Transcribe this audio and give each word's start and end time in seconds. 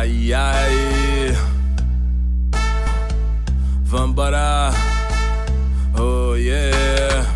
Ai, 0.00 0.32
ai. 0.32 1.36
Vambora. 3.84 4.70
Oh, 5.94 6.34
yeah. 6.36 7.26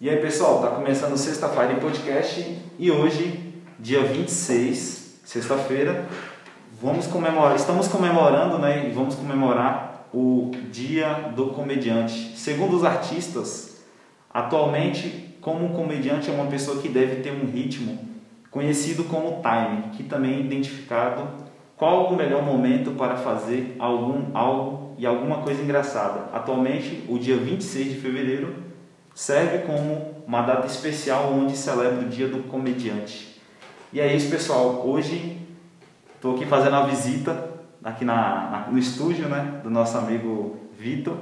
E 0.00 0.08
aí, 0.08 0.16
pessoal, 0.18 0.62
tá 0.62 0.68
começando 0.68 1.16
sexta-feira 1.16 1.72
em 1.72 1.80
podcast 1.80 2.62
e 2.78 2.90
hoje, 2.92 3.60
dia 3.80 4.04
26, 4.04 5.18
sexta-feira, 5.24 6.06
vamos 6.80 7.08
comemorar, 7.08 7.56
estamos 7.56 7.88
comemorando, 7.88 8.56
né, 8.60 8.88
e 8.88 8.92
vamos 8.92 9.16
comemorar 9.16 9.87
o 10.12 10.50
Dia 10.70 11.32
do 11.34 11.48
Comediante. 11.48 12.36
Segundo 12.36 12.76
os 12.76 12.84
artistas, 12.84 13.82
atualmente, 14.32 15.36
como 15.40 15.64
um 15.64 15.72
comediante 15.74 16.30
é 16.30 16.32
uma 16.32 16.46
pessoa 16.46 16.80
que 16.80 16.88
deve 16.88 17.22
ter 17.22 17.32
um 17.32 17.46
ritmo 17.46 17.98
conhecido 18.50 19.04
como 19.04 19.42
time, 19.42 19.90
que 19.96 20.02
também 20.02 20.36
é 20.36 20.40
identificado 20.40 21.28
qual 21.76 22.12
o 22.12 22.16
melhor 22.16 22.42
momento 22.42 22.92
para 22.92 23.16
fazer 23.16 23.76
algum 23.78 24.36
algo 24.36 24.94
e 24.98 25.06
alguma 25.06 25.38
coisa 25.38 25.62
engraçada. 25.62 26.28
Atualmente, 26.32 27.04
o 27.08 27.18
dia 27.18 27.36
26 27.36 27.90
de 27.90 28.00
fevereiro 28.00 28.54
serve 29.14 29.58
como 29.58 30.16
uma 30.26 30.42
data 30.42 30.66
especial 30.66 31.32
onde 31.32 31.56
celebra 31.56 32.04
o 32.04 32.08
Dia 32.08 32.28
do 32.28 32.42
Comediante. 32.48 33.40
E 33.92 34.00
é 34.00 34.14
isso, 34.14 34.28
pessoal. 34.30 34.86
Hoje 34.86 35.38
estou 36.16 36.34
aqui 36.34 36.44
fazendo 36.46 36.76
a 36.76 36.86
visita 36.86 37.47
aqui 37.82 38.04
na, 38.04 38.68
no 38.70 38.78
estúdio, 38.78 39.28
né, 39.28 39.60
do 39.62 39.70
nosso 39.70 39.96
amigo 39.96 40.56
Vitor, 40.78 41.16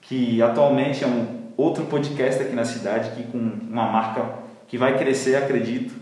que 0.00 0.40
atualmente 0.42 1.02
é 1.04 1.06
um 1.06 1.26
outro 1.56 1.84
podcast 1.84 2.42
aqui 2.42 2.54
na 2.54 2.64
cidade, 2.64 3.10
que 3.10 3.24
com 3.24 3.38
uma 3.38 3.90
marca 3.90 4.24
que 4.68 4.76
vai 4.76 4.98
crescer, 4.98 5.36
acredito. 5.36 5.94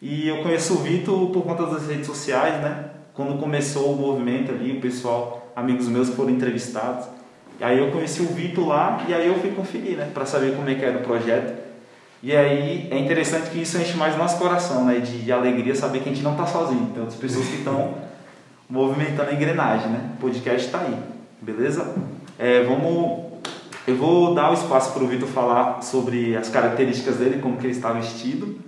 E 0.00 0.28
eu 0.28 0.42
conheço 0.42 0.74
o 0.74 0.76
Vitor 0.78 1.30
por 1.30 1.42
conta 1.42 1.66
das 1.66 1.88
redes 1.88 2.06
sociais, 2.06 2.60
né? 2.60 2.90
Quando 3.14 3.38
começou 3.38 3.92
o 3.92 3.96
movimento 3.96 4.52
ali, 4.52 4.76
o 4.76 4.80
pessoal, 4.80 5.50
amigos 5.56 5.88
meus 5.88 6.08
foram 6.10 6.30
entrevistados. 6.30 7.06
E 7.58 7.64
aí 7.64 7.78
eu 7.78 7.90
conheci 7.90 8.22
o 8.22 8.26
Vitor 8.26 8.68
lá 8.68 9.04
e 9.08 9.14
aí 9.14 9.26
eu 9.26 9.34
fui 9.40 9.50
conferir, 9.50 9.96
né, 9.96 10.08
para 10.14 10.24
saber 10.24 10.54
como 10.54 10.70
é 10.70 10.74
que 10.76 10.84
era 10.84 10.98
o 10.98 11.02
projeto. 11.02 11.52
E 12.22 12.34
aí 12.34 12.88
é 12.90 12.98
interessante 12.98 13.50
que 13.50 13.60
isso 13.60 13.76
enche 13.78 13.96
mais 13.96 14.16
nosso 14.16 14.38
coração, 14.38 14.84
né, 14.84 15.00
de 15.00 15.32
alegria 15.32 15.74
saber 15.74 16.00
que 16.00 16.08
a 16.08 16.12
gente 16.12 16.22
não 16.22 16.32
está 16.32 16.46
sozinho. 16.46 16.90
Tem 16.92 17.00
outras 17.00 17.18
pessoas 17.18 17.46
que 17.48 17.56
estão 17.56 17.94
movimentando 18.68 19.30
a 19.30 19.34
engrenagem, 19.34 19.88
né? 19.88 20.10
O 20.14 20.20
podcast 20.20 20.66
está 20.66 20.80
aí, 20.80 20.96
beleza? 21.40 21.94
É, 22.38 22.62
vamos, 22.64 23.24
eu 23.86 23.96
vou 23.96 24.34
dar 24.34 24.50
o 24.50 24.54
espaço 24.54 24.92
para 24.92 25.02
o 25.02 25.06
Vitor 25.06 25.28
falar 25.28 25.82
sobre 25.82 26.36
as 26.36 26.48
características 26.48 27.16
dele, 27.16 27.40
como 27.40 27.56
que 27.56 27.66
ele 27.66 27.72
está 27.72 27.92
vestido, 27.92 28.58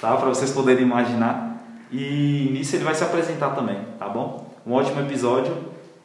tá? 0.00 0.14
Para 0.16 0.28
vocês 0.28 0.52
poderem 0.52 0.82
imaginar. 0.82 1.64
E 1.90 2.50
nisso 2.52 2.76
ele 2.76 2.84
vai 2.84 2.94
se 2.94 3.02
apresentar 3.02 3.50
também, 3.50 3.78
tá 3.98 4.08
bom? 4.08 4.46
Um 4.66 4.74
ótimo 4.74 5.00
episódio. 5.00 5.56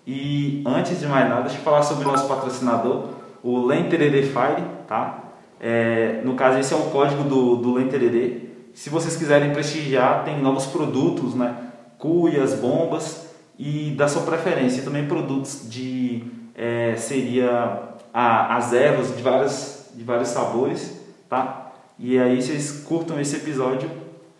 E 0.07 0.63
antes 0.65 0.99
de 0.99 1.05
mais 1.05 1.27
nada, 1.27 1.41
deixa 1.41 1.57
eu 1.57 1.63
falar 1.63 1.81
sobre 1.81 2.05
o 2.05 2.11
nosso 2.11 2.27
patrocinador, 2.27 3.09
o 3.41 3.65
Lenterere 3.65 4.23
Fire, 4.23 4.63
tá? 4.87 5.19
É, 5.59 6.21
no 6.23 6.35
caso, 6.35 6.59
esse 6.59 6.73
é 6.73 6.77
o 6.77 6.83
código 6.89 7.23
do, 7.23 7.57
do 7.57 7.73
Lenterere. 7.73 8.69
Se 8.73 8.89
vocês 8.89 9.15
quiserem 9.15 9.51
prestigiar, 9.51 10.23
tem 10.23 10.41
novos 10.41 10.65
produtos, 10.65 11.35
né? 11.35 11.55
Cuias, 11.97 12.53
bombas 12.55 13.22
e 13.57 13.91
da 13.91 14.07
sua 14.07 14.23
preferência. 14.23 14.81
E 14.81 14.83
também 14.83 15.07
produtos 15.07 15.69
de, 15.69 16.23
é, 16.55 16.95
seria 16.95 17.93
a, 18.13 18.57
as 18.57 18.73
ervas 18.73 19.15
de, 19.15 19.21
várias, 19.21 19.91
de 19.93 20.03
vários 20.03 20.29
sabores, 20.29 21.01
tá? 21.29 21.71
E 21.97 22.17
aí, 22.19 22.41
vocês 22.41 22.83
curtam 22.87 23.19
esse 23.19 23.35
episódio. 23.35 23.89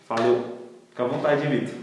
Valeu! 0.08 0.54
Fica 0.90 1.04
à 1.04 1.06
vontade, 1.06 1.46
Vitor. 1.46 1.74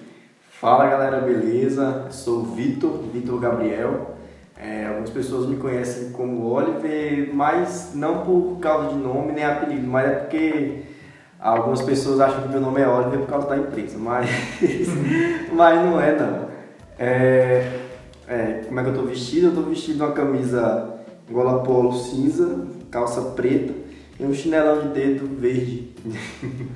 Fala 0.61 0.85
galera, 0.85 1.19
beleza? 1.22 2.07
Sou 2.11 2.41
o 2.41 2.44
Vitor, 2.44 3.03
Vitor 3.11 3.39
Gabriel. 3.39 4.16
É, 4.56 4.85
algumas 4.85 5.09
pessoas 5.09 5.47
me 5.47 5.57
conhecem 5.57 6.11
como 6.11 6.45
Oliver, 6.45 7.33
mas 7.33 7.94
não 7.95 8.23
por 8.23 8.59
causa 8.59 8.89
de 8.89 8.95
nome 8.95 9.31
nem 9.31 9.44
apelido, 9.44 9.88
mas 9.88 10.07
é 10.07 10.11
porque 10.11 10.83
algumas 11.39 11.81
pessoas 11.81 12.19
acham 12.19 12.44
que 12.44 12.50
meu 12.50 12.61
nome 12.61 12.79
é 12.79 12.88
Oliver 12.88 13.22
por 13.22 13.27
causa 13.27 13.47
da 13.47 13.57
empresa, 13.57 13.97
mas, 13.97 14.29
mas 15.51 15.83
não 15.83 16.00
é 16.00 16.16
não. 16.16 16.50
É, 17.03 17.79
é, 18.28 18.62
como 18.67 18.79
é 18.79 18.84
que 18.84 18.89
eu 18.89 18.94
tô 18.94 19.01
vestido? 19.03 19.47
Eu 19.47 19.56
tô 19.56 19.62
vestido 19.63 20.03
uma 20.03 20.13
camisa 20.13 21.00
gola 21.31 21.63
polo 21.63 21.91
cinza, 21.94 22.67
calça 22.91 23.22
preta 23.31 23.73
e 24.19 24.23
um 24.23 24.31
chinelão 24.34 24.81
de 24.81 24.88
dedo 24.89 25.28
verde. 25.39 25.89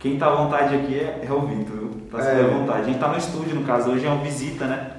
Quem 0.00 0.18
tá 0.18 0.28
à 0.28 0.34
vontade 0.34 0.74
aqui 0.74 0.94
é, 0.94 1.26
é 1.28 1.30
o 1.30 1.42
Vitor, 1.42 1.76
viu? 1.76 1.90
Tá 2.10 2.22
super 2.22 2.36
É. 2.36 2.40
à 2.40 2.46
vontade. 2.46 2.80
A 2.80 2.84
gente 2.84 2.98
tá 2.98 3.08
no 3.08 3.18
estúdio, 3.18 3.54
no 3.54 3.66
caso, 3.66 3.90
hoje 3.90 4.06
é 4.06 4.08
uma 4.08 4.24
visita, 4.24 4.64
né? 4.64 4.92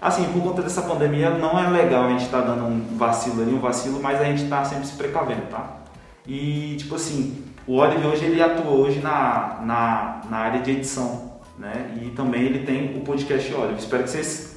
Assim, 0.00 0.22
por 0.32 0.42
conta 0.42 0.62
dessa 0.62 0.82
pandemia, 0.82 1.30
não 1.30 1.58
é 1.58 1.68
legal 1.68 2.04
a 2.04 2.10
gente 2.10 2.28
tá 2.28 2.40
dando 2.40 2.64
um 2.66 2.96
vacilo 2.96 3.42
ali, 3.42 3.52
um 3.52 3.58
vacilo, 3.58 4.00
mas 4.00 4.20
a 4.20 4.24
gente 4.24 4.44
tá 4.48 4.64
sempre 4.64 4.86
se 4.86 4.92
precavendo, 4.92 5.42
tá? 5.50 5.78
E, 6.24 6.76
tipo 6.78 6.94
assim, 6.94 7.42
o 7.66 7.78
Oliver 7.78 8.06
hoje, 8.06 8.26
ele 8.26 8.40
atua 8.40 8.70
hoje 8.70 9.00
na, 9.00 9.60
na, 9.62 10.20
na 10.30 10.36
área 10.36 10.60
de 10.60 10.70
edição, 10.70 11.33
né? 11.58 11.98
E 12.02 12.10
também 12.10 12.42
ele 12.42 12.64
tem 12.64 12.96
o 12.96 13.00
podcast 13.00 13.52
Oliver. 13.54 13.76
Espero 13.76 14.02
que 14.04 14.10
vocês 14.10 14.56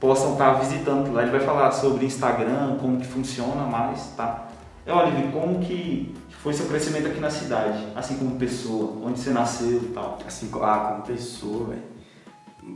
possam 0.00 0.32
estar 0.32 0.52
visitando 0.54 1.12
lá. 1.12 1.22
Ele 1.22 1.30
vai 1.30 1.40
falar 1.40 1.72
sobre 1.72 2.06
Instagram, 2.06 2.76
como 2.80 2.98
que 2.98 3.06
funciona 3.06 3.62
mais, 3.62 4.12
tá? 4.16 4.48
É, 4.86 4.92
Oliver, 4.92 5.30
como 5.32 5.58
que 5.60 6.14
foi 6.42 6.52
seu 6.52 6.66
crescimento 6.66 7.08
aqui 7.08 7.18
na 7.18 7.30
cidade? 7.30 7.86
Assim 7.94 8.16
como 8.16 8.36
pessoa, 8.36 9.02
onde 9.04 9.18
você 9.18 9.30
nasceu 9.30 9.78
e 9.82 9.88
tal? 9.88 10.18
Assim, 10.26 10.48
ah, 10.62 10.78
como 10.90 11.02
pessoa, 11.02 11.68
velho. 11.70 11.96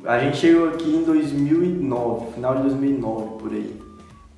A 0.04 0.18
gente 0.18 0.36
chegou 0.36 0.68
aqui 0.68 0.88
em 0.88 1.04
2009, 1.04 2.32
final 2.32 2.56
de 2.56 2.62
2009, 2.62 3.38
por 3.38 3.52
aí. 3.52 3.80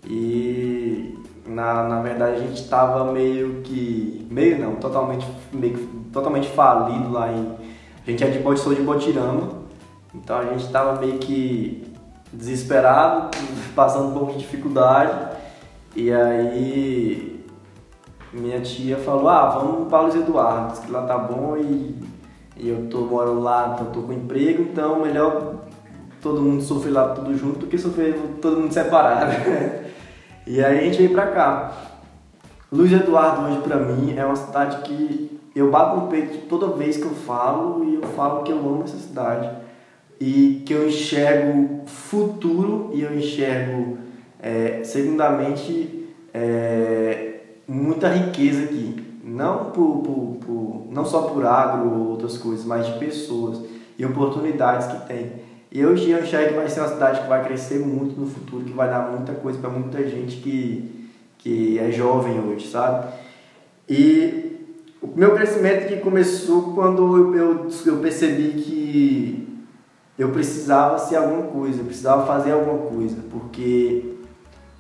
E 0.05 1.19
na, 1.47 1.89
na 1.89 2.03
verdade 2.03 2.37
a 2.37 2.39
gente 2.41 2.69
tava 2.69 3.13
meio 3.13 3.63
que. 3.63 4.27
meio 4.31 4.59
não, 4.59 4.77
totalmente, 4.77 5.27
meio 5.53 5.79
totalmente 6.13 6.49
falido 6.49 7.11
lá 7.11 7.33
em. 7.33 7.72
A 8.05 8.11
gente 8.11 8.25
é 8.25 8.27
de 8.29 8.59
sou 8.59 8.75
de 8.75 8.83
Botirama, 8.83 9.63
então 10.13 10.37
a 10.37 10.45
gente 10.47 10.69
tava 10.73 11.01
meio 11.01 11.19
que 11.19 11.85
desesperado, 12.33 13.31
passando 13.77 14.09
um 14.09 14.13
pouco 14.13 14.33
de 14.33 14.39
dificuldade. 14.39 15.37
E 15.95 16.11
aí 16.13 17.45
minha 18.33 18.61
tia 18.61 18.97
falou, 18.97 19.29
ah, 19.29 19.51
vamos 19.51 19.89
para 19.89 20.01
Luiz 20.01 20.15
Eduardo, 20.17 20.81
que 20.81 20.91
lá 20.91 21.03
tá 21.03 21.17
bom 21.17 21.57
e, 21.57 21.95
e 22.57 22.69
eu 22.69 22.89
tô 22.89 23.03
morando 23.03 23.41
lá, 23.41 23.73
então 23.75 23.93
tô 23.93 24.03
com 24.03 24.13
emprego, 24.13 24.63
então 24.63 25.01
melhor 25.01 25.57
todo 26.21 26.41
mundo 26.41 26.63
sofrer 26.63 26.93
lá 26.93 27.11
tudo 27.11 27.37
junto 27.37 27.61
do 27.61 27.67
que 27.67 27.79
sofrer 27.79 28.15
todo 28.41 28.59
mundo 28.59 28.73
separado. 28.73 29.33
e 30.45 30.65
aí 30.65 30.79
a 30.79 30.83
gente 30.83 30.99
veio 30.99 31.11
pra 31.11 31.27
cá. 31.29 31.73
Luiz 32.73 32.91
Eduardo 32.91 33.47
hoje 33.47 33.61
pra 33.61 33.77
mim 33.77 34.15
é 34.17 34.25
uma 34.25 34.35
cidade 34.35 34.83
que 34.83 35.32
eu 35.55 35.71
bato 35.71 36.01
no 36.01 36.07
peito 36.09 36.47
toda 36.49 36.69
vez 36.69 36.97
que 36.97 37.05
eu 37.05 37.11
falo 37.11 37.85
e 37.85 37.95
eu 37.97 38.03
falo 38.03 38.43
que 38.43 38.51
eu 38.53 38.59
amo 38.59 38.85
essa 38.85 38.97
cidade 38.97 39.51
e 40.21 40.63
que 40.65 40.73
eu 40.73 40.87
enxergo 40.89 41.81
futuro 41.87 42.91
e 42.95 43.03
eu 43.03 43.15
enxergo, 43.17 43.99
é, 44.41 44.83
segundamente, 44.85 46.07
é, 46.33 47.35
muita 47.67 48.09
riqueza 48.09 48.65
aqui. 48.65 49.03
Não, 49.25 49.67
por, 49.67 49.99
por, 50.03 50.37
por- 50.45 50.87
não 50.91 51.05
só 51.05 51.23
por 51.23 51.45
agro 51.47 51.89
ou 51.91 52.09
outras 52.11 52.37
coisas, 52.39 52.65
mas 52.65 52.87
de 52.87 52.99
pessoas 52.99 53.61
e 53.99 54.05
oportunidades 54.05 54.87
que 54.89 55.07
tem. 55.07 55.33
E 55.71 55.81
eu 55.81 55.95
enxergo 55.95 56.49
que 56.49 56.55
vai 56.55 56.69
ser 56.69 56.81
uma 56.81 56.89
cidade 56.89 57.23
que 57.23 57.29
vai 57.29 57.43
crescer 57.45 57.79
muito 57.79 58.19
no 58.21 58.27
futuro, 58.27 58.65
que 58.65 58.73
vai 58.73 58.89
dar 58.91 59.11
muita 59.11 59.33
coisa 59.33 59.59
para 59.59 59.71
muita 59.71 60.07
gente 60.07 60.37
que, 60.37 61.09
que 61.39 61.79
é 61.79 61.91
jovem 61.91 62.39
hoje, 62.41 62.69
sabe? 62.69 63.07
E 63.89 64.52
o 65.03 65.09
meu 65.17 65.35
crescimento 65.35 65.89
que 65.89 65.97
começou 65.97 66.75
quando 66.75 67.17
eu, 67.17 67.35
eu, 67.35 67.69
eu 67.87 67.97
percebi 67.97 68.51
que 68.63 69.63
eu 70.17 70.31
precisava 70.31 70.97
ser 70.99 71.17
alguma 71.17 71.43
coisa, 71.49 71.81
eu 71.81 71.85
precisava 71.85 72.25
fazer 72.25 72.53
alguma 72.53 72.89
coisa, 72.89 73.17
porque 73.31 74.15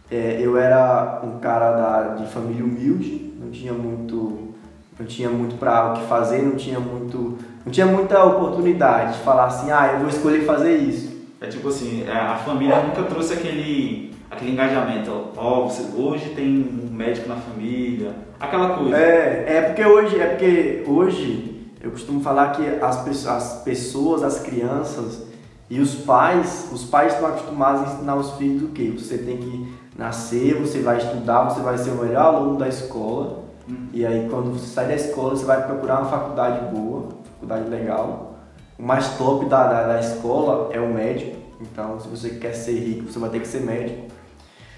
é, 0.09 0.39
eu 0.41 0.57
era 0.57 1.21
um 1.25 1.39
cara 1.41 1.73
da, 1.73 2.15
de 2.15 2.31
família 2.31 2.65
humilde, 2.65 3.33
não 3.41 3.51
tinha 3.51 3.73
muito, 3.73 4.55
não 4.99 5.07
tinha 5.07 5.29
muito 5.29 5.57
para 5.57 5.91
o 5.91 5.95
que 5.95 6.07
fazer, 6.07 6.43
não 6.43 6.55
tinha 6.55 6.79
muito, 6.79 7.39
não 7.65 7.73
tinha 7.73 7.87
muita 7.87 8.23
oportunidade 8.25 9.15
de 9.15 9.25
falar 9.25 9.47
assim, 9.47 9.73
ah, 9.73 9.93
eu 9.95 10.01
vou 10.01 10.09
escolher 10.09 10.45
fazer 10.45 10.77
isso. 10.77 11.11
É 11.41 11.49
tipo 11.49 11.69
assim, 11.69 12.05
é, 12.07 12.13
a 12.13 12.37
família 12.37 12.81
nunca 12.81 13.03
trouxe 13.03 13.33
aquele, 13.33 14.12
aquele 14.32 14.52
engajamento. 14.52 15.29
Ó, 15.37 15.69
você, 15.69 15.84
hoje 15.96 16.31
tem 16.31 16.49
um 16.49 16.93
médico 16.93 17.29
na 17.29 17.37
família, 17.37 18.14
aquela 18.40 18.76
coisa. 18.76 18.96
É, 18.96 19.56
é 19.56 19.62
porque 19.62 19.84
hoje, 19.84 20.20
é 20.20 20.26
porque 20.26 20.84
hoje 20.88 21.70
eu 21.81 21.90
costumo 21.90 22.20
falar 22.20 22.50
que 22.50 22.67
as, 22.82 23.26
as 23.26 23.62
pessoas, 23.62 24.23
as 24.23 24.40
crianças 24.40 25.23
e 25.70 25.79
os 25.79 25.94
pais, 25.94 26.69
os 26.73 26.84
pais 26.84 27.12
estão 27.12 27.29
acostumados 27.29 27.82
a 27.82 27.94
ensinar 27.94 28.17
os 28.17 28.32
filhos 28.32 28.64
o 28.64 28.69
quê? 28.69 28.93
Você 28.96 29.19
tem 29.19 29.37
que 29.37 29.73
nascer, 29.96 30.55
você 30.55 30.81
vai 30.81 30.99
estudar, 30.99 31.44
você 31.44 31.61
vai 31.61 31.78
ser 31.78 31.90
o 31.90 31.96
melhor 31.96 32.35
aluno 32.35 32.58
da 32.58 32.69
escola 32.69 33.43
Hum. 33.69 33.88
E 33.93 34.05
aí 34.05 34.28
quando 34.28 34.52
você 34.52 34.67
sai 34.67 34.88
da 34.88 34.94
escola, 34.94 35.31
você 35.31 35.44
vai 35.44 35.64
procurar 35.67 36.00
uma 36.00 36.11
faculdade 36.11 36.75
boa, 36.75 37.08
faculdade 37.35 37.69
legal. 37.69 38.35
O 38.78 38.82
mais 38.82 39.17
top 39.17 39.46
da, 39.46 39.67
da, 39.67 39.87
da 39.88 40.00
escola 40.00 40.70
é 40.73 40.81
o 40.81 40.93
médico. 40.93 41.37
Então, 41.61 42.00
se 42.00 42.08
você 42.08 42.31
quer 42.31 42.55
ser 42.55 42.73
rico, 42.73 43.11
você 43.11 43.19
vai 43.19 43.31
ter 43.31 43.40
que 43.40 43.46
ser 43.46 43.61
médico. 43.61 44.12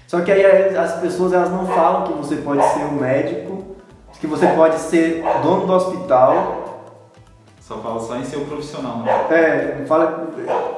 Só 0.07 0.21
que 0.21 0.31
aí 0.31 0.75
as 0.77 0.99
pessoas 0.99 1.33
elas 1.33 1.49
não 1.49 1.65
falam 1.65 2.03
que 2.03 2.13
você 2.13 2.37
pode 2.37 2.63
ser 2.73 2.83
um 2.85 2.99
médico, 2.99 3.75
que 4.19 4.27
você 4.27 4.47
pode 4.47 4.79
ser 4.79 5.23
dono 5.41 5.65
do 5.65 5.73
hospital. 5.73 6.63
Só 7.59 7.77
fala 7.77 7.99
só 7.99 8.15
em 8.17 8.23
ser 8.23 8.37
o 8.37 8.45
profissional, 8.45 8.99
né? 8.99 9.11
É, 9.31 9.77
não 9.79 9.87
fala, 9.87 10.29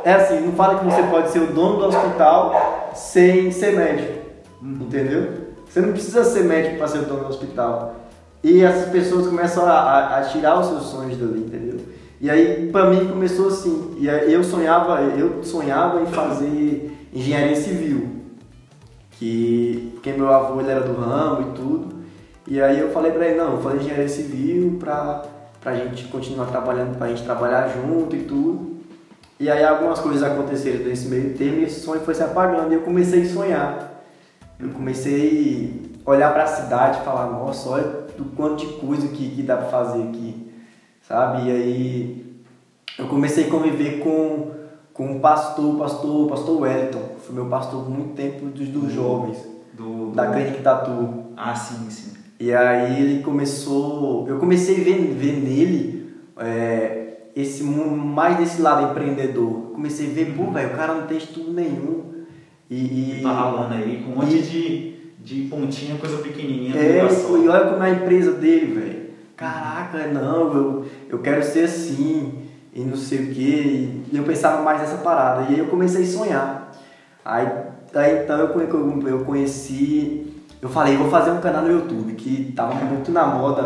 é 0.05 0.13
assim, 0.13 0.39
não 0.39 0.53
fala 0.53 0.79
que 0.79 0.85
você 0.85 1.03
pode 1.03 1.29
ser 1.31 1.39
o 1.39 1.47
dono 1.47 1.77
do 1.77 1.85
hospital 1.85 2.91
sem 2.93 3.51
ser 3.51 3.75
médico. 3.75 4.25
Entendeu? 4.61 5.47
Você 5.67 5.81
não 5.81 5.91
precisa 5.91 6.23
ser 6.23 6.43
médico 6.45 6.77
para 6.77 6.87
ser 6.87 6.99
o 6.99 7.05
dono 7.05 7.25
do 7.25 7.29
hospital. 7.29 7.95
E 8.41 8.63
essas 8.63 8.89
pessoas 8.89 9.27
começam 9.27 9.65
a, 9.65 9.71
a, 9.71 10.17
a 10.19 10.21
tirar 10.23 10.59
os 10.59 10.67
seus 10.67 10.83
sonhos 10.83 11.17
dali, 11.17 11.39
entendeu? 11.39 11.79
E 12.19 12.29
aí, 12.29 12.69
pra 12.71 12.85
mim, 12.85 13.07
começou 13.07 13.47
assim. 13.47 13.95
E 13.99 14.07
eu 14.07 14.43
sonhava, 14.43 15.01
eu 15.01 15.43
sonhava 15.43 16.01
em 16.01 16.05
fazer 16.07 16.97
engenharia 17.13 17.55
civil. 17.55 18.16
Que, 19.17 19.91
porque 19.93 20.13
meu 20.13 20.31
avô 20.31 20.59
ele 20.61 20.69
era 20.69 20.81
do 20.81 20.93
ramo 20.93 21.49
e 21.49 21.55
tudo. 21.55 21.97
E 22.47 22.61
aí 22.61 22.79
eu 22.79 22.91
falei 22.91 23.11
pra 23.11 23.27
ele, 23.27 23.37
não, 23.37 23.51
vou 23.51 23.61
fazer 23.61 23.77
engenharia 23.77 24.07
civil 24.07 24.77
pra, 24.79 25.25
pra 25.59 25.75
gente 25.75 26.05
continuar 26.05 26.45
trabalhando, 26.45 26.97
pra 26.97 27.07
gente 27.09 27.23
trabalhar 27.23 27.67
junto 27.67 28.15
e 28.15 28.23
tudo. 28.23 28.77
E 29.39 29.51
aí 29.51 29.63
algumas 29.63 29.99
coisas 29.99 30.23
aconteceram 30.23 30.85
nesse 30.85 31.07
meio 31.07 31.37
termo 31.37 31.59
e 31.59 31.63
esse 31.65 31.81
sonho 31.81 32.01
foi 32.01 32.15
se 32.15 32.23
apagando. 32.23 32.71
E 32.71 32.75
eu 32.75 32.81
comecei 32.81 33.23
a 33.23 33.29
sonhar. 33.29 34.03
Eu 34.59 34.69
comecei 34.69 35.91
a 36.05 36.09
olhar 36.09 36.33
pra 36.33 36.47
cidade 36.47 36.99
e 36.99 37.03
falar, 37.03 37.27
nossa, 37.27 37.69
olha 37.69 38.07
do 38.17 38.25
quanto 38.35 38.65
de 38.65 38.73
coisa 38.73 39.07
que, 39.09 39.29
que 39.29 39.43
dá 39.43 39.57
pra 39.57 39.67
fazer 39.67 40.01
aqui. 40.03 40.51
Sabe? 41.07 41.47
E 41.47 41.51
aí 41.51 42.41
eu 42.97 43.07
comecei 43.07 43.45
a 43.45 43.49
conviver 43.49 43.99
com, 43.99 44.51
com 44.97 45.19
pastor, 45.19 45.75
o 45.75 45.77
pastor, 45.77 46.25
o 46.25 46.27
pastor 46.27 46.61
Wellington. 46.61 47.15
Foi 47.19 47.35
meu 47.35 47.45
pastor 47.45 47.83
por 47.83 47.91
muito 47.91 48.15
tempo 48.15 48.47
dos, 48.47 48.67
dos 48.67 48.91
jovens, 48.91 49.37
Do, 49.73 50.07
do... 50.07 50.11
da 50.15 50.31
clínica 50.31 50.59
Tatu. 50.63 51.25
Ah, 51.37 51.53
sim, 51.55 51.87
sim. 51.91 52.13
E 52.39 52.51
aí 52.51 52.99
ele 53.01 53.21
começou. 53.23 54.27
Eu 54.27 54.39
comecei 54.39 54.81
a 54.81 54.83
ver, 54.83 54.97
ver 55.13 55.33
nele 55.33 56.07
é, 56.37 57.17
esse 57.35 57.63
mais 57.63 58.37
desse 58.37 58.59
lado 58.61 58.91
empreendedor. 58.91 59.71
Comecei 59.73 60.07
a 60.09 60.13
ver, 60.13 60.33
pô, 60.35 60.49
velho, 60.51 60.73
o 60.73 60.75
cara 60.75 60.95
não 60.95 61.05
tem 61.07 61.17
estudo 61.19 61.53
nenhum. 61.53 62.03
E. 62.69 63.19
e- 63.19 63.21
Tá 63.21 63.31
ralando 63.31 63.75
aí 63.75 64.03
com 64.03 64.11
um 64.13 64.15
monte 64.15 64.41
de, 64.41 64.95
de 65.23 65.41
pontinha, 65.47 65.95
coisa 65.97 66.17
pequenininha. 66.17 66.75
É, 66.75 67.07
só. 67.09 67.37
e 67.37 67.47
olha 67.47 67.65
como 67.69 67.83
é 67.83 67.91
a 67.91 67.93
empresa 67.93 68.31
dele, 68.31 68.73
velho. 68.73 69.07
Caraca, 69.35 70.07
não, 70.07 70.53
eu, 70.55 70.85
eu 71.09 71.19
quero 71.19 71.43
ser 71.43 71.65
assim, 71.65 72.33
e 72.77 72.81
não 72.81 72.95
sei 72.95 73.23
o 73.23 73.33
quê. 73.33 73.89
E 74.11 74.15
eu 74.15 74.23
pensava 74.23 74.61
mais 74.61 74.79
nessa 74.79 74.97
parada. 74.97 75.49
E 75.49 75.55
aí 75.55 75.59
eu 75.59 75.65
comecei 75.65 76.03
a 76.03 76.07
sonhar. 76.07 76.71
Aí, 77.25 77.47
aí 77.95 78.23
então 78.23 78.37
eu, 78.37 79.07
eu 79.07 79.25
conheci. 79.25 80.31
Eu 80.61 80.69
falei, 80.69 80.95
vou 80.95 81.09
fazer 81.09 81.31
um 81.31 81.41
canal 81.41 81.63
no 81.63 81.71
YouTube, 81.71 82.13
que 82.13 82.53
tava 82.55 82.75
muito 82.75 83.11
na 83.11 83.25
moda, 83.25 83.63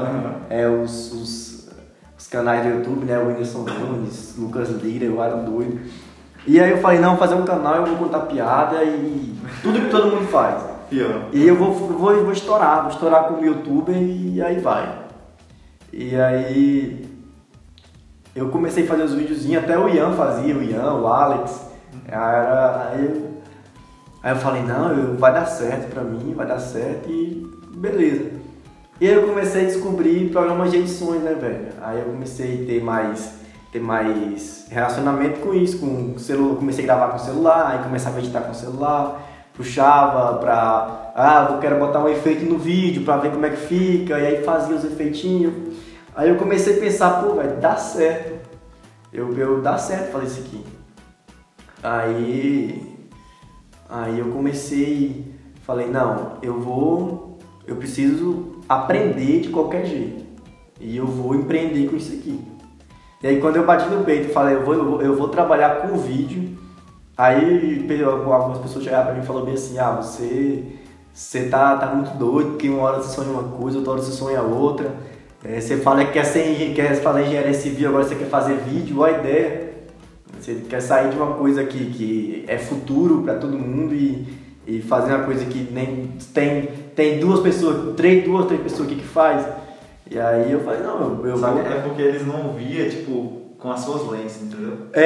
é, 0.50 0.68
os, 0.68 1.12
os, 1.12 1.70
os 2.18 2.28
canais 2.28 2.64
do 2.64 2.70
YouTube, 2.70 3.06
né? 3.06 3.18
O 3.20 3.28
Whindersson 3.28 3.66
Nunes, 3.66 4.36
Lucas 4.38 4.70
Lira, 4.70 5.06
eu 5.06 5.22
era 5.22 5.36
doido. 5.36 5.80
E 6.48 6.60
aí 6.60 6.72
eu 6.72 6.78
falei, 6.78 7.00
não, 7.00 7.12
vou 7.12 7.20
fazer 7.20 7.36
um 7.36 7.46
canal, 7.46 7.76
eu 7.76 7.86
vou 7.86 7.98
contar 7.98 8.22
piada 8.22 8.84
e 8.84 9.36
tudo 9.62 9.80
que 9.80 9.90
todo 9.90 10.16
mundo 10.16 10.28
faz. 10.28 10.64
Pior. 10.90 11.26
E 11.32 11.48
eu 11.48 11.56
vou, 11.56 11.74
vou, 11.74 12.24
vou 12.24 12.32
estourar, 12.32 12.82
vou 12.82 12.92
estourar 12.92 13.26
como 13.26 13.46
youtuber 13.46 13.96
e 13.96 14.42
aí 14.42 14.60
vai. 14.60 15.00
E 15.94 16.16
aí 16.16 17.12
eu 18.36 18.50
comecei 18.50 18.86
a 18.86 18.88
fazer 18.88 19.04
os 19.04 19.14
videozinhos, 19.14 19.64
até 19.64 19.78
o 19.78 19.90
Ian 19.90 20.14
fazia, 20.14 20.56
o 20.56 20.64
Ian, 20.64 20.94
o 20.94 21.08
Alex. 21.08 21.70
Era, 22.08 22.92
aí, 22.94 23.06
eu, 23.06 23.32
aí 24.24 24.32
eu 24.32 24.38
falei, 24.38 24.64
não, 24.64 24.92
eu, 24.94 25.18
vai 25.18 25.34
dar 25.34 25.46
certo 25.46 25.90
pra 25.94 26.04
mim, 26.04 26.34
vai 26.34 26.48
dar 26.48 26.60
certo 26.60 27.10
e 27.10 27.46
beleza. 27.76 28.32
E 29.00 29.08
aí 29.08 29.16
eu 29.16 29.28
comecei 29.28 29.64
a 29.64 29.66
descobrir 29.66 30.30
programas 30.30 30.72
de 30.72 30.78
edições, 30.78 31.22
né, 31.22 31.34
velho? 31.34 31.70
Aí 31.82 32.00
eu 32.00 32.06
comecei 32.06 32.64
a 32.64 32.66
ter 32.68 32.84
mais, 32.84 33.34
ter 33.72 33.82
mais 33.82 34.68
relacionamento 34.70 35.40
com 35.40 35.54
isso, 35.54 35.80
com 35.80 36.18
celular, 36.18 36.56
comecei 36.56 36.84
a 36.84 36.88
gravar 36.88 37.08
com 37.10 37.18
o 37.18 37.20
celular, 37.20 37.72
aí 37.72 37.84
começava 37.84 38.18
a 38.18 38.20
editar 38.20 38.42
com 38.42 38.52
o 38.52 38.56
celular, 38.56 39.22
puxava 39.54 40.38
pra, 40.38 41.12
ah, 41.16 41.48
eu 41.52 41.58
quero 41.58 41.80
botar 41.80 42.00
um 42.00 42.08
efeito 42.08 42.46
no 42.46 42.58
vídeo 42.58 43.04
pra 43.04 43.18
ver 43.18 43.32
como 43.32 43.46
é 43.46 43.50
que 43.50 43.58
fica, 43.58 44.20
e 44.20 44.28
aí 44.28 44.44
fazia 44.44 44.76
os 44.76 44.86
efeitinhos. 44.86 45.71
Aí 46.16 46.30
eu 46.30 46.36
comecei 46.36 46.78
a 46.78 46.80
pensar, 46.80 47.22
pô, 47.22 47.36
velho, 47.36 47.60
dá 47.60 47.76
certo. 47.76 48.50
Eu, 49.14 49.36
eu 49.38 49.62
dá 49.62 49.78
certo 49.78 50.12
fazer 50.12 50.26
isso 50.26 50.40
aqui. 50.42 50.66
Aí, 51.84 53.08
aí 53.90 54.20
eu 54.20 54.28
comecei, 54.32 55.34
falei, 55.64 55.88
não, 55.88 56.38
eu 56.42 56.60
vou, 56.60 57.40
eu 57.66 57.76
preciso 57.78 58.60
aprender 58.68 59.42
de 59.42 59.50
qualquer 59.50 59.86
jeito. 59.86 60.24
E 60.80 60.98
eu 60.98 61.08
vou 61.08 61.36
empreender 61.36 61.90
com 61.90 61.96
isso 61.96 62.14
aqui. 62.14 62.40
E 63.24 63.28
aí 63.28 63.40
quando 63.40 63.56
eu 63.58 63.66
bati 63.66 63.88
no 63.88 64.04
peito 64.04 64.34
falei, 64.34 64.56
eu 64.56 64.66
vou, 64.66 64.74
eu 64.74 64.86
vou, 64.86 65.02
eu 65.02 65.16
vou 65.16 65.30
trabalhar 65.30 65.82
com 65.82 65.98
vídeo, 65.98 66.58
aí 67.16 67.88
algumas 68.04 68.58
pessoas 68.58 68.84
chegaram 68.84 69.06
pra 69.06 69.14
mim 69.14 69.22
e 69.22 69.26
falaram 69.26 69.46
bem 69.46 69.54
assim, 69.54 69.78
ah, 69.78 69.92
você, 69.92 70.66
você 71.14 71.48
tá, 71.48 71.78
tá 71.78 71.94
muito 71.94 72.18
doido, 72.18 72.52
porque 72.52 72.68
uma 72.68 72.82
hora 72.82 73.02
você 73.02 73.16
sonha 73.16 73.30
uma 73.30 73.44
coisa, 73.44 73.78
outra 73.78 73.94
hora 73.94 74.02
você 74.02 74.12
sonha 74.12 74.42
outra. 74.42 75.11
É, 75.44 75.60
você 75.60 75.78
fala 75.78 76.06
que 76.06 76.12
quer, 76.12 76.24
ser, 76.26 76.74
quer 76.76 76.96
fazer 77.02 77.24
engenharia 77.26 77.54
civil, 77.54 77.90
agora 77.90 78.04
você 78.04 78.16
quer 78.16 78.28
fazer 78.28 78.56
vídeo, 78.58 78.96
boa 78.96 79.10
ideia. 79.12 79.72
Você 80.40 80.56
quer 80.70 80.82
sair 80.82 81.10
de 81.10 81.16
uma 81.18 81.34
coisa 81.36 81.64
que, 81.64 81.86
que 81.92 82.46
é 82.48 82.58
futuro 82.58 83.22
para 83.24 83.36
todo 83.36 83.58
mundo 83.58 83.94
e, 83.94 84.28
e 84.68 84.82
fazer 84.82 85.14
uma 85.14 85.24
coisa 85.26 85.46
que 85.46 85.68
nem 85.72 86.10
tem, 86.34 86.68
tem 86.96 87.20
duas 87.20 87.40
pessoas, 87.40 87.96
três, 87.96 88.24
duas, 88.24 88.46
três 88.48 88.62
pessoas 88.62 88.88
aqui 88.88 88.98
que 89.00 89.08
faz. 89.08 89.46
E 90.10 90.20
aí 90.20 90.52
eu 90.52 90.60
falei, 90.62 90.82
não, 90.82 91.26
eu, 91.26 91.38
Sabe, 91.38 91.62
vou. 91.62 91.72
é 91.72 91.80
porque 91.82 92.02
eles 92.02 92.26
não 92.26 92.54
via, 92.54 92.90
tipo, 92.90 93.42
com 93.58 93.72
as 93.72 93.82
suas 93.82 94.10
lentes, 94.10 94.42
entendeu? 94.42 94.74
É, 94.94 95.02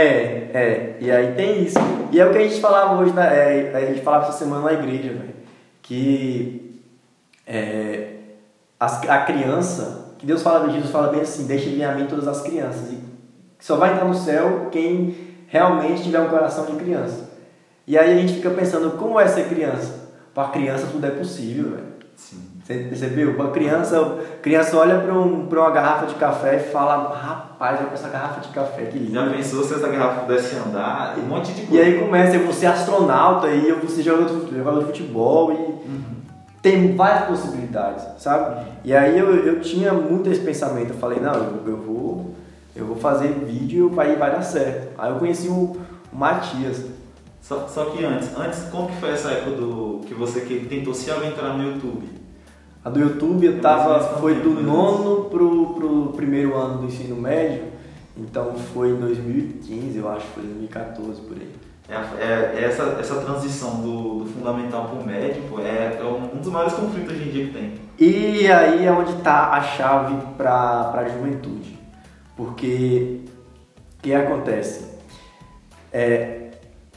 é, 0.53 0.97
e 1.01 1.11
aí 1.11 1.33
tem 1.33 1.63
isso. 1.63 1.77
E 2.11 2.19
é 2.19 2.25
o 2.25 2.31
que 2.31 2.37
a 2.37 2.41
gente 2.47 2.59
falava 2.59 3.01
hoje, 3.01 3.13
na, 3.13 3.25
é, 3.25 3.71
a 3.75 3.85
gente 3.85 4.01
falava 4.01 4.27
essa 4.27 4.37
semana 4.37 4.63
na 4.65 4.73
igreja, 4.73 5.09
velho. 5.09 5.35
Que 5.81 6.79
é, 7.45 8.07
as- 8.79 9.07
a 9.09 9.19
criança, 9.19 10.04
que 10.25 10.27
Deus 10.27 10.41
fala, 10.41 10.67
Jesus 10.71 10.89
fala 10.89 11.09
bem 11.09 11.21
assim, 11.21 11.45
deixa 11.45 11.69
vir 11.69 11.83
a 11.83 11.93
mim 11.93 12.07
todas 12.07 12.27
as 12.27 12.41
crianças. 12.41 12.91
E 12.91 12.97
só 13.59 13.75
vai 13.75 13.93
entrar 13.93 14.05
no 14.05 14.15
céu 14.15 14.69
quem 14.71 15.15
realmente 15.47 16.01
tiver 16.01 16.19
um 16.19 16.29
coração 16.29 16.65
de 16.65 16.73
criança. 16.73 17.29
E 17.85 17.95
aí 17.95 18.11
a 18.11 18.19
gente 18.19 18.33
fica 18.33 18.49
pensando, 18.49 18.97
como 18.97 19.19
é 19.19 19.27
ser 19.27 19.47
criança? 19.47 20.09
Para 20.33 20.47
criança 20.49 20.87
tudo 20.91 21.05
é 21.05 21.11
possível, 21.11 21.71
velho. 21.71 21.95
Você 22.63 22.73
percebeu? 22.89 23.35
Uma 23.35 23.51
criança, 23.51 24.17
criança 24.41 24.75
olha 24.77 24.99
para 24.99 25.13
um, 25.13 25.45
pra 25.45 25.61
uma 25.61 25.69
garrafa 25.69 26.07
de 26.07 26.15
café 26.15 26.55
e 26.55 26.71
fala, 26.71 27.13
rapaz, 27.13 27.79
olha 27.81 27.91
essa 27.93 28.09
garrafa 28.09 28.41
de 28.41 28.47
café, 28.47 28.85
que 28.85 29.11
Já 29.13 29.21
linda. 29.21 29.35
pensou 29.37 29.63
se 29.63 29.75
essa 29.75 29.87
garrafa 29.87 30.21
pudesse 30.21 30.55
andar? 30.55 31.15
Um 31.19 31.27
monte 31.27 31.51
de 31.53 31.61
E 31.61 31.65
coisa. 31.67 31.83
aí 31.83 31.99
começa, 31.99 32.35
eu 32.37 32.43
vou 32.43 32.53
ser 32.53 32.65
astronauta, 32.65 33.49
e 33.49 33.69
eu 33.69 33.79
vou 33.79 33.87
ser 33.87 34.01
jogador 34.01 34.39
de, 34.45 34.57
jogador 34.57 34.79
de 34.79 34.85
futebol, 34.87 35.51
e 35.53 36.14
tem 36.65 36.95
várias 36.95 37.27
possibilidades, 37.27 38.03
sabe? 38.17 38.65
E 38.83 38.91
aí 38.91 39.19
eu, 39.19 39.35
eu 39.45 39.61
tinha 39.61 39.93
muito 39.93 40.31
esse 40.31 40.41
pensamento, 40.41 40.93
eu 40.93 40.97
falei, 40.97 41.19
não, 41.19 41.35
eu, 41.35 41.61
eu 41.67 41.77
vou 41.77 42.33
eu 42.75 42.87
vou 42.87 42.95
fazer 42.95 43.27
vídeo 43.45 43.93
e 43.95 43.99
aí 43.99 44.15
vai 44.15 44.31
dar 44.31 44.41
certo. 44.41 44.89
Aí 44.97 45.11
eu 45.11 45.17
conheci 45.17 45.47
o, 45.47 45.77
o 46.11 46.15
Matias. 46.15 46.83
Só, 47.39 47.67
só 47.67 47.85
que 47.85 48.03
antes, 48.03 48.35
antes, 48.35 48.63
como 48.71 48.87
que 48.87 48.95
foi 48.95 49.11
essa 49.11 49.29
época 49.29 49.51
do 49.57 50.01
que 50.07 50.15
você 50.15 50.41
que 50.41 50.65
tentou 50.65 50.93
se 50.95 51.09
aventurar 51.11 51.55
no 51.55 51.71
YouTube? 51.71 52.09
A 52.83 52.89
do 52.89 52.99
YouTube 52.99 53.45
eu 53.45 53.53
ou 53.53 53.59
tava, 53.59 54.17
foi 54.19 54.33
do 54.33 54.49
nono 54.49 55.25
pro, 55.25 55.75
pro 55.75 56.13
primeiro 56.13 56.55
ano 56.55 56.79
do 56.79 56.87
ensino 56.87 57.15
médio, 57.15 57.65
então 58.17 58.55
foi 58.73 58.89
em 58.89 58.95
2015, 58.95 59.97
eu 59.99 60.09
acho, 60.09 60.25
foi 60.33 60.43
2014 60.43 61.21
por 61.21 61.37
aí. 61.37 61.64
É, 61.87 61.93
é- 61.93 62.55
é 62.57 62.63
essa, 62.65 62.97
essa 62.99 63.15
transição 63.21 63.75
do, 63.81 64.23
do 64.23 64.25
fundamental 64.25 64.85
para 64.85 64.99
o 64.99 65.05
médio 65.05 65.43
pô, 65.49 65.59
é, 65.59 65.97
é 65.99 66.03
um, 66.03 66.35
um 66.35 66.39
dos 66.41 66.51
maiores 66.51 66.73
conflitos 66.73 67.11
hoje 67.13 67.29
em 67.29 67.31
dia 67.31 67.45
que 67.47 67.53
tem. 67.53 67.73
E 67.99 68.51
aí 68.51 68.85
é 68.85 68.91
onde 68.91 69.11
está 69.13 69.51
a 69.51 69.61
chave 69.61 70.15
para 70.37 70.91
a 70.95 71.05
juventude. 71.07 71.77
Porque 72.35 73.21
o 73.99 74.01
que 74.01 74.13
acontece? 74.13 74.95
É, 75.93 76.49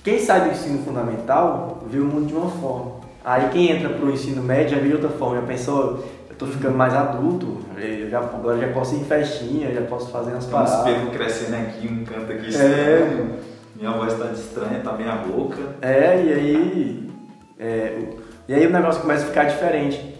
quem 0.02 0.18
sai 0.18 0.40
do 0.47 0.50
ensino 0.50 0.83
fundamental 0.83 1.83
vê 1.87 1.99
o 1.99 2.04
mundo 2.04 2.26
de 2.26 2.35
uma 2.35 2.50
forma. 2.50 2.92
Aí 3.25 3.49
quem 3.50 3.71
entra 3.71 3.90
para 3.90 4.07
o 4.07 4.11
ensino 4.11 4.42
médio 4.42 4.76
já 4.76 4.83
vê 4.83 4.88
de 4.88 4.95
outra 4.95 5.11
forma. 5.11 5.37
Já 5.40 5.47
pensou, 5.47 5.83
eu 6.28 6.33
estou 6.33 6.49
ficando 6.49 6.76
mais 6.76 6.95
adulto, 6.95 7.59
eu 7.76 8.09
já, 8.09 8.18
agora 8.21 8.59
já 8.59 8.68
posso 8.73 8.95
ir 8.95 9.00
em 9.00 9.04
festinha, 9.04 9.73
já 9.73 9.83
posso 9.83 10.11
fazer 10.11 10.30
umas 10.33 10.45
Tem 10.47 10.52
paradas. 10.54 10.85
pelos 10.85 11.11
crescendo 11.14 11.57
aqui, 11.57 11.87
um 11.88 12.04
canto 12.04 12.33
aqui 12.33 12.57
É. 12.57 13.38
Minha 13.78 13.92
voz 13.92 14.12
está 14.12 14.26
estranha, 14.32 14.80
tá 14.82 14.92
meia 14.92 15.14
boca. 15.16 15.56
É, 15.80 16.20
e 16.25 16.32
aí, 16.32 17.11
é, 17.58 18.02
e 18.49 18.54
aí 18.54 18.66
o 18.66 18.70
negócio 18.70 19.00
começa 19.00 19.25
a 19.25 19.28
ficar 19.28 19.44
diferente. 19.44 20.16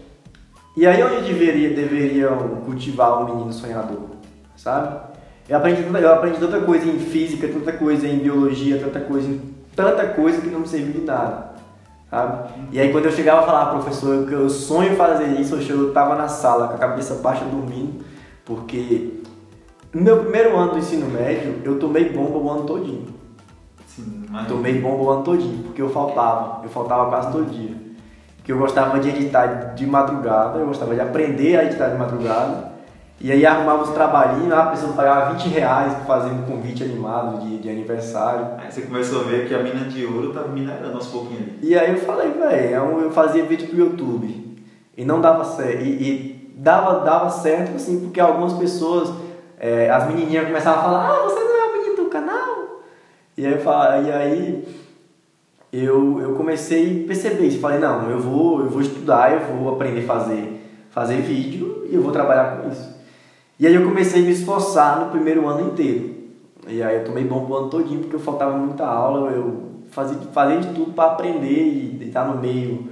E 0.76 0.86
aí 0.86 1.02
onde 1.02 1.26
deveria, 1.26 1.70
deveriam 1.74 2.36
cultivar 2.64 3.20
um 3.20 3.24
menino 3.34 3.52
sonhador, 3.52 4.10
sabe? 4.56 4.96
Eu 5.48 5.56
aprendi, 5.56 5.82
tanta- 5.82 5.98
eu 5.98 6.12
aprendi 6.12 6.38
tanta 6.38 6.60
coisa 6.60 6.86
em 6.86 6.98
física, 7.00 7.48
tanta 7.48 7.72
coisa 7.72 8.06
em 8.06 8.18
biologia, 8.18 8.78
tanta 8.78 9.00
coisa 9.00 9.26
em 9.28 9.40
tanta 9.74 10.06
coisa 10.08 10.40
que 10.40 10.48
não 10.48 10.60
me 10.60 10.68
serviu 10.68 10.92
de 10.92 11.06
nada, 11.06 11.52
sabe? 12.10 12.50
E 12.72 12.80
aí 12.80 12.90
quando 12.92 13.06
eu 13.06 13.12
chegava 13.12 13.40
a 13.40 13.46
falar, 13.46 13.66
professor, 13.66 14.26
que 14.26 14.32
eu 14.32 14.48
sonho 14.50 14.94
fazer 14.96 15.40
isso, 15.40 15.56
eu 15.56 15.92
tava 15.92 16.14
na 16.16 16.26
sala 16.28 16.68
com 16.68 16.74
a 16.74 16.78
cabeça 16.78 17.14
baixa 17.14 17.44
dormindo, 17.44 18.04
porque 18.44 19.20
no 19.94 20.02
meu 20.02 20.18
primeiro 20.20 20.56
ano 20.56 20.72
do 20.72 20.78
ensino 20.78 21.06
médio, 21.08 21.60
eu 21.64 21.78
tomei 21.78 22.08
bomba 22.08 22.38
o 22.38 22.50
ano 22.50 22.64
todinho. 22.64 23.17
Mas... 24.28 24.47
Tomei 24.47 24.80
bomba 24.80 25.02
o 25.02 25.11
ano 25.11 25.23
todinho, 25.23 25.64
porque 25.64 25.80
eu 25.80 25.88
faltava, 25.88 26.62
eu 26.62 26.68
faltava 26.68 27.08
quase 27.08 27.32
todo 27.32 27.50
dia. 27.50 27.75
Porque 28.37 28.52
eu 28.52 28.58
gostava 28.58 28.99
de 28.99 29.08
editar 29.08 29.75
de 29.75 29.87
madrugada, 29.87 30.58
eu 30.58 30.66
gostava 30.66 30.94
de 30.94 31.00
aprender 31.00 31.56
a 31.56 31.64
editar 31.64 31.88
de 31.88 31.99
madrugada. 31.99 32.78
E 33.20 33.32
aí 33.32 33.44
arrumava 33.44 33.82
os 33.82 33.90
trabalhinhos, 33.90 34.52
a 34.52 34.66
pessoa 34.66 34.92
pagava 34.92 35.32
20 35.32 35.49
reais 35.49 35.92
fazendo 36.06 36.47
convite 36.47 36.85
animado 36.85 37.40
de, 37.40 37.58
de 37.58 37.68
aniversário. 37.68 38.47
Aí 38.58 38.70
você 38.70 38.82
começou 38.82 39.23
a 39.23 39.25
ver 39.25 39.49
que 39.49 39.54
a 39.54 39.62
mina 39.62 39.87
de 39.87 40.06
ouro 40.06 40.32
tá 40.32 40.42
minerando 40.42 40.94
aos 40.94 41.08
pouquinhos 41.08 41.42
ali. 41.42 41.58
E 41.62 41.76
aí 41.76 41.90
eu 41.90 41.99
falei, 41.99 42.30
velho, 42.30 43.00
eu 43.00 43.11
fazia 43.11 43.44
vídeo 43.44 43.68
pro 43.68 43.78
YouTube. 43.78 44.56
E 44.97 45.04
não 45.04 45.20
dava 45.20 45.44
certo. 45.44 45.82
E, 45.82 45.88
e 45.88 46.54
dava, 46.56 47.00
dava 47.04 47.28
certo, 47.28 47.75
assim, 47.75 48.00
porque 48.00 48.20
algumas 48.20 48.52
pessoas, 48.52 49.12
é, 49.58 49.90
as 49.90 50.06
menininhas 50.06 50.47
começavam 50.47 50.80
a 50.80 50.82
falar, 50.85 51.08
ah, 51.08 51.23
você 51.25 51.40
não 51.40 51.56
é 51.56 51.64
o 51.64 51.73
menino 51.73 51.97
do 51.97 52.11
canal? 52.11 52.82
E 53.38 53.47
aí 53.47 53.52
eu, 53.52 53.61
falo, 53.61 54.04
e 54.04 54.11
aí 54.11 54.64
eu, 55.73 56.21
eu 56.21 56.35
comecei 56.35 57.04
a 57.04 57.07
perceber 57.07 57.47
isso. 57.47 57.61
Falei, 57.61 57.78
não, 57.78 58.11
eu 58.11 58.18
vou, 58.18 58.62
eu 58.62 58.68
vou 58.68 58.83
estudar, 58.83 59.33
eu 59.33 59.57
vou 59.57 59.73
aprender 59.73 60.00
a 60.00 60.07
fazer, 60.09 60.61
fazer 60.90 61.18
vídeo 61.18 61.87
e 61.88 61.95
eu 61.95 62.02
vou 62.02 62.11
trabalhar 62.11 62.57
com 62.57 62.68
isso. 62.68 62.99
E 63.61 63.64
aí 63.64 63.73
eu 63.73 63.85
comecei 63.85 64.23
a 64.23 64.25
me 64.25 64.33
esforçar 64.33 64.99
no 64.99 65.12
primeiro 65.12 65.47
ano 65.47 65.68
inteiro. 65.68 66.16
E 66.66 66.83
aí 66.83 66.97
eu 66.97 67.04
tomei 67.04 67.23
bom 67.23 67.47
o 67.49 67.57
ano 67.57 67.71
todinho 67.71 68.00
porque 68.00 68.16
eu 68.16 68.21
faltava 68.21 68.59
muita 68.59 68.85
aula, 68.85 69.30
eu 69.30 69.68
fazia, 69.92 70.18
fazia 70.33 70.59
de 70.59 70.75
tudo 70.75 70.92
para 70.92 71.12
aprender 71.12 71.62
e 71.62 72.09
estar 72.09 72.25
no 72.25 72.42
meio. 72.42 72.88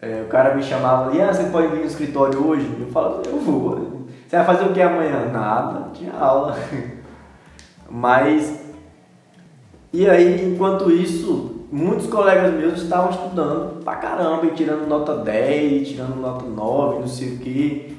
É, 0.00 0.22
o 0.24 0.28
cara 0.28 0.54
me 0.54 0.62
chamava 0.62 1.10
ali, 1.10 1.20
ah, 1.20 1.34
você 1.34 1.42
pode 1.50 1.66
vir 1.66 1.80
no 1.80 1.86
escritório 1.86 2.46
hoje? 2.46 2.70
Eu 2.78 2.86
falava, 2.86 3.20
eu 3.26 3.40
vou. 3.40 4.06
Você 4.28 4.36
vai 4.36 4.46
fazer 4.46 4.64
o 4.64 4.72
que 4.72 4.80
amanhã? 4.80 5.26
Nada, 5.32 5.90
tinha 5.92 6.12
aula. 6.12 6.56
Mas, 7.90 8.67
e 9.92 10.08
aí, 10.08 10.44
enquanto 10.44 10.90
isso, 10.90 11.64
muitos 11.72 12.06
colegas 12.06 12.52
meus 12.52 12.82
estavam 12.82 13.10
estudando 13.10 13.82
pra 13.82 13.96
caramba, 13.96 14.46
e 14.46 14.50
tirando 14.50 14.86
nota 14.86 15.16
10, 15.16 15.88
tirando 15.88 16.20
nota 16.20 16.44
9, 16.44 17.00
não 17.00 17.08
sei 17.08 17.34
o 17.34 17.38
quê. 17.38 17.92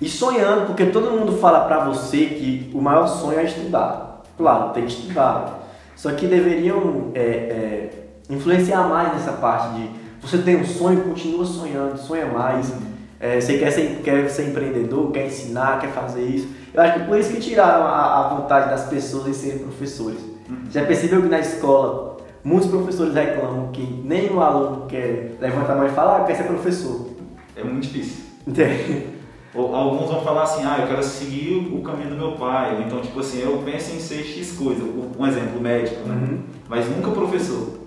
E 0.00 0.08
sonhando, 0.08 0.66
porque 0.66 0.86
todo 0.86 1.10
mundo 1.10 1.32
fala 1.38 1.66
pra 1.66 1.84
você 1.84 2.26
que 2.26 2.70
o 2.74 2.80
maior 2.80 3.06
sonho 3.06 3.38
é 3.38 3.44
estudar. 3.44 4.22
Claro, 4.36 4.72
tem 4.72 4.84
que 4.84 4.92
estudar. 4.92 5.60
Só 5.96 6.10
que 6.12 6.26
deveriam 6.26 7.10
é, 7.14 7.20
é, 7.20 7.90
influenciar 8.28 8.88
mais 8.88 9.12
nessa 9.14 9.32
parte 9.32 9.74
de 9.74 10.04
você 10.20 10.38
tem 10.38 10.56
um 10.56 10.64
sonho, 10.64 11.02
continua 11.02 11.44
sonhando, 11.44 11.98
sonha 11.98 12.26
mais. 12.26 12.72
É, 13.20 13.40
você 13.40 13.58
quer 13.58 13.70
ser, 13.70 14.00
quer 14.02 14.28
ser 14.28 14.48
empreendedor, 14.48 15.10
quer 15.12 15.26
ensinar, 15.26 15.80
quer 15.80 15.90
fazer 15.90 16.22
isso. 16.22 16.48
Eu 16.72 16.82
acho 16.82 17.00
que 17.00 17.06
por 17.06 17.18
isso 17.18 17.32
que 17.32 17.40
tiraram 17.40 17.84
a, 17.84 18.20
a 18.20 18.28
vontade 18.34 18.70
das 18.70 18.84
pessoas 18.86 19.28
em 19.28 19.32
serem 19.32 19.58
professores. 19.58 20.33
Já 20.70 20.84
percebeu 20.84 21.22
que 21.22 21.28
na 21.28 21.38
escola 21.40 22.16
muitos 22.44 22.68
professores 22.68 23.14
reclamam 23.14 23.68
que 23.72 23.82
nem 24.04 24.30
o 24.30 24.40
aluno 24.40 24.86
quer 24.86 25.36
levantar 25.40 25.72
a 25.72 25.76
mão 25.76 25.86
e 25.86 25.90
falar, 25.90 26.20
ah, 26.20 26.24
quer 26.24 26.34
ser 26.36 26.44
professor. 26.44 27.08
É 27.56 27.62
muito 27.64 27.82
difícil. 27.82 28.24
Entende? 28.46 29.06
Ou 29.54 29.74
alguns 29.74 30.10
vão 30.10 30.20
falar 30.22 30.42
assim, 30.42 30.62
ah, 30.64 30.78
eu 30.80 30.88
quero 30.88 31.02
seguir 31.02 31.72
o 31.72 31.80
caminho 31.80 32.10
do 32.10 32.16
meu 32.16 32.32
pai. 32.32 32.74
Ou 32.74 32.82
então, 32.82 33.00
tipo 33.00 33.20
assim, 33.20 33.40
eu 33.40 33.62
penso 33.64 33.94
em 33.94 34.00
ser 34.00 34.22
X 34.24 34.52
coisa. 34.52 34.82
Um 35.18 35.26
exemplo, 35.26 35.60
médico, 35.60 36.06
né? 36.08 36.14
Uhum. 36.14 36.42
Mas 36.68 36.88
nunca 36.88 37.10
professor. 37.12 37.78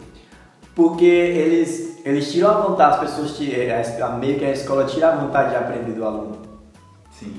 Porque 0.73 1.05
eles, 1.05 1.99
eles 2.05 2.31
tiram 2.31 2.49
a 2.51 2.61
vontade, 2.61 2.95
as 2.95 2.99
pessoas, 3.01 3.35
ti- 3.37 3.53
é, 3.53 3.83
a, 4.01 4.09
meio 4.11 4.39
que 4.39 4.45
a 4.45 4.51
escola 4.51 4.85
tira 4.85 5.09
a 5.11 5.15
vontade 5.17 5.49
de 5.49 5.55
aprender 5.57 5.91
do 5.91 6.05
aluno. 6.05 6.37
Sim. 7.11 7.33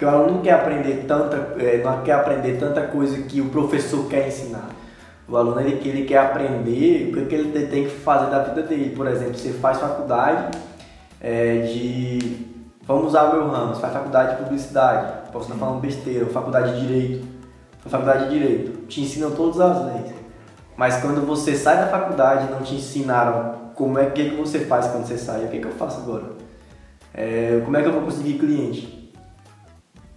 Porque 0.00 0.06
o 0.06 0.16
aluno 0.16 0.36
não 0.36 0.40
quer 0.40 0.54
aprender 0.54 1.04
tanta, 1.06 1.36
é, 1.62 1.82
não 1.84 2.00
quer 2.02 2.12
aprender 2.12 2.56
tanta 2.58 2.80
coisa 2.86 3.20
que 3.20 3.38
o 3.38 3.50
professor 3.50 4.08
quer 4.08 4.28
ensinar. 4.28 4.70
O 5.28 5.36
aluno 5.36 5.60
ele, 5.60 5.78
ele 5.86 6.06
quer 6.06 6.20
aprender 6.20 7.12
o 7.14 7.26
que 7.26 7.34
ele 7.34 7.66
tem- 7.66 7.84
que 7.84 7.90
fazer 7.90 8.30
da 8.30 8.44
vida 8.44 8.62
dele. 8.62 8.96
Por 8.96 9.06
exemplo, 9.06 9.34
você 9.34 9.50
faz 9.50 9.76
faculdade 9.76 10.56
é, 11.20 11.66
de. 11.66 12.46
Vamos 12.86 13.08
usar 13.08 13.24
o 13.24 13.32
meu 13.34 13.48
ramo, 13.48 13.74
você 13.74 13.82
faz 13.82 13.92
faculdade 13.92 14.30
de 14.30 14.42
publicidade, 14.42 15.30
posso 15.30 15.52
estar 15.52 15.58
falando 15.58 15.82
besteira, 15.82 16.24
faculdade 16.24 16.80
de 16.80 16.86
direito. 16.86 17.26
Faculdade 17.84 18.30
de 18.30 18.38
direito, 18.38 18.86
te 18.86 19.02
ensinam 19.02 19.32
todas 19.32 19.60
as 19.60 19.84
leis. 19.84 20.14
Mas 20.78 20.96
quando 21.02 21.26
você 21.26 21.54
sai 21.54 21.76
da 21.76 21.88
faculdade 21.88 22.50
não 22.50 22.62
te 22.62 22.74
ensinaram 22.74 23.54
como 23.74 23.98
é 23.98 24.06
que, 24.06 24.30
que 24.30 24.36
você 24.36 24.60
faz 24.60 24.86
quando 24.86 25.04
você 25.04 25.18
sai, 25.18 25.44
o 25.44 25.48
que, 25.48 25.58
que 25.58 25.66
eu 25.66 25.72
faço 25.72 26.00
agora? 26.00 26.24
É, 27.12 27.60
como 27.66 27.76
é 27.76 27.82
que 27.82 27.88
eu 27.88 27.92
vou 27.92 28.02
conseguir 28.02 28.38
cliente? 28.38 28.99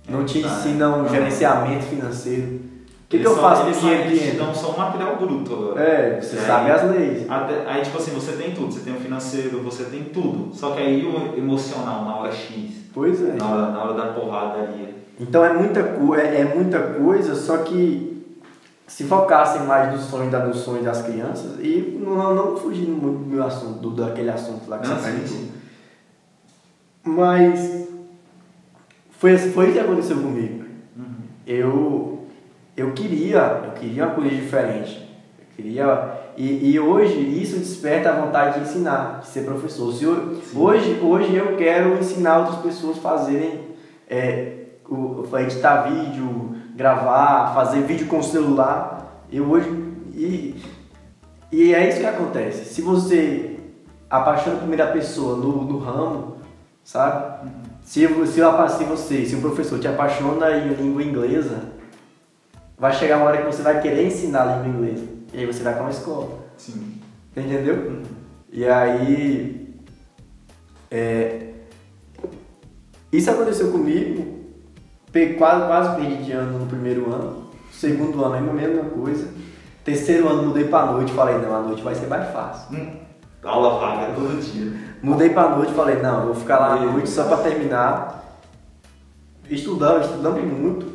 Não 0.09 0.25
te 0.25 0.41
Tá. 0.41 0.47
ensinam 0.47 1.07
gerenciamento 1.07 1.83
financeiro. 1.85 2.61
O 3.05 3.07
que, 3.15 3.19
que 3.19 3.27
eu 3.27 3.35
só- 3.35 3.41
faço 3.41 3.63
com 3.63 3.69
o 3.69 3.73
dinheiro 3.73 4.09
que 4.09 4.23
entra? 4.27 4.45
dão 4.45 4.55
só 4.55 4.71
um 4.71 4.77
material 4.77 5.15
bruto 5.17 5.53
agora. 5.53 5.81
É, 5.83 6.19
você 6.21 6.35
sabe 6.37 6.71
as 6.71 6.89
leis. 6.89 7.29
Até- 7.29 7.63
aí, 7.67 7.81
tipo 7.83 7.97
assim, 7.97 8.11
você 8.11 8.31
tem 8.33 8.51
tudo. 8.55 8.73
Você 8.73 8.79
tem 8.79 8.93
o 8.95 8.99
financeiro, 8.99 9.61
você 9.61 9.83
tem 9.85 10.05
tudo. 10.05 10.53
Só 10.55 10.71
que 10.71 10.81
aí 10.81 11.05
o 11.05 11.37
emocional 11.37 12.03
na 12.05 12.15
hora 12.17 12.31
X, 12.31 12.71
Pois 12.93 13.21
é. 13.21 13.33
na 13.33 13.47
hora, 13.47 13.71
na 13.71 13.83
hora 13.83 13.93
da 13.93 14.05
porrada 14.13 14.59
ali. 14.63 14.95
Então 15.19 15.45
é 15.45 15.53
muita, 15.53 15.79
é, 15.79 16.41
é 16.41 16.51
muita 16.55 16.79
coisa, 16.79 17.35
só 17.35 17.57
que 17.57 18.25
se 18.87 19.03
focassem 19.03 19.61
mais 19.63 19.91
no 19.93 19.99
sonho, 19.99 20.29
da, 20.31 20.39
no 20.39 20.53
sonho 20.53 20.81
das 20.83 21.03
crianças 21.03 21.59
e 21.59 21.99
não, 22.03 22.33
não 22.33 22.57
fugindo 22.57 22.91
muito 22.99 23.19
do 23.19 23.25
meu 23.29 23.43
assunto, 23.45 23.79
do, 23.79 23.91
daquele 23.91 24.31
assunto 24.31 24.67
lá 24.67 24.79
que 24.79 24.87
Não, 24.87 24.95
você 24.97 25.11
perguntou. 25.11 25.37
Mas 27.05 27.87
foi, 29.23 29.37
foi 29.37 29.65
isso 29.67 29.73
que 29.75 29.79
aconteceu 29.79 30.17
comigo. 30.17 30.65
Uhum. 30.97 31.15
Eu, 31.47 32.25
eu 32.75 32.91
queria, 32.91 33.61
eu 33.67 33.71
queria 33.71 34.03
uma 34.05 34.13
coisa 34.15 34.35
diferente. 34.35 34.99
Eu 35.39 35.45
queria, 35.55 36.11
e, 36.35 36.71
e 36.71 36.77
hoje 36.77 37.19
isso 37.41 37.57
desperta 37.57 38.09
a 38.09 38.19
vontade 38.19 38.59
de 38.59 38.65
ensinar, 38.65 39.21
de 39.21 39.27
ser 39.27 39.45
professor. 39.45 39.93
Se 39.93 40.03
eu- 40.03 40.41
hoje, 40.53 40.99
hoje 41.01 41.33
eu 41.33 41.55
quero 41.55 41.97
ensinar 41.97 42.39
outras 42.39 42.57
pessoas 42.57 42.97
a 42.97 42.99
fazerem, 42.99 43.61
é, 44.09 44.57
o, 44.89 45.23
editar 45.39 45.83
vídeo, 45.83 46.57
gravar, 46.75 47.53
fazer 47.53 47.79
vídeo 47.83 48.07
com 48.07 48.21
celular. 48.21 49.23
Eu 49.31 49.45
hoje. 49.49 49.69
E, 50.13 50.55
e 51.49 51.73
é 51.73 51.87
isso 51.87 52.01
que 52.01 52.05
acontece. 52.05 52.65
Se 52.65 52.81
você 52.81 53.57
apaixona 54.09 54.57
a 54.57 54.59
primeira 54.59 54.87
pessoa 54.87 55.37
no, 55.37 55.63
no 55.63 55.77
ramo, 55.77 56.35
sabe? 56.83 57.49
Se, 57.83 58.07
se, 58.07 58.41
se 58.77 58.83
você, 58.85 59.25
se 59.25 59.35
o 59.35 59.41
professor 59.41 59.79
te 59.79 59.87
apaixona 59.87 60.51
em 60.51 60.73
língua 60.73 61.03
inglesa, 61.03 61.73
vai 62.77 62.93
chegar 62.93 63.17
uma 63.17 63.25
hora 63.25 63.37
que 63.37 63.45
você 63.45 63.61
vai 63.61 63.81
querer 63.81 64.05
ensinar 64.05 64.41
a 64.41 64.55
língua 64.57 64.67
inglesa. 64.69 65.05
E 65.33 65.39
aí 65.39 65.45
você 65.45 65.63
vai 65.63 65.73
para 65.73 65.83
uma 65.83 65.91
escola. 65.91 66.39
Sim. 66.57 66.99
Entendeu? 67.35 68.01
E 68.51 68.65
aí. 68.65 69.75
é, 70.89 71.49
isso 73.11 73.29
aconteceu 73.29 73.71
comigo. 73.71 74.41
Quase, 75.37 75.67
quase 75.67 75.95
perdi 75.95 76.23
de 76.23 76.31
ano 76.31 76.59
no 76.59 76.65
primeiro 76.65 77.11
ano. 77.11 77.51
Segundo 77.71 78.23
ano, 78.23 78.49
a 78.49 78.53
mesma 78.53 78.85
coisa. 78.85 79.27
Terceiro 79.83 80.27
ano, 80.27 80.47
mudei 80.47 80.65
pra 80.65 80.87
noite. 80.87 81.13
Falei, 81.13 81.37
não, 81.37 81.55
a 81.55 81.61
noite 81.61 81.83
vai 81.83 81.93
ser 81.93 82.07
mais 82.07 82.31
fácil. 82.31 82.75
Hum. 82.75 83.12
Aula 83.43 83.79
vaga 83.79 84.13
todo 84.13 84.41
dia. 84.41 84.73
Mudei 85.01 85.29
pra 85.29 85.49
noite. 85.49 85.73
Falei, 85.73 85.97
não, 85.97 86.25
vou 86.25 86.35
ficar 86.35 86.59
lá 86.59 86.73
à 86.73 86.79
noite 86.79 87.09
só 87.09 87.25
pra 87.25 87.37
terminar. 87.37 88.39
Estudando, 89.49 90.01
estudando 90.01 90.41
muito. 90.41 90.93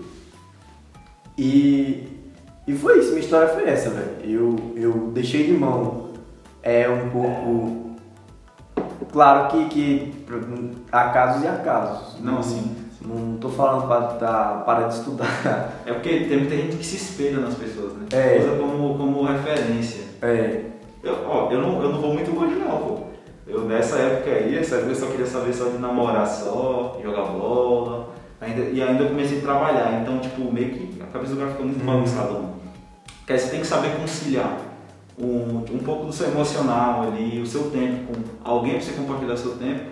E, 1.37 2.09
e 2.67 2.75
foi 2.75 2.99
isso. 3.01 3.11
Minha 3.11 3.21
história 3.21 3.49
foi 3.49 3.69
essa, 3.69 3.91
velho. 3.91 4.17
Eu, 4.25 4.57
eu 4.77 4.93
deixei 5.13 5.47
de 5.47 5.53
mão. 5.53 6.09
É 6.63 6.89
um 6.89 7.11
pouco. 7.11 7.89
Claro 9.13 9.49
que, 9.49 9.69
que 9.69 10.25
há 10.91 11.11
casos 11.11 11.45
e 11.45 11.49
há 11.49 11.57
casos. 11.57 12.21
Não, 12.21 12.43
sim. 12.43 12.77
Não 13.01 13.37
tô 13.39 13.49
falando 13.49 13.87
para 13.87 14.07
tá, 14.15 14.63
para 14.67 14.89
de 14.89 14.95
estudar. 14.95 15.83
É 15.87 15.93
porque 15.93 16.25
tem 16.25 16.39
muita 16.39 16.57
gente 16.57 16.77
que 16.77 16.85
se 16.85 16.97
espelha 16.97 17.39
nas 17.39 17.55
pessoas, 17.55 17.93
né? 17.95 18.07
É. 18.11 18.39
Usa 18.39 18.57
como, 18.57 18.99
como 18.99 19.25
referência. 19.25 20.05
É, 20.21 20.65
Eu, 21.03 21.15
ó, 21.27 21.51
eu 21.51 21.61
não, 21.61 21.83
eu 21.83 21.93
não 21.93 22.01
vou 22.01 22.13
muito 22.15 22.31
longe 22.35 22.55
não, 22.57 22.79
pô. 22.79 22.99
Eu 23.47 23.63
nessa 23.65 23.97
época 23.97 24.31
aí, 24.31 24.57
essa 24.59 24.77
época 24.77 24.91
eu 24.93 24.95
só 24.97 25.07
queria 25.07 25.27
saber 25.27 25.53
só 25.55 25.65
de 25.69 25.79
namorar 25.79 26.27
só, 26.27 26.99
jogar 27.03 27.23
bola. 27.25 28.11
Ainda, 28.41 28.61
e 28.63 28.81
ainda 28.83 29.03
eu 29.05 29.09
comecei 29.09 29.39
a 29.39 29.43
trabalhar, 29.43 30.01
então 30.01 30.19
tipo, 30.21 30.53
meio 30.53 30.71
que 30.71 31.03
a 31.03 31.07
cabeça 31.07 31.35
do 31.35 31.39
cara 31.41 31.51
ficou 31.53 31.67
muito 31.67 31.81
Uhum. 31.81 31.87
bagunçada. 31.87 32.33
mano. 32.33 32.55
Porque 33.19 33.33
aí 33.33 33.39
você 33.39 33.51
tem 33.51 33.61
que 33.61 33.67
saber 33.67 33.97
conciliar 33.97 34.59
um, 35.19 35.65
um 35.73 35.79
pouco 35.85 36.07
do 36.07 36.13
seu 36.13 36.29
emocional 36.29 37.03
ali, 37.03 37.41
o 37.41 37.47
seu 37.47 37.71
tempo 37.71 38.13
com 38.13 38.23
alguém 38.49 38.75
pra 38.75 38.83
você 38.83 38.93
compartilhar 38.93 39.37
seu 39.37 39.57
tempo, 39.57 39.85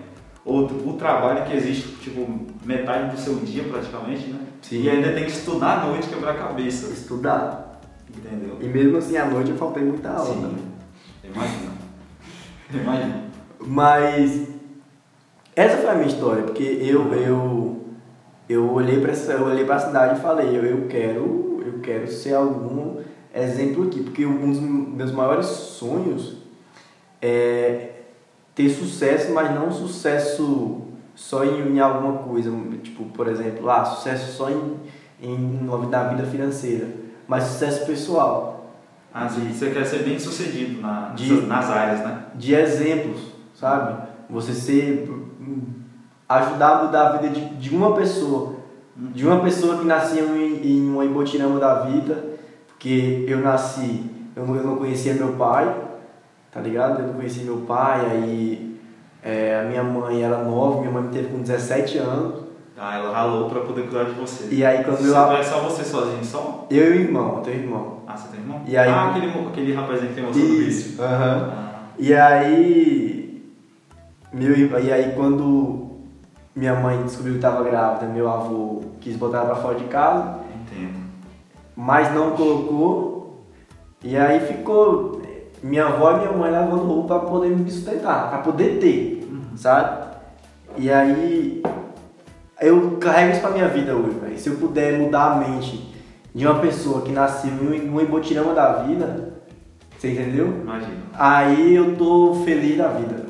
outro, 0.45 0.87
o 0.87 0.93
trabalho 0.93 1.43
que 1.45 1.55
existe, 1.57 1.89
tipo, 1.97 2.25
metade 2.65 3.11
do 3.15 3.19
seu 3.19 3.35
dia 3.35 3.63
praticamente, 3.65 4.27
né? 4.27 4.39
Sim. 4.61 4.81
E 4.83 4.89
ainda 4.89 5.11
tem 5.11 5.25
que 5.25 5.31
estudar 5.31 5.81
à 5.81 5.85
noite, 5.87 6.07
quebrar 6.07 6.31
a 6.31 6.35
cabeça. 6.35 6.87
Estudar. 6.93 7.81
Entendeu? 8.15 8.57
E 8.61 8.65
mesmo 8.67 8.97
assim, 8.97 9.17
à 9.17 9.25
noite 9.25 9.51
eu 9.51 9.57
faltei 9.57 9.83
muita 9.83 10.09
aula 10.09 10.33
Sim. 10.33 10.41
também. 10.41 10.76
Imagina. 11.33 11.71
Imagina. 12.73 13.23
Mas 13.59 14.47
essa 15.55 15.77
foi 15.77 15.89
a 15.89 15.95
minha 15.95 16.07
história, 16.07 16.43
porque 16.43 16.63
eu 16.63 17.13
eu 17.13 17.85
eu 18.49 18.71
olhei 18.71 18.99
para 18.99 19.11
essa 19.11 19.33
eu 19.33 19.45
olhei 19.45 19.65
para 19.65 19.75
a 19.75 19.79
cidade 19.79 20.19
e 20.19 20.21
falei, 20.21 20.57
eu, 20.57 20.63
eu 20.65 20.87
quero 20.87 21.63
eu 21.65 21.79
quero 21.81 22.07
ser 22.07 22.33
algum 22.33 23.01
exemplo 23.33 23.87
aqui, 23.87 24.01
porque 24.01 24.25
um 24.25 24.51
dos 24.51 24.59
meus 24.59 25.11
maiores 25.11 25.45
sonhos 25.45 26.37
é 27.21 27.91
ter 28.55 28.69
sucesso, 28.69 29.31
mas 29.33 29.53
não 29.53 29.71
sucesso 29.71 30.81
só 31.15 31.43
em, 31.43 31.75
em 31.75 31.79
alguma 31.79 32.19
coisa, 32.19 32.51
tipo, 32.81 33.05
por 33.05 33.27
exemplo, 33.27 33.69
ah, 33.69 33.85
sucesso 33.85 34.31
só 34.31 34.49
em, 34.49 34.75
em 35.21 35.67
na 35.89 36.03
vida 36.09 36.25
financeira, 36.25 36.87
mas 37.27 37.43
sucesso 37.43 37.85
pessoal. 37.85 38.56
Ah, 39.19 39.27
sim. 39.29 39.51
Você 39.51 39.71
quer 39.71 39.83
ser 39.85 40.03
bem 40.03 40.19
sucedido 40.19 40.79
na, 40.81 41.09
De- 41.15 41.41
nas 41.47 41.69
áreas, 41.71 41.99
né? 42.01 42.19
de 42.35 42.53
exemplos, 42.53 43.19
sabe? 43.55 43.95
Você 44.29 44.53
ser 44.53 45.09
ajudar 46.29 46.67
a 46.79 46.83
mudar 46.83 47.07
a 47.07 47.17
vida 47.17 47.29
de, 47.33 47.45
de 47.55 47.75
uma 47.75 47.93
pessoa, 47.95 48.55
de 48.95 49.25
uma 49.25 49.39
pessoa 49.39 49.77
que 49.77 49.85
nasceu 49.85 50.35
em, 50.35 50.61
em 50.67 50.89
uma 50.89 51.05
da 51.59 51.79
vida, 51.83 52.23
porque 52.67 53.25
eu 53.27 53.39
nasci, 53.39 54.03
eu 54.35 54.45
não, 54.45 54.55
eu 54.55 54.63
não 54.63 54.75
conhecia 54.75 55.13
meu 55.13 55.33
pai, 55.33 55.73
tá 56.51 56.59
ligado? 56.59 56.99
Eu 57.01 57.07
não 57.07 57.13
conhecia 57.15 57.43
meu 57.43 57.57
pai, 57.61 58.05
aí 58.11 58.79
é, 59.23 59.61
a 59.61 59.63
minha 59.63 59.83
mãe 59.83 60.21
era 60.21 60.43
nova, 60.43 60.79
minha 60.81 60.91
mãe 60.91 61.03
me 61.03 61.09
teve 61.09 61.29
com 61.29 61.39
17 61.41 61.97
anos, 61.97 62.43
Ah, 62.77 62.97
ela 62.97 63.11
ralou 63.13 63.49
pra 63.49 63.61
poder 63.61 63.83
cuidar 63.87 64.03
de 64.03 64.11
você. 64.11 64.47
e 64.53 64.63
aí 64.65 64.83
quando 64.83 64.97
Você, 64.97 65.09
eu, 65.09 65.31
é 65.31 65.43
só 65.43 65.59
você 65.61 65.83
sozinho, 65.83 66.23
só? 66.23 66.67
eu 66.69 66.93
e 66.93 66.97
o 66.97 67.01
irmão, 67.01 67.37
eu 67.37 67.41
tenho 67.41 67.61
irmão. 67.63 67.96
Você 68.17 68.27
tem 68.29 68.39
irmão? 68.39 68.61
E 68.65 68.77
aí- 68.77 68.89
Ah, 68.89 69.09
aquele, 69.11 69.27
aquele 69.47 69.73
rapazinho 69.73 70.09
que 70.09 70.15
tem 70.15 70.23
mostrou 70.23 70.47
do 70.47 70.55
vício. 70.57 71.01
Aham. 71.03 71.51
Ah, 71.53 71.73
E 71.99 72.13
aí, 72.13 73.43
meu, 74.33 74.55
e 74.79 74.91
aí 74.91 75.13
quando 75.15 75.87
minha 76.55 76.75
mãe 76.75 77.01
descobriu 77.03 77.33
que 77.33 77.39
estava 77.39 77.63
grávida, 77.63 78.11
meu 78.11 78.29
avô 78.29 78.81
quis 78.99 79.15
botar 79.15 79.37
ela 79.39 79.47
pra 79.47 79.55
fora 79.55 79.75
de 79.75 79.85
casa, 79.85 80.37
entendo. 80.61 80.99
mas 81.75 82.13
não 82.13 82.31
colocou. 82.31 83.43
E 84.03 84.15
aí 84.15 84.39
ficou 84.39 85.21
minha 85.63 85.85
avó 85.87 86.11
e 86.11 86.17
minha 86.19 86.31
mãe 86.31 86.51
lavando 86.51 86.83
roupa 86.83 87.19
para 87.19 87.29
poder 87.29 87.49
me 87.49 87.69
sustentar, 87.69 88.29
para 88.29 88.39
poder 88.39 88.77
ter, 88.79 89.27
sabe? 89.55 90.05
E 90.77 90.91
aí 90.91 91.63
eu 92.61 92.97
carrego 92.99 93.31
isso 93.31 93.41
pra 93.41 93.49
minha 93.51 93.67
vida 93.67 93.95
hoje, 93.95 94.17
velho. 94.19 94.37
Se 94.37 94.49
eu 94.49 94.55
puder 94.57 94.99
mudar 94.99 95.31
a 95.31 95.35
mente 95.35 95.95
de 96.37 96.45
uma 96.45 96.59
pessoa 96.59 97.01
que 97.01 97.11
nasceu 97.11 97.49
em 97.73 97.89
um 97.89 97.99
embotirama 97.99 98.53
da 98.53 98.73
vida, 98.83 99.33
você 99.97 100.11
entendeu? 100.11 100.47
Imagina. 100.61 100.93
Aí 101.17 101.75
eu 101.75 101.95
tô 101.95 102.43
feliz 102.45 102.77
da 102.77 102.89
vida. 102.89 103.25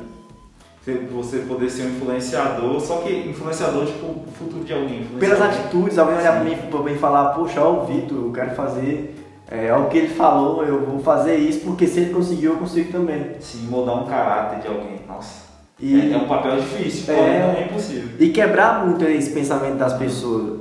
Você- 1.12 1.38
poder 1.40 1.68
ser 1.70 1.82
um 1.84 1.88
influenciador, 1.96 2.80
só 2.80 2.98
que 2.98 3.12
influenciador, 3.28 3.84
tipo, 3.86 4.06
o 4.06 4.24
futuro 4.38 4.64
de 4.64 4.72
alguém. 4.72 5.04
Pelas 5.18 5.40
atitudes, 5.40 5.98
alguém 5.98 6.16
olhar 6.18 6.32
pra 6.40 6.44
Sim. 6.44 6.50
mim 6.56 6.70
pra 6.70 6.80
mim 6.80 6.92
e 6.92 6.98
falar, 6.98 7.30
poxa, 7.34 7.60
olha 7.62 7.80
o 7.80 7.84
Vitor, 7.86 8.18
eu 8.26 8.32
quero 8.32 8.50
fazer, 8.54 9.14
é, 9.50 9.74
o 9.74 9.86
que 9.86 9.98
ele 9.98 10.08
falou, 10.08 10.64
eu 10.64 10.84
vou 10.86 10.98
fazer 11.00 11.36
isso, 11.36 11.60
porque 11.60 11.86
se 11.86 12.00
ele 12.00 12.14
conseguiu, 12.14 12.52
eu 12.52 12.58
consigo 12.58 12.90
também. 12.92 13.32
Sim, 13.40 13.66
mudar 13.70 13.94
um 13.94 14.06
caráter 14.06 14.60
de 14.60 14.68
alguém. 14.68 15.00
Nossa. 15.06 15.46
E, 15.80 16.10
É, 16.10 16.12
é 16.14 16.16
um 16.16 16.26
papel 16.26 16.56
difícil, 16.56 17.12
É. 17.12 17.16
porém 17.16 17.38
não 17.40 17.50
é 17.50 17.64
impossível. 17.64 18.08
e 18.18 18.28
quebrar 18.30 18.84
muito 18.86 19.04
esse 19.04 19.30
pensamento 19.30 19.76
das 19.76 19.92
pessoas. 19.94 20.57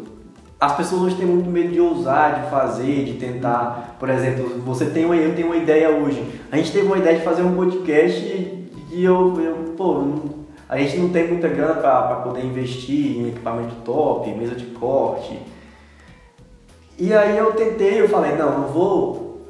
As 0.59 0.75
pessoas 0.75 1.03
hoje 1.03 1.15
têm 1.17 1.25
muito 1.27 1.49
medo 1.49 1.71
de 1.71 1.79
ousar, 1.79 2.43
de 2.43 2.49
fazer, 2.49 3.05
de 3.05 3.13
tentar. 3.13 3.95
Por 3.99 4.09
exemplo, 4.09 4.59
você 4.65 4.85
tem 4.87 5.05
uma, 5.05 5.15
eu 5.15 5.35
tenho 5.35 5.47
uma 5.47 5.57
ideia 5.57 5.89
hoje. 5.91 6.23
A 6.51 6.57
gente 6.57 6.71
teve 6.71 6.87
uma 6.87 6.97
ideia 6.97 7.19
de 7.19 7.23
fazer 7.23 7.43
um 7.43 7.55
podcast 7.55 8.25
e 8.91 9.03
eu, 9.03 9.39
eu 9.39 9.73
pô, 9.77 10.03
a 10.67 10.77
gente 10.79 10.97
não 10.97 11.09
tem 11.09 11.27
muita 11.27 11.47
grana 11.47 11.75
para 11.75 12.15
poder 12.17 12.43
investir 12.43 13.17
em 13.17 13.29
equipamento 13.29 13.75
top, 13.85 14.31
mesa 14.31 14.55
de 14.55 14.65
corte. 14.65 15.39
E 16.97 17.13
aí 17.13 17.37
eu 17.37 17.53
tentei, 17.53 18.01
eu 18.01 18.09
falei, 18.09 18.35
não, 18.35 18.61
não 18.61 18.67
vou, 18.69 19.45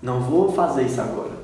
não 0.00 0.20
vou 0.20 0.50
fazer 0.52 0.84
isso 0.84 1.02
agora. 1.02 1.36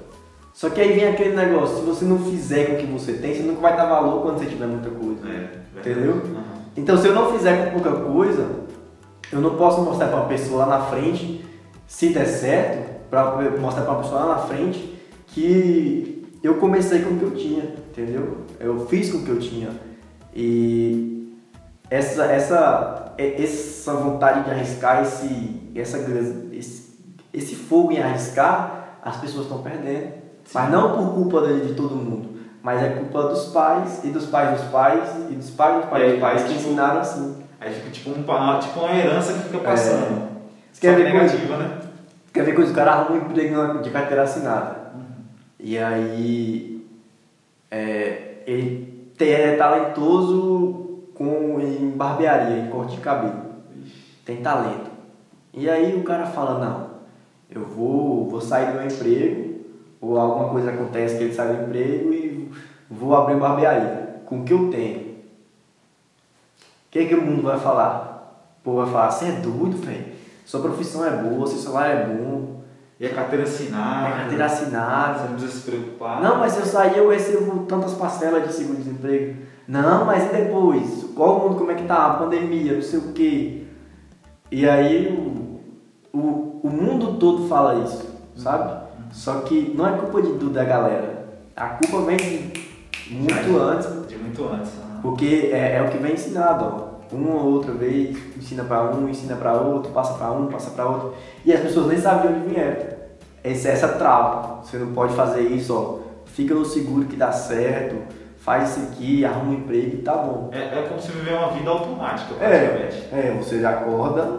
Só 0.55 0.71
que 0.71 0.81
aí 0.81 0.93
vem 0.93 1.09
aquele 1.09 1.37
negócio, 1.37 1.77
se 1.77 1.83
você 1.83 2.05
não 2.07 2.19
fizer 2.19 2.65
com 2.67 2.73
o 2.75 2.79
que 2.79 2.87
você 2.87 3.13
tem, 3.15 3.35
você 3.35 3.43
nunca 3.43 3.61
vai 3.61 3.77
dar 3.77 3.85
valor 3.85 4.23
quando 4.23 4.39
você 4.39 4.47
tiver 4.47 4.67
muita 4.67 4.89
coisa. 4.89 5.21
É, 5.29 5.81
Entendeu? 5.81 6.13
Aham. 6.13 6.63
Então, 6.75 6.97
se 6.97 7.07
eu 7.07 7.15
não 7.15 7.31
fizer 7.33 7.67
com 7.67 7.81
pouca 7.81 8.01
coisa, 8.01 8.49
eu 9.33 9.41
não 9.41 9.57
posso 9.57 9.81
mostrar 9.81 10.09
para 10.09 10.17
uma 10.19 10.29
pessoa 10.29 10.67
lá 10.67 10.79
na 10.79 10.85
frente, 10.87 11.45
se 11.87 12.11
der 12.11 12.27
certo, 12.27 13.09
para 13.11 13.37
mostrar 13.59 13.83
para 13.85 13.95
uma 13.95 14.03
pessoa 14.03 14.21
lá 14.25 14.27
na 14.37 14.39
frente 14.43 14.93
que 15.29 16.29
eu 16.43 16.55
comecei 16.57 17.03
com 17.03 17.15
o 17.15 17.19
que 17.19 17.25
eu 17.25 17.31
tinha, 17.35 17.65
entendeu? 17.91 18.39
Eu 18.61 18.87
fiz 18.87 19.11
com 19.11 19.19
o 19.19 19.25
que 19.25 19.31
eu 19.31 19.39
tinha. 19.39 19.71
E 20.35 21.33
essa 21.91 22.25
essa 22.25 23.15
e- 23.19 23.43
essa 23.43 23.95
vontade 23.95 24.45
de 24.45 24.51
arriscar 24.51 25.03
esse 25.03 25.71
essa 25.75 25.99
esse, 26.53 26.95
esse 27.33 27.55
fogo 27.55 27.93
em 27.93 28.01
arriscar, 28.03 28.99
as 29.03 29.17
pessoas 29.19 29.45
estão 29.45 29.63
perdendo. 29.63 30.13
Mas 30.53 30.71
não 30.71 30.97
por 30.97 31.15
culpa 31.15 31.43
de, 31.47 31.69
de 31.69 31.75
todo 31.75 31.95
mundo, 31.95 32.31
mas 32.63 32.83
é 32.83 32.89
culpa 32.91 33.29
dos 33.29 33.47
pais 33.47 34.01
e 34.05 34.09
dos 34.09 34.27
pais 34.27 34.59
dos 34.61 34.69
pais 34.71 35.09
e 35.31 35.35
dos 35.35 35.51
pais 35.51 35.77
dos 35.83 35.91
pais 35.91 36.03
É, 36.03 36.11
dos 36.13 36.21
pais 36.21 36.43
que 36.43 36.49
tipo, 36.49 36.61
ensinaram 36.61 37.01
assim. 37.01 37.37
Aí 37.65 37.73
fica 37.73 37.91
tipo, 37.91 38.11
um, 38.11 38.59
tipo 38.59 38.81
uma 38.81 38.97
herança 38.97 39.35
que 39.35 39.41
fica 39.45 39.59
passando. 39.59 40.29
Você 40.73 40.81
quer 40.81 40.97
ver 40.97 41.13
coisa? 41.13 41.27
negativa, 41.27 41.57
né? 41.59 41.79
Quer 42.35 42.45
ver 42.45 42.55
coisa? 42.55 42.73
O 42.73 42.75
cara 42.75 42.91
arruma 42.91 43.21
um 43.21 43.27
emprego 43.31 43.83
de 43.83 43.91
carteira 43.91 44.23
assinada. 44.23 44.93
E 45.61 45.79
aí 45.79 46.85
é, 47.71 48.39
ele 48.49 49.07
é 49.21 49.55
talentoso 49.55 51.03
com, 51.15 51.61
em 51.61 51.91
barbearia, 51.91 52.59
em 52.59 52.69
corte 52.69 52.97
de 52.97 53.01
cabelo. 53.01 53.43
Tem 54.25 54.39
talento. 54.39 54.91
E 55.55 55.71
aí 55.71 55.97
o 55.97 56.03
cara 56.03 56.27
fala, 56.27 56.59
não, 56.59 56.91
eu 57.49 57.65
vou, 57.65 58.29
vou 58.29 58.41
sair 58.41 58.73
do 58.73 58.79
meu 58.79 58.87
emprego, 58.87 59.61
ou 60.01 60.19
alguma 60.19 60.49
coisa 60.49 60.71
acontece 60.71 61.17
que 61.17 61.25
ele 61.25 61.35
sai 61.35 61.55
do 61.55 61.63
emprego 61.63 62.13
e 62.13 62.51
vou 62.91 63.15
abrir 63.15 63.37
barbearia 63.37 64.17
com 64.27 64.41
o 64.41 64.45
que 64.45 64.53
eu 64.53 64.69
tenho. 64.69 65.12
O 66.93 66.95
que, 66.95 66.99
é 66.99 67.05
que 67.07 67.15
o 67.15 67.23
mundo 67.23 67.43
vai 67.43 67.59
falar? 67.59 68.53
O 68.61 68.65
povo 68.65 68.83
vai 68.83 68.93
falar, 68.93 69.11
você 69.11 69.25
é 69.25 69.33
doido, 69.33 69.79
velho. 69.83 70.13
Sua 70.45 70.61
profissão 70.61 71.07
é 71.07 71.11
boa, 71.11 71.47
seu 71.47 71.57
salário 71.57 72.01
é 72.01 72.05
bom, 72.07 72.61
E 73.01 73.07
a 73.07 73.15
carteira 73.15 73.45
assinada. 73.45 74.09
é 74.09 74.13
carteira 74.19 74.47
Você 74.49 74.55
assinada. 74.65 75.19
não 75.25 75.37
precisa 75.37 75.53
se 75.53 75.71
preocupar. 75.71 76.21
Não, 76.21 76.39
mas 76.39 76.53
se 76.53 76.61
eu 76.61 76.67
sair 76.67 76.99
eu 76.99 77.09
recebo 77.09 77.65
tantas 77.65 77.95
parcelas 77.95 78.47
de 78.47 78.53
seguro-desemprego. 78.53 79.37
Não, 79.67 80.05
mas 80.05 80.25
e 80.31 80.35
depois? 80.37 81.07
Qual 81.17 81.39
o 81.39 81.49
mundo, 81.49 81.59
como 81.59 81.71
é 81.71 81.75
que 81.77 81.85
tá? 81.85 82.07
A 82.09 82.15
pandemia, 82.15 82.75
não 82.75 82.83
sei 82.83 82.99
o 82.99 83.13
quê. 83.13 83.63
E 84.51 84.69
aí 84.69 85.09
o, 85.09 85.61
o, 86.17 86.61
o 86.63 86.69
mundo 86.69 87.17
todo 87.19 87.49
fala 87.49 87.83
isso, 87.85 88.07
sabe? 88.37 88.83
Só 89.13 89.41
que 89.41 89.73
não 89.75 89.87
é 89.87 89.93
culpa 89.99 90.21
de, 90.21 90.33
da 90.51 90.63
galera. 90.65 91.39
A 91.57 91.69
culpa 91.71 92.03
vem 92.05 92.17
de 92.19 92.53
muito 93.15 93.59
antes, 93.59 93.89
De 94.09 94.17
muito 94.19 94.45
antes. 94.47 94.73
Porque 95.03 95.51
é, 95.53 95.77
é 95.77 95.83
o 95.83 95.89
que 95.91 95.99
vem 95.99 96.15
ensinado, 96.15 96.65
ó. 96.65 96.93
Uma 97.15 97.35
ou 97.35 97.53
outra 97.55 97.73
vez, 97.75 98.17
ensina 98.39 98.65
pra 98.65 98.85
um, 98.91 99.07
ensina 99.07 99.37
pra 99.37 99.53
outro, 99.53 99.93
passa 99.93 100.15
pra 100.15 100.33
um, 100.33 100.47
passa 100.47 100.71
pra 100.71 100.87
outro. 100.87 101.15
E 101.45 101.53
as 101.53 101.61
pessoas 101.61 101.89
nem 101.89 101.99
sabem 101.99 102.33
de 102.33 102.39
onde 102.39 102.49
vieram. 102.55 102.77
Essa, 103.45 103.69
essa 103.69 103.89
trava. 103.89 104.63
Você 104.63 104.79
não 104.79 104.93
pode 104.93 105.13
fazer 105.15 105.43
isso, 105.43 105.75
ó. 105.77 105.99
Fica 106.25 106.55
no 106.55 106.65
seguro 106.65 107.05
que 107.05 107.17
dá 107.17 107.31
certo, 107.31 107.97
faz 108.39 108.71
isso 108.71 108.81
aqui, 108.93 109.23
arruma 109.27 109.51
um 109.51 109.55
emprego 109.55 109.97
e 109.97 109.99
tá 110.03 110.15
bom. 110.17 110.49
É, 110.53 110.79
é 110.79 110.87
como 110.89 110.99
se 110.99 111.13
viver 111.13 111.35
uma 111.35 111.49
vida 111.49 111.69
automática, 111.69 112.35
É, 112.43 112.49
praticamente. 112.69 113.09
é, 113.13 113.35
você 113.39 113.63
acorda, 113.67 114.31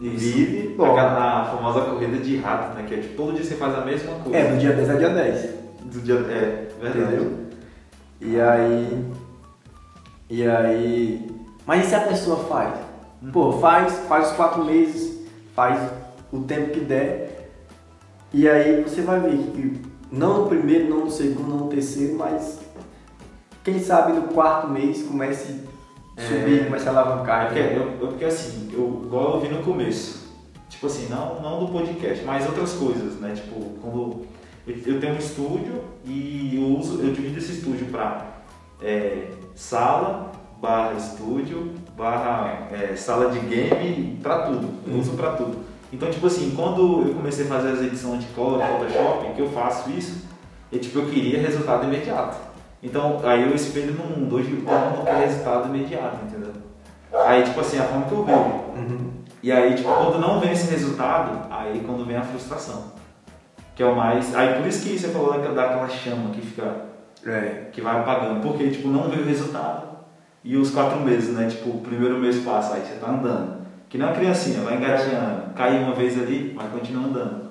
Isso. 0.00 0.18
vive, 0.34 0.74
dorme. 0.76 0.98
Aquela 0.98 1.42
a 1.42 1.44
famosa 1.44 1.80
corrida 1.82 2.16
de 2.18 2.38
rato, 2.38 2.74
né? 2.74 2.84
Que 2.88 2.94
é 2.94 2.98
tipo, 2.98 3.14
todo 3.16 3.34
dia 3.34 3.44
você 3.44 3.54
faz 3.54 3.72
a 3.78 3.82
mesma 3.82 4.14
coisa. 4.14 4.36
É, 4.36 4.50
do 4.50 4.58
dia 4.58 4.72
10 4.72 4.90
a 4.90 4.94
dia 4.94 5.10
10. 5.10 5.50
Do 5.84 6.00
dia, 6.00 6.14
é, 6.14 6.66
verdade. 6.82 7.04
Entendeu? 7.04 7.32
E 8.20 8.40
aí. 8.40 9.04
E 10.28 10.46
aí. 10.46 11.30
Mas 11.66 11.86
e 11.86 11.88
se 11.88 11.94
a 11.94 12.00
pessoa 12.00 12.44
faz? 12.44 12.74
Pô, 13.32 13.52
faz, 13.54 13.92
faz 14.08 14.30
os 14.30 14.36
quatro 14.36 14.64
meses, 14.64 15.20
faz 15.54 15.90
o 16.32 16.40
tempo 16.40 16.70
que 16.72 16.80
der. 16.80 17.50
E 18.32 18.48
aí 18.48 18.82
você 18.82 19.02
vai 19.02 19.18
ver 19.20 19.36
que 19.52 19.82
não 20.12 20.42
no 20.42 20.48
primeiro, 20.48 20.88
não 20.88 21.04
no 21.06 21.10
segundo, 21.10 21.48
não 21.48 21.56
no 21.58 21.68
terceiro, 21.68 22.16
mas 22.16 22.60
quem 23.64 23.80
sabe 23.80 24.12
no 24.12 24.22
quarto 24.28 24.68
mês 24.68 25.02
comece 25.02 25.60
a 26.16 26.20
subir, 26.22 26.60
É. 26.60 26.64
comece 26.64 26.86
a 26.88 26.90
alavancar. 26.92 27.42
É 27.42 27.46
porque, 27.46 27.60
eu, 27.60 27.82
eu- 28.00 28.08
porque 28.08 28.24
assim, 28.24 28.68
eu, 28.72 29.02
igual 29.04 29.34
eu 29.34 29.40
vi 29.40 29.48
no 29.48 29.62
começo, 29.62 30.26
tipo 30.68 30.86
assim, 30.86 31.08
não, 31.08 31.40
não 31.40 31.64
do 31.64 31.72
podcast, 31.72 32.24
mas 32.24 32.46
outras 32.46 32.72
coisas, 32.74 33.14
né? 33.20 33.32
Tipo, 33.34 33.60
quando 33.80 34.24
eu, 34.68 34.76
eu 34.86 35.00
tenho 35.00 35.14
um 35.14 35.18
estúdio 35.18 35.82
e 36.04 36.56
eu 36.56 36.78
uso, 36.78 37.00
eu 37.02 37.12
divido 37.12 37.38
esse 37.38 37.52
estúdio 37.52 37.86
pra 37.86 38.24
é, 38.82 39.30
sala, 39.56 40.30
barra 40.60 40.92
estúdio, 40.92 41.72
barra 41.96 42.68
é, 42.70 42.94
sala 42.94 43.30
de 43.30 43.40
game, 43.40 44.20
pra 44.22 44.42
tudo. 44.42 44.68
Eu 44.86 44.98
uso 44.98 45.12
pra 45.12 45.32
tudo. 45.32 45.64
Então, 45.92 46.10
tipo 46.10 46.26
assim, 46.26 46.52
quando 46.54 47.08
eu 47.08 47.14
comecei 47.14 47.46
a 47.46 47.48
fazer 47.48 47.70
as 47.70 47.80
edições 47.80 48.20
de 48.20 48.26
Color 48.28 48.60
Photoshop, 48.60 49.34
que 49.34 49.40
eu 49.40 49.48
faço 49.48 49.90
isso, 49.90 50.26
e, 50.70 50.78
tipo, 50.78 50.98
eu 50.98 51.06
queria 51.06 51.40
resultado 51.40 51.84
imediato. 51.84 52.36
Então, 52.82 53.20
aí 53.24 53.42
eu 53.42 53.54
espelho 53.54 53.94
no 53.94 54.04
mundo. 54.04 54.36
Hoje 54.36 54.56
todo 54.56 54.96
mundo 54.96 55.04
quer 55.04 55.26
resultado 55.26 55.68
imediato, 55.68 56.18
entendeu? 56.24 56.52
Aí, 57.24 57.42
tipo 57.42 57.60
assim, 57.60 57.78
a 57.78 57.84
forma 57.84 58.06
que 58.06 58.12
eu 58.12 58.24
vejo. 58.24 58.38
Uhum. 58.38 59.10
E 59.42 59.50
aí, 59.50 59.74
tipo, 59.74 59.88
quando 59.88 60.18
não 60.18 60.40
vem 60.40 60.52
esse 60.52 60.70
resultado, 60.70 61.46
aí 61.50 61.82
quando 61.86 62.04
vem 62.04 62.16
a 62.16 62.22
frustração. 62.22 62.92
Que 63.74 63.82
é 63.82 63.86
o 63.86 63.94
mais. 63.94 64.34
Aí 64.34 64.54
por 64.54 64.66
isso 64.66 64.82
que 64.82 64.98
você 64.98 65.08
falou 65.08 65.32
daquela 65.32 65.88
chama 65.88 66.30
que 66.30 66.40
fica. 66.40 66.95
É. 67.26 67.68
que 67.72 67.80
vai 67.80 67.98
apagando. 67.98 68.40
Porque, 68.40 68.70
tipo, 68.70 68.88
não 68.88 69.08
veio 69.08 69.24
resultado. 69.24 69.96
E 70.44 70.56
os 70.56 70.70
quatro 70.70 71.00
meses, 71.00 71.34
né? 71.34 71.48
Tipo, 71.48 71.70
o 71.70 71.80
primeiro 71.80 72.18
mês 72.18 72.36
passa, 72.38 72.74
aí 72.74 72.82
você 72.82 72.94
tá 73.00 73.10
andando. 73.10 73.66
Que 73.88 73.98
nem 73.98 74.06
uma 74.06 74.14
criancinha, 74.14 74.60
vai 74.60 74.76
engatinhando. 74.76 75.54
Cai 75.54 75.78
uma 75.78 75.94
vez 75.94 76.16
ali, 76.20 76.52
mas 76.54 76.70
continua 76.70 77.04
andando. 77.04 77.46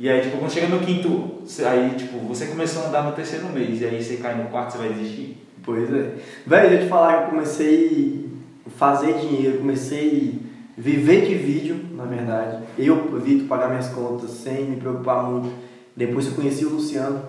E 0.00 0.08
aí, 0.08 0.20
tipo, 0.20 0.38
quando 0.38 0.52
chega 0.52 0.68
no 0.68 0.78
quinto, 0.78 1.42
aí, 1.66 1.94
tipo, 1.96 2.18
você 2.20 2.46
começou 2.46 2.84
a 2.84 2.88
andar 2.88 3.02
no 3.02 3.12
terceiro 3.12 3.48
mês, 3.48 3.80
e 3.80 3.84
aí 3.84 4.02
você 4.02 4.16
cai 4.16 4.34
no 4.36 4.48
quarto, 4.48 4.72
você 4.72 4.78
vai 4.78 4.92
desistir. 4.92 5.44
Pois 5.62 5.92
é. 5.92 6.14
Velho, 6.46 6.74
eu 6.74 6.82
te 6.84 6.88
falar 6.88 7.16
que 7.16 7.22
eu 7.24 7.30
comecei 7.30 8.30
a 8.66 8.70
fazer 8.70 9.14
dinheiro, 9.14 9.58
comecei 9.58 10.40
a 10.78 10.80
viver 10.80 11.26
de 11.26 11.34
vídeo, 11.34 11.84
na 11.92 12.04
verdade. 12.04 12.62
Eu 12.78 13.14
evito 13.16 13.44
pagar 13.46 13.68
minhas 13.68 13.88
contas 13.88 14.30
sem 14.30 14.66
me 14.66 14.76
preocupar 14.76 15.24
muito. 15.24 15.52
Depois 15.96 16.26
eu 16.26 16.32
conheci 16.32 16.64
o 16.64 16.70
Luciano. 16.70 17.20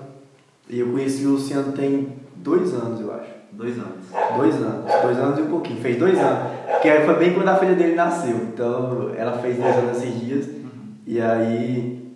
E 0.70 0.80
eu 0.80 0.92
conheci 0.92 1.26
o 1.26 1.32
Luciano 1.32 1.72
tem 1.72 2.10
dois 2.36 2.72
anos, 2.76 3.02
eu 3.02 3.12
acho. 3.12 3.40
Dois 3.52 3.76
anos. 3.76 4.06
Dois 4.38 4.56
anos. 4.56 5.02
Dois 5.02 5.18
anos 5.18 5.40
e 5.40 5.42
um 5.42 5.50
pouquinho. 5.50 5.82
Fez 5.82 5.98
dois 5.98 6.18
anos. 6.20 6.52
Porque 6.72 6.88
aí 6.88 7.04
foi 7.04 7.16
bem 7.16 7.34
quando 7.34 7.50
a 7.50 7.56
filha 7.56 7.74
dele 7.74 7.96
nasceu. 7.96 8.36
Então 8.36 9.12
ela 9.18 9.40
fez 9.40 9.58
dois 9.58 9.76
anos 9.76 9.98
esses 9.98 10.20
dias. 10.20 10.50
E 11.08 11.20
aí. 11.20 12.08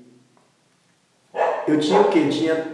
Eu 1.67 1.79
tinha 1.79 1.99
o 1.99 2.09
quê? 2.09 2.19
Eu 2.19 2.29
tinha 2.29 2.67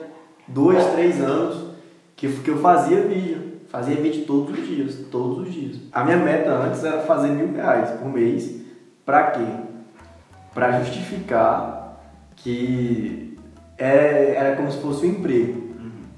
dois, 0.47 0.85
três 0.87 1.21
anos 1.21 1.69
que, 2.17 2.27
que 2.27 2.49
eu 2.49 2.57
fazia 2.57 3.01
vídeo. 3.01 3.49
Fazia 3.69 3.95
vídeo 3.95 4.25
todos 4.25 4.59
os 4.59 4.67
dias. 4.67 4.95
Todos 5.09 5.47
os 5.47 5.53
dias. 5.53 5.77
A 5.93 6.03
minha 6.03 6.17
meta 6.17 6.51
antes 6.51 6.83
era 6.83 6.99
fazer 7.03 7.29
mil 7.29 7.53
reais 7.53 7.91
por 7.91 8.09
mês. 8.09 8.59
Pra 9.05 9.31
quê? 9.31 9.45
Pra 10.53 10.81
justificar 10.81 12.03
que 12.35 13.37
era, 13.77 14.01
era 14.01 14.55
como 14.57 14.69
se 14.69 14.79
fosse 14.79 15.05
um 15.05 15.09
emprego 15.11 15.68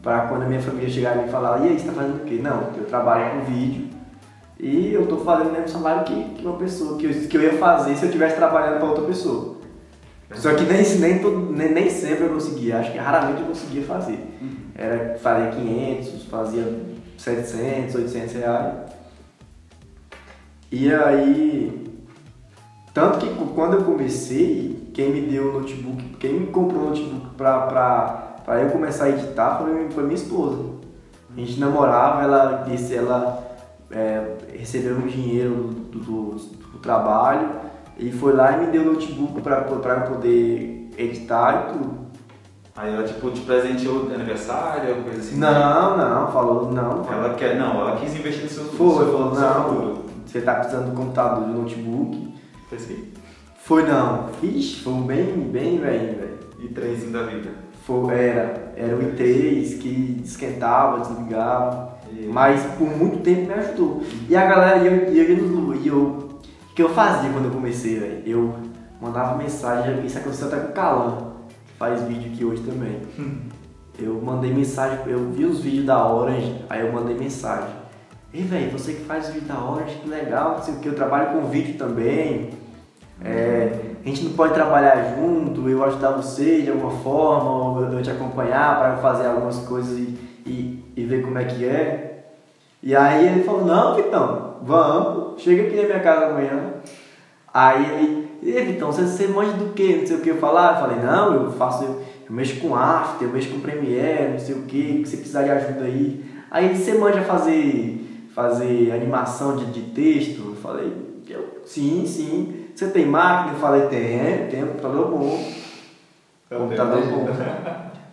para 0.01 0.27
quando 0.27 0.43
a 0.43 0.45
minha 0.45 0.61
família 0.61 0.89
chegar 0.89 1.17
e 1.17 1.23
me 1.23 1.29
falar, 1.29 1.59
e 1.65 1.69
aí, 1.69 1.79
você 1.79 1.85
tá 1.85 1.93
fazendo 1.93 2.23
o 2.23 2.25
quê? 2.25 2.39
Não, 2.41 2.71
eu 2.75 2.85
trabalho 2.85 3.39
com 3.39 3.51
vídeo 3.51 3.89
e 4.59 4.93
eu 4.93 5.07
tô 5.07 5.17
fazendo 5.17 5.49
o 5.49 5.53
mesmo 5.53 5.69
salário 5.69 6.03
que, 6.03 6.35
que 6.35 6.45
uma 6.45 6.57
pessoa, 6.57 6.97
que 6.97 7.05
eu, 7.05 7.27
que 7.27 7.37
eu 7.37 7.41
ia 7.41 7.53
fazer 7.53 7.95
se 7.95 8.03
eu 8.03 8.09
estivesse 8.09 8.35
trabalhando 8.35 8.79
para 8.79 8.89
outra 8.89 9.03
pessoa. 9.05 9.57
Só 10.33 10.53
que 10.53 10.63
nem, 10.63 10.83
nem, 10.99 11.19
todo, 11.19 11.51
nem, 11.51 11.71
nem 11.73 11.89
sempre 11.89 12.25
eu 12.25 12.29
conseguia, 12.29 12.77
acho 12.77 12.91
que 12.91 12.97
raramente 12.97 13.41
eu 13.41 13.47
conseguia 13.47 13.83
fazer. 13.83 14.19
Era 14.75 15.17
fazer 15.19 15.51
500, 15.51 16.25
fazia 16.25 16.79
700, 17.17 17.95
800 17.95 18.33
reais. 18.33 18.73
E 20.71 20.93
aí, 20.93 21.91
tanto 22.93 23.17
que 23.19 23.27
quando 23.53 23.77
eu 23.77 23.83
comecei, 23.83 24.89
quem 24.93 25.11
me 25.11 25.21
deu 25.21 25.49
o 25.49 25.59
notebook, 25.59 26.03
quem 26.17 26.33
me 26.33 26.47
comprou 26.47 26.83
o 26.83 26.89
notebook 26.89 27.35
pra, 27.35 28.31
pra 28.51 28.61
eu 28.63 28.69
começar 28.69 29.05
a 29.05 29.09
editar 29.11 29.59
foi, 29.59 29.89
foi 29.91 30.03
minha 30.03 30.15
esposa. 30.15 30.61
A 31.33 31.39
gente 31.39 31.57
namorava, 31.57 32.21
ela 32.23 32.65
disse, 32.67 32.93
ela 32.93 33.41
é, 33.89 34.35
recebeu 34.59 34.97
um 34.97 35.07
dinheiro 35.07 35.69
do, 35.89 35.99
do, 35.99 36.31
do 36.35 36.79
trabalho 36.79 37.47
e 37.97 38.11
foi 38.11 38.33
lá 38.33 38.51
e 38.51 38.65
me 38.65 38.67
deu 38.67 38.83
notebook 38.83 39.39
pra 39.39 39.65
eu 39.69 40.01
poder 40.13 40.91
editar 40.97 41.69
e 41.69 41.71
tudo. 41.71 42.01
Aí 42.75 42.93
ela, 42.93 43.03
tipo, 43.07 43.31
te 43.31 43.39
presenteou 43.39 44.07
de 44.07 44.15
aniversário, 44.15 44.89
alguma 44.89 45.05
coisa 45.05 45.19
assim? 45.21 45.37
Não, 45.37 45.97
não, 45.97 46.27
falou, 46.33 46.69
não. 46.73 47.05
Ela 47.09 47.33
quer, 47.35 47.57
não, 47.57 47.79
ela 47.79 47.95
quis 48.01 48.13
investir 48.13 48.43
no 48.43 48.49
seu 48.49 48.63
Foi, 48.65 48.87
no 48.87 48.95
seu- 48.95 49.11
falou, 49.13 49.33
não, 49.33 49.63
futuro. 49.63 50.05
você 50.25 50.41
tá 50.41 50.55
precisando 50.55 50.89
do 50.91 50.97
computador, 50.97 51.45
de 51.45 51.53
notebook. 51.53 52.33
Fez 52.69 52.85
que? 52.85 53.13
Foi 53.63 53.83
não, 53.83 54.27
Ixi, 54.43 54.81
foi 54.83 54.93
bem, 55.03 55.25
bem 55.49 55.79
velho, 55.79 56.17
velho. 56.19 56.39
E 56.59 56.67
trenzinho 56.67 57.13
da 57.13 57.23
vida. 57.23 57.70
Foi, 57.86 58.13
era, 58.13 58.74
era 58.76 58.96
o 58.96 59.00
i3 59.00 59.80
que 59.80 60.22
esquentava, 60.24 61.00
desligava, 61.00 61.98
E- 62.12 62.28
mas 62.32 62.62
por 62.78 62.88
muito 62.89 63.20
tempo 63.20 63.48
me 63.48 63.54
ajudou. 63.54 64.04
E 64.30 64.36
a 64.36 64.46
galera, 64.46 64.78
e 64.78 64.88
eu, 64.88 64.94
eu, 64.94 65.13
ia 65.36 65.41
no- 65.41 65.76
e 65.76 65.88
eu, 65.88 65.98
o 66.00 66.74
que 66.76 66.84
eu 66.84 66.89
fazia 66.89 67.30
quando 67.32 67.46
eu 67.46 67.52
comecei, 67.52 67.98
velho? 68.00 68.22
Eu 68.26 68.54
mandava 69.02 69.36
mensagem, 69.38 70.06
isso 70.06 70.17
aconteceu 70.17 70.48
até 70.48 70.58
com 70.58 70.70
o 70.70 70.74
Calan, 70.74 71.17
que 71.50 71.74
faz 71.80 72.02
vídeo 72.04 72.32
aqui 72.32 72.46
hoje 72.46 72.62
também. 72.63 73.02
Eu 74.00 74.22
mandei 74.22 74.54
mensagem, 74.54 75.00
eu 75.08 75.32
vi 75.32 75.46
os 75.46 75.60
vídeos 75.62 75.86
da 75.86 76.08
Orange, 76.12 76.63
aí 76.70 76.82
eu 76.86 76.91
mandei 76.94 77.15
mensagem. 77.17 77.70
Ei, 78.34 78.44
velho, 78.44 78.72
você 78.72 78.94
que 78.94 79.04
faz 79.06 79.28
vídeo 79.30 79.48
da 79.48 79.60
Orange, 79.63 79.96
que 79.96 80.08
legal, 80.10 80.56
não 80.58 80.63
sei 80.63 80.74
o 80.76 80.78
que, 80.80 80.88
eu 80.88 80.96
trabalho 80.96 81.32
com 81.39 81.48
vídeo 81.50 81.78
também. 81.78 82.52
É, 83.24 83.90
a 84.03 84.07
gente 84.07 84.23
não 84.23 84.33
pode 84.33 84.53
trabalhar 84.53 85.15
junto, 85.15 85.69
eu 85.69 85.83
ajudar 85.83 86.11
você 86.11 86.61
de 86.61 86.71
alguma 86.71 86.91
forma, 86.91 87.51
ou 87.51 87.91
eu 87.91 88.01
te 88.01 88.09
acompanhar 88.09 88.79
para 88.79 88.97
fazer 88.97 89.27
algumas 89.27 89.59
coisas 89.59 89.97
e, 89.97 90.17
e, 90.45 90.83
e 90.97 91.03
ver 91.03 91.23
como 91.23 91.37
é 91.37 91.45
que 91.45 91.65
é. 91.65 92.25
E 92.81 92.95
aí 92.95 93.27
ele 93.27 93.43
falou, 93.43 93.63
não, 93.63 93.95
Vitão, 93.95 94.55
vamos, 94.63 95.39
chega 95.41 95.63
aqui 95.63 95.75
na 95.75 95.83
minha 95.83 95.99
casa 95.99 96.27
amanhã. 96.27 96.73
Aí 97.53 97.85
ele, 97.91 98.31
e 98.41 98.61
Vitão, 98.63 98.91
você, 98.91 99.03
você 99.03 99.27
manja 99.27 99.51
do 99.53 99.71
que? 99.73 99.97
Não 99.97 100.07
sei 100.07 100.15
o 100.17 100.21
que 100.21 100.29
eu 100.29 100.37
falar. 100.37 100.73
Eu 100.73 100.79
falei, 100.79 100.97
não, 100.97 101.33
eu 101.33 101.51
faço, 101.51 101.83
eu, 101.83 102.01
mexo 102.27 102.59
com 102.59 102.75
After, 102.75 103.27
eu 103.27 103.33
mexo 103.33 103.49
com 103.49 103.59
Premiere, 103.59 104.31
não 104.31 104.39
sei 104.39 104.55
o 104.55 104.63
que, 104.63 105.03
você 105.05 105.17
precisar 105.17 105.43
de 105.43 105.51
ajuda 105.51 105.85
aí. 105.85 106.25
Aí 106.49 106.65
ele, 106.65 106.75
você 106.75 106.95
manja 106.95 107.21
fazer, 107.21 108.27
fazer 108.33 108.91
animação 108.93 109.55
de, 109.57 109.65
de 109.65 109.81
texto? 109.91 110.39
Eu 110.39 110.55
falei, 110.55 110.91
eu, 111.29 111.61
sim, 111.65 112.03
sim. 112.07 112.61
Você 112.75 112.88
tem 112.88 113.05
máquina? 113.05 113.53
Eu 113.55 113.60
falei, 113.60 113.88
tem, 113.88 114.47
tem 114.49 114.63
um 114.63 114.67
computador 114.67 115.10
bom. 115.12 115.51
Computador 116.49 117.01
bom. 117.05 117.27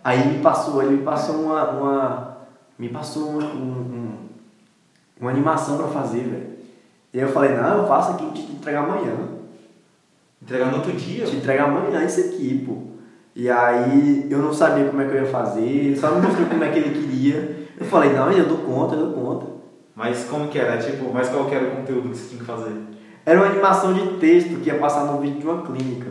Aí 0.03 0.27
me 0.27 0.39
passou, 0.39 0.81
ele 0.81 0.97
me 0.97 1.03
passou 1.03 1.35
uma, 1.43 1.69
uma 1.71 2.37
me 2.77 2.89
passou 2.89 3.29
uma, 3.29 3.43
um- 3.43 3.57
um- 3.57 4.17
uma 5.19 5.29
animação 5.31 5.77
pra 5.77 5.87
fazer, 5.87 6.21
velho. 6.23 6.49
E 7.13 7.19
aí 7.19 7.25
eu 7.25 7.31
falei, 7.33 7.53
não, 7.55 7.79
eu 7.79 7.87
faço 7.87 8.11
aqui 8.11 8.31
te 8.31 8.41
entregar 8.53 8.83
amanhã. 8.83 9.13
Entregar 10.41 10.67
no 10.67 10.77
outro 10.77 10.93
dia? 10.93 11.25
Te 11.25 11.35
entregar 11.35 11.65
amanhã 11.65 12.03
isso 12.05 12.19
aqui, 12.21 12.63
pô. 12.65 12.77
E 13.35 13.49
aí 13.49 14.27
eu 14.29 14.39
não 14.39 14.53
sabia 14.53 14.85
como 14.85 15.01
é 15.01 15.05
que 15.05 15.15
eu 15.15 15.21
ia 15.23 15.29
fazer, 15.29 15.97
só 15.97 16.11
me 16.15 16.21
mostrou 16.25 16.47
como 16.47 16.63
é 16.63 16.69
que 16.71 16.79
ele 16.79 17.01
queria. 17.01 17.67
Eu 17.77 17.85
falei, 17.85 18.13
não, 18.13 18.31
eu 18.31 18.45
dou 18.47 18.57
conta, 18.59 18.95
eu 18.95 19.07
dou 19.07 19.13
conta. 19.13 19.45
Mas 19.95 20.23
como 20.25 20.47
que 20.47 20.57
era? 20.57 20.77
Tipo, 20.77 21.11
mas 21.13 21.27
qual 21.29 21.45
que 21.45 21.55
era 21.55 21.65
o 21.67 21.71
conteúdo 21.77 22.09
que 22.09 22.17
você 22.17 22.29
tinha 22.29 22.39
que 22.39 22.45
fazer? 22.45 22.73
Era 23.29 23.41
uma 23.41 23.51
animação 23.51 23.93
de 23.93 24.17
texto 24.17 24.59
que 24.59 24.69
ia 24.69 24.79
passar 24.79 25.05
no 25.05 25.19
vídeo 25.19 25.39
de 25.39 25.45
uma 25.45 25.61
clínica. 25.61 26.09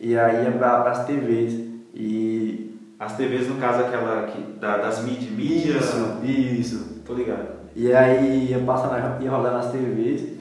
E 0.00 0.18
aí 0.18 0.44
ia 0.44 0.50
pra, 0.50 0.80
pras 0.80 1.04
TVs. 1.04 1.52
E. 1.94 2.74
As 2.98 3.14
TVs, 3.18 3.46
no 3.46 3.56
caso, 3.56 3.80
aquela 3.80 4.22
que, 4.22 4.40
da, 4.58 4.78
das 4.78 5.04
mídias, 5.04 5.30
mídia... 5.30 5.76
Isso, 5.76 6.24
isso. 6.24 7.02
Tô 7.04 7.12
ligado. 7.12 7.48
E 7.74 7.92
aí 7.92 8.46
ia 8.48 8.58
passar 8.60 8.88
na, 8.88 9.22
ia 9.22 9.30
rodar 9.30 9.52
nas 9.52 9.70
TVs. 9.70 10.38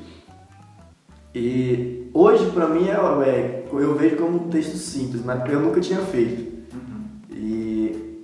E 1.36 2.10
hoje 2.14 2.50
pra 2.52 2.68
mim 2.68 2.88
é, 2.88 2.94
é- 3.30 3.68
eu 3.70 3.96
vejo 3.96 4.16
como 4.16 4.46
um 4.46 4.50
texto 4.50 4.78
simples, 4.78 5.26
mas 5.26 5.44
eu 5.52 5.60
nunca 5.60 5.82
tinha 5.82 6.00
feito. 6.00 6.66
E 7.32 8.24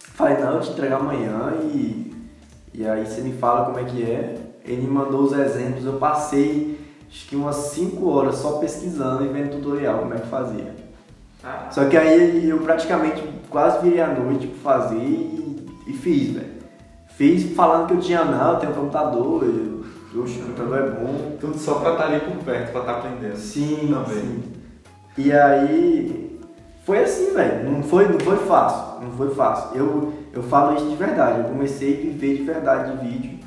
falei, 0.00 0.38
não, 0.38 0.54
eu 0.54 0.60
te 0.60 0.70
entregar 0.70 0.96
amanhã 0.96 1.52
e, 1.62 2.12
e 2.74 2.84
aí 2.84 3.06
você 3.06 3.20
me 3.20 3.34
fala 3.34 3.66
como 3.66 3.78
é 3.78 3.84
que 3.84 4.02
é. 4.02 4.36
Ele 4.64 4.82
me 4.82 4.88
mandou 4.88 5.22
os 5.22 5.32
exemplos, 5.32 5.84
eu 5.84 5.92
passei 5.92 6.77
acho 7.08 7.28
que 7.28 7.36
umas 7.36 7.56
5 7.56 8.08
horas 8.08 8.36
só 8.36 8.52
pesquisando 8.58 9.24
e 9.24 9.28
vendo 9.28 9.52
tutorial 9.56 10.00
como 10.00 10.14
é 10.14 10.18
que 10.18 10.26
fazia. 10.28 10.74
Ah, 11.42 11.68
Só 11.70 11.84
que 11.86 11.96
aí 11.96 12.48
eu 12.48 12.58
praticamente 12.58 13.22
quase 13.48 13.82
virei 13.82 14.00
à 14.00 14.08
noite 14.08 14.46
pra 14.48 14.72
fazer 14.72 14.96
e, 14.96 15.66
e 15.86 15.92
fiz, 15.92 16.32
velho. 16.34 16.58
Fiz 17.16 17.54
falando 17.54 17.86
que 17.88 17.94
eu 17.94 18.00
tinha 18.00 18.24
não, 18.24 18.52
eu 18.54 18.58
tenho 18.58 18.72
um 18.72 18.76
computador, 18.76 19.44
eu, 19.44 19.84
oxe, 20.22 20.38
o 20.40 20.42
computador 20.46 20.78
é 20.78 20.90
bom. 20.90 21.36
tudo 21.40 21.56
só 21.58 21.74
pra 21.74 21.92
estar 21.92 22.04
ali 22.06 22.20
por 22.20 22.44
perto, 22.44 22.72
pra 22.72 22.80
estar 22.80 22.92
aprendendo. 22.94 23.36
Sim, 23.36 23.88
Também. 23.92 24.20
sim. 24.22 24.42
E 25.16 25.32
aí 25.32 26.38
foi 26.84 26.98
assim, 27.02 27.32
velho. 27.34 27.70
Não 27.70 27.82
foi, 27.82 28.08
não 28.08 28.20
foi 28.20 28.36
fácil. 28.36 29.00
Não 29.02 29.10
foi 29.12 29.30
fácil. 29.34 29.76
Eu, 29.76 30.12
eu 30.32 30.42
falo 30.44 30.76
isso 30.76 30.88
de 30.88 30.96
verdade. 30.96 31.40
Eu 31.40 31.44
comecei 31.46 31.94
a 31.94 32.00
viver 32.02 32.36
de 32.36 32.42
verdade 32.44 32.96
de 32.96 33.06
vídeo 33.06 33.37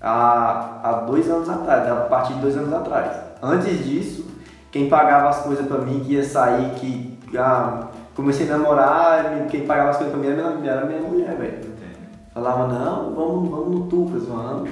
há, 0.00 0.80
há 0.82 0.92
dois 1.06 1.28
anos 1.30 1.48
atrás, 1.48 1.90
a 1.90 1.94
partir 2.02 2.34
de 2.34 2.40
dois 2.40 2.56
anos 2.56 2.72
atrás. 2.72 3.10
Antes 3.42 3.84
disso, 3.84 4.26
quem 4.70 4.88
pagava 4.88 5.28
as 5.28 5.40
coisas 5.40 5.66
pra 5.66 5.78
mim, 5.78 6.00
que 6.00 6.14
ia 6.14 6.24
sair, 6.24 6.70
que 6.76 7.18
ah, 7.36 7.88
comecei 8.14 8.50
a 8.50 8.56
namorar, 8.56 9.46
quem 9.50 9.66
pagava 9.66 9.90
as 9.90 9.96
coisas 9.96 10.14
pra 10.14 10.22
mim 10.22 10.28
era 10.36 10.50
minha, 10.54 10.70
era 10.72 10.86
minha 10.86 11.00
mulher, 11.00 11.36
velho. 11.36 11.76
Falava, 12.32 12.66
não, 12.68 13.14
vamos, 13.14 13.48
vamos 13.50 13.68
no 13.70 13.86
Tucas, 13.86 14.24
vamos. 14.26 14.68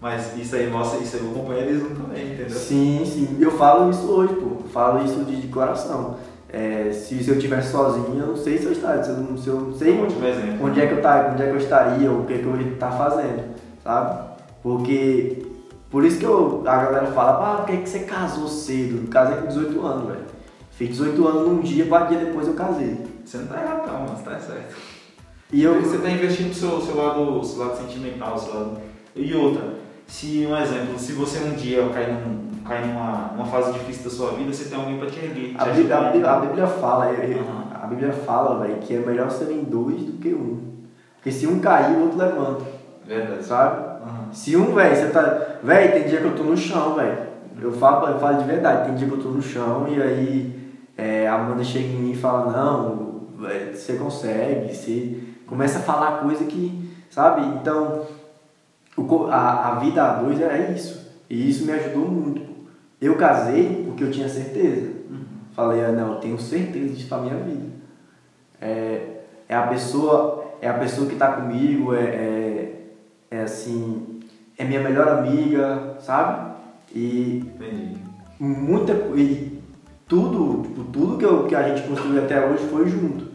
Mas 0.00 0.36
isso 0.36 0.54
aí 0.54 0.70
mostra, 0.70 1.00
isso 1.00 1.16
aí 1.16 1.22
o 1.22 1.32
companheirismo 1.32 1.90
também, 1.96 2.26
entendeu? 2.34 2.50
Sim, 2.50 3.02
sim. 3.04 3.36
Eu 3.40 3.50
falo 3.50 3.90
isso 3.90 4.08
hoje, 4.08 4.34
pô. 4.34 4.62
Falo 4.68 5.04
isso 5.04 5.24
de, 5.24 5.40
de 5.40 5.48
coração. 5.48 6.14
É, 6.48 6.92
se, 6.92 7.22
se 7.24 7.28
eu 7.28 7.34
estivesse 7.34 7.72
sozinho, 7.72 8.16
eu 8.20 8.28
não 8.28 8.36
sei 8.36 8.56
se 8.58 8.66
eu 8.66 8.72
estaria, 8.72 9.02
se 9.02 9.10
eu, 9.10 9.16
não- 9.16 9.36
se 9.36 9.48
eu 9.48 9.60
não 9.60 9.72
sei 9.74 9.98
Um 9.98 10.04
ótimo 10.04 10.24
exemplo. 10.24 10.66
onde 10.66 10.80
é 10.80 10.86
que 10.86 10.92
eu 10.94 11.02
tá, 11.02 11.30
onde 11.32 11.42
é 11.42 11.46
que 11.46 11.52
eu 11.52 11.56
estaria, 11.58 12.10
o 12.12 12.24
que, 12.24 12.34
é 12.34 12.38
que 12.38 12.44
eu 12.44 12.56
ia 12.60 12.72
estar 12.74 12.92
fazendo, 12.92 13.42
sabe? 13.82 14.27
Porque 14.62 15.46
por 15.90 16.04
isso 16.04 16.18
que 16.18 16.24
eu, 16.26 16.62
a 16.66 16.76
galera 16.84 17.06
fala, 17.12 17.32
ah, 17.32 17.56
por 17.58 17.66
que, 17.66 17.78
que 17.78 17.88
você 17.88 18.00
casou 18.00 18.48
cedo? 18.48 19.02
Eu 19.04 19.08
casei 19.10 19.36
com 19.38 19.46
18 19.48 19.86
anos, 19.86 20.06
velho. 20.08 20.24
Fiz 20.72 20.88
18 20.90 21.26
anos 21.28 21.48
num 21.48 21.60
dia, 21.60 21.86
quatro 21.86 22.08
dias 22.14 22.26
depois 22.28 22.46
eu 22.46 22.54
casei. 22.54 22.96
Você 23.24 23.38
não 23.38 23.46
tá 23.46 23.60
errado, 23.62 23.86
não, 23.90 24.06
mas 24.08 24.22
tá 24.22 24.38
certo. 24.38 24.76
E 25.52 25.62
eu. 25.62 25.80
Você 25.80 25.98
tá 25.98 26.10
investindo 26.10 26.48
no 26.48 26.54
seu, 26.54 26.80
seu, 26.80 26.96
lado, 26.96 27.42
seu 27.44 27.58
lado 27.64 27.76
sentimental, 27.78 28.38
seu 28.38 28.54
lado. 28.54 28.78
E 29.16 29.34
outra, 29.34 29.74
se 30.06 30.46
um 30.48 30.56
exemplo, 30.56 30.98
se 30.98 31.12
você 31.12 31.38
um 31.40 31.54
dia 31.54 31.88
cair, 31.88 32.12
num, 32.12 32.62
cair 32.64 32.86
numa, 32.86 33.32
numa 33.34 33.46
fase 33.46 33.72
difícil 33.72 34.04
da 34.04 34.10
sua 34.10 34.30
vida, 34.32 34.52
você 34.52 34.68
tem 34.68 34.78
alguém 34.78 34.98
pra 34.98 35.08
te 35.10 35.18
erguer. 35.18 35.54
A 35.58 35.64
te 35.64 35.70
Bíblia, 35.72 35.96
a. 35.96 36.10
Bíblia- 36.10 36.30
a 36.30 36.36
Bíblia 36.40 36.66
fala, 36.66 37.10
eu- 37.12 37.40
Aham. 37.40 37.64
a 37.82 37.86
Bíblia 37.86 38.12
fala, 38.12 38.60
velho, 38.64 38.78
que 38.80 38.94
é 38.94 38.98
melhor 38.98 39.30
serem 39.30 39.64
dois 39.64 40.02
do 40.02 40.12
que 40.18 40.28
um. 40.34 40.58
Porque 41.16 41.32
se 41.32 41.46
um 41.46 41.58
cair, 41.58 41.96
o 41.96 42.02
outro 42.02 42.18
levanta, 42.18 42.64
Verdade. 43.06 43.44
sabe? 43.44 43.87
Um, 44.56 44.74
velho, 44.74 44.96
você 44.96 45.08
tá. 45.10 45.58
Velho, 45.62 45.92
tem 45.92 46.08
dia 46.08 46.20
que 46.20 46.26
eu 46.26 46.36
tô 46.36 46.42
no 46.44 46.56
chão, 46.56 46.94
velho. 46.94 47.28
Eu 47.60 47.72
falo, 47.72 48.06
eu 48.08 48.18
falo 48.18 48.38
de 48.38 48.44
verdade, 48.44 48.86
tem 48.86 48.94
dia 48.94 49.08
que 49.08 49.14
eu 49.14 49.22
tô 49.22 49.30
no 49.30 49.42
chão 49.42 49.86
e 49.88 50.00
aí 50.00 50.58
é, 50.96 51.26
a 51.26 51.34
Amanda 51.34 51.64
chega 51.64 51.86
em 51.88 51.96
mim 51.96 52.12
e 52.12 52.16
fala, 52.16 52.52
não, 52.52 53.28
véi, 53.36 53.74
você 53.74 53.94
consegue, 53.94 54.74
você 54.74 55.20
começa 55.46 55.78
a 55.78 55.82
falar 55.82 56.18
coisa 56.18 56.44
que, 56.44 56.96
sabe? 57.10 57.42
Então, 57.56 58.06
o 58.96 59.26
a, 59.26 59.68
a 59.68 59.74
vida 59.76 60.02
a 60.02 60.14
dois 60.14 60.40
é 60.40 60.72
isso. 60.72 61.08
E 61.28 61.48
isso 61.48 61.64
me 61.64 61.72
ajudou 61.72 62.08
muito. 62.08 62.42
Eu 63.00 63.16
casei 63.16 63.84
porque 63.86 64.04
eu 64.04 64.10
tinha 64.10 64.28
certeza. 64.28 64.98
Falei, 65.52 65.84
ah, 65.84 65.92
não, 65.92 66.14
eu 66.14 66.20
tenho 66.20 66.38
certeza 66.38 66.94
disso 66.94 67.08
pra 67.08 67.18
minha 67.18 67.36
vida. 67.36 67.66
É, 68.60 69.22
é 69.48 69.56
a 69.56 69.66
pessoa, 69.66 70.52
é 70.60 70.68
a 70.68 70.74
pessoa 70.74 71.08
que 71.08 71.16
tá 71.16 71.32
comigo, 71.32 71.94
é, 71.94 72.04
é, 72.04 72.80
é 73.30 73.42
assim, 73.42 74.17
é 74.58 74.64
minha 74.64 74.80
melhor 74.80 75.08
amiga, 75.08 75.94
sabe? 76.00 76.52
E 76.94 77.44
Entendi. 77.54 77.96
muita 78.40 78.92
e 79.14 79.58
tudo, 80.06 80.62
tipo, 80.62 80.84
tudo 80.84 81.18
que, 81.18 81.24
eu, 81.24 81.44
que 81.44 81.54
a 81.54 81.68
gente 81.68 81.86
construiu 81.86 82.22
até 82.22 82.44
hoje 82.44 82.66
foi 82.66 82.88
junto. 82.88 83.26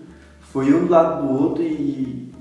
Foi 0.42 0.74
um 0.74 0.86
do 0.86 0.92
lado 0.92 1.26
do 1.26 1.42
outro 1.42 1.64
e, 1.64 2.32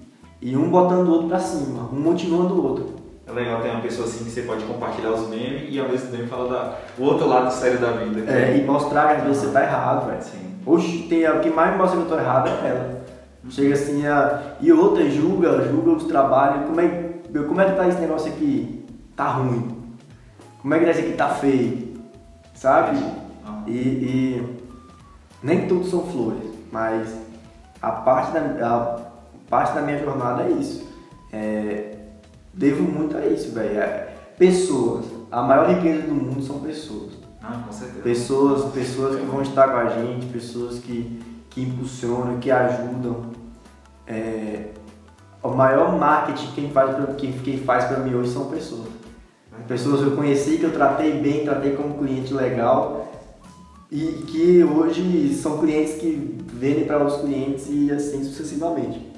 e 0.40 0.57
um 0.57 0.68
botando 0.68 1.07
o 1.07 1.12
outro 1.12 1.29
pra 1.29 1.38
cima, 1.38 1.88
um 1.92 2.01
motivando 2.01 2.55
o 2.55 2.66
outro. 2.66 3.03
É 3.27 3.31
legal 3.31 3.61
ter 3.61 3.71
uma 3.71 3.81
pessoa 3.81 4.07
assim 4.07 4.25
que 4.25 4.31
você 4.31 4.42
pode 4.42 4.64
compartilhar 4.64 5.12
os 5.12 5.29
memes 5.29 5.68
e 5.71 5.79
ao 5.79 5.88
mesmo 5.88 6.11
tempo 6.11 6.27
falar 6.27 6.49
da, 6.49 6.79
o 6.99 7.05
outro 7.05 7.29
lado 7.29 7.53
sério 7.53 7.79
da 7.79 7.92
vida. 7.92 8.31
É, 8.31 8.59
e 8.59 8.64
mostrar 8.64 9.07
que 9.09 9.21
às 9.21 9.23
vezes 9.23 9.42
você 9.42 9.53
tá 9.53 9.62
errado, 9.62 10.09
velho. 10.09 10.23
Sim. 10.23 10.53
Oxe, 10.66 11.07
tem, 11.09 11.29
o 11.29 11.40
que 11.40 11.51
mais 11.51 11.77
mostra 11.77 11.99
que 11.99 12.05
eu 12.05 12.09
tô 12.09 12.18
errado 12.18 12.49
é 12.49 12.68
ela. 12.68 13.03
Chega 13.49 13.75
assim, 13.75 14.07
a, 14.07 14.40
e 14.61 14.73
outra 14.73 15.09
julga, 15.09 15.62
julga 15.68 15.90
os 15.90 16.05
trabalhos, 16.05 16.66
como 16.66 16.81
é, 16.81 17.12
meu, 17.33 17.45
como 17.49 17.61
é 17.61 17.64
que 17.64 17.77
tá 17.77 17.88
esse 17.88 17.99
negócio 17.99 18.31
aqui? 18.31 18.85
Tá 19.16 19.29
ruim. 19.33 19.83
Como 20.61 20.75
é 20.75 20.79
que 20.79 20.85
esse 20.85 21.01
aqui 21.01 21.12
tá 21.14 21.31
feio? 21.31 21.95
Sabe? 22.55 22.99
Ah. 23.45 23.62
E, 23.66 23.73
e 23.73 24.59
nem 25.42 25.66
tudo 25.66 25.87
são 25.87 26.07
flores, 26.07 26.45
mas 26.71 27.09
a 27.81 27.90
parte 27.90 28.33
da, 28.33 28.66
a 28.66 29.01
parte 29.49 29.75
da 29.75 29.81
minha 29.81 29.99
jornada 29.99 30.42
é 30.42 30.51
isso. 30.51 30.87
É, 31.33 31.97
devo 32.53 32.83
muito 32.83 33.16
a 33.16 33.27
isso, 33.27 33.53
velho. 33.53 33.81
É, 33.81 34.14
pessoas. 34.38 35.07
A 35.31 35.42
maior 35.42 35.68
riqueza 35.71 36.03
do 36.03 36.14
mundo 36.14 36.42
são 36.42 36.61
pessoas. 36.61 37.14
Ah, 37.42 37.62
com 37.66 37.73
certeza. 37.73 38.03
Pessoas, 38.03 38.73
pessoas 38.73 39.18
que 39.18 39.27
vão 39.27 39.40
estar 39.40 39.68
com 39.68 39.79
a 39.79 39.88
gente, 39.88 40.27
pessoas 40.27 40.79
que, 40.79 41.21
que 41.49 41.62
impulsionam, 41.62 42.38
que 42.38 42.51
ajudam. 42.51 43.33
É, 44.07 44.68
o 45.43 45.51
maior 45.51 45.99
marketing 45.99 46.53
quem 46.55 46.71
faz 46.71 46.95
pra, 46.95 47.15
quem, 47.15 47.33
quem 47.33 47.59
faz 47.59 47.85
para 47.87 47.99
mim 47.99 48.15
hoje 48.15 48.31
são 48.31 48.47
pessoas. 48.47 48.89
Pessoas 49.67 50.01
que 50.01 50.07
eu 50.07 50.17
conheci, 50.17 50.59
que 50.59 50.65
eu 50.65 50.73
tratei 50.73 51.13
bem, 51.13 51.45
tratei 51.45 51.73
como 51.77 51.99
cliente 51.99 52.33
legal 52.35 53.13
e 53.91 54.25
que 54.27 54.65
hoje 54.65 55.35
são 55.35 55.59
clientes 55.59 55.95
que 55.95 56.39
vendem 56.55 56.85
para 56.85 56.99
outros 56.99 57.21
clientes 57.21 57.67
e 57.69 57.91
assim 57.93 58.25
sucessivamente. 58.25 59.13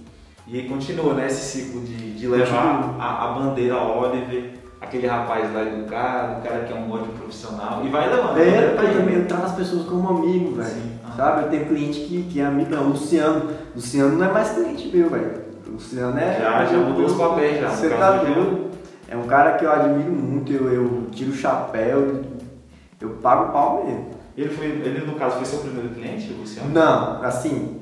E 0.46 0.58
aí 0.58 0.68
continua, 0.68 1.14
né, 1.14 1.26
esse 1.26 1.40
ciclo 1.40 1.80
de, 1.80 2.12
de 2.14 2.26
levar 2.26 2.96
a, 2.98 3.24
a 3.24 3.32
bandeira 3.32 3.76
Oliver, 3.76 4.50
aquele 4.80 5.06
rapaz 5.06 5.52
lá 5.54 5.62
educado, 5.62 6.40
o 6.40 6.42
cara 6.42 6.64
que 6.64 6.72
é 6.72 6.76
um 6.76 6.92
ótimo 6.92 7.14
profissional, 7.14 7.82
e 7.84 7.88
vai 7.88 8.10
levando. 8.10 8.38
É, 8.38 8.74
pra 8.74 8.84
ele. 8.84 8.98
também 8.98 9.14
eu 9.14 9.26
trato 9.26 9.46
as 9.46 9.54
pessoas 9.54 9.86
como 9.86 10.08
amigo, 10.08 10.54
velho. 10.56 10.94
Sabe? 11.16 11.44
Eu 11.44 11.50
tenho 11.50 11.66
cliente 11.66 12.00
que, 12.00 12.24
que 12.24 12.40
é 12.40 12.44
amigo, 12.44 12.74
não. 12.74 12.88
Luciano. 12.88 13.50
Luciano 13.74 14.18
não 14.18 14.26
é 14.26 14.32
mais 14.32 14.50
cliente 14.50 14.94
meu, 14.94 15.08
velho. 15.08 15.53
Luciano 15.66 16.18
é. 16.18 16.38
Já- 16.40 16.64
já 16.66 16.76
mudou 16.78 17.06
os 17.06 17.14
papéis 17.14 17.60
já, 17.60 17.68
no 17.68 17.74
Você 17.74 17.88
tá 17.90 18.12
doido? 18.18 18.70
É 19.08 19.16
um 19.16 19.26
cara 19.26 19.52
que 19.52 19.64
eu 19.64 19.70
admiro 19.72 20.10
muito, 20.12 20.52
eu, 20.52 20.72
eu 20.72 21.02
tiro 21.12 21.30
o 21.30 21.34
chapéu, 21.34 22.22
eu 23.00 23.08
pago 23.22 23.48
o 23.48 23.52
pau 23.52 23.84
mesmo. 23.84 24.10
Ele, 24.36 24.48
foi, 24.48 24.66
ele, 24.66 25.06
no 25.06 25.14
caso, 25.14 25.36
foi 25.36 25.44
seu 25.44 25.60
primeiro 25.60 25.90
cliente, 25.90 26.32
o 26.32 26.38
Luciano? 26.40 26.70
Não, 26.70 27.22
assim, 27.22 27.80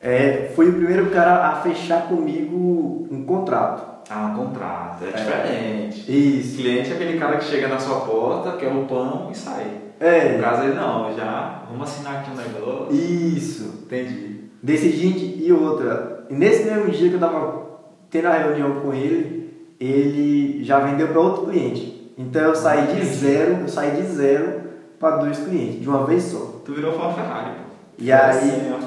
é, 0.00 0.50
foi 0.56 0.68
o 0.70 0.72
primeiro 0.74 1.06
cara 1.10 1.46
a 1.48 1.56
fechar 1.56 2.08
comigo 2.08 3.06
um 3.10 3.24
contrato. 3.24 3.94
Ah, 4.10 4.32
um 4.32 4.44
contrato, 4.44 5.04
é, 5.04 5.10
diferente. 5.12 6.10
Isso. 6.12 6.56
Cliente 6.58 6.90
é 6.90 6.94
aquele 6.94 7.18
cara 7.18 7.36
que 7.38 7.44
chega 7.44 7.68
na 7.68 7.78
sua 7.78 8.00
porta, 8.00 8.52
quer 8.56 8.72
o 8.72 8.84
pão 8.86 9.28
e 9.30 9.36
sai. 9.36 9.64
No 10.00 10.06
É, 10.06 10.38
caso 10.38 10.62
ele 10.64 10.74
não, 10.74 11.14
já 11.16 11.62
vamos 11.68 11.88
assinar 11.88 12.16
aqui 12.20 12.30
um 12.30 12.34
negócio. 12.34 12.94
isso. 12.94 13.82
Entendi. 13.84 14.40
Desse 14.62 14.90
dia 14.90 15.46
e 15.46 15.52
outra. 15.52 16.15
E 16.30 16.34
nesse 16.34 16.64
mesmo 16.64 16.90
dia 16.90 17.08
que 17.08 17.14
eu 17.14 17.20
tava 17.20 17.66
tendo 18.10 18.28
a 18.28 18.32
reunião 18.32 18.80
com 18.80 18.92
ele, 18.92 19.54
ele 19.78 20.64
já 20.64 20.80
vendeu 20.80 21.08
para 21.08 21.20
outro 21.20 21.46
cliente. 21.46 22.12
Então 22.16 22.42
eu 22.42 22.54
saí 22.54 22.94
de 22.94 23.04
zero, 23.04 23.58
eu 23.62 23.68
saí 23.68 23.90
de 23.90 24.02
zero 24.02 24.62
para 24.98 25.18
dois 25.18 25.38
clientes, 25.38 25.80
de 25.80 25.88
uma 25.88 26.04
vez 26.06 26.22
só. 26.24 26.60
Tu 26.64 26.72
virou 26.72 26.94
uma 26.94 27.12
Ferrari, 27.12 27.50
pô. 27.50 27.76
E 27.98 28.10
aí, 28.12 28.74
ó. 28.74 28.86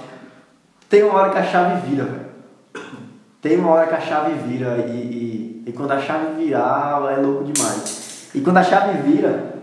tem 0.90 1.04
uma 1.04 1.20
hora 1.20 1.32
que 1.32 1.38
a 1.38 1.44
chave 1.44 1.88
vira, 1.88 2.04
velho. 2.04 2.30
Tem 3.42 3.58
uma 3.58 3.72
hora 3.72 3.88
que 3.88 3.96
a 3.96 4.02
chave 4.02 4.34
vira 4.48 4.78
e, 4.88 4.92
e, 4.92 5.64
e 5.68 5.72
quando 5.72 5.92
a 5.92 6.00
chave 6.00 6.44
virar, 6.44 7.02
é 7.12 7.22
louco 7.22 7.46
demais. 7.46 8.30
E 8.36 8.42
quando 8.42 8.58
a 8.58 8.64
chave 8.64 9.02
vira, 9.02 9.56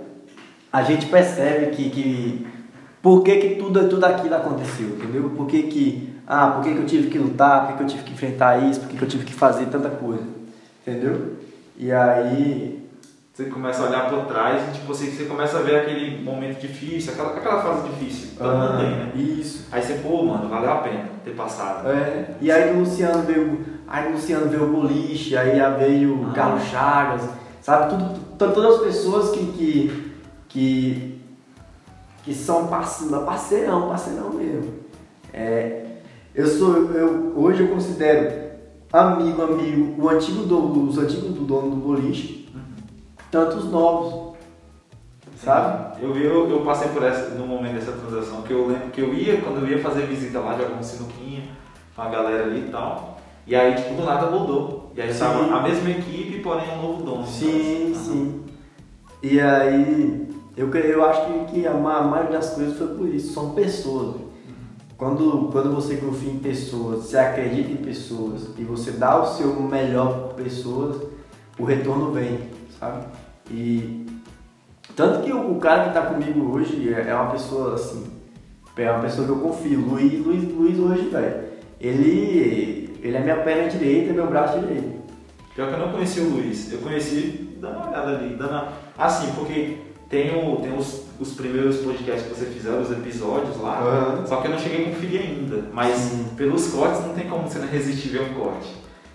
a 0.72 0.82
gente 0.82 1.06
percebe 1.06 1.74
que, 1.74 1.90
que 1.90 2.46
por 3.02 3.22
que, 3.22 3.36
que 3.36 3.54
tudo, 3.56 3.88
tudo 3.88 4.04
aquilo 4.04 4.34
aconteceu, 4.34 4.88
entendeu? 4.88 5.30
Por 5.36 5.46
que, 5.46 5.64
que, 5.64 6.15
ah, 6.26 6.48
por 6.48 6.64
que, 6.64 6.72
que 6.74 6.78
eu 6.80 6.86
tive 6.86 7.08
que 7.08 7.18
lutar, 7.18 7.60
por 7.66 7.68
que, 7.68 7.76
que 7.78 7.82
eu 7.82 7.86
tive 7.86 8.02
que 8.04 8.12
enfrentar 8.12 8.58
isso, 8.68 8.80
por 8.80 8.88
que, 8.88 8.96
que 8.96 9.02
eu 9.02 9.08
tive 9.08 9.24
que 9.24 9.32
fazer 9.34 9.66
tanta 9.66 9.88
coisa, 9.90 10.24
entendeu? 10.86 11.36
E 11.76 11.92
aí, 11.92 12.82
Você 13.34 13.44
começa 13.50 13.82
a 13.82 13.86
olhar 13.88 14.08
por 14.08 14.24
trás 14.24 14.62
e 14.66 14.72
tipo, 14.72 14.86
você, 14.86 15.06
você 15.10 15.24
começa 15.26 15.58
a 15.58 15.62
ver 15.62 15.80
aquele 15.80 16.22
momento 16.24 16.58
difícil, 16.58 17.12
aquela, 17.12 17.36
aquela 17.36 17.60
fase 17.62 17.88
difícil. 17.90 18.30
Todo 18.38 18.48
mundo 18.56 18.78
tem, 18.78 18.90
né? 18.90 19.12
ah, 19.14 19.18
isso. 19.18 19.66
Aí 19.70 19.82
você, 19.82 19.94
pô, 20.02 20.22
mano, 20.24 20.48
valeu 20.48 20.70
a 20.72 20.76
pena 20.78 21.04
ter 21.22 21.32
passado. 21.34 21.86
É, 21.90 22.30
e 22.40 22.50
aí 22.50 22.72
do 22.72 22.78
Luciano 22.80 23.22
veio, 23.24 23.62
aí 23.86 24.10
Luciano 24.10 24.48
veio 24.48 24.64
o 24.64 24.72
Boliche, 24.72 25.36
aí 25.36 25.60
veio 25.78 26.14
o 26.22 26.30
Ah. 26.30 26.32
Carlos 26.32 26.62
Chagas, 26.64 27.28
sabe? 27.60 27.90
Tudo, 27.90 28.18
to- 28.38 28.52
todas 28.52 28.76
as 28.76 28.80
pessoas 28.82 29.30
que, 29.36 29.44
que, 29.52 30.12
que, 30.48 31.20
que 32.24 32.34
são 32.34 32.68
parce- 32.68 33.06
parceirão, 33.24 33.88
parceirão 33.88 34.30
mesmo. 34.30 34.72
É, 35.32 35.84
eu 36.36 36.46
sou, 36.46 36.92
eu, 36.92 37.32
hoje 37.34 37.62
eu 37.62 37.68
considero 37.68 38.46
amigo, 38.92 39.40
amigo, 39.42 40.02
o 40.02 40.08
antigo 40.10 40.44
do, 40.44 40.86
os 40.86 40.98
antigos 40.98 41.30
do 41.30 41.40
dono 41.40 41.70
do 41.70 41.76
Boliche, 41.76 42.46
tanto 43.30 43.56
os 43.56 43.64
novos, 43.70 44.36
sabe? 45.42 46.02
Eu, 46.02 46.14
eu, 46.14 46.50
eu 46.50 46.60
passei 46.60 46.88
por 46.88 47.02
essa, 47.02 47.30
no 47.30 47.46
momento 47.46 47.76
dessa 47.76 47.92
transação, 47.92 48.42
que 48.42 48.52
eu 48.52 48.68
lembro 48.68 48.90
que 48.90 49.00
eu 49.00 49.14
ia, 49.14 49.40
quando 49.40 49.60
eu 49.60 49.68
ia 49.68 49.78
fazer 49.82 50.06
visita 50.06 50.38
lá, 50.38 50.58
jogar 50.58 50.76
um 50.78 50.82
sinuquinha 50.82 51.44
com 51.94 52.02
a 52.02 52.08
galera 52.10 52.44
ali 52.44 52.66
e 52.66 52.70
tal. 52.70 53.16
E 53.46 53.56
aí, 53.56 53.74
tipo, 53.74 53.94
do 53.94 54.04
nada 54.04 54.30
mudou. 54.30 54.92
E 54.94 55.00
aí 55.00 55.12
Sim. 55.12 55.20
tava 55.20 55.56
a 55.56 55.62
mesma 55.62 55.88
equipe, 55.88 56.40
porém 56.40 56.68
um 56.70 56.82
novo 56.82 57.02
dono. 57.02 57.26
Sim, 57.26 57.92
Aham. 57.94 58.04
sim. 58.04 58.44
E 59.22 59.40
aí, 59.40 60.28
eu, 60.54 60.68
eu 60.74 61.04
acho 61.04 61.26
que, 61.26 61.52
que 61.52 61.66
a 61.66 61.72
maioria 61.72 62.32
das 62.32 62.50
coisas 62.50 62.76
foi 62.76 62.88
por 62.88 63.08
isso, 63.08 63.32
são 63.32 63.50
pessoas. 63.50 64.26
Quando, 64.96 65.50
quando 65.52 65.74
você 65.74 65.96
confia 65.96 66.32
em 66.32 66.38
pessoas, 66.38 67.04
você 67.04 67.18
acredita 67.18 67.70
em 67.70 67.76
pessoas 67.76 68.48
e 68.56 68.64
você 68.64 68.92
dá 68.92 69.20
o 69.20 69.26
seu 69.26 69.54
melhor 69.60 70.28
para 70.34 70.44
pessoas, 70.44 70.96
o 71.58 71.64
retorno 71.64 72.12
vem, 72.12 72.38
sabe? 72.78 73.04
E 73.50 74.06
tanto 74.94 75.22
que 75.22 75.32
o, 75.32 75.52
o 75.52 75.58
cara 75.60 75.82
que 75.82 75.88
está 75.88 76.02
comigo 76.02 76.50
hoje 76.54 76.92
é, 76.92 77.10
é 77.10 77.14
uma 77.14 77.30
pessoa 77.30 77.74
assim, 77.74 78.06
é 78.76 78.90
uma 78.90 79.02
pessoa 79.02 79.26
que 79.26 79.32
eu 79.32 79.40
confio. 79.40 79.80
Luiz, 79.80 80.24
Luiz, 80.24 80.44
Luiz 80.44 80.78
hoje, 80.78 81.08
velho, 81.08 81.44
ele, 81.78 82.98
ele 83.02 83.16
é 83.16 83.20
minha 83.20 83.36
perna 83.42 83.68
direita 83.68 84.14
meu 84.14 84.26
braço 84.28 84.58
direito. 84.60 84.96
Pior 85.54 85.68
que 85.68 85.74
eu 85.74 85.78
não 85.78 85.92
conheci 85.92 86.20
o 86.20 86.30
Luiz. 86.30 86.72
Eu 86.72 86.78
conheci 86.80 87.56
dando 87.60 87.76
uma 87.76 87.88
olhada 87.88 88.18
ali, 88.18 88.34
dando 88.34 88.50
uma... 88.50 88.72
Assim, 88.98 89.32
porque 89.32 89.78
tem, 90.08 90.30
o, 90.36 90.56
tem 90.56 90.76
os, 90.76 91.05
os 91.18 91.32
primeiros 91.34 91.78
podcasts 91.78 92.24
que 92.28 92.34
você 92.34 92.46
fizer, 92.46 92.70
os 92.70 92.90
episódios 92.90 93.60
lá. 93.60 93.78
Aham. 93.80 94.26
Só 94.26 94.36
que 94.36 94.46
eu 94.48 94.50
não 94.52 94.58
cheguei 94.58 94.86
a 94.86 94.88
conferir 94.90 95.20
ainda. 95.22 95.64
Mas 95.72 95.94
Sim. 95.96 96.26
pelos 96.36 96.68
cortes 96.68 97.00
não 97.06 97.14
tem 97.14 97.28
como 97.28 97.48
você 97.48 97.58
não 97.58 97.68
resistir 97.68 98.08
ver 98.10 98.22
um 98.22 98.34
corte. 98.34 98.74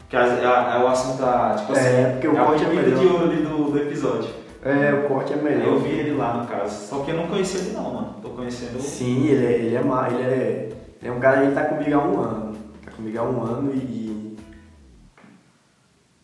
Que 0.09 0.15
é, 0.17 0.19
é- 0.19 0.43
é 0.43 0.83
o 0.83 0.87
assunto 0.87 1.19
da. 1.21 1.55
Tipo 1.55 1.71
assim, 1.73 1.85
É, 1.87 2.09
porque 2.11 2.27
o 2.27 2.41
a 2.41 2.45
corte 2.45 2.63
é 2.65 2.69
pimenta 2.69 2.89
melhor. 2.89 2.99
de 3.01 3.07
ouro 3.07 3.23
ali 3.31 3.41
do, 3.43 3.71
do 3.71 3.77
episódio. 3.77 4.29
É, 4.63 4.93
o 4.93 5.07
corte 5.07 5.33
é 5.33 5.37
melhor. 5.37 5.67
Eu 5.67 5.79
vi 5.79 5.89
ele 5.89 6.11
lá 6.17 6.37
no 6.37 6.47
caso. 6.47 6.87
Só 6.87 6.99
que 7.03 7.11
eu 7.11 7.17
não 7.17 7.27
conhecia 7.27 7.61
ele 7.61 7.71
não, 7.71 7.93
mano. 7.93 8.15
Tô 8.21 8.29
conhecendo. 8.29 8.79
Sim, 8.79 9.27
ele 9.27 9.45
é, 9.45 9.51
ele 9.53 9.75
é, 9.75 9.79
ele 9.79 10.21
é, 10.23 10.69
ele 11.01 11.09
é 11.09 11.11
um 11.11 11.19
cara 11.19 11.47
que 11.47 11.53
tá 11.53 11.65
comigo 11.65 11.95
há 11.95 12.03
um 12.03 12.19
ano. 12.21 12.55
Tá 12.85 12.91
comigo 12.91 13.17
há 13.19 13.23
um 13.23 13.41
ano 13.43 13.71
e. 13.73 14.37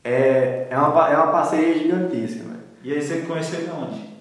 É, 0.04 0.68
é, 0.70 0.78
uma, 0.78 1.10
é 1.10 1.18
uma 1.18 1.32
parceria 1.32 1.78
gigantesca, 1.78 2.40
velho. 2.44 2.60
E 2.84 2.94
aí 2.94 3.02
você 3.02 3.22
conheceu 3.22 3.60
ele 3.60 3.72
onde? 3.72 4.17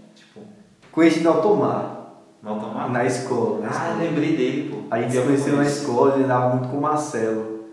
Conheci 0.97 1.21
no 1.21 1.31
Altomar, 1.31 2.15
no 2.43 2.49
Automar? 2.51 2.91
na 2.91 3.05
escola. 3.05 3.61
Na 3.61 3.69
Ah, 3.69 3.71
escola. 3.71 3.95
lembrei 4.03 4.35
dele, 4.37 4.71
pô. 4.71 4.79
A 4.91 5.01
gente 5.03 5.11
se 5.13 5.17
Eu 5.19 5.25
conheceu 5.25 5.57
na 5.57 5.65
escola, 5.65 6.15
ele 6.15 6.25
andava 6.25 6.55
muito 6.57 6.69
com 6.71 6.79
o 6.79 6.81
Marcelo. 6.81 7.65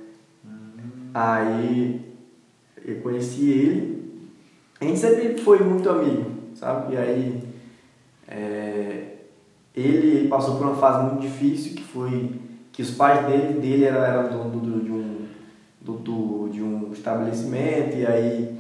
Hum. 0.46 0.50
Aí 1.14 2.02
eu 2.86 2.96
conheci 2.98 3.50
ele. 3.50 4.04
A 4.82 4.84
gente 4.86 5.00
sempre 5.00 5.38
foi 5.42 5.60
muito 5.60 5.90
amigo, 5.90 6.26
sabe? 6.54 6.96
E 6.96 6.98
aí 6.98 7.44
é, 8.28 9.04
ele, 9.74 10.28
passou 10.28 10.58
por 10.58 10.68
uma 10.68 10.76
fase 10.76 11.06
muito 11.06 11.22
difícil 11.22 11.76
que 11.76 11.84
foi 11.84 12.32
que 12.74 12.82
os 12.82 12.92
pais 12.92 13.26
dele, 13.26 13.60
dele 13.62 13.86
eram, 13.86 14.04
eram 14.04 14.30
dono 14.30 14.60
do, 14.60 14.80
de, 14.84 14.92
um, 14.92 15.18
do, 15.80 15.94
do- 15.94 16.50
de 16.52 16.62
um 16.62 16.92
estabelecimento 16.92 17.96
e 17.96 18.06
aí, 18.06 18.58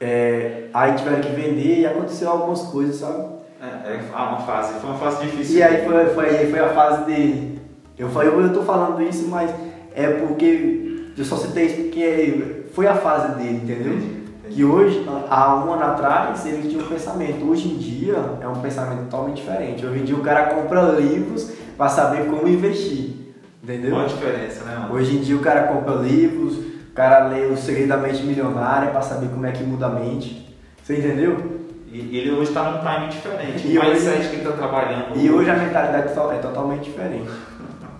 é, 0.00 0.64
aí 0.72 0.94
tiveram 0.94 1.20
que 1.20 1.28
vender 1.30 1.80
e 1.80 1.86
aconteceu 1.86 2.30
algumas 2.30 2.62
coisas, 2.62 2.96
sabe? 2.96 3.38
É, 3.60 3.66
é 3.66 4.00
ah, 4.14 4.30
uma 4.30 4.40
fase. 4.40 4.78
Foi 4.80 4.90
uma 4.90 4.98
fase 4.98 5.24
difícil. 5.24 5.56
E 5.56 5.62
aí 5.62 5.84
foi, 5.84 6.06
foi, 6.06 6.46
foi 6.46 6.58
a 6.58 6.68
fase 6.68 7.04
dele. 7.04 7.60
Eu, 7.98 8.08
falei, 8.08 8.28
eu 8.28 8.52
tô 8.52 8.62
falando 8.62 9.02
isso, 9.02 9.26
mas 9.28 9.52
é 9.94 10.06
porque 10.08 11.10
eu 11.16 11.24
só 11.24 11.36
citei 11.36 11.66
isso 11.66 11.82
porque 11.82 12.64
foi 12.72 12.86
a 12.86 12.94
fase 12.94 13.34
dele, 13.36 13.60
entendeu? 13.64 13.94
Entendi, 13.94 14.06
entendi. 14.06 14.54
Que 14.54 14.64
hoje, 14.64 15.04
há 15.28 15.56
um 15.56 15.72
ano 15.72 15.82
atrás, 15.82 16.46
ele 16.46 16.68
tinha 16.68 16.80
um 16.80 16.86
pensamento. 16.86 17.44
Hoje 17.44 17.68
em 17.68 17.76
dia 17.76 18.14
é 18.40 18.46
um 18.46 18.60
pensamento 18.60 19.04
totalmente 19.04 19.38
diferente. 19.38 19.84
Hoje 19.84 20.00
em 20.00 20.04
dia 20.04 20.16
o 20.16 20.22
cara 20.22 20.54
compra 20.54 20.82
livros 20.92 21.50
para 21.76 21.88
saber 21.88 22.26
como 22.26 22.46
investir. 22.46 23.16
Entendeu? 23.60 23.90
Qual 23.90 24.04
a 24.04 24.06
diferença, 24.06 24.64
né, 24.64 24.76
mano? 24.78 24.94
Hoje 24.94 25.16
em 25.16 25.20
dia 25.20 25.36
o 25.36 25.40
cara 25.40 25.64
compra 25.64 25.94
livros, 25.96 26.56
cara 26.98 27.28
lê 27.28 27.46
O 27.46 27.56
Segredo 27.56 27.90
da 27.90 27.96
Mente 27.96 28.24
Milionária 28.24 28.90
para 28.90 29.02
saber 29.02 29.28
como 29.28 29.46
é 29.46 29.52
que 29.52 29.62
muda 29.62 29.86
a 29.86 29.90
mente. 29.90 30.52
Você 30.82 30.98
entendeu? 30.98 31.60
E 31.86 32.18
ele 32.18 32.32
hoje 32.32 32.52
tá 32.52 32.64
num 32.72 32.78
time 32.80 33.08
diferente. 33.08 33.68
E 33.68 33.78
o 33.78 33.82
hoje- 33.82 34.28
que 34.28 34.36
ele 34.36 34.44
tá 34.44 34.50
trabalhando. 34.52 35.16
E 35.16 35.30
hoje 35.30 35.48
a 35.48 35.54
mentalidade 35.54 36.08
é 36.08 36.38
totalmente 36.38 36.82
diferente. 36.84 37.30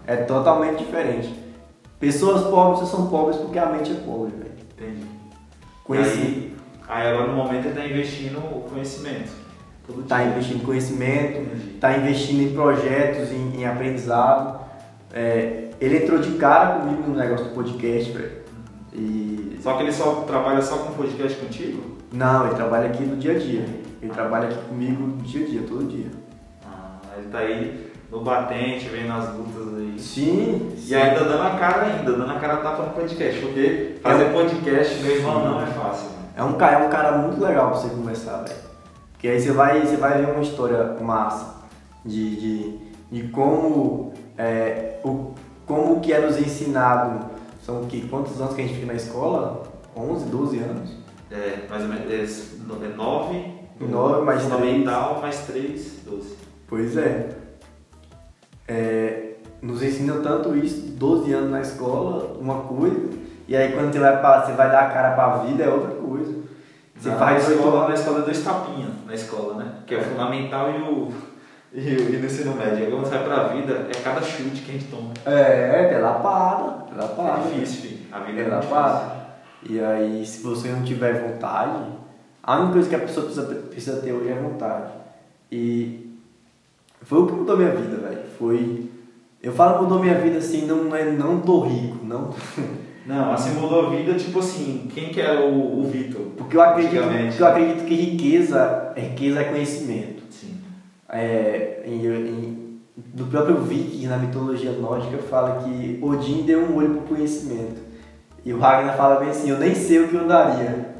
É 0.04 0.16
totalmente 0.16 0.78
diferente. 0.84 1.32
Pessoas 2.00 2.42
pobres 2.50 2.80
só 2.80 2.96
são 2.96 3.06
pobres 3.06 3.36
porque 3.36 3.58
a 3.58 3.66
mente 3.66 3.92
é 3.92 3.94
pobre, 3.94 4.32
velho. 4.36 4.50
Entendi. 4.76 5.06
Conheci. 5.84 6.52
Aí, 6.88 7.06
aí 7.06 7.12
agora 7.12 7.28
no 7.28 7.36
momento 7.36 7.66
ele 7.66 7.74
tá 7.80 7.86
investindo 7.86 8.38
o 8.38 8.66
conhecimento. 8.68 9.30
Tá 10.08 10.18
dia. 10.18 10.26
investindo 10.26 10.56
em 10.56 10.66
conhecimento, 10.66 11.38
Entendi. 11.38 11.68
tá 11.80 11.96
investindo 11.96 12.42
em 12.42 12.52
projetos, 12.52 13.30
em, 13.30 13.60
em 13.60 13.64
aprendizado. 13.66 14.58
É, 15.12 15.70
ele 15.80 15.98
entrou 15.98 16.18
de 16.18 16.32
cara 16.32 16.80
comigo 16.80 17.04
no 17.08 17.16
negócio 17.16 17.46
do 17.46 17.54
podcast, 17.54 18.10
velho. 18.12 18.47
E. 18.92 19.58
Só 19.62 19.74
que 19.74 19.82
ele 19.82 19.92
só 19.92 20.24
trabalha 20.26 20.62
só 20.62 20.76
com 20.78 20.92
podcast 20.92 21.38
contigo? 21.38 21.96
Não, 22.12 22.46
ele 22.46 22.54
trabalha 22.54 22.88
aqui 22.88 23.02
no 23.04 23.16
dia 23.16 23.32
a 23.32 23.38
dia. 23.38 23.64
Ele 24.00 24.12
trabalha 24.12 24.48
aqui 24.48 24.58
comigo 24.68 25.02
no 25.02 25.16
dia 25.18 25.44
a 25.44 25.48
dia, 25.48 25.62
todo 25.68 25.84
dia. 25.88 26.06
Ah, 26.64 26.98
ele 27.16 27.28
tá 27.28 27.38
aí 27.38 27.90
no 28.10 28.20
batente, 28.20 28.88
vendo 28.88 29.12
as 29.12 29.34
lutas 29.34 29.74
aí. 29.78 29.98
Sim. 29.98 30.72
E 30.86 30.94
ainda 30.94 31.24
dando 31.24 31.42
a 31.42 31.50
cara 31.50 31.82
ainda, 31.86 32.12
dando 32.12 32.30
a 32.30 32.34
cara 32.38 32.54
a 32.54 32.56
tapa 32.58 32.82
no 32.84 32.90
podcast, 32.90 33.40
porque 33.40 33.96
fazer 34.02 34.26
podcast, 34.32 35.02
meu 35.02 35.16
irmão, 35.16 35.44
não 35.44 35.62
é 35.62 35.66
fácil. 35.66 36.04
mano. 36.10 36.18
É 36.36 36.42
um, 36.44 36.52
ca- 36.54 36.70
é 36.72 36.78
um 36.86 36.88
cara 36.88 37.18
muito 37.18 37.40
legal 37.42 37.70
pra 37.72 37.78
você 37.80 37.88
conversar, 37.88 38.44
velho. 38.44 38.56
Porque 39.12 39.26
aí 39.28 39.40
você 39.40 39.50
vai, 39.50 39.80
você 39.84 39.96
vai 39.96 40.24
ver 40.24 40.30
uma 40.32 40.40
história 40.42 40.96
massa 41.00 41.56
de, 42.04 42.36
de, 42.36 42.78
de 43.10 43.28
como, 43.30 44.12
é, 44.38 45.00
o, 45.04 45.32
como 45.66 46.00
que 46.00 46.12
é 46.12 46.20
nos 46.20 46.38
ensinado. 46.38 47.36
São 47.68 47.84
que, 47.84 48.08
quantos 48.08 48.40
anos 48.40 48.54
que 48.54 48.62
a 48.62 48.64
gente 48.64 48.76
fica 48.76 48.86
na 48.86 48.94
escola? 48.94 49.62
11, 49.94 50.24
12 50.30 50.58
anos? 50.58 50.90
É, 51.30 51.66
mais 51.68 51.82
ou 51.82 51.88
menos, 51.90 52.10
é, 52.10 52.86
é 52.86 52.96
nove, 52.96 53.44
Nove 53.78 54.24
mais 54.24 54.42
fundamental, 54.42 55.20
mais 55.20 55.40
três, 55.40 55.98
doze. 56.02 56.34
Pois 56.66 56.96
é. 56.96 57.28
É, 58.66 59.34
Nos 59.60 59.82
ensinam 59.82 60.22
tanto 60.22 60.56
isso, 60.56 60.92
12 60.92 61.30
anos 61.34 61.50
na 61.50 61.60
escola, 61.60 62.38
uma 62.40 62.60
coisa, 62.60 63.10
e 63.46 63.54
aí 63.54 63.70
quando 63.72 63.92
você 63.92 63.98
vai, 63.98 64.18
pra, 64.18 64.46
você 64.46 64.52
vai 64.52 64.70
dar 64.70 64.86
a 64.86 64.90
cara 64.90 65.14
pra 65.14 65.44
vida 65.44 65.64
é 65.64 65.68
outra 65.68 65.94
coisa. 65.94 66.34
Você 66.96 67.10
na 67.10 67.16
faz 67.16 67.46
escola, 67.50 67.86
na 67.86 67.94
escola 67.94 68.20
é 68.20 68.22
dois 68.22 68.42
tapinhas, 68.42 68.92
na 69.06 69.12
escola, 69.12 69.62
né? 69.62 69.74
Que 69.86 69.94
é 69.94 69.98
o 69.98 70.04
fundamental 70.04 70.70
e 70.70 70.80
o, 70.80 71.12
e 71.72 71.80
e 71.80 72.16
o 72.16 72.24
ensino 72.24 72.54
médio. 72.54 72.90
Quando 72.90 73.04
você 73.04 73.18
vai 73.18 73.24
pra 73.24 73.48
vida, 73.48 73.88
é 73.88 74.00
cada 74.02 74.22
chute 74.22 74.62
que 74.62 74.70
a 74.70 74.74
gente 74.74 74.86
toma. 74.86 75.12
É, 75.26 75.94
é 75.94 75.98
lapada, 75.98 76.86
é 76.92 77.00
lapada. 77.00 77.40
É 77.40 77.50
difícil, 77.50 77.82
filho. 77.82 77.98
A 78.10 78.20
vida 78.20 78.40
é, 78.40 78.44
É 78.44 78.48
muito 78.48 78.70
lapada. 78.70 79.18
E 79.68 79.80
aí, 79.80 80.24
se 80.24 80.42
você 80.42 80.68
não 80.68 80.82
tiver 80.82 81.28
vontade, 81.28 81.82
a 82.42 82.56
única 82.56 82.72
coisa 82.74 82.88
que 82.88 82.94
a 82.94 83.00
pessoa 83.00 83.26
precisa, 83.26 83.46
precisa 83.46 84.00
ter 84.00 84.12
hoje 84.12 84.30
é 84.30 84.34
vontade. 84.34 84.92
E 85.50 86.16
foi 87.02 87.18
o 87.20 87.26
que 87.26 87.32
mudou 87.32 87.56
minha 87.56 87.70
vida, 87.70 87.96
velho. 87.96 88.22
Foi. 88.38 88.90
Eu 89.42 89.52
falo 89.52 89.82
mudou 89.82 90.00
minha 90.00 90.14
vida 90.14 90.38
assim, 90.38 90.66
não 90.66 90.94
é 90.94 91.04
não 91.10 91.40
tô 91.40 91.60
rico, 91.60 91.98
não. 92.04 92.34
Não, 93.06 93.32
assim 93.32 93.58
mudou 93.58 93.86
a 93.86 93.88
vida, 93.88 94.12
tipo 94.18 94.38
assim, 94.38 94.86
quem 94.94 95.08
que 95.08 95.18
era 95.18 95.40
o, 95.40 95.80
o 95.80 95.84
Vitor? 95.88 96.26
Porque 96.36 96.54
eu 96.54 96.60
acredito, 96.60 96.94
eu 97.38 97.46
acredito 97.46 97.86
que 97.86 97.94
riqueza, 97.94 98.92
riqueza 98.94 99.40
é 99.40 99.44
conhecimento. 99.44 100.17
É, 101.10 101.82
em, 101.86 102.06
em, 102.06 102.80
do 102.96 103.26
próprio 103.26 103.62
Viking, 103.62 104.06
na 104.06 104.18
mitologia 104.18 104.72
nórdica, 104.72 105.18
fala 105.18 105.62
que 105.62 105.98
Odin 106.02 106.42
deu 106.42 106.60
um 106.60 106.76
olho 106.76 106.94
pro 106.96 107.16
conhecimento. 107.16 107.80
E 108.44 108.52
o 108.52 108.58
Ragnar 108.58 108.96
fala 108.96 109.20
bem 109.20 109.30
assim, 109.30 109.50
eu 109.50 109.58
nem 109.58 109.74
sei 109.74 110.00
o 110.00 110.08
que 110.08 110.14
eu 110.14 110.26
daria. 110.26 110.96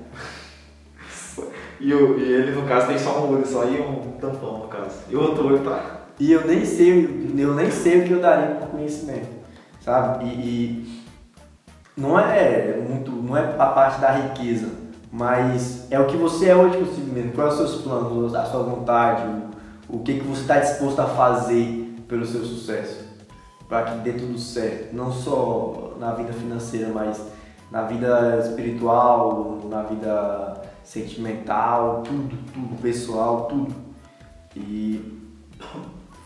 E, 1.81 1.94
o, 1.94 2.18
e 2.18 2.23
ele, 2.23 2.53
no 2.53 2.66
caso, 2.66 2.88
tem 2.88 2.99
só 2.99 3.21
um 3.21 3.35
olho 3.35 3.47
só 3.47 3.64
e 3.64 3.81
um 3.81 4.12
tampão, 4.21 4.59
no 4.59 4.68
caso. 4.68 4.99
E 5.09 5.14
o 5.14 5.21
outro 5.21 5.47
olho 5.47 5.61
tá. 5.61 5.99
E 6.18 6.33
eu 6.33 6.44
nem 6.47 6.64
sei, 6.64 7.33
eu 7.37 7.55
nem 7.55 7.71
sei 7.71 8.01
o 8.01 8.05
que 8.05 8.11
eu 8.12 8.21
daria 8.21 8.57
por 8.57 8.68
conhecimento, 8.68 9.29
sabe? 9.81 10.25
E, 10.25 10.29
e 10.29 11.05
não 11.97 12.18
é 12.18 12.77
muito, 12.88 13.12
não 13.12 13.37
é 13.37 13.55
a 13.59 13.66
parte 13.66 14.01
da 14.01 14.11
riqueza, 14.11 14.68
mas 15.12 15.87
é 15.90 15.99
o 15.99 16.07
que 16.07 16.16
você 16.16 16.49
é 16.49 16.57
hoje 16.57 16.79
mesmo. 17.12 17.33
Quais 17.33 17.55
são 17.55 17.64
os 17.64 17.71
seus 17.71 17.83
planos, 17.83 18.35
a 18.35 18.44
sua 18.44 18.64
vontade, 18.64 19.23
o, 19.88 20.01
que, 20.01 20.14
que 20.20 20.27
você 20.27 20.42
está 20.42 20.59
disposto 20.59 20.98
a 21.01 21.07
fazer 21.07 21.94
pelo 22.09 22.24
seu 22.27 22.44
sucesso, 22.44 23.05
para 23.68 23.83
que 23.85 23.98
dê 23.98 24.12
tudo 24.12 24.38
certo, 24.38 24.94
não 24.94 25.12
só 25.12 25.94
na 25.98 26.12
vida 26.12 26.33
financeira, 26.33 26.90
mas 26.92 27.20
na 27.70 27.83
vida 27.83 28.38
espiritual, 28.46 29.61
na 29.68 29.83
vida 29.83 30.62
sentimental, 30.83 32.03
tudo, 32.03 32.37
tudo, 32.53 32.81
pessoal, 32.81 33.46
tudo. 33.46 33.74
E 34.57 35.18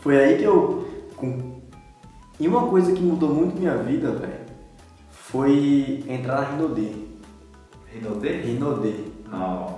foi 0.01 0.17
aí 0.23 0.37
que 0.37 0.43
eu. 0.43 0.87
com- 1.17 1.53
E 2.39 2.47
uma 2.47 2.67
coisa 2.67 2.93
que 2.93 3.01
mudou 3.01 3.29
muito 3.33 3.59
minha 3.59 3.75
vida, 3.77 4.11
velho, 4.11 4.41
foi 5.09 6.03
entrar 6.07 6.41
na 6.41 6.47
Rinodê. 6.49 6.91
Rinodê? 7.91 8.41
Rinodê. 8.41 8.93
Nossa. 9.29 9.72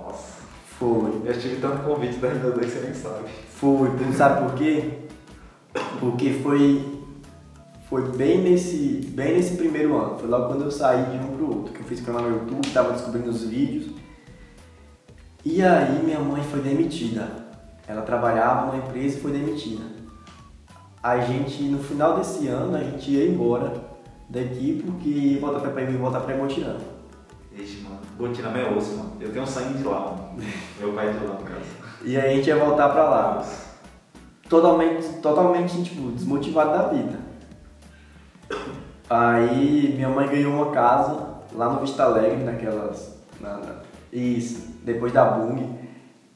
Foi. 0.85 1.21
Eu 1.25 1.39
tive 1.39 1.55
tanto 1.55 1.83
convite 1.83 2.17
da 2.17 2.29
Rinodê 2.29 2.59
que 2.59 2.71
você 2.71 2.79
nem 2.81 2.93
sabe. 2.93 3.27
Foi. 3.49 3.89
Sabe 4.15 4.43
por 4.43 4.55
quê? 4.55 4.99
Porque 5.99 6.29
foi. 6.43 6.93
Foi 7.89 8.03
bem 8.15 8.41
nesse, 8.41 9.01
bem 9.09 9.33
nesse 9.33 9.57
primeiro 9.57 9.97
ano. 9.97 10.17
Foi 10.19 10.29
logo 10.29 10.47
quando 10.47 10.63
eu 10.65 10.71
saí 10.71 11.03
de 11.05 11.25
um 11.25 11.35
pro 11.35 11.47
outro. 11.47 11.73
Que 11.73 11.79
eu 11.79 11.85
fiz 11.85 12.01
canal 12.01 12.21
no 12.21 12.29
YouTube, 12.29 12.69
tava 12.71 12.93
descobrindo 12.93 13.29
os 13.31 13.43
vídeos. 13.43 13.95
E 15.43 15.63
aí 15.63 16.03
minha 16.03 16.19
mãe 16.19 16.43
foi 16.43 16.61
demitida. 16.61 17.29
Ela 17.87 18.01
trabalhava 18.03 18.67
numa 18.67 18.77
empresa 18.77 19.17
e 19.17 19.21
foi 19.21 19.31
demitida. 19.31 19.83
A 21.01 21.19
gente, 21.19 21.63
no 21.63 21.79
final 21.79 22.17
desse 22.17 22.47
ano, 22.47 22.75
a 22.75 22.83
gente 22.83 23.11
ia 23.11 23.27
embora 23.27 23.73
daqui 24.27 24.83
porque 24.83 25.09
ia 25.09 25.39
voltar 25.39 25.59
pra, 25.59 25.81
ia 25.81 25.97
voltar 25.97 26.19
pra 26.21 26.35
Imotirã. 26.35 26.77
Ixi, 28.19 28.23
mano. 28.23 28.29
Botina 28.33 28.49
meu 28.49 28.77
osso, 28.77 28.97
mano. 28.97 29.11
Eu 29.19 29.31
tenho 29.31 29.45
sangue 29.47 29.77
de 29.77 29.83
lá, 29.83 29.99
mano. 30.01 30.35
Meu 30.79 30.93
pai 30.93 31.09
é 31.09 31.11
de 31.11 31.25
lá, 31.25 31.33
no 31.33 31.43
caso. 31.43 31.59
E 32.03 32.17
aí 32.17 32.31
a 32.31 32.35
gente 32.35 32.47
ia 32.47 32.55
voltar 32.57 32.89
pra 32.89 33.03
lá. 33.09 33.45
totalmente, 34.49 35.07
totalmente 35.21 35.83
tipo, 35.83 36.11
desmotivado 36.11 36.71
da 36.71 36.87
vida. 36.89 37.19
Aí 39.09 39.93
minha 39.95 40.09
mãe 40.09 40.27
ganhou 40.27 40.53
uma 40.53 40.71
casa 40.71 41.35
lá 41.53 41.69
no 41.69 41.79
Vista 41.81 42.03
Alegre, 42.03 42.43
naquelas 42.43 43.15
Na, 43.39 43.57
na- 43.57 43.75
isso, 44.11 44.75
depois 44.83 45.11
da 45.11 45.25
Bung. 45.25 45.75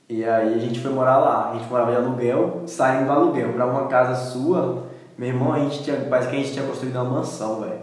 E 0.07 0.23
aí 0.25 0.53
a 0.55 0.57
gente 0.57 0.79
foi 0.79 0.91
morar 0.91 1.17
lá. 1.17 1.51
A 1.51 1.53
gente 1.57 1.69
morava 1.69 1.91
de 1.91 1.97
aluguel, 1.97 2.63
saindo 2.65 3.05
do 3.05 3.11
aluguel 3.11 3.53
pra 3.53 3.65
uma 3.65 3.87
casa 3.87 4.15
sua. 4.31 4.87
Meu 5.17 5.29
irmão, 5.29 5.53
a 5.53 5.59
gente 5.59 5.83
tinha, 5.83 5.95
parece 6.09 6.29
que 6.29 6.35
a 6.35 6.39
gente 6.39 6.53
tinha 6.53 6.65
construído 6.65 6.95
uma 6.95 7.05
mansão, 7.05 7.61
velho. 7.61 7.79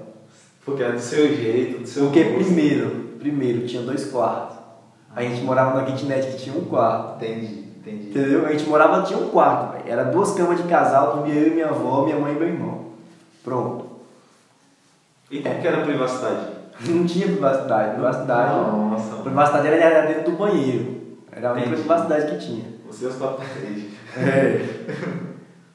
Porque 0.64 0.82
é 0.82 0.92
do 0.92 0.98
seu 0.98 1.28
jeito, 1.34 1.82
do 1.82 1.86
seu 1.88 2.04
Porque 2.04 2.24
gosto. 2.24 2.44
primeiro, 2.44 3.05
primeiro 3.26 3.66
tinha 3.66 3.82
dois 3.82 4.10
quartos. 4.10 4.56
A 5.14 5.22
gente 5.22 5.42
morava 5.42 5.80
na 5.80 5.86
kitnet 5.86 6.26
que 6.26 6.44
tinha 6.44 6.56
um 6.56 6.64
quarto. 6.64 7.24
Entendi, 7.24 7.64
entendi. 7.78 8.10
Entendeu? 8.10 8.46
A 8.46 8.52
gente 8.52 8.68
morava, 8.68 9.02
tinha 9.02 9.18
um 9.18 9.28
quarto, 9.30 9.72
velho. 9.72 9.84
Era 9.88 10.04
duas 10.04 10.32
camas 10.32 10.58
de 10.58 10.68
casal, 10.68 11.16
dormia 11.16 11.34
eu 11.34 11.48
e 11.48 11.50
minha 11.50 11.68
avó, 11.68 12.04
minha 12.04 12.18
mãe 12.18 12.34
e 12.34 12.38
meu 12.38 12.48
irmão. 12.48 12.86
Pronto. 13.42 13.86
E 15.30 15.40
como 15.40 15.60
que 15.60 15.66
era 15.66 15.82
a 15.82 15.84
privacidade? 15.84 16.56
Não 16.86 17.06
tinha 17.06 17.26
privacidade. 17.26 17.92
Privacidade. 17.94 18.54
Nossa. 18.54 19.22
Privacidade 19.22 19.66
era 19.66 19.76
era 19.76 20.06
dentro 20.06 20.32
do 20.32 20.36
banheiro. 20.36 20.96
Era 21.32 21.48
a 21.48 21.52
única 21.52 21.68
Entendi. 21.68 21.82
privacidade 21.82 22.32
que 22.32 22.46
tinha. 22.46 22.64
Você 22.86 23.04
e 23.04 23.08
os 23.08 23.16
quatro 23.16 23.38
paredes. 23.38 23.92
É. 24.16 25.26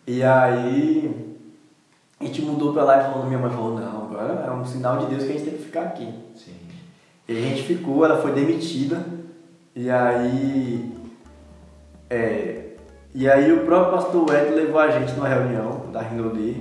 E 0.08 0.24
aí 0.24 1.38
a 2.20 2.24
gente 2.26 2.41
mudou 2.43 2.74
pra 2.74 2.84
lá 2.84 2.99
e 2.99 3.04
falou, 3.12 3.26
minha 3.26 3.39
mãe 3.39 3.49
falou, 3.49 3.80
não, 3.80 4.04
agora 4.04 4.45
é 4.47 4.52
um 4.52 4.64
sinal 4.64 4.97
de 4.97 5.08
Deus 5.08 5.24
que 5.24 5.30
a 5.30 5.34
gente 5.34 5.43
tem 5.43 5.58
que 5.58 5.64
ficar 5.64 5.82
aqui. 5.82 6.14
Sim. 6.36 6.54
E 7.32 7.38
a 7.38 7.41
gente 7.41 7.63
ficou, 7.63 8.03
ela 8.03 8.21
foi 8.21 8.34
demitida. 8.34 9.05
E 9.75 9.89
aí. 9.89 10.91
É, 12.09 12.71
e 13.13 13.29
aí 13.29 13.51
o 13.53 13.65
próprio 13.65 13.97
pastor 13.97 14.36
Ed 14.36 14.53
levou 14.53 14.79
a 14.79 14.89
gente 14.91 15.13
numa 15.13 15.27
reunião 15.27 15.86
da 15.91 16.01
Rinodê. 16.01 16.55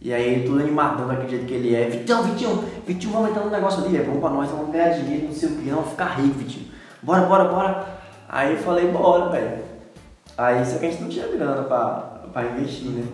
E 0.00 0.12
aí 0.12 0.34
ele 0.34 0.44
tudo 0.44 0.60
animadão 0.60 1.06
daquele 1.06 1.28
jeito 1.28 1.46
que 1.46 1.54
ele 1.54 1.74
é. 1.74 1.88
Vitão, 1.88 2.24
Vitinho, 2.24 2.64
Vitinho, 2.84 3.12
vamos 3.12 3.30
entrar 3.30 3.44
no 3.44 3.50
negócio 3.50 3.84
ali, 3.84 3.96
é 3.96 4.02
bom 4.02 4.18
pra 4.18 4.30
nós, 4.30 4.50
vamos 4.50 4.72
ganhar 4.72 4.88
dinheiro, 4.90 5.26
não 5.26 5.32
sei 5.32 5.48
o 5.48 5.56
que, 5.56 5.70
vamos 5.70 5.90
ficar 5.90 6.20
rico, 6.20 6.38
Vitinho. 6.38 6.66
Bora, 7.00 7.22
bora, 7.22 7.44
bora. 7.44 7.86
Aí 8.28 8.52
eu 8.52 8.58
falei, 8.58 8.88
bora, 8.88 9.30
velho. 9.30 9.62
Aí 10.36 10.64
só 10.66 10.78
que 10.78 10.86
a 10.86 10.90
gente 10.90 11.02
não 11.02 11.08
tinha 11.08 11.28
grana 11.28 11.62
pra, 11.62 12.22
pra 12.32 12.44
investir, 12.46 12.88
né? 12.90 13.04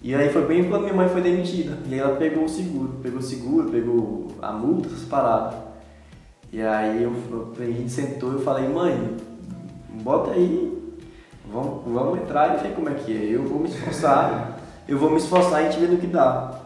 E 0.00 0.14
aí 0.14 0.30
foi 0.30 0.46
bem 0.46 0.64
quando 0.64 0.82
minha 0.82 0.94
mãe 0.94 1.08
foi 1.10 1.20
demitida. 1.20 1.76
E 1.86 1.92
aí 1.92 2.00
ela 2.00 2.16
pegou 2.16 2.44
o 2.44 2.48
seguro, 2.48 2.98
pegou 3.02 3.18
o 3.18 3.22
seguro, 3.22 3.68
pegou 3.68 4.28
a 4.40 4.52
multa, 4.52 4.88
essas 4.88 5.04
paradas. 5.04 5.69
E 6.52 6.60
aí 6.60 7.02
eu, 7.04 7.12
gente 7.58 7.90
sentou 7.90 8.32
e 8.32 8.34
eu 8.34 8.40
falei, 8.40 8.68
mãe, 8.68 9.16
bota 10.02 10.32
aí, 10.32 10.96
vamos, 11.50 11.84
vamos 11.84 12.18
entrar 12.18 12.58
e 12.58 12.62
ver 12.62 12.74
como 12.74 12.88
é 12.88 12.94
que 12.94 13.16
é. 13.16 13.36
Eu 13.36 13.44
vou 13.44 13.60
me 13.60 13.68
esforçar, 13.68 14.58
eu 14.88 14.98
vou 14.98 15.10
me 15.10 15.16
esforçar 15.16 15.62
e 15.62 15.66
a 15.66 15.70
gente 15.70 15.80
vê 15.80 15.86
no 15.86 15.98
que 15.98 16.08
dá. 16.08 16.60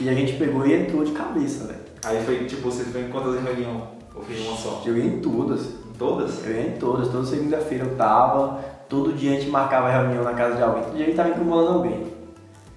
E 0.00 0.08
a 0.08 0.14
gente 0.14 0.34
pegou 0.34 0.66
e 0.66 0.74
entrou 0.74 1.04
de 1.04 1.12
cabeça, 1.12 1.66
velho. 1.66 1.80
Aí 2.04 2.24
foi, 2.24 2.44
tipo, 2.46 2.62
você 2.62 2.84
foi 2.84 3.02
em 3.02 3.10
quantas 3.10 3.40
reuniões? 3.40 3.82
Ou 4.14 4.22
foi 4.22 4.36
em 4.36 4.46
uma 4.46 4.56
só? 4.56 4.82
Eu 4.84 4.96
ia 4.96 5.04
em 5.04 5.20
todas. 5.20 5.66
Em 5.66 5.92
todas? 5.96 6.44
Eu 6.44 6.52
ia 6.52 6.68
em 6.68 6.78
todas, 6.78 7.08
toda 7.08 7.26
segunda-feira 7.26 7.84
eu 7.84 7.96
tava, 7.96 8.60
todo 8.88 9.12
dia 9.12 9.32
a 9.32 9.34
gente 9.34 9.50
marcava 9.50 9.90
reunião 9.90 10.24
na 10.24 10.34
casa 10.34 10.56
de 10.56 10.62
alguém, 10.62 10.82
todo 10.82 10.94
dia 10.94 11.04
a 11.04 11.06
gente 11.06 11.16
tava 11.16 11.28
incomodando 11.30 11.76
alguém. 11.76 12.12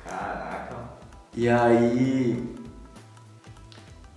Caraca. 0.03 0.75
E 1.36 1.49
aí 1.49 2.51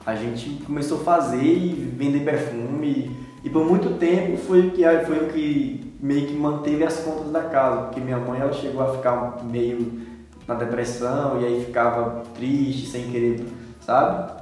a 0.06 0.14
gente 0.14 0.62
começou 0.64 1.00
a 1.00 1.04
fazer 1.04 1.42
e 1.42 1.72
vender 1.96 2.20
perfume 2.20 3.16
e 3.42 3.50
por 3.50 3.64
muito 3.64 3.98
tempo 3.98 4.36
foi 4.36 4.68
o 4.68 4.70
que 4.70 4.82
foi 5.06 5.18
o 5.18 5.32
que 5.32 5.94
meio 6.00 6.26
que 6.26 6.34
manteve 6.34 6.84
as 6.84 6.98
contas 6.98 7.30
da 7.30 7.42
casa, 7.44 7.82
porque 7.82 8.00
minha 8.00 8.18
mãe 8.18 8.40
ela 8.40 8.52
chegou 8.52 8.82
a 8.82 8.92
ficar 8.94 9.42
meio 9.44 10.02
na 10.46 10.54
depressão 10.54 11.40
e 11.40 11.46
aí 11.46 11.64
ficava 11.64 12.22
triste, 12.34 12.86
sem 12.86 13.10
querer, 13.10 13.46
sabe? 13.80 14.32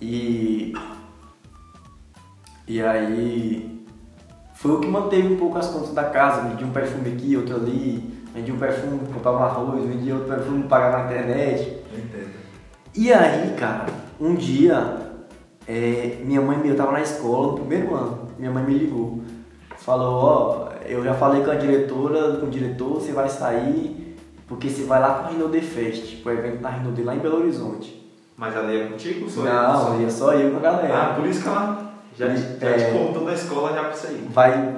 E 0.00 0.74
e 2.66 2.82
aí 2.82 3.86
foi 4.54 4.72
o 4.72 4.80
que 4.80 4.88
manteve 4.88 5.34
um 5.34 5.36
pouco 5.36 5.58
as 5.58 5.68
contas 5.68 5.94
da 5.94 6.04
casa, 6.04 6.48
vendia 6.48 6.66
um 6.66 6.72
perfume 6.72 7.12
aqui, 7.12 7.36
outro 7.36 7.54
ali, 7.54 8.12
vendia 8.34 8.52
um 8.52 8.58
perfume, 8.58 8.98
comprava 9.12 9.38
um 9.38 9.42
arroz, 9.44 9.84
vendia 9.84 10.14
outro 10.14 10.28
perfume, 10.34 10.64
pagava 10.64 10.98
na 10.98 11.04
internet. 11.04 11.78
Entendo. 11.92 12.30
E 12.94 13.12
aí, 13.12 13.54
cara, 13.56 13.86
um 14.20 14.34
dia, 14.34 14.98
é, 15.66 16.18
minha 16.24 16.40
mãe, 16.40 16.60
eu 16.64 16.76
tava 16.76 16.92
na 16.92 17.00
escola, 17.02 17.48
no 17.52 17.58
primeiro 17.58 17.94
ano, 17.94 18.28
minha 18.38 18.50
mãe 18.50 18.64
me 18.64 18.74
ligou. 18.74 19.20
Falou, 19.78 20.14
ó, 20.24 20.68
eu 20.86 21.02
já 21.04 21.14
falei 21.14 21.42
com 21.44 21.50
a 21.50 21.54
diretora, 21.54 22.36
com 22.38 22.46
o 22.46 22.50
diretor, 22.50 22.94
você 23.00 23.12
vai 23.12 23.28
sair, 23.28 24.16
porque 24.48 24.68
você 24.68 24.84
vai 24.84 25.00
lá 25.00 25.14
com 25.14 25.26
a 25.26 25.30
Rinode 25.30 25.60
Fest, 25.60 26.24
o 26.24 26.30
evento 26.30 26.60
da 26.62 26.70
Rinode 26.70 27.02
lá 27.02 27.14
em 27.14 27.18
Belo 27.20 27.38
Horizonte. 27.38 28.04
Mas 28.36 28.56
ali 28.56 28.80
é 28.80 28.86
contigo? 28.86 29.28
Só 29.30 29.40
eu? 29.40 29.46
Não, 29.52 29.76
Só- 29.80 29.96
ia 29.98 30.10
só 30.10 30.32
eu 30.34 30.50
com 30.50 30.56
a 30.58 30.60
galera. 30.60 30.94
Ah, 31.02 31.14
por 31.14 31.26
isso 31.26 31.42
que 31.42 31.48
ela 31.48 31.92
já, 32.18 32.28
já 32.28 32.68
É. 32.68 32.72
te 32.92 32.98
contou 32.98 33.24
da 33.24 33.32
escola 33.32 33.72
já 33.72 33.82
pra 33.84 33.92
aí. 34.08 34.26
vai. 34.30 34.76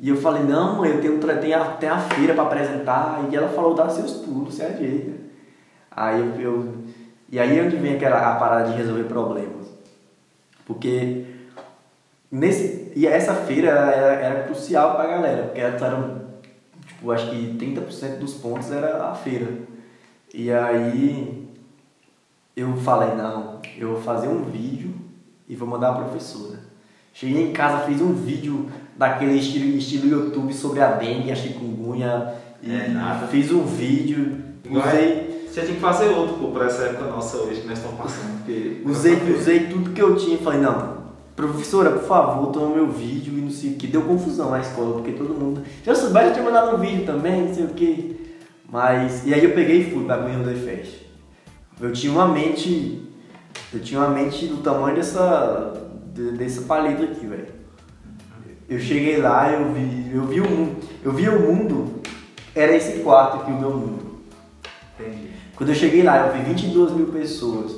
E 0.00 0.08
eu 0.08 0.16
falei, 0.16 0.42
não, 0.42 0.76
mãe, 0.78 0.90
eu 0.90 1.00
tenho, 1.00 1.18
tem, 1.40 1.52
a, 1.54 1.76
a 1.88 1.98
feira 1.98 2.34
pra 2.34 2.42
apresentar. 2.44 3.24
E 3.30 3.36
ela 3.36 3.48
falou, 3.48 3.74
dá 3.74 3.88
seus 3.88 4.12
pulos, 4.12 4.54
você 4.54 4.64
ajeita. 4.64 5.12
Aí 5.90 6.20
eu, 6.20 6.40
eu- 6.52 6.74
E 7.32 7.40
aí 7.40 7.58
é 7.58 7.62
onde 7.62 7.76
vem 7.76 7.94
aquela 7.96 8.30
a 8.30 8.36
parada 8.36 8.70
de 8.70 8.76
resolver 8.76 9.04
problemas. 9.04 9.66
Porque 10.66 11.24
nesse. 12.30 12.92
E 12.94 13.06
essa 13.06 13.32
feira 13.32 13.70
era, 13.70 14.12
era 14.20 14.42
crucial 14.44 14.94
pra 14.94 15.06
galera, 15.06 15.44
porque 15.44 15.60
eram, 15.60 16.26
tipo, 16.86 17.10
acho 17.10 17.30
que 17.30 17.56
30% 17.58 18.18
dos 18.18 18.34
pontos 18.34 18.70
era 18.70 19.08
a 19.08 19.14
feira. 19.14 19.48
E 20.34 20.52
aí 20.52 21.48
eu 22.54 22.76
falei, 22.76 23.14
não, 23.14 23.60
eu 23.78 23.92
vou 23.92 24.02
fazer 24.02 24.28
um 24.28 24.44
vídeo 24.44 24.94
e 25.48 25.56
vou 25.56 25.66
mandar 25.66 25.90
a 25.90 25.94
professora. 25.94 26.58
Cheguei 27.14 27.48
em 27.48 27.52
casa, 27.52 27.86
fiz 27.86 28.02
um 28.02 28.12
vídeo 28.12 28.70
daquele 28.96 29.38
estilo, 29.38 29.76
estilo 29.76 30.08
YouTube 30.08 30.52
sobre 30.52 30.80
a 30.80 30.92
dengue, 30.92 31.32
a 31.32 31.34
chikungunya. 31.34 32.34
E 32.62 32.70
É, 32.70 33.26
fiz 33.30 33.50
um 33.50 33.64
vídeo, 33.64 34.38
Igual 34.64 34.86
usei, 34.86 35.31
Você 35.52 35.60
tinha 35.62 35.74
que 35.74 35.80
fazer 35.80 36.08
outro, 36.08 36.36
pô, 36.36 36.48
pra 36.48 36.64
essa 36.66 36.82
época 36.84 37.04
nossa 37.10 37.36
hoje 37.36 37.60
que 37.60 37.66
nós 37.68 37.76
estamos 37.78 37.98
passando. 38.00 38.38
Porque 38.38 38.80
usei, 38.86 39.14
usei 39.38 39.60
tudo 39.66 39.90
que 39.90 40.00
eu 40.00 40.16
tinha 40.16 40.36
e 40.36 40.38
falei, 40.42 40.60
não, 40.60 40.96
professora, 41.36 41.90
por 41.90 42.04
favor, 42.04 42.46
toma 42.50 42.74
meu 42.74 42.88
vídeo 42.88 43.34
e 43.36 43.40
não 43.42 43.50
sei 43.50 43.72
o 43.72 43.74
que. 43.74 43.86
Deu 43.86 44.02
confusão 44.02 44.50
na 44.50 44.60
escola, 44.60 44.94
porque 44.94 45.12
todo 45.12 45.34
mundo. 45.34 45.62
Já 45.84 45.94
soubesse, 45.94 46.28
eu 46.28 46.32
tinha 46.32 46.44
mandado 46.44 46.74
um 46.76 46.80
vídeo 46.80 47.04
também, 47.04 47.42
não 47.48 47.54
sei 47.54 47.64
o 47.64 47.68
que. 47.68 48.34
Mas. 48.70 49.26
E 49.26 49.34
aí 49.34 49.44
eu 49.44 49.52
peguei 49.52 49.80
e 49.82 49.90
fui 49.90 50.04
pra 50.04 50.18
Cunha 50.18 50.38
do 50.38 50.58
Fest. 50.64 51.02
Eu 51.78 51.92
tinha 51.92 52.10
uma 52.12 52.26
mente. 52.28 53.02
Eu 53.74 53.80
tinha 53.80 54.00
uma 54.00 54.08
mente 54.08 54.46
do 54.46 54.58
tamanho 54.58 54.96
dessa. 54.96 55.74
de- 56.14 56.32
dessa 56.32 56.62
paleta 56.62 57.02
aqui, 57.02 57.26
velho. 57.26 57.46
Eu 58.70 58.78
cheguei 58.78 59.18
lá, 59.18 59.50
eu 59.52 59.70
vi. 59.74 60.10
Eu 60.14 60.24
vi 60.26 60.40
o 60.40 60.48
mundo. 60.48 60.76
Eu 61.04 61.12
vi 61.12 61.28
o 61.28 61.38
mundo. 61.40 62.00
Era 62.54 62.74
esse 62.74 63.00
quarto 63.00 63.36
aqui, 63.42 63.50
o 63.50 63.58
meu 63.60 63.70
mundo. 63.70 64.12
Entendi. 64.98 65.30
Quando 65.62 65.68
eu 65.68 65.76
cheguei 65.76 66.02
lá, 66.02 66.26
eu 66.26 66.32
vi 66.32 66.40
22 66.40 66.90
mil 66.90 67.06
pessoas 67.06 67.72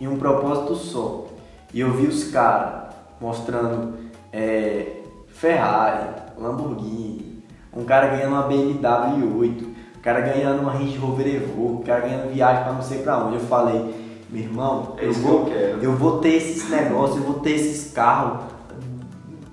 em 0.00 0.08
um 0.08 0.16
propósito 0.16 0.74
só. 0.74 1.26
E 1.74 1.80
eu 1.80 1.92
vi 1.92 2.06
os 2.06 2.30
caras 2.30 2.94
mostrando 3.20 3.92
é, 4.32 5.02
Ferrari, 5.26 6.08
Lamborghini, 6.38 7.44
um 7.76 7.84
cara 7.84 8.06
ganhando 8.06 8.32
uma 8.32 8.44
BMW 8.44 9.38
8, 9.38 9.64
um 9.64 10.00
cara 10.00 10.22
ganhando 10.22 10.62
uma 10.62 10.72
Range 10.72 10.96
Rover 10.96 11.26
Evoque, 11.26 11.74
um 11.74 11.82
cara 11.82 12.00
ganhando 12.00 12.32
viagem 12.32 12.64
pra 12.64 12.72
não 12.72 12.80
sei 12.80 13.02
pra 13.02 13.18
onde. 13.18 13.34
Eu 13.34 13.42
falei, 13.42 13.94
meu 14.30 14.42
irmão, 14.44 14.94
É 14.96 15.04
eu 15.04 15.10
isso 15.10 15.20
que 15.20 15.26
vou, 15.26 15.48
eu 15.48 15.82
eu 15.82 15.92
vou 15.94 16.20
ter 16.20 16.36
esses 16.36 16.70
negócios, 16.70 17.18
eu 17.18 17.24
vou 17.24 17.40
ter 17.40 17.50
esses 17.50 17.92
carros, 17.92 18.44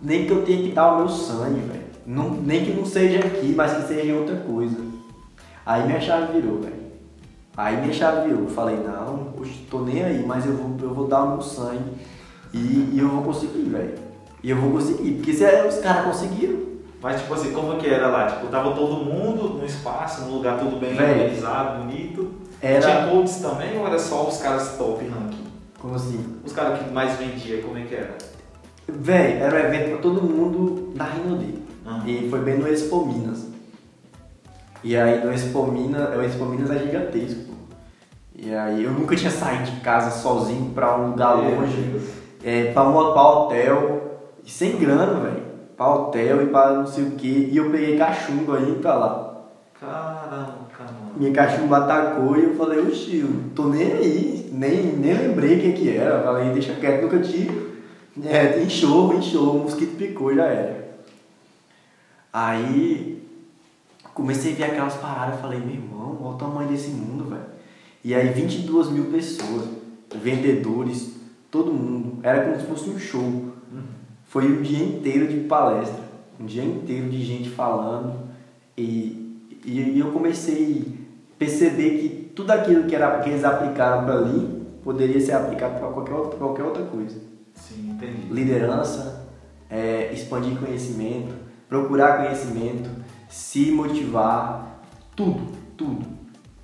nem 0.01 0.25
que 0.25 0.31
eu 0.31 0.41
tenha 0.43 0.63
que 0.63 0.71
dar 0.71 0.93
o 0.93 0.97
meu 0.99 1.09
sangue, 1.09 1.59
velho. 1.59 1.83
Nem 2.45 2.63
que 2.63 2.71
não 2.71 2.85
seja 2.85 3.19
aqui, 3.19 3.53
mas 3.53 3.73
que 3.73 3.93
seja 3.93 4.13
outra 4.13 4.37
coisa. 4.37 4.77
Aí 5.65 5.85
minha 5.85 5.99
chave 5.99 6.31
virou, 6.31 6.61
velho. 6.61 6.84
Aí 7.57 7.77
minha 7.81 7.93
chave 7.93 8.27
virou. 8.27 8.43
Eu 8.43 8.49
falei, 8.49 8.77
não, 8.77 9.29
oxe, 9.39 9.65
tô 9.69 9.79
nem 9.81 10.03
aí, 10.03 10.25
mas 10.25 10.45
eu 10.45 10.53
vou, 10.53 10.75
eu 10.81 10.93
vou 10.93 11.07
dar 11.07 11.23
o 11.23 11.29
meu 11.33 11.41
sangue 11.41 11.91
e, 12.53 12.91
e 12.93 12.99
eu 12.99 13.09
vou 13.09 13.21
conseguir, 13.23 13.63
velho. 13.63 13.93
E 14.43 14.49
eu 14.49 14.57
vou 14.57 14.71
conseguir. 14.71 15.11
Porque 15.13 15.33
se 15.33 15.43
é, 15.45 15.65
os 15.67 15.77
caras 15.77 16.05
conseguiram. 16.05 16.65
Mas 17.01 17.21
tipo 17.21 17.33
assim, 17.33 17.51
como 17.53 17.77
que 17.77 17.87
era 17.87 18.07
lá? 18.07 18.25
Tipo, 18.27 18.47
tava 18.47 18.73
todo 18.73 19.03
mundo 19.05 19.49
no 19.59 19.65
espaço, 19.65 20.25
num 20.25 20.35
lugar 20.37 20.57
tudo 20.59 20.77
bem 20.79 20.93
Véi. 20.95 21.11
organizado, 21.11 21.83
bonito. 21.83 22.31
Era- 22.61 22.81
Tinha 22.81 23.07
codes 23.07 23.35
também 23.37 23.77
ou 23.77 23.85
era 23.85 23.99
só 23.99 24.27
os 24.27 24.37
caras 24.37 24.75
top 24.77 25.05
ranking? 25.05 25.43
Como 25.79 25.93
assim? 25.95 26.25
Os 26.43 26.51
caras 26.51 26.79
que 26.79 26.89
mais 26.91 27.15
vendia, 27.17 27.61
como 27.61 27.77
é 27.77 27.81
que 27.83 27.93
era? 27.93 28.17
Véi, 28.87 29.33
era 29.39 29.55
um 29.55 29.59
evento 29.59 29.89
pra 29.91 29.97
todo 29.99 30.21
mundo 30.23 30.93
da 30.95 31.03
Rinode. 31.05 31.55
Aham. 31.85 32.07
E 32.07 32.27
foi 32.29 32.39
bem 32.39 32.57
no 32.57 32.67
Expo 32.67 33.05
Minas. 33.05 33.45
E 34.85 34.95
aí 34.95 35.25
no 35.25 35.33
Expo 35.33 35.65
Minas, 35.65 36.15
o 36.15 36.21
Expo 36.21 36.45
Minas 36.45 36.69
é 36.69 36.77
gigantesco. 36.77 37.55
E 38.35 38.53
aí 38.53 38.83
eu 38.83 38.91
nunca 38.91 39.15
tinha 39.15 39.31
saído 39.31 39.63
de 39.63 39.79
casa 39.79 40.11
sozinho 40.11 40.69
pra 40.75 40.95
um 40.95 41.09
lugar 41.09 41.37
longe. 41.37 41.99
É, 42.43 42.71
pra, 42.71 42.83
um, 42.83 42.91
pra 42.93 43.29
hotel, 43.31 44.19
sem 44.45 44.77
grana, 44.77 45.21
velho. 45.21 45.43
Pra 45.75 45.91
hotel 45.91 46.43
e 46.43 46.45
pra 46.45 46.73
não 46.73 46.85
sei 46.85 47.03
o 47.03 47.11
que. 47.13 47.49
E 47.51 47.57
eu 47.57 47.71
peguei 47.71 47.97
cachumbo 47.97 48.53
aí 48.53 48.75
pra 48.79 48.93
lá. 48.93 49.37
Caramba, 49.81 50.55
mano. 50.77 51.13
Minha 51.17 51.33
cachumba 51.33 51.77
atacou 51.77 52.37
e 52.37 52.43
eu 52.43 52.55
falei, 52.55 52.81
oxi, 52.81 53.21
eu 53.21 53.29
tô 53.55 53.63
nem 53.69 53.91
aí. 53.91 54.49
Nem, 54.53 54.83
nem 54.97 55.13
lembrei 55.15 55.57
o 55.57 55.61
que 55.61 55.73
que 55.73 55.97
era. 55.97 56.17
Eu 56.17 56.23
falei, 56.25 56.51
deixa 56.51 56.75
quieto, 56.75 57.01
nunca 57.01 57.17
tive. 57.17 57.73
É, 58.23 58.61
inchou, 58.61 59.15
inchou, 59.15 59.55
o 59.55 59.59
mosquito 59.63 59.97
picou, 59.97 60.35
já 60.35 60.45
era. 60.45 60.85
Aí 62.31 63.14
comecei 64.15 64.53
a 64.53 64.55
ver 64.55 64.63
aquelas 64.63 64.95
paradas, 64.95 65.39
falei, 65.39 65.59
meu 65.59 65.75
irmão, 65.75 66.17
olha 66.21 66.35
o 66.35 66.37
tamanho 66.37 66.69
desse 66.69 66.89
mundo, 66.89 67.25
velho. 67.29 67.43
E 68.03 68.15
aí 68.15 68.29
22 68.29 68.89
mil 68.89 69.05
pessoas, 69.05 69.67
vendedores, 70.15 71.13
todo 71.51 71.71
mundo. 71.71 72.19
Era 72.23 72.43
como 72.45 72.59
se 72.59 72.65
fosse 72.65 72.89
um 72.89 72.97
show. 72.97 73.51
Foi 74.25 74.45
um 74.51 74.61
dia 74.61 74.83
inteiro 74.83 75.27
de 75.27 75.41
palestra, 75.41 76.03
um 76.39 76.45
dia 76.45 76.63
inteiro 76.63 77.09
de 77.09 77.23
gente 77.23 77.49
falando. 77.49 78.13
E, 78.77 79.39
e, 79.63 79.79
e 79.95 79.99
eu 79.99 80.11
comecei 80.11 80.93
a 81.33 81.37
perceber 81.39 81.99
que 81.99 82.09
tudo 82.35 82.51
aquilo 82.51 82.83
que, 82.85 82.95
era, 82.95 83.19
que 83.19 83.29
eles 83.29 83.43
aplicaram 83.43 84.03
para 84.05 84.15
ali 84.17 84.63
poderia 84.83 85.19
ser 85.19 85.33
aplicado 85.33 85.79
para 85.79 85.87
qualquer, 85.89 86.13
outra- 86.13 86.37
qualquer 86.37 86.63
outra 86.63 86.83
coisa 86.83 87.17
Sim, 87.53 87.91
entendi. 87.91 88.27
liderança, 88.31 89.25
é, 89.69 90.11
expandir 90.13 90.57
conhecimento, 90.59 91.33
procurar 91.69 92.17
conhecimento, 92.17 92.89
se 93.35 93.69
motivar, 93.69 94.79
tudo, 95.13 95.41
tudo. 95.75 96.05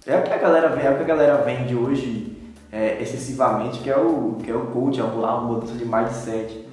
É 0.05 0.17
o 0.17 0.24
que 0.24 0.32
a 0.32 0.38
galera 0.38 0.69
vê, 0.69 0.84
é 0.84 0.89
o 0.91 0.95
que 0.95 1.01
a 1.03 1.05
galera 1.05 1.38
vende 1.43 1.76
hoje 1.76 2.38
é, 2.72 3.01
excessivamente, 3.01 3.80
que 3.80 3.89
é 3.89 3.97
o 3.97 4.38
que 4.41 4.49
é 4.49 4.55
o 4.55 4.67
coach, 4.67 4.97
é 4.97 5.03
o- 5.03 5.41
mudança 5.41 5.74
de 5.74 5.84
mindset. 5.84 6.65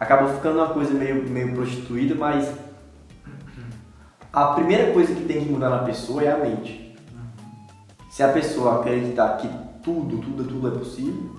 Acaba 0.00 0.26
ficando 0.34 0.58
uma 0.58 0.70
coisa 0.70 0.92
meio, 0.92 1.22
meio 1.28 1.54
prostituída, 1.54 2.16
mas 2.16 2.52
a 4.32 4.46
primeira 4.48 4.92
coisa 4.92 5.14
que 5.14 5.22
tem 5.22 5.44
que 5.44 5.52
mudar 5.52 5.70
na 5.70 5.78
pessoa 5.84 6.24
é 6.24 6.32
a 6.32 6.36
mente. 6.36 6.96
Se 8.10 8.24
a 8.24 8.32
pessoa 8.32 8.80
acreditar 8.80 9.36
que 9.36 9.48
tudo, 9.80 10.18
tudo, 10.18 10.42
tudo 10.42 10.66
é 10.66 10.70
possível, 10.76 11.36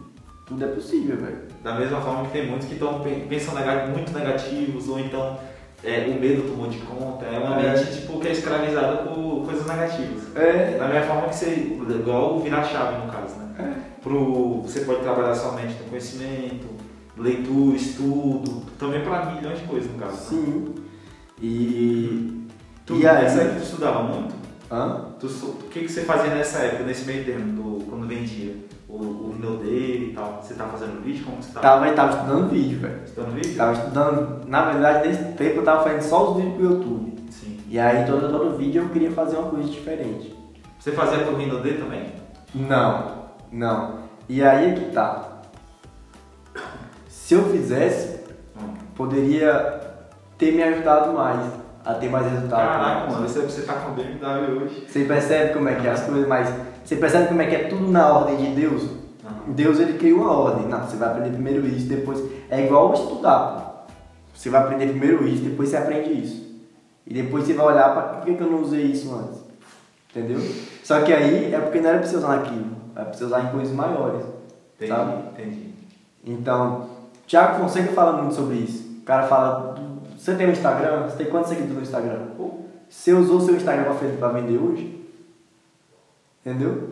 tudo 0.47 0.63
é 0.63 0.67
possível, 0.69 1.17
velho. 1.17 1.39
Da 1.61 1.75
mesma 1.75 1.99
forma 1.99 2.23
que 2.27 2.31
tem 2.31 2.47
muitos 2.49 2.67
que 2.69 2.75
estão 2.75 3.01
pensam 3.27 3.53
muito 3.93 4.13
negativos, 4.13 4.87
ou 4.87 4.97
então 4.97 5.37
é, 5.83 6.05
o 6.07 6.19
medo 6.19 6.43
tomou 6.49 6.67
de 6.69 6.77
conta. 6.79 7.25
É 7.25 7.37
uma 7.39 7.59
É. 7.61 7.73
mente 7.75 7.91
tipo, 8.01 8.19
que 8.19 8.27
é 8.27 8.31
escravizada 8.31 8.97
por 9.03 9.45
coisas 9.45 9.65
negativas. 9.65 10.35
É, 10.35 10.77
Da 10.77 10.87
mesma 10.87 11.07
forma 11.07 11.29
que 11.29 11.35
você, 11.35 11.77
igual 11.99 12.39
virar 12.39 12.63
chave 12.63 13.05
no 13.05 13.11
caso, 13.11 13.35
né? 13.37 13.83
Pro, 14.01 14.61
você 14.61 14.81
pode 14.81 15.01
trabalhar 15.01 15.35
somente 15.35 15.75
no 15.81 15.89
conhecimento, 15.89 16.67
leitura, 17.17 17.75
estudo, 17.75 18.63
também 18.79 19.01
para 19.01 19.25
milhões 19.33 19.59
de 19.59 19.65
coisas 19.65 19.91
no 19.91 19.97
caso. 19.99 20.15
Né? 20.15 20.21
Sim. 20.45 20.75
E. 21.41 22.47
Tu, 22.85 22.95
e 22.97 23.07
aí? 23.07 23.23
Nessa 23.23 23.41
época 23.41 23.59
tu 23.59 23.63
estudava 23.63 24.03
muito? 24.03 24.33
Hã? 24.71 25.05
Tu, 25.19 25.27
o 25.27 25.53
que, 25.69 25.81
que 25.81 25.91
você 25.91 26.01
fazia 26.01 26.33
nessa 26.33 26.59
época, 26.59 26.83
nesse 26.83 27.05
meio 27.05 27.23
termo, 27.25 27.53
do, 27.79 27.85
quando 27.85 28.07
vendia? 28.07 28.55
O, 28.91 28.97
o 28.97 29.31
Rinode 29.33 29.65
e 29.69 30.11
tal? 30.13 30.41
Você 30.41 30.53
tava 30.53 30.71
fazendo 30.77 31.01
vídeo? 31.01 31.23
Como 31.25 31.41
você 31.41 31.53
tava? 31.53 31.61
Tava, 31.61 31.93
tava 31.93 32.11
estudando 32.11 32.49
vídeo, 32.49 32.79
velho. 32.79 33.01
Estudando 33.05 33.33
vídeo? 33.35 33.55
Tava 33.55 33.73
estudando. 33.73 34.47
Na 34.47 34.65
verdade, 34.71 35.07
nesse 35.07 35.23
tempo 35.33 35.59
eu 35.59 35.63
tava 35.63 35.83
fazendo 35.83 36.01
só 36.01 36.31
os 36.31 36.37
vídeos 36.37 36.55
pro 36.55 36.63
YouTube. 36.65 37.23
Sim. 37.29 37.59
E 37.69 37.79
aí, 37.79 38.05
todo, 38.05 38.29
todo 38.29 38.57
vídeo 38.57 38.83
eu 38.83 38.89
queria 38.89 39.11
fazer 39.11 39.37
uma 39.37 39.49
coisa 39.49 39.69
diferente. 39.69 40.35
Você 40.77 40.91
fazia 40.91 41.19
pro 41.19 41.35
Rinode 41.37 41.73
também? 41.75 42.11
Não, 42.53 43.29
não. 43.51 43.99
E 44.27 44.43
aí 44.43 44.71
é 44.71 44.73
que 44.73 44.91
tá. 44.91 45.39
Se 47.07 47.33
eu 47.33 47.43
fizesse, 47.45 48.19
Hum. 48.57 48.73
poderia 48.95 49.79
ter 50.37 50.51
me 50.53 50.61
ajudado 50.63 51.13
mais 51.13 51.39
a 51.85 51.93
ter 51.93 52.09
mais 52.09 52.29
resultado. 52.29 52.59
Caraca, 52.59 53.11
mano, 53.11 53.27
você, 53.27 53.39
você 53.39 53.61
tá 53.61 53.73
com 53.73 53.93
BMW 53.93 54.63
hoje. 54.63 54.85
Você 54.87 55.05
percebe 55.05 55.53
como 55.53 55.69
é 55.69 55.75
que 55.75 55.87
é 55.87 55.91
as 55.91 56.03
coisas, 56.03 56.27
mas 56.27 56.53
você 56.83 56.95
percebe 56.95 57.27
como 57.27 57.41
é 57.41 57.45
que 57.47 57.55
é 57.55 57.63
tudo 57.67 57.87
na 57.89 58.11
ordem 58.13 58.37
de 58.37 58.47
Deus? 58.61 58.83
Aham. 59.25 59.53
Deus 59.53 59.79
ele 59.79 59.97
cria 59.97 60.15
uma 60.15 60.31
ordem. 60.31 60.67
Não, 60.67 60.81
você 60.85 60.97
vai 60.97 61.09
aprender 61.09 61.29
primeiro 61.29 61.65
isso, 61.67 61.87
depois. 61.87 62.19
É 62.49 62.65
igual 62.65 62.93
estudar. 62.93 63.55
pô. 63.87 63.91
Você 64.33 64.49
vai 64.49 64.61
aprender 64.61 64.87
primeiro 64.87 65.27
isso, 65.27 65.43
depois 65.43 65.69
você 65.69 65.77
aprende 65.77 66.11
isso. 66.11 66.41
E 67.05 67.13
depois 67.13 67.45
você 67.45 67.53
vai 67.53 67.65
olhar 67.67 67.93
para 67.93 68.01
por 68.03 68.25
que, 68.25 68.33
que 68.35 68.41
eu 68.41 68.49
não 68.51 68.61
usei 68.61 68.83
isso 68.83 69.13
antes. 69.13 69.41
Entendeu? 70.09 70.39
Só 70.83 71.01
que 71.01 71.13
aí 71.13 71.53
é 71.53 71.59
porque 71.59 71.79
não 71.79 71.89
era 71.89 71.99
pra 71.99 72.07
você 72.07 72.17
usar 72.17 72.27
naquilo. 72.37 72.65
É 72.95 73.03
pra 73.03 73.13
você 73.13 73.23
usar 73.23 73.41
em 73.45 73.51
coisas 73.51 73.73
maiores. 73.73 74.23
Entendi, 74.75 74.91
Sabe? 74.91 75.13
entendi. 75.33 75.69
Então, 76.25 76.87
Thiago 77.27 77.59
Fonseca 77.59 77.93
fala 77.93 78.13
muito 78.21 78.33
sobre 78.35 78.55
isso. 78.55 78.99
O 79.01 79.03
cara 79.03 79.23
fala, 79.27 79.75
você 80.17 80.35
tem 80.35 80.47
um 80.47 80.51
Instagram? 80.51 81.03
Você 81.07 81.17
tem 81.17 81.27
quantos 81.27 81.49
seguidores 81.49 81.75
no 81.77 81.81
Instagram? 81.83 82.19
Pô, 82.37 82.51
você 82.89 83.13
usou 83.13 83.37
o 83.37 83.41
seu 83.41 83.55
Instagram 83.55 83.93
pra 84.19 84.27
vender 84.29 84.57
hoje? 84.57 85.00
Entendeu? 86.45 86.89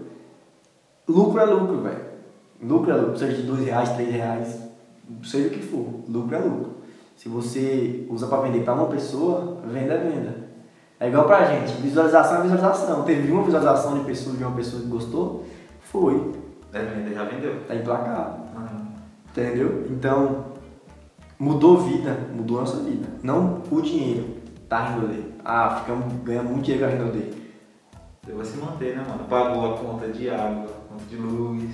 Lucro 1.08 1.40
é 1.40 1.46
lucro, 1.46 1.82
velho. 1.82 2.06
Lucro 2.62 2.92
é 2.92 2.96
lucro, 2.96 3.18
seja 3.18 3.38
de 3.38 3.44
dois 3.44 3.66
reais, 3.66 3.90
três 3.94 4.12
reais, 4.14 4.60
seja 5.24 5.48
o 5.48 5.52
que 5.52 5.62
for, 5.62 5.88
lucro 6.08 6.36
é 6.36 6.40
lucro. 6.40 6.72
Se 7.16 7.28
você 7.30 8.06
usa 8.10 8.28
pra 8.28 8.42
vender 8.42 8.64
pra 8.64 8.74
uma 8.74 8.88
pessoa, 8.88 9.58
venda 9.66 9.94
é 9.94 9.98
venda. 9.98 10.36
É 11.00 11.08
igual 11.08 11.26
pra 11.26 11.46
gente, 11.46 11.82
visualização 11.82 12.40
é 12.40 12.42
visualização. 12.44 13.04
Teve 13.04 13.32
uma 13.32 13.44
visualização 13.44 13.98
de 13.98 14.06
pessoa 14.06 14.36
de 14.36 14.44
uma 14.44 14.56
pessoa 14.56 14.82
que 14.82 14.88
gostou, 14.90 15.46
foi, 15.82 16.32
É, 16.74 16.82
vender, 16.84 17.14
já 17.16 17.24
vendeu. 17.24 17.62
tá 17.68 17.76
emplacado. 17.76 18.42
Aham. 18.56 18.88
Entendeu? 19.32 19.86
Então, 19.90 20.46
mudou 21.40 21.78
vida, 21.78 22.18
mudou 22.36 22.58
a 22.58 22.62
nossa 22.62 22.78
vida. 22.84 23.08
Não 23.24 23.62
o 23.72 23.82
dinheiro, 23.82 24.26
tá, 24.68 24.90
Rinodê? 24.90 25.22
Ah, 25.44 25.78
ficamos, 25.82 26.14
ganhamos 26.24 26.52
muito 26.52 26.66
dinheiro 26.66 26.86
com 26.86 26.92
a 26.92 26.98
Rinodê. 26.98 27.39
Você 28.30 28.36
vai 28.36 28.46
se 28.46 28.58
manter, 28.58 28.96
né, 28.96 29.04
mano? 29.08 29.24
Pagou 29.28 29.74
a 29.74 29.78
conta 29.78 30.08
de 30.08 30.30
água, 30.30 30.66
a 30.66 30.94
conta 30.94 31.04
de 31.10 31.16
luz. 31.16 31.74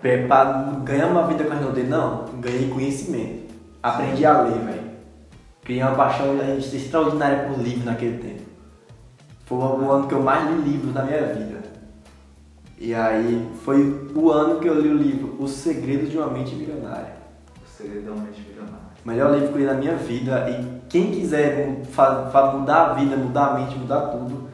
Pra 0.00 0.44
ganhar 0.84 1.08
uma 1.08 1.26
vida 1.26 1.42
com 1.42 1.52
a 1.52 1.56
Rinodê, 1.56 1.82
não, 1.82 2.26
ganhei 2.38 2.70
conhecimento. 2.70 3.52
Aprendi 3.82 4.24
a 4.24 4.40
ler, 4.42 4.60
velho. 4.60 4.90
Criei 5.64 5.82
uma 5.82 5.96
paixão 5.96 6.36
extraordinária 6.56 7.48
por 7.48 7.60
livro 7.60 7.84
naquele 7.84 8.18
tempo. 8.18 8.48
Foi 9.46 9.58
o 9.58 9.90
ano 9.90 10.06
que 10.06 10.14
eu 10.14 10.22
mais 10.22 10.48
li 10.48 10.70
livros 10.70 10.94
na 10.94 11.02
minha 11.02 11.24
vida. 11.24 11.60
E 12.78 12.94
aí, 12.94 13.50
foi 13.64 14.08
o 14.14 14.30
ano 14.30 14.60
que 14.60 14.68
eu 14.68 14.80
li 14.80 14.88
o 14.90 14.96
livro 14.96 15.36
Os 15.40 15.50
Segredos 15.50 16.08
de 16.08 16.16
uma 16.16 16.28
Mente 16.28 16.54
Milionária. 16.54 17.14
O 17.64 17.68
segredo 17.68 18.10
é 18.10 18.12
uma 18.12 18.22
mente 18.22 18.40
milionária. 18.42 18.78
O 19.04 19.08
melhor 19.08 19.32
livro 19.32 19.48
que 19.48 19.54
eu 19.54 19.58
li 19.58 19.66
na 19.66 19.74
minha 19.74 19.96
vida 19.96 20.48
e 20.50 20.88
quem 20.88 21.10
quiser 21.10 21.82
mudar 22.54 22.90
a 22.90 22.94
vida, 22.94 23.16
mudar 23.16 23.46
a 23.46 23.54
mente, 23.54 23.76
mudar 23.76 24.02
tudo, 24.02 24.49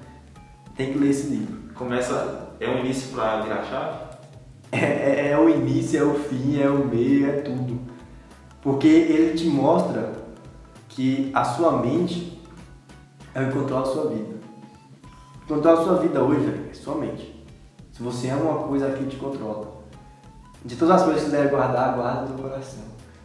tem 0.77 0.93
que 0.93 0.99
ler 0.99 1.11
esse 1.11 1.29
livro. 1.29 1.57
Começa, 1.75 2.49
é 2.61 2.69
um 2.69 2.79
início 2.81 3.13
pra 3.15 3.41
virar 3.41 3.65
chave? 3.65 4.07
É, 4.73 4.79
é- 4.79 5.31
é 5.31 5.39
o 5.39 5.49
início, 5.49 5.99
é 5.99 6.03
o 6.03 6.15
fim, 6.15 6.61
é 6.61 6.69
o 6.69 6.85
meio, 6.87 7.29
é 7.29 7.41
tudo. 7.41 7.79
Porque 8.61 8.87
ele 8.89 9.35
te 9.39 9.47
mostra 9.47 10.13
que 10.89 11.31
a 11.35 11.45
sua 11.45 11.73
mente 11.81 12.43
é 13.35 13.43
o 13.43 13.47
que 13.49 13.53
controla 13.53 13.83
a 13.83 13.93
sua 13.93 14.11
vida. 14.11 14.35
O 15.45 15.47
controla 15.47 15.81
a 15.81 15.85
sua 15.85 15.95
vida 15.99 16.23
hoje 16.23 16.53
é 16.71 16.75
sua 16.75 16.97
mente. 16.97 17.45
Se 17.93 18.03
você 18.03 18.29
ama 18.29 18.51
uma 18.51 18.69
coisa, 18.69 18.89
aquilo 18.89 19.09
te 19.09 19.17
controla. 19.17 19.77
De 20.65 20.75
todas 20.75 20.97
as 20.97 21.03
coisas 21.05 21.23
que 21.25 21.31
você 21.31 21.37
deve 21.37 21.51
guardar, 21.51 21.95
guarda 21.95 22.23
no 22.33 22.43
coração. 22.43 22.83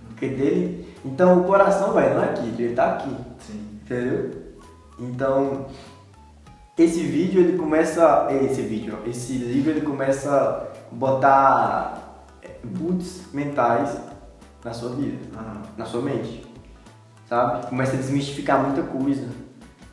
Porque 0.07 0.27
dele. 0.27 0.87
Então 1.03 1.41
o 1.41 1.43
coração, 1.45 1.93
velho, 1.93 2.13
não 2.15 2.23
é 2.23 2.29
aqui, 2.29 2.53
ele 2.59 2.75
tá 2.75 2.93
aqui. 2.93 3.15
Sim. 3.39 3.79
Entendeu? 3.83 4.31
Então, 4.99 5.65
esse 6.84 7.01
vídeo 7.03 7.41
ele 7.41 7.57
começa. 7.57 8.27
Esse 8.43 8.61
vídeo, 8.61 8.97
esse 9.05 9.34
livro 9.34 9.71
ele 9.71 9.82
começa 9.82 10.32
a 10.91 10.95
botar 10.95 12.27
boots 12.63 13.23
mentais 13.34 13.97
na 14.63 14.73
sua 14.73 14.89
vida, 14.91 15.17
na 15.77 15.86
sua 15.86 16.01
mente. 16.01 16.45
Sabe? 17.27 17.67
Começa 17.67 17.93
a 17.93 17.97
desmistificar 17.97 18.61
muita 18.63 18.84
coisa. 18.84 19.27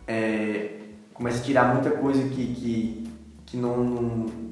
É, 0.07 0.71
começa 1.15 1.39
a 1.39 1.43
tirar 1.43 1.73
muita 1.73 1.91
coisa 1.91 2.23
que, 2.29 2.55
que, 2.55 3.05
que 3.47 3.57
não. 3.57 3.77
não- 3.85 4.49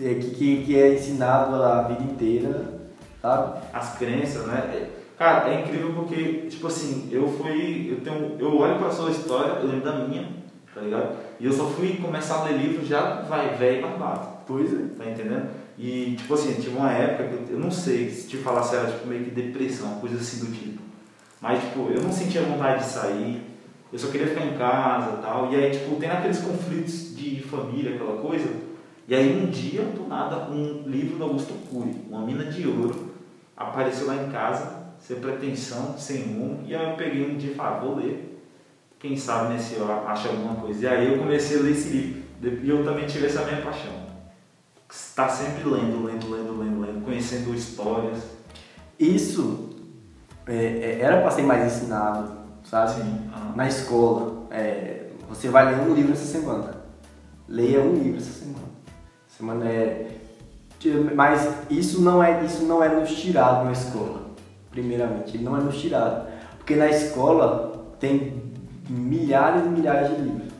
é, 0.00 0.14
que, 0.14 0.64
que, 0.64 0.76
é 0.76 0.94
ensinado 0.94 1.62
a 1.62 1.82
vida 1.82 2.02
inteira, 2.02 2.80
sabe? 3.22 3.60
As 3.72 3.96
crenças, 3.96 4.46
né? 4.46 4.58
É- 4.72 4.90
Cara, 5.16 5.48
é 5.48 5.60
incrível 5.60 5.92
porque, 5.94 6.48
tipo 6.50 6.66
assim, 6.66 7.08
eu 7.12 7.28
fui. 7.28 7.88
Eu 7.92 8.00
tenho. 8.00 8.36
Eu 8.36 8.56
olho 8.58 8.78
pra 8.78 8.90
sua 8.90 9.10
história, 9.12 9.60
eu 9.60 9.68
lembro 9.68 9.84
da 9.84 9.98
minha, 9.98 10.28
tá 10.74 10.80
ligado? 10.80 11.14
E 11.40 11.46
eu 11.46 11.52
só 11.52 11.66
fui 11.66 11.96
começar 11.96 12.40
a 12.40 12.44
ler 12.44 12.58
livro 12.58 12.86
já 12.86 13.22
vai 13.22 13.54
velho 13.56 13.78
e 13.78 13.82
barbado. 13.82 14.38
Pois 14.46 14.72
é. 14.72 14.86
Tá 14.96 15.10
entendendo? 15.10 15.48
E, 15.78 16.14
tipo 16.16 16.34
assim, 16.34 16.54
tive 16.54 16.76
uma 16.76 16.92
época 16.92 17.28
que 17.28 17.52
eu, 17.52 17.56
eu 17.56 17.58
não 17.58 17.70
sei 17.70 18.08
se 18.08 18.28
te 18.28 18.36
falar 18.36 18.62
se 18.62 18.76
era 18.76 18.90
tipo, 18.90 19.06
meio 19.08 19.24
que 19.24 19.30
depressão, 19.30 19.96
coisa 19.96 20.16
assim 20.16 20.44
do 20.44 20.52
tipo. 20.52 20.82
Mas, 21.40 21.60
tipo, 21.62 21.90
eu 21.90 22.02
não 22.02 22.12
sentia 22.12 22.42
vontade 22.42 22.84
de 22.84 22.90
sair, 22.90 23.42
eu 23.92 23.98
só 23.98 24.08
queria 24.08 24.28
ficar 24.28 24.46
em 24.46 24.56
casa 24.56 25.18
e 25.18 25.22
tal. 25.22 25.52
E 25.52 25.56
aí, 25.56 25.70
tipo, 25.70 25.96
tem 25.96 26.10
aqueles 26.10 26.38
conflitos 26.38 27.16
de 27.16 27.42
família, 27.42 27.94
aquela 27.94 28.20
coisa. 28.20 28.48
E 29.06 29.14
aí, 29.14 29.42
um 29.42 29.50
dia, 29.50 29.82
do 29.82 30.06
nada, 30.08 30.50
um 30.50 30.84
livro 30.86 31.18
do 31.18 31.24
Augusto 31.24 31.52
Cury, 31.70 31.94
Uma 32.08 32.24
Mina 32.24 32.44
de 32.44 32.66
Ouro, 32.66 33.12
apareceu 33.56 34.06
lá 34.06 34.16
em 34.16 34.30
casa, 34.30 34.84
sem 34.98 35.20
pretensão, 35.20 35.98
sem 35.98 36.22
rumo. 36.22 36.64
E 36.66 36.74
aí 36.74 36.90
eu 36.90 36.96
peguei 36.96 37.30
um 37.30 37.36
dia 37.36 37.52
e 37.52 37.54
falei, 37.54 37.72
ah, 37.72 37.80
vou 37.80 37.96
ler. 37.96 38.33
Quem 39.04 39.18
sabe 39.18 39.52
nesse 39.52 39.74
eu 39.74 40.08
acho 40.08 40.28
alguma 40.28 40.54
coisa. 40.54 40.82
E 40.82 40.88
aí 40.88 41.12
eu 41.12 41.18
comecei 41.18 41.58
a 41.58 41.60
ler 41.60 41.72
esse 41.72 41.88
livro. 41.90 42.22
E 42.62 42.70
eu 42.70 42.82
também 42.82 43.06
tive 43.06 43.26
essa 43.26 43.44
minha 43.44 43.60
paixão 43.60 43.92
está 44.94 45.28
sempre 45.28 45.68
lendo, 45.68 46.04
lendo, 46.04 46.30
lendo, 46.30 46.58
lendo, 46.58 46.80
lendo, 46.80 47.04
conhecendo 47.04 47.54
histórias. 47.54 48.22
Isso 48.98 49.70
é, 50.46 50.54
é, 50.54 50.98
era 51.00 51.20
para 51.20 51.30
ser 51.32 51.42
mais 51.42 51.72
ensinado, 51.72 52.32
sabe? 52.62 53.02
Sim. 53.02 53.30
Ah. 53.34 53.52
Na 53.56 53.66
escola, 53.66 54.46
é, 54.50 55.08
você 55.28 55.48
vai 55.48 55.74
ler 55.74 55.82
um 55.82 55.94
livro 55.94 56.12
essa 56.12 56.24
semana. 56.24 56.82
Leia 57.48 57.80
um 57.80 57.94
livro 57.94 58.18
essa 58.18 58.32
semana. 58.32 58.64
Semana 59.28 59.68
é, 59.68 60.16
mas 61.14 61.48
isso 61.68 62.00
não 62.00 62.22
é 62.22 62.44
isso 62.44 62.64
não 62.64 62.82
é 62.82 62.88
nos 62.88 63.14
tirado 63.14 63.64
na 63.64 63.72
escola, 63.72 64.30
primeiramente. 64.70 65.36
Ele 65.36 65.44
não 65.44 65.56
é 65.56 65.60
nos 65.60 65.76
tirado, 65.80 66.28
porque 66.56 66.76
na 66.76 66.88
escola 66.88 67.94
tem 67.98 68.43
milhares 68.88 69.64
e 69.64 69.68
milhares 69.68 70.10
de 70.10 70.22
livros. 70.22 70.52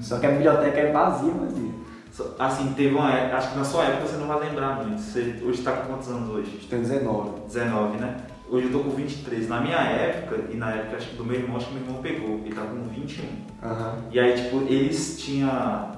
Só 0.00 0.18
que 0.18 0.26
a 0.26 0.30
biblioteca 0.30 0.78
é 0.78 0.92
vazia, 0.92 1.32
vazia. 1.32 1.70
Só- 2.12 2.34
Assim, 2.38 2.72
teve 2.74 2.94
uma 2.94 3.12
época, 3.12 3.36
acho 3.36 3.50
que 3.52 3.58
na 3.58 3.64
sua 3.64 3.84
época 3.84 4.06
você 4.08 4.16
não 4.16 4.26
vai 4.26 4.40
lembrar 4.48 4.84
muito. 4.84 5.00
Você 5.00 5.20
hoje 5.42 5.58
está 5.60 5.72
com 5.72 5.92
quantos 5.92 6.08
anos 6.08 6.28
hoje? 6.30 6.66
Tem 6.68 6.80
19. 6.80 7.40
19, 7.46 7.98
né? 7.98 8.16
Hoje 8.48 8.66
eu 8.66 8.72
tô 8.72 8.78
com 8.80 8.90
23. 8.90 9.48
Na 9.48 9.60
minha 9.60 9.76
época, 9.76 10.44
e 10.50 10.56
na 10.56 10.70
época 10.70 10.96
acho 10.96 11.10
que 11.10 11.16
do 11.16 11.24
meu 11.24 11.36
irmão, 11.36 11.56
acho 11.56 11.66
que 11.66 11.74
meu 11.74 11.82
irmão 11.84 12.00
pegou, 12.02 12.40
ele 12.44 12.54
tá 12.54 12.62
com 12.62 12.82
21. 12.88 13.24
Aham. 13.62 13.94
E 14.10 14.18
aí, 14.20 14.34
tipo, 14.34 14.56
eles 14.68 15.20
tinham, 15.20 15.50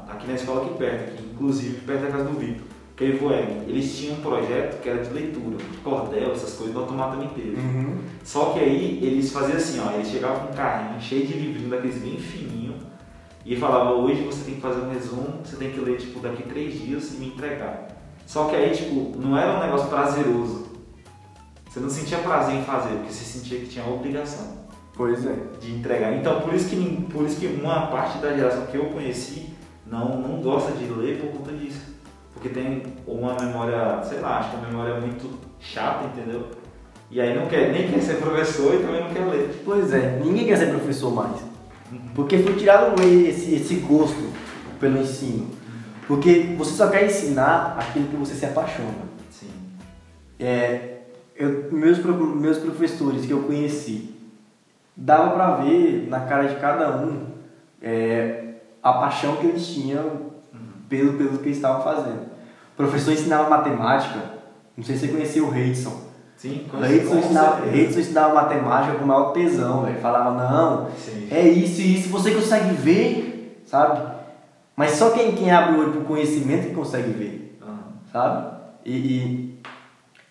aqui 0.09 0.27
na 0.27 0.35
escola 0.35 0.65
aqui 0.67 0.75
perto, 0.79 1.13
aqui, 1.13 1.31
inclusive 1.35 1.81
perto 1.83 2.03
da 2.03 2.09
casa 2.11 2.25
do 2.25 2.39
Vitor, 2.39 2.67
que 2.99 3.05
é 3.05 3.65
eles 3.69 3.97
tinham 3.97 4.17
um 4.17 4.21
projeto 4.21 4.83
que 4.83 4.89
era 4.89 5.05
de 5.05 5.15
leitura, 5.15 5.57
de 5.57 5.77
cordel, 5.79 6.33
essas 6.33 6.55
coisas, 6.55 6.75
do 6.75 6.81
automato 6.81 7.23
inteiro. 7.23 7.57
Uhum. 7.57 7.99
Só 8.25 8.47
que 8.47 8.59
aí 8.59 8.99
eles 9.01 9.33
faziam 9.33 9.57
assim, 9.57 9.79
ó, 9.79 9.93
eles 9.93 10.09
chegavam 10.09 10.47
com 10.47 10.53
um 10.53 10.57
carrinho 10.57 11.01
cheio 11.01 11.25
de 11.25 11.35
livrinho 11.35 11.71
daqueles 11.71 11.99
bem 11.99 12.19
fininho 12.19 12.75
e 13.47 13.55
falava, 13.55 13.93
hoje 13.93 14.23
você 14.23 14.45
tem 14.45 14.57
que 14.57 14.61
fazer 14.61 14.81
um 14.81 14.91
resumo, 14.91 15.39
você 15.45 15.57
tem 15.57 15.71
que 15.71 15.79
ler 15.79 15.97
tipo 15.97 16.19
daqui 16.19 16.43
três 16.43 16.75
dias 16.75 17.15
e 17.15 17.19
me 17.19 17.29
entregar. 17.29 17.87
Só 18.27 18.47
que 18.47 18.57
aí, 18.57 18.73
tipo, 18.73 19.17
não 19.17 19.39
era 19.39 19.57
um 19.57 19.61
negócio 19.61 19.89
prazeroso. 19.89 20.67
Você 21.69 21.79
não 21.79 21.89
sentia 21.89 22.19
prazer 22.19 22.57
em 22.57 22.65
fazer, 22.65 22.97
porque 22.97 23.13
você 23.13 23.25
sentia 23.25 23.61
que 23.61 23.67
tinha 23.69 23.85
a 23.85 23.89
obrigação 23.89 24.59
Pois 24.95 25.25
é. 25.25 25.37
de 25.61 25.71
entregar. 25.71 26.15
Então 26.15 26.41
por 26.41 26.53
isso 26.53 26.69
que 26.69 27.07
por 27.13 27.25
isso 27.25 27.39
que 27.39 27.47
uma 27.47 27.87
parte 27.87 28.19
da 28.19 28.35
geração 28.35 28.67
que 28.67 28.77
eu 28.77 28.87
conheci 28.87 29.51
não, 29.87 30.21
não 30.21 30.43
gosta 30.43 30.73
de 30.73 30.85
ler 30.87 31.21
por 31.21 31.31
conta 31.39 31.53
disso. 31.53 31.88
Porque 32.39 32.51
tem 32.51 32.83
uma 33.05 33.35
memória, 33.35 34.01
sei 34.05 34.21
lá, 34.21 34.39
acho 34.39 34.51
que 34.51 34.57
uma 34.59 34.69
memória 34.69 35.01
muito 35.01 35.29
chata, 35.59 36.07
entendeu? 36.07 36.47
E 37.11 37.21
aí 37.21 37.37
não 37.37 37.47
quer, 37.47 37.73
nem 37.73 37.91
quer 37.91 38.01
ser 38.01 38.15
professor 38.19 38.75
e 38.75 38.79
também 38.79 39.01
não 39.01 39.11
quer 39.13 39.25
ler. 39.25 39.63
Pois 39.65 39.93
é, 39.93 40.21
ninguém 40.23 40.47
quer 40.47 40.57
ser 40.57 40.67
professor 40.67 41.13
mais. 41.13 41.43
Porque 42.15 42.39
foi 42.39 42.55
tirado 42.55 43.03
esse, 43.03 43.57
esse 43.57 43.75
gosto 43.77 44.33
pelo 44.79 44.99
ensino. 44.99 45.49
Porque 46.07 46.55
você 46.57 46.77
só 46.77 46.89
quer 46.89 47.07
ensinar 47.07 47.77
aquilo 47.77 48.07
que 48.07 48.17
você 48.17 48.35
se 48.35 48.47
apaixona. 48.47 49.09
Sim. 49.33 49.51
É, 50.39 50.99
eu, 51.35 51.73
meus, 51.73 51.99
meus 51.99 52.59
professores 52.59 53.27
que 53.27 53.33
eu 53.33 53.43
conheci, 53.43 54.15
dava 54.97 55.31
pra 55.31 55.57
ver 55.57 56.07
na 56.09 56.21
cara 56.21 56.47
de 56.47 56.55
cada 56.61 56.99
um 56.99 57.27
é, 57.83 58.55
a 58.81 58.93
paixão 58.93 59.37
que 59.37 59.47
eles 59.47 59.67
tinham 59.67 60.29
pelo, 60.89 61.15
pelo 61.15 61.39
que 61.39 61.47
eles 61.47 61.57
estavam 61.57 61.83
fazendo. 61.83 62.28
Professor 62.79 63.13
ensinava 63.13 63.51
matemática, 63.51 64.21
não 64.77 64.85
sei 64.85 64.95
se 64.97 65.07
você 65.07 65.13
conhecia 65.13 65.43
o 65.43 65.51
Reidson. 65.51 66.01
Sim, 66.37 66.65
O 66.73 66.77
Reidson 66.77 67.17
ensinava. 67.19 67.67
Reidson 67.67 67.99
ensinava 67.99 68.35
matemática 68.35 68.95
com 68.97 69.05
o 69.05 69.07
maior 69.09 69.33
tesão, 69.33 69.83
velho. 69.83 70.01
Falava, 70.01 70.31
não, 70.31 70.89
Sim. 70.93 71.27
é 71.29 71.43
isso 71.43 71.81
e 71.81 71.99
isso, 71.99 72.09
você 72.09 72.31
consegue 72.31 72.73
ver, 72.75 73.61
sabe? 73.67 74.01
Mas 74.77 74.93
só 74.93 75.11
quem, 75.11 75.33
quem 75.35 75.51
abre 75.51 75.77
o 75.77 75.81
olho 75.81 75.91
pro 75.91 76.03
conhecimento 76.03 76.69
que 76.69 76.75
consegue 76.75 77.11
ver 77.11 77.59
Aham. 77.61 77.79
sabe? 78.13 78.57
E, 78.85 78.93
e 78.97 79.61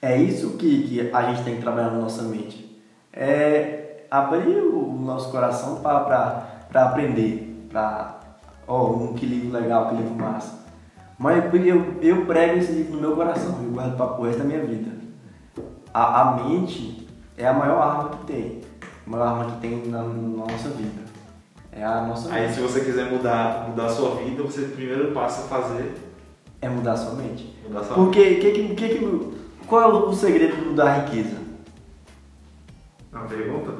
é 0.01 0.15
isso 0.15 0.51
que, 0.51 0.83
que 0.87 1.11
a 1.13 1.21
gente 1.23 1.43
tem 1.43 1.55
que 1.55 1.61
trabalhar 1.61 1.89
na 1.91 1.99
nossa 1.99 2.21
mente. 2.23 2.81
É 3.11 4.05
abrir 4.09 4.57
o 4.61 4.93
nosso 5.01 5.29
coração 5.31 5.81
para 5.81 6.47
aprender, 6.73 7.67
para, 7.69 8.21
ó, 8.65 8.85
um 8.91 9.13
que 9.15 9.25
livro 9.25 9.51
legal, 9.51 9.89
que 9.89 9.95
livro 9.95 10.15
massa. 10.15 10.65
Mas 11.17 11.51
eu, 11.65 11.95
eu 12.01 12.25
prego 12.25 12.57
esse 12.59 12.71
livro 12.73 12.93
no 12.95 13.01
meu 13.01 13.15
coração, 13.15 13.59
eu 13.63 13.71
guardo 13.71 13.97
para 13.97 14.19
o 14.19 14.23
resto 14.23 14.39
da 14.39 14.45
minha 14.45 14.63
vida. 14.63 14.91
A, 15.93 16.21
a 16.21 16.35
mente 16.43 17.07
é 17.35 17.47
a 17.47 17.53
maior 17.53 17.81
arma 17.81 18.09
que 18.09 18.25
tem, 18.27 18.61
a 19.05 19.09
maior 19.09 19.27
arma 19.27 19.51
que 19.51 19.61
tem 19.61 19.87
na, 19.87 20.03
na 20.03 20.11
nossa 20.45 20.69
vida. 20.69 21.01
É 21.71 21.83
a 21.83 22.01
nossa 22.01 22.31
Aí 22.33 22.43
mente. 22.43 22.55
se 22.55 22.61
você 22.61 22.81
quiser 22.81 23.11
mudar, 23.11 23.67
mudar 23.69 23.85
a 23.85 23.89
sua 23.89 24.15
vida, 24.15 24.43
você 24.43 24.61
primeiro 24.63 25.11
passa 25.11 25.41
a 25.45 25.47
fazer 25.61 25.93
É 26.61 26.69
mudar 26.69 26.93
a 26.93 26.97
sua 26.97 27.13
mente. 27.15 27.55
mudar 27.67 27.79
a 27.79 27.83
sua 27.83 27.95
Porque 27.95 28.35
que, 28.35 28.51
que, 28.51 28.75
que, 28.75 28.89
que- 28.99 29.37
qual 29.67 29.81
é 29.81 29.87
o 29.87 30.13
segredo 30.13 30.73
da 30.75 30.93
riqueza? 30.99 31.37
Uma 33.11 33.25
pergunta? 33.25 33.71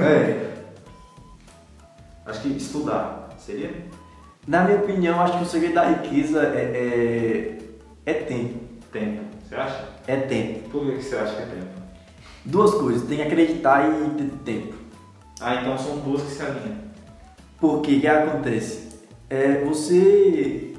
É. 0.00 0.50
Acho 2.26 2.40
que 2.42 2.48
estudar 2.48 3.30
seria? 3.38 3.86
Na 4.46 4.64
minha 4.64 4.78
opinião, 4.78 5.20
acho 5.20 5.38
que 5.38 5.44
o 5.44 5.46
segredo 5.46 5.74
da 5.74 5.84
riqueza 5.88 6.42
é, 6.42 7.58
é, 8.06 8.10
é 8.10 8.14
tempo. 8.14 8.58
Tempo. 8.92 9.22
Você 9.46 9.54
acha? 9.54 9.88
É 10.06 10.16
tempo. 10.16 10.68
Por 10.70 10.86
que 10.86 10.92
que 10.96 11.02
você 11.02 11.16
acha 11.16 11.36
que 11.36 11.42
é 11.42 11.46
tempo? 11.46 11.80
Duas 12.44 12.74
coisas, 12.74 13.06
tem 13.06 13.18
que 13.18 13.22
acreditar 13.24 13.88
e 13.88 14.10
ter 14.10 14.30
tempo. 14.44 14.74
Ah, 15.40 15.56
então 15.56 15.76
são 15.78 15.98
duas 15.98 16.22
que 16.22 16.30
se 16.30 16.42
alinham. 16.42 16.78
Porque 17.60 17.96
o 17.96 18.00
que 18.00 18.06
acontece? 18.06 18.88
É, 19.28 19.62
você 19.64 20.74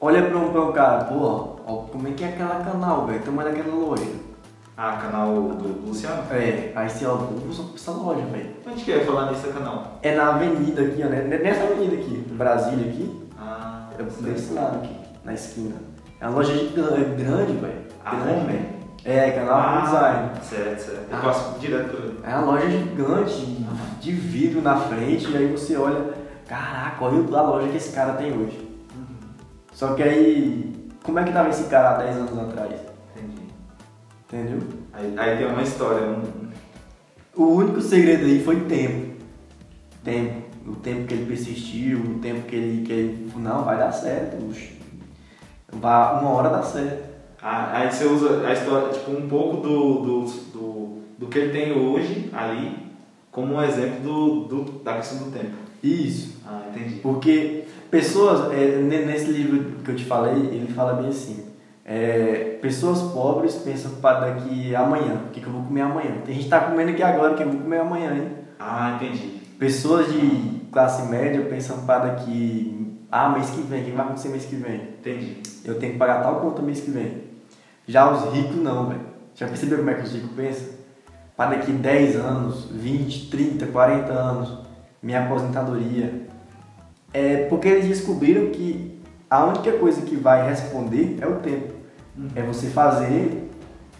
olha 0.00 0.22
pra 0.22 0.36
um, 0.36 0.50
pra 0.50 0.62
um 0.62 0.72
cara, 0.72 1.04
pô, 1.04 1.58
ó, 1.66 1.74
como 1.90 2.08
é 2.08 2.10
que 2.10 2.24
é 2.24 2.28
aquela 2.28 2.64
canal, 2.64 3.06
velho? 3.06 3.22
Tamanho 3.22 3.50
daquela 3.50 3.74
loja. 3.74 4.04
Ah, 4.82 4.96
canal 4.96 5.34
do 5.34 5.86
Luciano? 5.88 6.22
É, 6.32 6.72
aí 6.74 6.88
você 6.88 7.04
olha, 7.04 7.18
pô, 7.26 7.52
só 7.52 7.64
essa 7.74 7.90
loja, 7.90 8.22
velho. 8.32 8.48
Onde 8.66 8.82
que 8.82 8.90
é 8.92 9.00
falar 9.00 9.30
nesse 9.30 9.46
canal? 9.48 9.98
É 10.00 10.14
na 10.16 10.28
avenida 10.34 10.80
aqui, 10.80 11.02
ó, 11.04 11.06
né? 11.10 11.22
nessa 11.42 11.64
avenida 11.64 11.96
aqui, 11.96 12.24
em 12.30 12.34
Brasília 12.34 12.90
aqui. 12.90 13.20
Ah, 13.38 13.90
É 13.98 14.02
desse 14.02 14.54
lado 14.54 14.76
aqui, 14.78 14.96
na 15.22 15.34
esquina. 15.34 15.74
É 16.18 16.26
uma 16.26 16.36
loja 16.36 16.54
gigante, 16.54 16.94
é 16.94 17.04
grande, 17.14 17.52
velho. 17.58 17.74
Ah, 18.02 18.14
grande, 18.16 18.40
é? 18.40 18.44
velho. 18.46 18.80
É, 19.04 19.30
canal 19.32 19.82
design. 19.82 20.30
Certo, 20.42 20.78
certo. 20.78 21.10
Eu 21.10 21.18
Ah. 21.18 21.20
passo 21.20 21.58
direto 21.58 21.90
por. 21.90 22.26
É 22.26 22.34
uma 22.36 22.52
loja 22.52 22.70
gigante, 22.70 23.66
de 24.00 24.12
vidro 24.12 24.62
na 24.62 24.76
frente, 24.76 25.30
e 25.30 25.36
aí 25.36 25.46
você 25.52 25.76
olha, 25.76 26.14
caraca, 26.48 27.04
olha 27.04 27.38
a 27.38 27.42
loja 27.42 27.68
que 27.68 27.76
esse 27.76 27.92
cara 27.92 28.14
tem 28.14 28.32
hoje. 28.32 28.66
Só 29.74 29.92
que 29.92 30.02
aí, 30.02 30.88
como 31.04 31.18
é 31.18 31.24
que 31.24 31.32
tava 31.32 31.50
esse 31.50 31.64
cara 31.64 31.90
há 31.90 31.98
10 31.98 32.16
anos 32.16 32.38
atrás? 32.38 32.89
Entendeu? 34.32 34.58
Aí, 34.92 35.12
aí 35.16 35.36
tem 35.38 35.46
uma 35.46 35.62
história, 35.62 36.06
um, 36.06 36.22
O 37.36 37.54
único 37.56 37.80
segredo 37.80 38.24
aí 38.26 38.42
foi 38.44 38.60
tempo. 38.60 39.16
Tempo. 40.04 40.42
O 40.66 40.76
tempo 40.76 41.06
que 41.06 41.14
ele 41.14 41.26
persistiu, 41.26 41.98
o 41.98 42.18
tempo 42.20 42.42
que 42.42 42.54
ele, 42.54 42.86
que 42.86 42.92
ele 42.92 43.32
não, 43.36 43.64
vai 43.64 43.76
dar 43.76 43.90
certo. 43.90 44.36
Vai, 45.72 46.20
uma 46.20 46.30
hora 46.30 46.50
dá 46.50 46.62
certo. 46.62 47.10
Ah, 47.42 47.78
aí 47.78 47.90
você 47.90 48.04
usa 48.04 48.46
a 48.46 48.52
história, 48.52 48.88
tipo, 48.90 49.10
um 49.12 49.26
pouco 49.28 49.56
do, 49.66 49.94
do, 50.02 50.24
do, 50.52 50.98
do 51.18 51.26
que 51.26 51.38
ele 51.38 51.52
tem 51.52 51.72
hoje 51.72 52.28
ali 52.32 52.76
como 53.32 53.54
um 53.54 53.62
exemplo 53.62 54.00
do, 54.00 54.40
do, 54.44 54.72
da 54.82 54.96
questão 54.96 55.18
do 55.18 55.30
tempo. 55.32 55.56
Isso. 55.82 56.36
Ah, 56.46 56.64
entendi. 56.68 56.96
Porque 56.96 57.64
pessoas, 57.90 58.52
é, 58.52 58.76
ne- 58.76 59.06
nesse 59.06 59.30
livro 59.30 59.82
que 59.82 59.90
eu 59.90 59.96
te 59.96 60.04
falei, 60.04 60.34
ele 60.34 60.70
fala 60.74 60.94
bem 60.94 61.08
assim: 61.08 61.44
é, 61.92 62.56
pessoas 62.62 63.02
pobres 63.02 63.56
pensam 63.56 63.96
para 63.96 64.20
daqui 64.20 64.76
amanhã, 64.76 65.22
o 65.26 65.30
que, 65.30 65.40
que 65.40 65.46
eu 65.48 65.52
vou 65.52 65.64
comer 65.64 65.80
amanhã. 65.80 66.18
Tem 66.24 66.36
gente 66.36 66.44
que 66.44 66.50
tá 66.50 66.60
comendo 66.60 66.92
aqui 66.92 67.02
agora, 67.02 67.32
o 67.32 67.36
que 67.36 67.42
eu 67.42 67.50
vou 67.50 67.62
comer 67.62 67.80
amanhã, 67.80 68.14
hein? 68.14 68.28
Ah, 68.60 68.92
entendi. 68.94 69.40
Pessoas 69.58 70.06
de 70.06 70.60
classe 70.70 71.10
média 71.10 71.44
pensam 71.46 71.78
para 71.78 72.06
daqui, 72.06 72.96
ah, 73.10 73.30
mês 73.30 73.50
que 73.50 73.62
vem, 73.62 73.82
o 73.82 73.84
que 73.86 73.90
vai 73.90 74.06
acontecer 74.06 74.28
mês 74.28 74.44
que 74.44 74.54
vem? 74.54 74.76
Entendi. 75.00 75.38
Eu 75.64 75.80
tenho 75.80 75.94
que 75.94 75.98
pagar 75.98 76.22
tal 76.22 76.36
conta 76.36 76.62
mês 76.62 76.80
que 76.80 76.92
vem. 76.92 77.24
Já 77.88 78.08
os 78.08 78.32
ricos 78.32 78.54
não, 78.54 78.86
velho. 78.86 79.00
Já 79.34 79.48
percebeu 79.48 79.78
como 79.78 79.90
é 79.90 79.94
que 79.94 80.02
os 80.02 80.12
ricos 80.12 80.30
pensam? 80.30 80.68
Para 81.36 81.56
daqui 81.56 81.72
10 81.72 82.14
anos, 82.14 82.68
20, 82.70 83.30
30, 83.30 83.66
40 83.66 84.12
anos, 84.12 84.58
minha 85.02 85.24
aposentadoria. 85.24 86.28
É 87.12 87.48
porque 87.48 87.66
eles 87.66 87.88
descobriram 87.88 88.50
que 88.50 89.02
a 89.28 89.44
única 89.44 89.72
coisa 89.72 90.02
que 90.02 90.14
vai 90.14 90.48
responder 90.48 91.18
é 91.20 91.26
o 91.26 91.36
tempo. 91.40 91.79
É 92.34 92.42
você 92.42 92.68
fazer, 92.68 93.50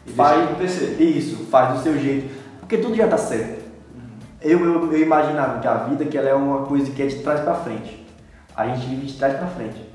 E 0.06 0.10
faz 0.12 0.42
acontecer. 0.44 1.00
isso, 1.00 1.46
faz 1.46 1.76
do 1.78 1.82
seu 1.82 1.98
jeito. 1.98 2.34
Porque 2.60 2.78
tudo 2.78 2.94
já 2.94 3.08
tá 3.08 3.18
certo. 3.18 3.60
Eu, 4.40 4.58
eu, 4.64 4.92
eu 4.92 5.00
imaginava 5.02 5.60
que 5.60 5.66
a 5.68 5.74
vida 5.74 6.04
que 6.04 6.16
ela 6.16 6.28
é 6.28 6.34
uma 6.34 6.64
coisa 6.66 6.90
que 6.90 7.02
é 7.02 7.06
de 7.06 7.16
trás 7.22 7.40
para 7.40 7.54
frente. 7.54 8.06
A 8.56 8.66
gente 8.68 8.86
vive 8.86 9.06
de 9.06 9.14
trás 9.18 9.34
para 9.36 9.46
frente. 9.48 9.88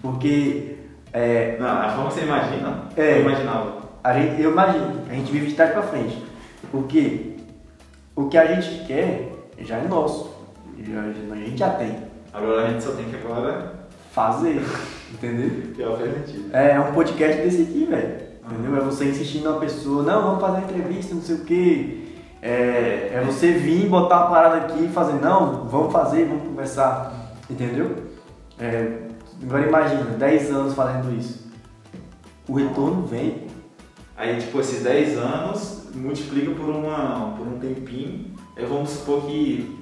Porque 0.00 0.76
é, 1.12 1.56
Não, 1.60 1.66
a 1.68 1.88
forma 1.90 2.08
que 2.08 2.14
você 2.14 2.24
imagina, 2.24 2.82
É. 2.96 3.18
eu 3.18 3.20
imaginava. 3.22 3.82
a 4.02 4.12
gente, 4.14 4.40
eu 4.42 4.50
imagino, 4.50 5.00
a 5.08 5.12
gente 5.14 5.30
vive 5.30 5.46
de 5.48 5.54
trás 5.54 5.72
para 5.72 5.82
frente. 5.82 6.22
Porque 6.70 7.36
o 8.16 8.28
que 8.28 8.36
a 8.38 8.46
gente 8.46 8.84
quer 8.86 9.30
já 9.60 9.76
é 9.76 9.86
nosso. 9.86 10.32
Já, 10.78 11.00
a 11.00 11.36
gente 11.36 11.56
já 11.58 11.70
tem. 11.70 11.96
Agora 12.32 12.66
a 12.66 12.70
gente 12.70 12.82
só 12.82 12.92
tem 12.92 13.04
que 13.04 13.16
agora 13.16 13.72
Fazer. 14.12 14.60
Entendeu? 15.12 15.74
ter 15.74 15.84
a 15.84 15.88
alternativa. 15.88 16.56
É 16.56 16.80
um 16.80 16.92
podcast 16.92 17.42
desse 17.42 17.62
aqui, 17.62 17.86
velho. 17.88 18.22
Entendeu? 18.44 18.76
É 18.76 18.80
você 18.80 19.04
insistindo 19.06 19.50
na 19.50 19.58
pessoa, 19.58 20.02
não, 20.02 20.22
vamos 20.22 20.40
fazer 20.40 20.58
uma 20.58 20.64
entrevista, 20.64 21.14
não 21.14 21.22
sei 21.22 21.36
o 21.36 21.44
quê. 21.44 21.98
É, 22.40 23.12
é 23.14 23.22
você 23.24 23.52
vir, 23.52 23.88
botar 23.88 24.22
uma 24.22 24.30
parada 24.30 24.56
aqui 24.56 24.84
e 24.84 24.88
fazer, 24.88 25.20
não, 25.20 25.64
vamos 25.66 25.92
fazer, 25.92 26.24
vamos 26.26 26.48
conversar. 26.48 27.36
Entendeu? 27.48 27.96
É, 28.58 28.98
agora 29.42 29.66
imagina, 29.66 30.04
10 30.04 30.50
anos 30.50 30.74
fazendo 30.74 31.16
isso. 31.16 31.46
O 32.48 32.54
retorno 32.54 33.06
vem. 33.06 33.46
Aí, 34.16 34.38
tipo, 34.38 34.60
esses 34.60 34.82
10 34.82 35.18
anos 35.18 35.82
multiplica 35.94 36.50
por, 36.52 36.68
uma, 36.68 37.34
por 37.36 37.46
um 37.46 37.58
tempinho. 37.58 38.32
Aí 38.56 38.66
vamos 38.66 38.90
supor 38.90 39.26
que 39.26 39.81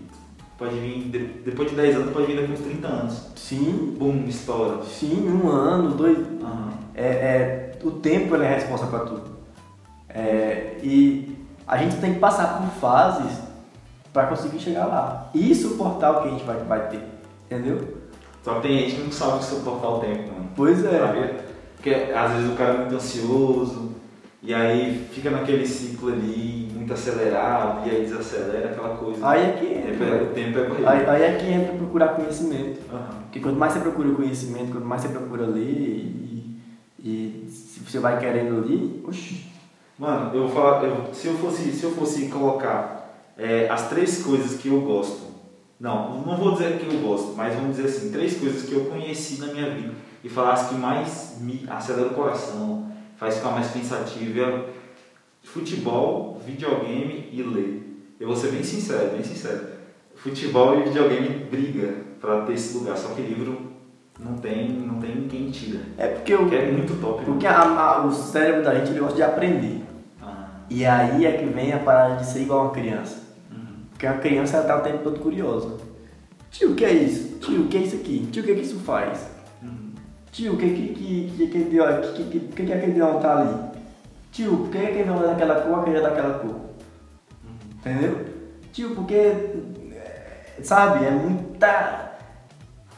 pode 0.61 0.79
vir, 0.79 1.05
de- 1.09 1.41
depois 1.45 1.71
de 1.71 1.75
10 1.77 1.97
anos, 1.97 2.13
pode 2.13 2.27
vir 2.27 2.41
daqui 2.41 2.53
uns 2.53 2.61
30 2.61 2.87
anos. 2.87 3.27
Sim, 3.35 3.97
Bum, 3.99 4.25
estoura. 4.29 4.85
sim, 4.85 5.29
um 5.29 5.49
ano, 5.49 5.91
dois. 5.97 6.19
Aham. 6.43 6.69
É, 6.95 7.05
é, 7.07 7.79
o 7.83 7.91
tempo 7.93 8.35
ele 8.37 8.45
é 8.45 8.55
responsável 8.55 8.91
para 8.99 9.09
tudo. 9.09 9.31
É, 10.09 10.79
e 10.83 11.37
a 11.67 11.77
gente 11.79 11.97
tem 11.97 12.15
que 12.15 12.21
passar 12.21 12.59
por 12.61 12.69
fases 12.81 13.39
para 14.13 14.27
conseguir 14.27 14.59
chegar 14.59 14.87
lá. 14.87 15.31
E 15.35 15.55
suportar 15.55 16.11
o 16.13 16.23
que 16.23 16.29
a 16.29 16.31
gente 16.33 16.45
vai, 16.45 16.57
vai 16.59 16.89
ter. 16.89 17.01
Entendeu? 17.47 17.97
Só 18.45 18.55
que 18.55 18.69
tem 18.69 18.79
gente 18.81 18.97
que 18.97 19.03
não 19.05 19.13
sabe 19.13 19.45
suportar 19.45 19.89
o 19.89 19.99
tempo, 20.01 20.33
mano. 20.33 20.49
Pois 20.57 20.85
é. 20.85 20.99
Sabe? 20.99 21.31
Porque 21.77 21.91
às 22.15 22.33
vezes 22.33 22.53
o 22.53 22.57
cara 22.57 22.75
é 22.75 22.79
muito 22.79 22.95
ansioso, 22.97 23.93
e 24.43 24.53
aí 24.53 25.09
fica 25.13 25.31
naquele 25.31 25.67
ciclo 25.67 26.13
ali, 26.13 26.70
muito 26.81 26.93
acelerado, 26.95 27.87
e 27.87 27.91
aí 27.91 28.03
desacelera 28.03 28.71
aquela 28.71 28.97
coisa. 28.97 29.29
Aí 29.29 29.43
é 29.43 29.53
que 29.53 29.67
tempo 29.67 29.89
entra. 30.03 30.07
é, 30.17 30.23
o 30.23 30.27
tempo 30.29 30.59
é. 30.59 30.89
Aí, 30.89 31.07
aí 31.09 31.23
é 31.23 31.37
que 31.39 31.47
entra 31.47 31.75
procurar 31.75 32.09
conhecimento. 32.09 32.81
Aham. 32.91 33.21
Porque 33.25 33.41
quanto 33.41 33.59
mais 33.59 33.73
você 33.75 33.81
procura 33.81 34.11
conhecimento, 34.13 34.73
quanto 34.73 34.87
mais 34.87 35.03
você 35.03 35.09
procura 35.11 35.47
ler 35.47 35.61
e, 35.63 36.57
e 36.99 37.49
se 37.51 37.81
você 37.81 37.99
vai 37.99 38.19
querendo 38.19 38.59
ali, 38.65 39.03
oxi. 39.07 39.47
Mano, 39.99 40.35
eu 40.35 40.49
vou 40.49 40.51
falar, 40.51 40.83
eu- 40.85 41.13
se, 41.13 41.27
eu 41.29 41.35
fosse, 41.35 41.71
se 41.71 41.85
eu 41.85 41.91
fosse 41.93 42.29
colocar 42.29 43.15
é, 43.37 43.69
as 43.69 43.89
três 43.91 44.23
coisas 44.23 44.59
que 44.59 44.69
eu 44.69 44.81
gosto, 44.81 45.29
não, 45.79 46.21
não 46.23 46.37
vou 46.37 46.53
dizer 46.53 46.79
que 46.79 46.87
eu 46.95 47.01
gosto, 47.01 47.35
mas 47.37 47.55
vamos 47.55 47.77
dizer 47.77 47.89
assim, 47.89 48.11
três 48.11 48.39
coisas 48.39 48.63
que 48.63 48.73
eu 48.73 48.87
conheci 48.87 49.39
na 49.41 49.47
minha 49.49 49.69
vida 49.71 49.93
e 50.25 50.29
falar 50.29 50.55
as 50.55 50.69
que 50.69 50.75
mais 50.75 51.37
me 51.41 51.67
acelera 51.69 52.09
o 52.09 52.15
coração, 52.15 52.87
faz 53.19 53.37
ficar 53.37 53.51
mais 53.51 53.69
pensativo, 53.69 54.41
é 54.41 54.65
futebol, 55.53 56.41
videogame 56.47 57.29
e 57.33 57.43
ler. 57.43 58.05
Eu 58.21 58.29
vou 58.29 58.37
ser 58.37 58.53
bem 58.53 58.63
sincero, 58.63 59.11
bem 59.11 59.23
sincero. 59.23 59.61
Futebol 60.15 60.79
e 60.79 60.85
videogame 60.85 61.29
briga 61.51 61.95
pra 62.21 62.43
ter 62.43 62.53
esse 62.55 62.77
lugar, 62.77 62.97
só 62.97 63.09
que 63.15 63.23
livro 63.23 63.71
não 64.19 64.35
tem, 64.37 64.69
não 64.71 65.01
tem 65.01 65.27
quem 65.29 65.51
tira. 65.51 65.81
É 65.99 66.07
porque, 66.09 66.35
o, 66.35 66.49
Que 66.49 66.55
é 66.57 66.71
muito 66.71 67.01
top. 67.01 67.25
porque 67.25 67.47
a- 67.47 67.63
a- 67.63 68.07
o 68.07 68.13
cérebro 68.13 68.63
da 68.63 68.75
gente 68.75 68.97
gosta 68.99 69.17
de 69.17 69.23
aprender. 69.23 69.81
Ah, 70.23 70.47
E 70.69 70.85
aí 70.85 71.25
é 71.25 71.33
que 71.33 71.47
vem 71.47 71.73
a 71.73 71.79
parada 71.79 72.17
de 72.17 72.27
ser 72.27 72.43
igual 72.43 72.65
uma 72.67 72.71
criança. 72.73 73.17
uhum. 73.51 73.59
Porque 73.91 74.07
a 74.07 74.15
criança 74.19 74.59
ela 74.59 74.67
tá 74.67 74.77
o 74.79 74.83
tempo 74.83 74.99
todo 75.03 75.19
curiosa. 75.21 75.79
Tio, 76.51 76.73
o 76.73 76.75
que 76.75 76.85
é 76.85 76.93
isso? 76.93 77.39
Tio, 77.39 77.63
o 77.63 77.69
que 77.69 77.79
é 77.79 77.81
isso 77.81 77.97
aqui? 77.97 78.29
Tio, 78.31 78.43
o 78.43 78.47
que 78.47 78.53
é 78.53 78.55
que 78.57 78.61
isso 78.63 78.79
faz? 78.81 79.27
Uhum. 79.63 79.91
Tio, 80.31 80.53
o 80.53 80.57
que 80.59 80.69
que 80.69 80.89
que 80.95 81.33
que 81.39 81.47
que 81.47 81.59
deu 81.65 81.85
que 82.03 82.13
que 82.13 82.25
que, 82.25 82.41
que, 82.55 82.67
que 82.67 82.73
aquele 82.73 82.93
leão 82.95 83.19
tá 83.21 83.39
ali? 83.39 83.70
Tio, 84.31 84.57
por 84.59 84.71
que 84.71 84.79
que 84.79 84.87
aquele 84.87 85.05
leão 85.05 85.25
é 85.25 85.27
daquela 85.29 85.61
cor, 85.61 85.81
aquele 85.81 85.99
é 85.99 86.01
daquela 86.01 86.39
cor? 86.39 86.57
Entendeu? 87.75 88.27
Tio, 88.73 88.95
porque 88.95 89.15
é, 89.15 90.59
sabe, 90.63 91.05
é 91.05 91.11
muita 91.11 92.13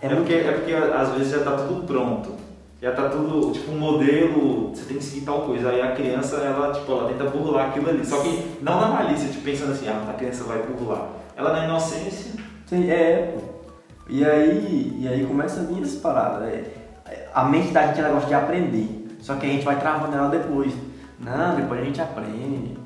É, 0.01 0.09
porque, 0.09 0.35
é 0.35 0.53
porque 0.53 0.75
às 0.75 1.11
vezes 1.13 1.31
já 1.31 1.45
tá 1.45 1.57
tudo 1.57 1.87
pronto. 1.87 2.43
Já 2.81 2.91
tá 2.91 3.09
tudo, 3.09 3.53
tipo, 3.53 3.71
um 3.71 3.79
modelo, 3.79 4.71
você 4.71 4.85
tem 4.85 4.99
que 4.99 5.05
seguir 5.05 5.25
tal 5.25 5.43
coisa. 5.43 5.69
Aí 5.69 5.81
a 5.81 5.95
criança, 5.95 6.37
ela, 6.37 6.73
tipo, 6.73 6.91
ela 6.91 7.09
tenta 7.09 7.31
burlar 7.31 7.69
aquilo 7.69 7.89
ali. 7.89 8.05
Só 8.05 8.21
que 8.21 8.59
não 8.61 8.81
na 8.81 8.89
malícia, 8.89 9.29
tipo, 9.29 9.45
pensando 9.45 9.71
assim, 9.71 9.87
ah, 9.89 10.11
a 10.11 10.15
criança 10.15 10.43
vai 10.43 10.61
burlar. 10.65 11.11
Ela 11.37 11.53
na 11.53 11.65
inocência, 11.65 12.33
Sim, 12.67 12.91
é, 12.91 13.35
pô. 13.35 13.53
E 14.09 14.25
aí, 14.25 14.97
e 14.99 15.07
aí 15.07 15.27
começa 15.27 15.61
a 15.61 15.65
vir 15.65 15.83
essas 15.83 16.01
paradas. 16.01 16.49
É, 16.49 17.29
a 17.35 17.45
mente 17.45 17.71
da 17.71 17.87
gente 17.87 18.01
ela 18.01 18.15
gosta 18.15 18.29
de 18.29 18.35
aprender. 18.35 19.17
Só 19.21 19.37
que 19.37 19.47
a 19.47 19.49
gente 19.49 19.65
vai 19.65 19.79
travando 19.79 20.17
ela 20.17 20.29
depois. 20.29 20.73
Não, 21.23 21.57
depois 21.57 21.81
a 21.81 21.85
gente 21.85 22.01
aprende. 22.01 22.77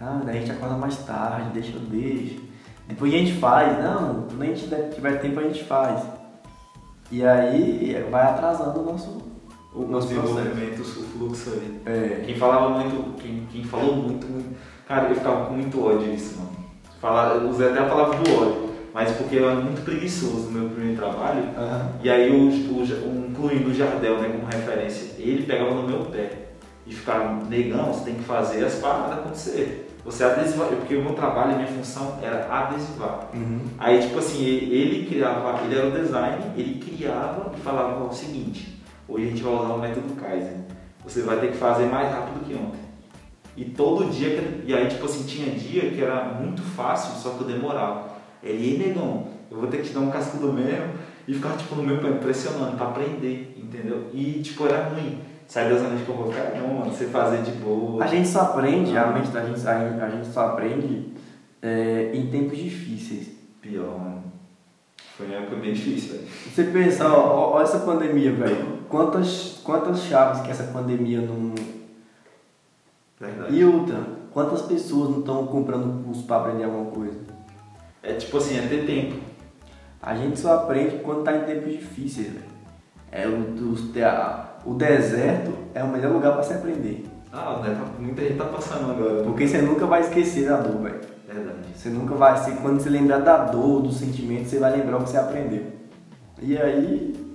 Não, 0.00 0.20
daí 0.20 0.38
a 0.38 0.40
gente 0.40 0.52
acorda 0.52 0.76
mais 0.76 0.96
tarde, 1.04 1.50
deixa 1.52 1.76
eu 1.76 1.80
deixo. 1.80 2.40
Depois 2.88 3.12
a 3.12 3.16
gente 3.16 3.34
faz. 3.34 3.78
Não, 3.82 4.22
quando 4.22 4.42
a 4.42 4.46
gente 4.46 4.68
tiver 4.94 5.20
tempo 5.20 5.40
a 5.40 5.42
gente 5.42 5.64
faz. 5.64 6.02
E 7.10 7.24
aí 7.24 8.04
vai 8.10 8.22
atrasando 8.22 8.80
o 8.80 8.84
nosso, 8.84 9.22
o, 9.74 9.82
nosso 9.82 10.08
desenvolvimento, 10.08 10.80
o 10.80 10.84
fluxo 10.84 11.50
ali. 11.50 11.80
É. 11.86 12.22
Quem 12.24 12.34
falava 12.36 12.70
muito, 12.70 13.14
quem, 13.20 13.46
quem 13.50 13.62
falou 13.62 13.96
muito, 13.96 14.26
muito, 14.26 14.56
cara, 14.88 15.08
eu 15.08 15.14
ficava 15.14 15.46
com 15.46 15.54
muito 15.54 15.84
ódio 15.84 16.10
disso, 16.10 16.36
mano. 16.38 16.56
Falar, 17.00 17.36
eu 17.36 17.48
usei 17.48 17.68
até 17.68 17.80
a 17.80 17.86
palavra 17.86 18.18
do 18.18 18.42
ódio, 18.42 18.70
mas 18.92 19.12
porque 19.12 19.36
eu 19.36 19.48
era 19.48 19.60
muito 19.60 19.84
preguiçoso 19.84 20.50
no 20.50 20.60
meu 20.60 20.70
primeiro 20.70 20.96
trabalho. 20.96 21.44
Aham. 21.56 21.92
E 22.02 22.10
aí, 22.10 22.30
o, 22.30 22.48
o, 22.48 22.80
o, 22.80 23.26
incluindo 23.30 23.70
o 23.70 23.74
Jardel 23.74 24.18
né, 24.18 24.28
como 24.30 24.46
referência, 24.46 25.14
ele 25.18 25.46
pegava 25.46 25.74
no 25.74 25.86
meu 25.86 26.06
pé 26.06 26.45
e 26.86 26.94
ficava, 26.94 27.44
negão, 27.44 27.92
você 27.92 28.04
tem 28.04 28.14
que 28.14 28.22
fazer 28.22 28.64
as 28.64 28.76
paradas 28.76 29.18
acontecer. 29.18 29.82
Você 30.04 30.22
adesivar, 30.22 30.68
porque 30.68 30.94
o 30.94 31.02
meu 31.02 31.14
trabalho, 31.14 31.54
a 31.54 31.56
minha 31.56 31.66
função 31.66 32.16
era 32.22 32.46
adesivar. 32.48 33.28
Uhum. 33.34 33.60
Aí, 33.76 34.00
tipo 34.00 34.18
assim, 34.20 34.44
ele, 34.44 34.72
ele 34.72 35.06
criava, 35.06 35.64
ele 35.64 35.76
era 35.76 35.88
o 35.88 35.90
design, 35.90 36.44
ele 36.56 36.78
criava 36.78 37.52
e 37.56 37.60
falava 37.60 38.04
o 38.04 38.12
seguinte: 38.12 38.80
hoje 39.08 39.26
a 39.26 39.28
gente 39.30 39.42
vai 39.42 39.52
usar 39.54 39.74
o 39.74 39.78
método 39.80 40.14
Kaizen. 40.14 40.64
Você 41.02 41.22
vai 41.22 41.40
ter 41.40 41.50
que 41.50 41.56
fazer 41.56 41.86
mais 41.86 42.08
rápido 42.12 42.46
que 42.46 42.54
ontem. 42.54 42.86
E 43.56 43.64
todo 43.64 44.08
dia, 44.10 44.62
e 44.64 44.72
aí, 44.72 44.86
tipo 44.86 45.06
assim, 45.06 45.24
tinha 45.24 45.50
dia 45.56 45.90
que 45.90 46.00
era 46.00 46.24
muito 46.24 46.62
fácil, 46.62 47.14
só 47.20 47.30
que 47.30 47.40
eu 47.40 47.46
demorava. 47.48 48.10
Ele, 48.42 48.64
"Ei, 48.64 48.78
negão, 48.78 49.26
eu 49.50 49.58
vou 49.58 49.68
ter 49.68 49.78
que 49.78 49.88
te 49.88 49.94
dar 49.94 50.00
um 50.00 50.10
cascudo 50.10 50.52
mesmo 50.52 50.92
e 51.26 51.34
ficar, 51.34 51.56
tipo, 51.56 51.74
no 51.74 51.82
meu 51.82 51.98
pé, 51.98 52.10
pressionando 52.12 52.76
pra 52.76 52.88
aprender, 52.88 53.56
entendeu? 53.56 54.08
E, 54.12 54.40
tipo, 54.42 54.66
era 54.66 54.88
ruim. 54.88 55.20
Sai 55.48 55.68
da 55.70 55.76
zona 55.78 55.96
de 55.96 56.04
convocar, 56.04 56.52
não, 56.56 56.74
mano, 56.74 56.90
você 56.90 57.06
fazer 57.06 57.42
de 57.42 57.52
boa. 57.52 58.02
A 58.02 58.06
gente 58.06 58.26
só 58.28 58.40
aprende, 58.42 58.96
a 58.96 59.06
mente 59.12 59.28
da 59.28 59.44
gente, 59.44 59.66
a, 59.66 60.04
a 60.04 60.10
gente 60.10 60.26
só 60.28 60.48
aprende 60.48 61.12
é, 61.62 62.10
em 62.12 62.26
tempos 62.26 62.58
difíceis. 62.58 63.28
Pior, 63.60 63.98
mano. 63.98 64.24
Foi 65.16 65.26
uma 65.26 65.36
época 65.36 65.56
bem 65.56 65.72
difícil, 65.72 66.14
velho. 66.16 66.28
Você 66.52 66.64
pensa, 66.64 67.08
ó, 67.08 67.54
ó, 67.54 67.62
essa 67.62 67.78
pandemia, 67.78 68.32
velho. 68.32 68.80
Quantas, 68.88 69.60
quantas 69.64 70.00
chaves 70.02 70.42
que 70.42 70.50
essa 70.50 70.64
pandemia 70.64 71.20
não. 71.20 71.54
Verdade. 73.18 73.54
E 73.56 73.64
outra, 73.64 73.98
quantas 74.32 74.62
pessoas 74.62 75.10
não 75.10 75.20
estão 75.20 75.46
comprando 75.46 76.04
curso 76.04 76.24
para 76.24 76.36
aprender 76.36 76.64
alguma 76.64 76.90
coisa? 76.90 77.18
É 78.02 78.12
tipo 78.14 78.36
assim, 78.36 78.58
é 78.58 78.62
ter 78.66 78.84
tempo. 78.84 79.16
A 80.02 80.14
gente 80.14 80.38
só 80.38 80.54
aprende 80.54 80.98
quando 80.98 81.24
tá 81.24 81.34
em 81.36 81.44
tempos 81.44 81.72
difíceis, 81.72 82.28
velho. 82.28 82.44
É 83.10 83.26
o, 83.26 83.38
dos- 83.42 83.96
a- 83.96 84.55
o 84.66 84.74
deserto 84.74 85.52
é 85.74 85.82
o 85.82 85.88
melhor 85.88 86.12
lugar 86.12 86.32
para 86.32 86.42
se 86.42 86.54
aprender. 86.54 87.06
Ah, 87.32 87.60
né, 87.62 87.78
muita 87.98 88.22
gente 88.22 88.36
tá 88.36 88.44
passando 88.46 88.90
agora. 88.90 89.22
Porque 89.22 89.46
você 89.46 89.62
nunca 89.62 89.86
vai 89.86 90.00
esquecer 90.00 90.48
da 90.48 90.56
dor, 90.56 90.82
velho. 90.82 91.00
Verdade. 91.28 91.58
Você 91.74 91.88
nunca 91.90 92.14
vai. 92.14 92.36
Você, 92.36 92.52
quando 92.52 92.80
você 92.80 92.88
lembrar 92.88 93.18
da 93.18 93.44
dor, 93.44 93.82
do 93.82 93.92
sentimento, 93.92 94.48
você 94.48 94.58
vai 94.58 94.76
lembrar 94.76 94.98
o 94.98 95.02
que 95.02 95.10
você 95.10 95.18
aprendeu. 95.18 95.64
E 96.40 96.56
aí. 96.56 97.26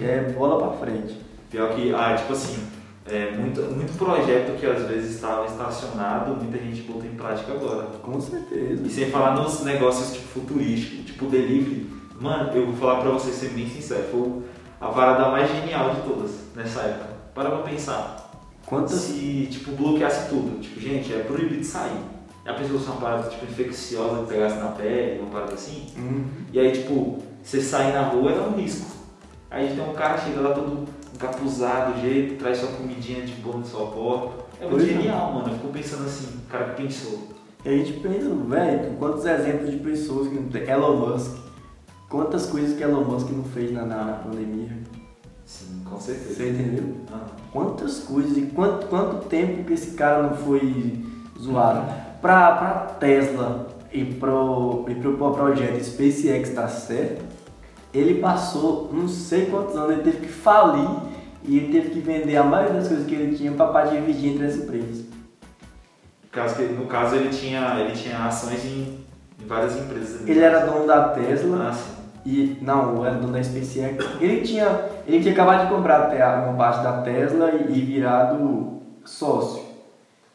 É 0.00 0.32
bola 0.32 0.68
pra 0.68 0.86
frente. 0.86 1.18
Pior 1.50 1.74
que, 1.74 1.94
ah, 1.94 2.14
tipo 2.14 2.32
assim, 2.34 2.62
é, 3.10 3.30
muito, 3.30 3.62
muito 3.62 3.96
projeto 3.96 4.58
que 4.58 4.66
às 4.66 4.82
vezes 4.86 5.14
estava 5.14 5.46
estacionado, 5.46 6.36
muita 6.36 6.58
gente 6.58 6.82
botou 6.82 7.06
em 7.06 7.14
prática 7.14 7.52
agora. 7.52 7.86
Com 8.02 8.20
certeza. 8.20 8.82
E 8.86 8.90
sem 8.90 9.10
falar 9.10 9.34
nos 9.34 9.62
negócios 9.64 10.12
tipo 10.12 10.40
futurísticos, 10.40 11.06
tipo 11.06 11.26
delivery. 11.26 11.86
Mano, 12.20 12.52
eu 12.52 12.66
vou 12.66 12.76
falar 12.76 13.00
pra 13.00 13.10
vocês 13.10 13.34
ser 13.36 13.50
bem 13.50 13.66
sincero, 13.68 14.04
foi 14.10 14.42
a 14.80 14.86
parada 14.88 15.28
mais 15.30 15.50
genial 15.50 15.94
de 15.94 16.00
todas 16.02 16.30
nessa 16.54 16.80
época. 16.82 17.08
Para 17.34 17.50
pra 17.50 17.58
pensar. 17.62 18.30
Quantas. 18.66 18.92
Se, 19.00 19.48
tipo, 19.50 19.72
bloqueasse 19.72 20.28
tudo. 20.28 20.60
Tipo, 20.60 20.80
gente, 20.80 21.12
é 21.12 21.20
proibido 21.20 21.64
sair. 21.64 22.00
A 22.44 22.54
pessoa 22.54 22.78
fosse 22.78 22.90
uma 22.90 23.00
parada, 23.00 23.28
tipo, 23.28 23.44
infecciosa 23.44 24.22
que 24.22 24.28
pegasse 24.32 24.56
na 24.56 24.68
pele, 24.68 25.20
uma 25.20 25.30
parada 25.30 25.54
assim. 25.54 25.86
Hum. 25.96 26.24
E 26.52 26.58
aí, 26.58 26.72
tipo, 26.72 27.18
você 27.42 27.60
sair 27.60 27.92
na 27.92 28.02
rua 28.02 28.32
era 28.32 28.42
um 28.42 28.56
risco. 28.56 28.90
Aí 29.50 29.68
tem 29.74 29.80
um 29.86 29.92
cara 29.92 30.18
chega 30.18 30.40
lá 30.40 30.54
todo 30.54 30.86
encapuzado, 31.14 32.00
jeito, 32.00 32.38
traz 32.38 32.58
sua 32.58 32.68
comidinha 32.70 33.22
de 33.22 33.32
boa 33.34 33.58
na 33.58 33.64
sua 33.64 33.86
porta. 33.86 34.44
É 34.60 34.64
muito 34.66 34.76
Pois 34.76 34.82
é. 34.84 34.86
genial, 34.86 35.32
mano. 35.32 35.48
Eu 35.48 35.54
fico 35.54 35.68
pensando 35.68 36.04
assim, 36.06 36.26
o 36.38 36.50
cara 36.50 36.70
que 36.70 36.82
pensou. 36.82 37.28
E 37.64 37.68
a 37.68 37.72
gente 37.72 37.92
pensa, 38.00 38.30
velho, 38.30 38.96
quantos 38.98 39.24
exemplos 39.24 39.70
de 39.70 39.78
pessoas 39.78 40.28
que 40.28 40.34
não 40.34 40.48
tem. 40.48 40.68
Elon 40.68 40.96
Musk. 40.96 41.36
Quantas 42.08 42.46
coisas 42.46 42.76
que 42.76 42.82
Elon 42.82 43.04
Musk 43.04 43.30
não 43.30 43.44
fez 43.44 43.70
na, 43.72 43.84
na, 43.84 44.04
na 44.04 44.12
pandemia. 44.14 44.70
Sim, 45.44 45.82
com 45.84 46.00
certeza. 46.00 46.34
Você 46.34 46.50
entendeu? 46.50 46.94
Ah, 47.12 47.26
Quantas 47.52 48.00
coisas 48.00 48.36
e 48.36 48.42
quanto, 48.42 48.86
quanto 48.86 49.26
tempo 49.26 49.64
que 49.64 49.72
esse 49.74 49.92
cara 49.92 50.22
não 50.22 50.36
foi 50.36 51.04
zoado. 51.38 51.92
Pra, 52.20 52.52
pra 52.56 52.70
Tesla 52.98 53.68
e 53.92 54.04
pro, 54.04 54.84
e 54.88 54.94
pro 54.94 55.16
projeto 55.16 55.82
SpaceX 55.82 56.54
dar 56.54 56.68
certo, 56.68 57.24
ele 57.92 58.20
passou 58.20 58.90
não 58.92 59.08
sei 59.08 59.46
quantos 59.46 59.76
anos, 59.76 59.92
ele 59.92 60.02
teve 60.02 60.26
que 60.26 60.32
falir 60.32 60.88
e 61.44 61.56
ele 61.56 61.72
teve 61.72 61.90
que 61.90 62.00
vender 62.00 62.36
a 62.36 62.42
maioria 62.42 62.74
das 62.74 62.88
coisas 62.88 63.06
que 63.06 63.14
ele 63.14 63.36
tinha 63.36 63.52
pra, 63.52 63.68
pra 63.68 63.84
dividir 63.86 64.34
entre 64.34 64.46
as 64.46 64.56
empresas. 64.56 65.04
No 66.78 66.86
caso, 66.86 67.16
ele 67.16 67.30
tinha, 67.30 67.80
ele 67.80 67.92
tinha 67.96 68.18
ações 68.26 68.64
em, 68.64 68.98
em 69.42 69.46
várias 69.46 69.76
empresas. 69.76 70.28
Ele 70.28 70.40
era 70.40 70.66
dono 70.66 70.86
da 70.86 71.08
Tesla 71.08 71.68
Ah, 71.68 71.72
sim. 71.72 71.97
E 72.28 72.58
não, 72.60 73.04
era 73.06 73.14
dono 73.14 73.32
da 73.32 73.42
SpaceX. 73.42 74.04
Ele 74.20 74.42
tinha, 74.42 74.66
ele 75.06 75.20
tinha 75.20 75.32
acabado 75.32 75.66
de 75.66 75.74
comprar 75.74 76.02
até 76.02 76.24
uma 76.26 76.52
parte 76.54 76.82
da 76.82 77.00
Tesla 77.00 77.52
e, 77.52 77.72
e 77.78 77.80
virado 77.80 78.80
sócio. 79.04 79.62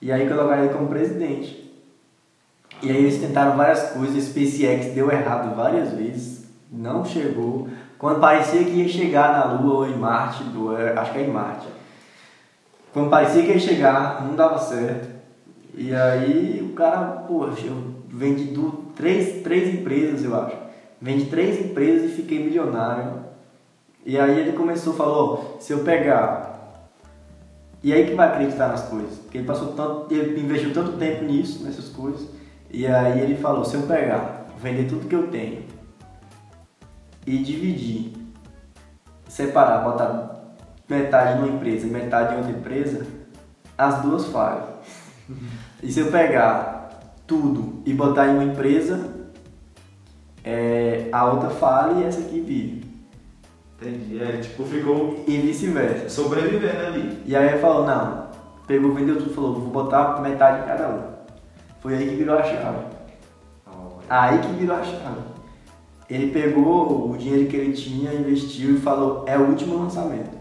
E 0.01 0.11
aí 0.11 0.27
colocaram 0.27 0.63
ele 0.63 0.73
como 0.73 0.87
presidente. 0.87 1.71
E 2.81 2.89
aí 2.89 2.97
eles 2.97 3.19
tentaram 3.19 3.55
várias 3.55 3.91
coisas, 3.91 4.23
SpaceX 4.23 4.87
deu 4.93 5.11
errado 5.11 5.55
várias 5.55 5.91
vezes, 5.91 6.45
não 6.71 7.05
chegou. 7.05 7.67
Quando 7.99 8.19
parecia 8.19 8.63
que 8.63 8.71
ia 8.71 8.89
chegar 8.89 9.31
na 9.31 9.53
Lua 9.53 9.75
ou 9.75 9.87
em 9.87 9.95
Marte, 9.95 10.43
ou 10.57 10.77
é- 10.77 10.97
acho 10.97 11.13
que 11.13 11.19
é 11.19 11.23
em 11.23 11.31
Marte. 11.31 11.67
Quando 12.91 13.09
parecia 13.09 13.43
que 13.43 13.49
ia 13.51 13.59
chegar, 13.59 14.25
não 14.25 14.35
dava 14.35 14.57
certo. 14.57 15.07
E 15.75 15.93
aí 15.93 16.67
o 16.69 16.73
cara, 16.75 17.23
poxa, 17.27 17.67
du- 18.51 18.83
três, 18.95 19.41
três 19.43 19.73
empresas, 19.73 20.23
eu 20.23 20.35
acho. 20.35 20.62
Vendi 21.03 21.25
três 21.25 21.59
empresas 21.59 22.11
e 22.11 22.13
fiquei 22.13 22.41
milionário. 22.41 23.25
E 24.05 24.17
aí 24.17 24.39
ele 24.39 24.53
começou, 24.53 24.93
falou, 24.93 25.57
se 25.59 25.73
eu 25.73 25.79
pegar. 25.83 26.87
E 27.83 27.91
aí 27.91 28.05
que 28.07 28.15
vai 28.15 28.29
acreditar 28.29 28.69
nas 28.69 28.83
coisas. 28.83 29.17
Porque 29.17 29.39
ele 29.39 29.45
passou 29.45 29.73
tanto, 29.73 30.13
ele 30.13 30.39
investiu 30.39 30.73
tanto 30.73 30.93
tempo 30.93 31.25
nisso, 31.25 31.61
nessas 31.65 31.89
coisas. 31.89 32.25
E 32.71 32.87
aí 32.87 33.19
ele 33.19 33.35
falou, 33.35 33.65
se 33.65 33.75
eu 33.75 33.81
pegar, 33.81 34.47
vender 34.61 34.87
tudo 34.87 35.09
que 35.09 35.13
eu 35.13 35.27
tenho 35.27 35.65
e 37.27 37.37
dividir, 37.39 38.13
separar, 39.27 39.83
botar 39.83 40.55
metade 40.87 41.37
numa 41.37 41.53
empresa 41.53 41.85
e 41.85 41.89
metade 41.89 42.33
em 42.33 42.37
outra 42.37 42.53
empresa, 42.53 43.05
as 43.77 44.01
duas 44.01 44.27
falham. 44.27 44.69
E 45.83 45.91
se 45.91 45.99
eu 45.99 46.09
pegar 46.09 47.11
tudo 47.27 47.81
e 47.85 47.93
botar 47.93 48.29
em 48.29 48.35
uma 48.35 48.43
empresa, 48.45 49.12
é, 50.43 51.07
a 51.11 51.25
outra 51.25 51.49
falha 51.49 52.01
e 52.01 52.03
essa 52.03 52.19
aqui 52.19 52.39
vive. 52.39 52.83
Entendi. 53.81 54.21
É, 54.21 54.37
tipo, 54.37 54.63
ficou 54.63 55.23
E 55.27 55.37
vice-versa. 55.37 56.09
sobrevivendo 56.09 56.85
ali. 56.87 57.21
E 57.25 57.35
aí 57.35 57.49
ele 57.49 57.57
falou, 57.57 57.85
não, 57.85 58.27
pegou, 58.67 58.93
vendeu 58.93 59.17
tudo, 59.17 59.33
falou, 59.33 59.53
vou 59.55 59.69
botar 59.69 60.21
metade 60.21 60.63
em 60.63 60.67
cada 60.67 60.89
um. 60.89 61.01
Foi 61.81 61.95
aí 61.95 62.09
que 62.09 62.15
virou 62.15 62.37
a 62.37 62.43
chave. 62.43 62.93
Aí 64.09 64.37
que 64.39 64.47
virou 64.53 64.75
a 64.77 64.83
chave. 64.83 65.21
Ele 66.09 66.31
pegou 66.31 67.09
o 67.11 67.17
dinheiro 67.17 67.49
que 67.49 67.55
ele 67.55 67.73
tinha, 67.73 68.13
investiu 68.13 68.75
e 68.75 68.79
falou, 68.79 69.23
é 69.27 69.37
o 69.37 69.47
último 69.47 69.77
lançamento. 69.77 70.37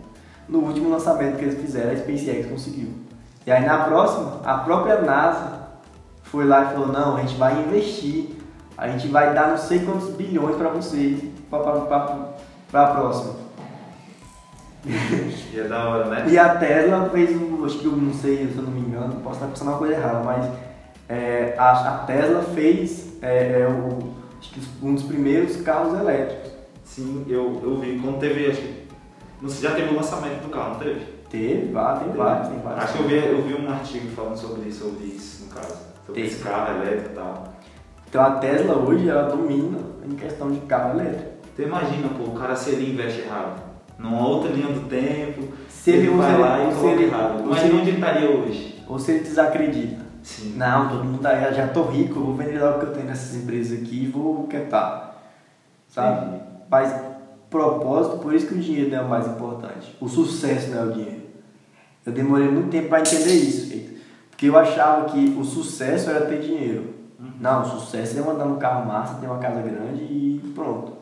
No 0.49 0.59
último 0.59 0.91
lançamento 0.91 1.37
que 1.39 1.45
eles 1.45 1.61
fizeram, 1.61 1.93
a 1.93 1.97
SpaceX 1.97 2.47
conseguiu. 2.47 2.89
E 3.47 3.51
aí 3.51 3.65
na 3.65 3.79
próxima, 3.85 4.41
a 4.45 4.59
própria 4.59 5.01
NASA 5.01 5.63
foi 6.23 6.45
lá 6.45 6.65
e 6.65 6.75
falou, 6.75 6.89
não, 6.89 7.17
a 7.17 7.21
gente 7.21 7.37
vai 7.37 7.61
investir, 7.63 8.37
a 8.77 8.89
gente 8.89 9.09
vai 9.09 9.35
dar 9.35 9.49
não 9.49 9.59
sei 9.59 9.81
quantos 9.81 10.11
bilhões 10.15 10.57
para 10.57 10.69
vocês, 10.71 11.21
para 11.51 12.83
a 12.83 12.87
próxima. 12.95 13.43
E 14.85 15.61
é 15.61 15.65
da 15.65 15.89
hora, 15.89 16.07
né? 16.07 16.27
E 16.29 16.39
a 16.39 16.57
Tesla 16.57 17.09
fez 17.11 17.31
um, 17.41 17.65
acho 17.65 17.79
que 17.79 17.85
eu 17.85 17.93
não 17.93 18.13
sei, 18.13 18.49
se 18.49 18.57
eu 18.57 18.63
não 18.63 18.73
me 18.73 18.81
engano, 18.81 19.21
posso 19.21 19.37
estar 19.37 19.47
pensando 19.47 19.69
uma 19.69 19.79
coisa 19.79 19.95
errada, 19.95 20.25
mas 20.25 20.51
é, 21.09 21.55
a, 21.57 21.71
a 21.71 21.99
Tesla 21.99 22.43
fez 22.43 23.13
é, 23.23 23.61
é, 23.61 23.69
o, 23.69 24.15
acho 24.39 24.51
que 24.51 24.61
um 24.83 24.95
dos 24.95 25.05
primeiros 25.05 25.57
carros 25.59 25.99
elétricos. 25.99 26.51
Sim, 26.85 27.25
eu, 27.29 27.61
eu 27.63 27.79
vi. 27.79 27.99
Quando 28.01 28.19
teve, 28.19 28.51
acho 28.51 28.61
que. 28.61 28.83
Não 29.41 29.49
sei, 29.49 29.69
já 29.69 29.75
teve 29.75 29.93
o 29.93 29.97
lançamento 29.97 30.43
do 30.43 30.49
carro, 30.49 30.71
não 30.71 30.79
teve? 30.79 31.01
Teve, 31.31 31.73
vá, 31.73 31.97
tem 31.97 32.13
vários, 32.13 32.49
tem 32.49 32.59
vários. 32.61 32.85
Acho 32.85 32.93
que 32.95 33.03
eu 33.03 33.09
vi, 33.09 33.17
eu 33.17 33.43
vi 33.43 33.55
um 33.55 33.71
artigo 33.71 34.09
falando 34.11 34.37
sobre 34.37 34.69
isso, 34.69 34.85
sobre 34.85 35.05
isso, 35.05 35.45
no 35.45 35.51
caso. 35.51 35.77
Sobre 36.07 36.23
Teve. 36.23 36.35
esse 36.35 36.43
carro 36.43 36.83
elétrico 36.83 37.11
e 37.11 37.15
tal. 37.15 37.55
Então 38.13 38.23
a 38.23 38.33
Tesla 38.33 38.77
hoje 38.77 39.09
ela 39.09 39.23
domina 39.23 39.79
em 40.07 40.15
questão 40.15 40.51
de 40.51 40.61
carro 40.67 41.01
elétrico. 41.01 41.31
Então 41.55 41.65
imagina, 41.65 42.09
pô, 42.11 42.25
o 42.25 42.35
cara 42.35 42.55
se 42.55 42.69
ele 42.69 42.93
investe 42.93 43.23
errado. 43.23 43.59
Numa 43.99 44.29
outra 44.29 44.51
linha 44.53 44.69
do 44.69 44.87
tempo, 44.87 45.49
Se 45.67 45.93
ele, 45.93 46.11
ou 46.11 46.19
vai 46.19 46.39
lá 46.39 46.61
ele, 46.61 46.73
e 46.73 46.75
coloca 46.75 46.95
ele, 46.95 47.05
errado. 47.05 47.43
Imagina 47.43 47.69
ele- 47.69 47.79
onde 47.79 47.89
ele 47.89 47.97
estaria 47.99 48.31
hoje. 48.31 48.83
ou 48.87 48.99
se 48.99 49.13
ele 49.13 49.21
desacredita. 49.21 50.03
Sim. 50.23 50.53
Não, 50.59 50.91
todo 50.91 51.05
mundo 51.05 51.21
tá, 51.23 51.51
já 51.53 51.69
tô 51.69 51.85
rico, 51.85 52.21
vou 52.21 52.35
vender 52.35 52.61
logo 52.61 52.77
o 52.77 52.81
que 52.81 52.87
eu 52.87 52.93
tenho 52.93 53.07
nessas 53.07 53.35
empresas 53.35 53.81
aqui 53.81 54.05
e 54.05 54.07
vou 54.09 54.47
quietar. 54.47 55.17
Sabe? 55.89 56.27
Entendi. 56.27 56.43
Mas 56.71 56.95
propósito, 57.49 58.19
por 58.19 58.35
isso 58.35 58.47
que 58.47 58.55
o 58.55 58.59
dinheiro 58.59 58.91
não 58.91 58.99
é 58.99 59.01
o 59.01 59.09
mais 59.09 59.27
importante. 59.27 59.97
O 59.99 60.07
sucesso 60.07 60.71
não 60.71 60.83
é 60.83 60.85
o 60.85 60.93
dinheiro. 60.93 61.23
Eu 62.05 62.13
demorei 62.13 62.49
muito 62.49 62.69
tempo 62.69 62.91
para 62.91 63.01
entender 63.01 63.33
isso, 63.33 63.73
porque 64.29 64.51
eu 64.51 64.59
achava 64.59 65.07
que 65.07 65.35
o 65.41 65.43
sucesso 65.45 66.11
era 66.11 66.27
ter 66.27 66.41
dinheiro. 66.41 67.01
Não, 67.41 67.63
o 67.63 67.65
sucesso 67.65 68.19
é 68.19 68.23
mandar 68.23 68.47
um 68.47 68.57
carro 68.59 68.87
massa, 68.87 69.15
ter 69.21 69.27
uma 69.27 69.39
casa 69.39 69.61
grande 69.63 70.03
e 70.03 70.53
pronto. 70.55 70.93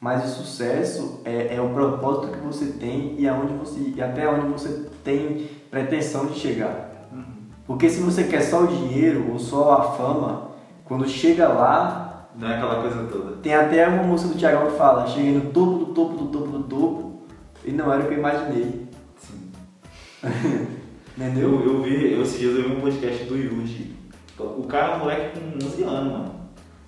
Mas 0.00 0.24
o 0.24 0.28
sucesso 0.28 1.20
é, 1.24 1.54
é 1.54 1.60
o 1.60 1.70
propósito 1.70 2.32
que 2.32 2.38
você 2.38 2.66
tem 2.72 3.14
e 3.18 3.28
aonde 3.28 3.54
você 3.54 3.92
e 3.96 4.02
até 4.02 4.28
onde 4.28 4.46
você 4.48 4.88
tem 5.04 5.48
pretensão 5.70 6.26
de 6.26 6.34
chegar. 6.38 6.90
Porque 7.66 7.88
se 7.88 8.00
você 8.00 8.24
quer 8.24 8.42
só 8.42 8.62
o 8.62 8.66
dinheiro 8.66 9.30
ou 9.32 9.38
só 9.38 9.72
a 9.72 9.82
fama, 9.92 10.50
quando 10.84 11.08
chega 11.08 11.48
lá, 11.48 12.28
Não 12.36 12.48
é 12.48 12.56
aquela 12.56 12.80
coisa 12.82 13.04
toda. 13.10 13.36
tem 13.36 13.54
até 13.54 13.88
uma 13.88 14.02
música 14.04 14.32
do 14.34 14.38
Thiagão 14.38 14.70
que 14.70 14.76
fala, 14.76 15.06
cheguei 15.08 15.32
no 15.32 15.50
topo 15.50 15.84
do 15.84 15.86
topo 15.86 16.16
do 16.16 16.26
topo 16.26 16.46
do 16.58 16.62
topo 16.64 17.12
e 17.64 17.72
não 17.72 17.92
era 17.92 18.04
o 18.04 18.06
que 18.06 18.14
eu 18.14 18.18
imaginei. 18.18 18.86
Sim. 19.18 19.50
Entendeu? 21.16 21.60
Eu, 21.60 21.64
eu 21.64 21.82
vi, 21.82 22.12
eu, 22.12 22.22
esses 22.22 22.38
dias 22.38 22.54
eu 22.56 22.68
vi 22.68 22.76
um 22.76 22.80
podcast 22.80 23.24
do 23.24 23.36
Yuji. 23.36 23.95
O 24.38 24.64
cara 24.64 24.92
é 24.92 24.96
um 24.96 24.98
moleque 25.00 25.40
com 25.40 25.66
11 25.66 25.82
anos, 25.84 26.12
mano. 26.12 26.34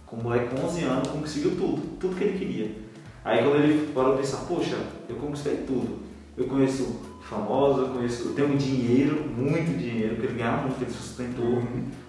Com 0.07 0.17
um 0.17 0.23
moleque 0.23 0.55
com 0.55 0.67
11 0.67 0.85
anos 0.85 1.09
conseguiu 1.09 1.51
tudo, 1.53 1.99
tudo 1.99 2.17
que 2.17 2.25
ele 2.25 2.39
queria. 2.39 2.77
Aí 3.25 3.43
quando 3.43 3.57
ele 3.57 3.93
parou 3.93 4.13
pra 4.13 4.23
pensar, 4.23 4.39
poxa, 4.47 4.77
eu 5.09 5.17
conquistei 5.17 5.59
tudo. 5.67 5.99
Eu 6.37 6.47
conheço 6.47 7.01
famosos, 7.23 7.89
eu 7.89 7.95
conheço, 7.95 8.29
eu 8.29 8.35
tenho 8.35 8.57
dinheiro, 8.57 9.29
muito 9.29 9.77
dinheiro, 9.79 10.15
porque 10.15 10.29
ele 10.29 10.39
ganhava 10.39 10.63
muito, 10.63 10.81
ele 10.81 10.91
sustentou. 10.91 11.63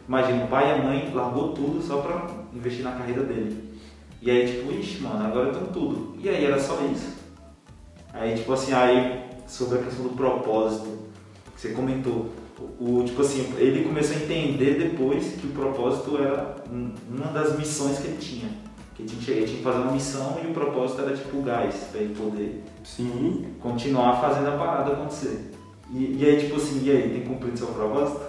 Imagina, 0.07 0.45
o 0.45 0.47
pai 0.47 0.69
e 0.69 0.79
a 0.79 0.83
mãe 0.83 1.11
largou 1.13 1.53
tudo 1.53 1.81
só 1.81 2.01
pra 2.01 2.27
investir 2.53 2.83
na 2.83 2.91
carreira 2.91 3.23
dele. 3.23 3.69
E 4.21 4.29
aí 4.29 4.47
tipo, 4.47 4.71
ixi, 4.71 5.01
mano, 5.01 5.25
agora 5.25 5.49
eu 5.49 5.53
tenho 5.53 5.67
tudo. 5.67 6.15
E 6.19 6.29
aí 6.29 6.45
era 6.45 6.59
só 6.59 6.79
isso. 6.85 7.17
Aí 8.13 8.35
tipo 8.35 8.51
assim, 8.53 8.73
aí 8.73 9.25
sobre 9.47 9.79
a 9.79 9.83
questão 9.83 10.03
do 10.03 10.15
propósito, 10.15 10.87
que 11.55 11.61
você 11.61 11.69
comentou, 11.69 12.29
o, 12.79 13.03
tipo 13.05 13.21
assim, 13.21 13.53
ele 13.57 13.83
começou 13.83 14.15
a 14.15 14.19
entender 14.19 14.75
depois 14.79 15.33
que 15.39 15.47
o 15.47 15.51
propósito 15.51 16.17
era 16.17 16.55
um- 16.71 16.91
uma 17.09 17.27
das 17.27 17.57
missões 17.57 17.99
que 17.99 18.07
ele 18.07 18.17
tinha. 18.17 18.49
Que 18.95 19.03
ele 19.03 19.15
tinha, 19.19 19.37
ele 19.37 19.45
tinha 19.45 19.57
que 19.59 19.63
fazer 19.63 19.77
uma 19.79 19.91
missão 19.91 20.37
e 20.43 20.47
o 20.47 20.53
propósito 20.53 21.01
era 21.01 21.15
tipo 21.15 21.37
o 21.37 21.41
gás, 21.41 21.75
pra 21.91 22.01
ele 22.01 22.13
poder 22.15 22.63
Sim. 22.83 23.53
continuar 23.61 24.19
fazendo 24.19 24.47
a 24.49 24.57
parada 24.57 24.93
acontecer. 24.93 25.51
E, 25.91 26.17
e 26.21 26.25
aí 26.25 26.37
tipo 26.37 26.55
assim, 26.57 26.81
e 26.83 26.91
aí, 26.91 27.09
tem 27.09 27.23
cumprido 27.23 27.57
seu 27.57 27.67
propósito? 27.67 28.21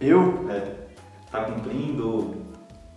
Eu, 0.00 0.46
É, 0.50 0.74
tá 1.30 1.44
cumprindo 1.44 2.08
ou, 2.08 2.34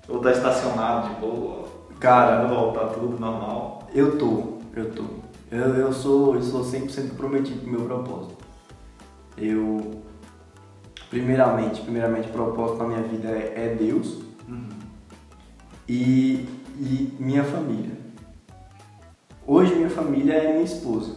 ou 0.10 0.20
tá 0.20 0.32
estacionado 0.32 1.14
de 1.14 1.22
boa? 1.22 1.66
Cara. 2.00 2.46
Voltar 2.48 2.88
tudo 2.88 3.20
normal. 3.20 3.88
eu 3.94 4.18
tô, 4.18 4.58
eu 4.76 4.92
tô. 4.92 5.04
Eu, 5.50 5.76
eu 5.76 5.94
sou, 5.94 6.36
eu 6.36 6.42
sou 6.44 6.62
100% 6.64 7.12
comprometido 7.12 7.62
com 7.62 7.68
o 7.68 7.70
meu 7.72 7.82
propósito. 7.86 8.37
Eu, 9.38 10.02
primeiramente, 11.10 11.82
primeiramente, 11.82 12.30
o 12.30 12.32
propósito 12.32 12.80
na 12.80 12.88
minha 12.88 13.02
vida 13.04 13.30
é, 13.30 13.54
é 13.56 13.76
Deus 13.76 14.28
e, 15.88 16.48
e 16.80 17.16
minha 17.20 17.44
família. 17.44 17.96
Hoje 19.46 19.76
minha 19.76 19.90
família 19.90 20.34
é 20.34 20.52
minha 20.54 20.64
esposa, 20.64 21.16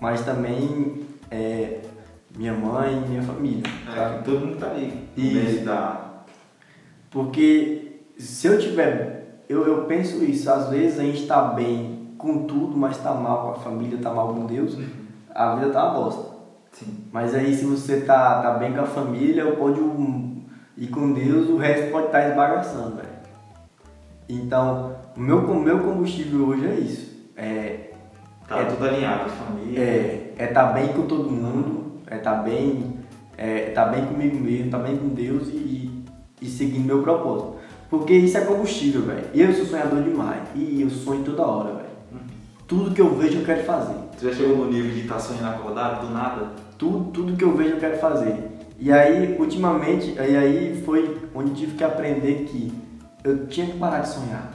mas 0.00 0.24
também 0.24 1.04
é 1.30 1.82
minha 2.36 2.52
mãe 2.52 3.04
e 3.04 3.08
minha 3.08 3.22
família. 3.22 3.62
É, 3.88 3.94
sabe? 3.94 4.18
que 4.18 4.24
todo 4.24 4.46
mundo 4.46 4.58
tá 4.58 4.72
aí. 4.72 5.08
Isso. 5.16 5.64
da. 5.64 6.24
Porque 7.10 8.00
se 8.18 8.48
eu 8.48 8.58
tiver, 8.58 9.44
eu, 9.48 9.64
eu 9.66 9.84
penso 9.84 10.24
isso, 10.24 10.50
às 10.50 10.70
vezes 10.70 10.98
a 10.98 11.02
gente 11.02 11.26
tá 11.26 11.42
bem 11.42 12.14
com 12.18 12.46
tudo, 12.46 12.76
mas 12.76 12.98
tá 12.98 13.14
mal 13.14 13.42
com 13.42 13.50
a 13.50 13.54
família, 13.62 13.98
tá 13.98 14.12
mal 14.12 14.34
com 14.34 14.46
Deus, 14.46 14.76
a 15.32 15.54
vida 15.54 15.70
tá 15.70 15.84
uma 15.84 16.00
bosta. 16.00 16.31
Sim. 16.72 17.04
Mas 17.12 17.34
aí 17.34 17.54
se 17.54 17.64
você 17.64 18.00
tá, 18.00 18.42
tá 18.42 18.54
bem 18.54 18.72
com 18.72 18.80
a 18.80 18.86
família, 18.86 19.52
pode 19.52 19.80
ir 20.76 20.86
com 20.88 21.12
Deus, 21.12 21.48
o 21.48 21.56
resto 21.56 21.90
pode 21.90 22.06
estar 22.06 22.28
esbagaçando, 22.28 22.96
velho. 22.96 23.08
Então, 24.28 24.94
o 25.16 25.20
meu, 25.20 25.42
meu 25.54 25.78
combustível 25.80 26.46
hoje 26.48 26.66
é 26.66 26.74
isso. 26.74 27.12
É, 27.36 27.88
Tá 28.48 28.58
É. 28.60 28.64
tudo 28.64 28.84
alinhado, 28.86 29.30
família. 29.30 29.80
é, 29.80 30.34
é 30.36 30.46
tá 30.48 30.66
bem 30.72 30.88
com 30.88 31.02
todo 31.06 31.30
mundo, 31.30 31.92
é 32.06 32.16
tá 32.18 32.34
bem, 32.34 32.98
é 33.38 33.70
tá 33.70 33.86
bem 33.86 34.04
comigo 34.04 34.38
mesmo, 34.38 34.70
tá 34.70 34.78
bem 34.78 34.96
com 34.96 35.08
Deus 35.08 35.48
e, 35.48 36.04
e, 36.40 36.46
seguindo 36.46 36.84
meu 36.84 37.02
propósito. 37.02 37.54
Porque 37.88 38.12
isso 38.14 38.36
é 38.36 38.40
combustível, 38.42 39.02
velho. 39.02 39.24
Eu 39.34 39.52
sou 39.54 39.66
sonhador 39.66 40.02
demais. 40.02 40.42
E 40.54 40.80
eu 40.82 40.90
sonho 40.90 41.22
toda 41.24 41.42
hora, 41.42 41.74
velho. 41.74 41.81
Tudo 42.72 42.94
que 42.94 43.02
eu 43.02 43.14
vejo 43.14 43.40
eu 43.40 43.44
quero 43.44 43.64
fazer. 43.64 43.94
Você 44.16 44.30
já 44.30 44.34
chegou 44.34 44.56
no 44.56 44.72
nível 44.72 44.92
de 44.92 45.00
estar 45.00 45.18
sonhando 45.18 45.56
acordado 45.56 46.06
do 46.06 46.14
nada? 46.14 46.52
Tudo, 46.78 47.10
tudo 47.10 47.36
que 47.36 47.44
eu 47.44 47.54
vejo 47.54 47.72
eu 47.74 47.78
quero 47.78 47.98
fazer. 47.98 48.50
E 48.78 48.90
aí, 48.90 49.36
ultimamente, 49.38 50.14
e 50.14 50.36
aí 50.36 50.82
foi 50.82 51.20
onde 51.34 51.50
tive 51.50 51.76
que 51.76 51.84
aprender 51.84 52.46
que 52.46 52.72
eu 53.22 53.46
tinha 53.46 53.66
que 53.66 53.76
parar 53.76 53.98
de 53.98 54.08
sonhar. 54.08 54.52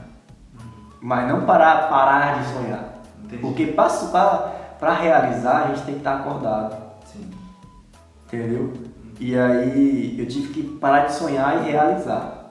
Mas 1.00 1.28
não 1.28 1.46
parar, 1.46 1.88
parar 1.88 2.42
de 2.42 2.48
sonhar. 2.52 2.94
Entendi. 3.24 3.40
Porque 3.40 3.66
para 3.66 4.94
realizar, 4.94 5.62
a 5.62 5.66
gente 5.68 5.82
tem 5.84 5.94
que 5.94 6.00
estar 6.00 6.16
acordado. 6.16 6.76
Sim. 7.04 7.30
Entendeu? 8.26 8.72
E 9.20 9.38
aí 9.38 10.16
eu 10.18 10.26
tive 10.26 10.48
que 10.52 10.62
parar 10.64 11.06
de 11.06 11.14
sonhar 11.14 11.62
e 11.64 11.70
realizar. 11.70 12.50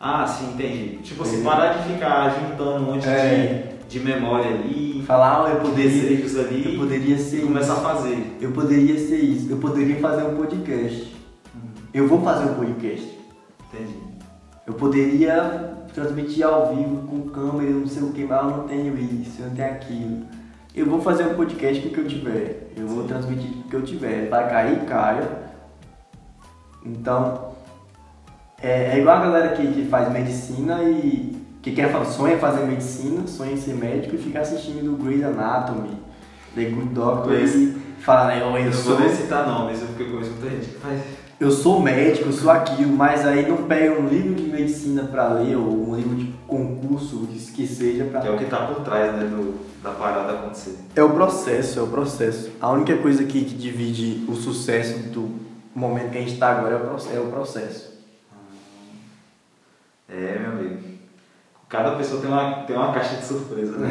Ah, 0.00 0.26
sim, 0.26 0.54
entendi. 0.54 0.96
Tipo 1.02 1.24
assim, 1.24 1.44
parar 1.44 1.74
de 1.74 1.92
ficar 1.92 2.30
juntando 2.30 2.76
um 2.84 2.94
monte 2.94 3.06
É. 3.06 3.74
de, 3.74 3.77
de 3.88 4.00
memória 4.00 4.50
ali, 4.50 5.02
Falar, 5.06 5.46
ah, 5.46 5.50
eu 5.50 5.60
poderia, 5.60 6.02
desejos 6.02 6.38
ali, 6.38 6.74
eu 6.74 6.78
poderia 6.78 7.16
ser 7.16 7.40
começar 7.40 7.72
a 7.72 7.76
isso. 7.76 7.82
fazer. 7.82 8.36
Eu 8.42 8.52
poderia 8.52 8.98
ser 8.98 9.16
isso. 9.16 9.50
Eu 9.50 9.56
poderia 9.56 9.96
fazer 9.96 10.22
um 10.24 10.36
podcast. 10.36 11.16
Eu 11.94 12.06
vou 12.06 12.20
fazer 12.20 12.50
um 12.50 12.54
podcast. 12.56 13.18
Entendi. 13.72 13.96
Eu 14.66 14.74
poderia 14.74 15.78
transmitir 15.94 16.44
ao 16.44 16.76
vivo 16.76 17.06
com 17.06 17.22
câmera, 17.30 17.70
não 17.70 17.86
sei 17.86 18.02
o 18.02 18.12
que, 18.12 18.24
mas 18.24 18.38
eu 18.38 18.50
não 18.50 18.68
tenho 18.68 18.98
isso, 18.98 19.40
eu 19.40 19.46
não 19.46 19.54
tenho 19.56 19.70
aquilo. 19.70 20.26
Eu 20.74 20.84
vou 20.84 21.00
fazer 21.00 21.24
um 21.24 21.34
podcast 21.34 21.82
com 21.82 21.88
o 21.88 21.92
que 21.92 22.00
eu 22.00 22.06
tiver. 22.06 22.72
Eu 22.76 22.86
vou 22.86 23.02
Sim. 23.02 23.08
transmitir 23.08 23.50
com 23.50 23.60
o 23.60 23.70
que 23.70 23.76
eu 23.76 23.82
tiver. 23.82 24.28
Vai 24.28 24.46
cair, 24.50 24.84
caia. 24.84 25.26
Então, 26.84 27.54
é, 28.62 28.94
é 28.94 28.98
igual 28.98 29.16
a 29.16 29.20
galera 29.20 29.56
que, 29.56 29.66
que 29.66 29.86
faz 29.86 30.12
medicina 30.12 30.82
e 30.82 31.37
que 31.68 31.76
quer 31.76 32.04
sonha 32.06 32.38
fazer 32.38 32.64
medicina, 32.64 33.26
sonha 33.26 33.52
em 33.52 33.56
ser 33.56 33.74
médico 33.74 34.14
e 34.14 34.18
fica 34.18 34.40
assistindo 34.40 34.96
Grey's 35.02 35.24
Anatomy, 35.24 35.98
The 36.54 36.64
Good 36.64 36.94
Doctor 36.94 37.34
e 37.34 37.76
fala, 38.00 38.28
né, 38.28 38.40
eu, 38.40 38.46
Eu 38.46 38.56
eu 38.56 38.64
não 38.64 38.72
sou, 38.72 38.96
vou 38.96 39.06
nem 39.06 39.14
citar 39.14 39.46
nomes, 39.46 39.80
porque 39.80 40.02
eu 40.02 40.10
conheço 40.10 40.30
muita 40.30 40.50
gente 40.50 40.68
que 40.68 40.78
faz. 40.78 41.00
eu 41.38 41.50
sou 41.50 41.80
médico, 41.80 42.28
eu 42.28 42.32
sou 42.32 42.50
aquilo, 42.50 42.92
mas 42.96 43.26
aí 43.26 43.48
não 43.48 43.64
pega 43.64 44.00
um 44.00 44.08
livro 44.08 44.34
de 44.34 44.44
medicina 44.44 45.04
pra 45.04 45.28
ler 45.28 45.56
ou 45.56 45.90
um 45.90 45.96
livro 45.96 46.14
de 46.16 46.32
concurso, 46.46 47.28
que, 47.54 47.66
seja 47.66 48.04
pra... 48.04 48.20
Que 48.20 48.28
é 48.28 48.30
o 48.30 48.38
que 48.38 48.46
tá 48.46 48.66
por 48.66 48.82
trás, 48.82 49.14
né, 49.14 49.24
do, 49.24 49.54
da 49.82 49.90
parada 49.90 50.32
acontecer. 50.32 50.76
É 50.96 51.02
o 51.02 51.10
processo, 51.10 51.78
é 51.78 51.82
o 51.82 51.88
processo. 51.88 52.50
A 52.60 52.70
única 52.70 52.96
coisa 52.96 53.24
que, 53.24 53.44
que 53.44 53.54
divide 53.54 54.24
o 54.28 54.34
sucesso 54.34 54.98
do 55.10 55.28
momento 55.74 56.10
que 56.10 56.18
a 56.18 56.20
gente 56.20 56.34
está 56.34 56.50
agora 56.50 56.74
é 56.74 56.78
o, 56.78 57.16
é 57.16 57.20
o 57.20 57.30
processo. 57.30 57.98
É, 60.08 60.38
meu 60.38 60.52
amigo. 60.52 60.87
Cada 61.68 61.92
pessoa 61.96 62.20
tem 62.20 62.30
uma, 62.30 62.54
tem 62.62 62.76
uma 62.76 62.92
caixa 62.92 63.16
de 63.16 63.24
surpresa, 63.26 63.76
né? 63.76 63.90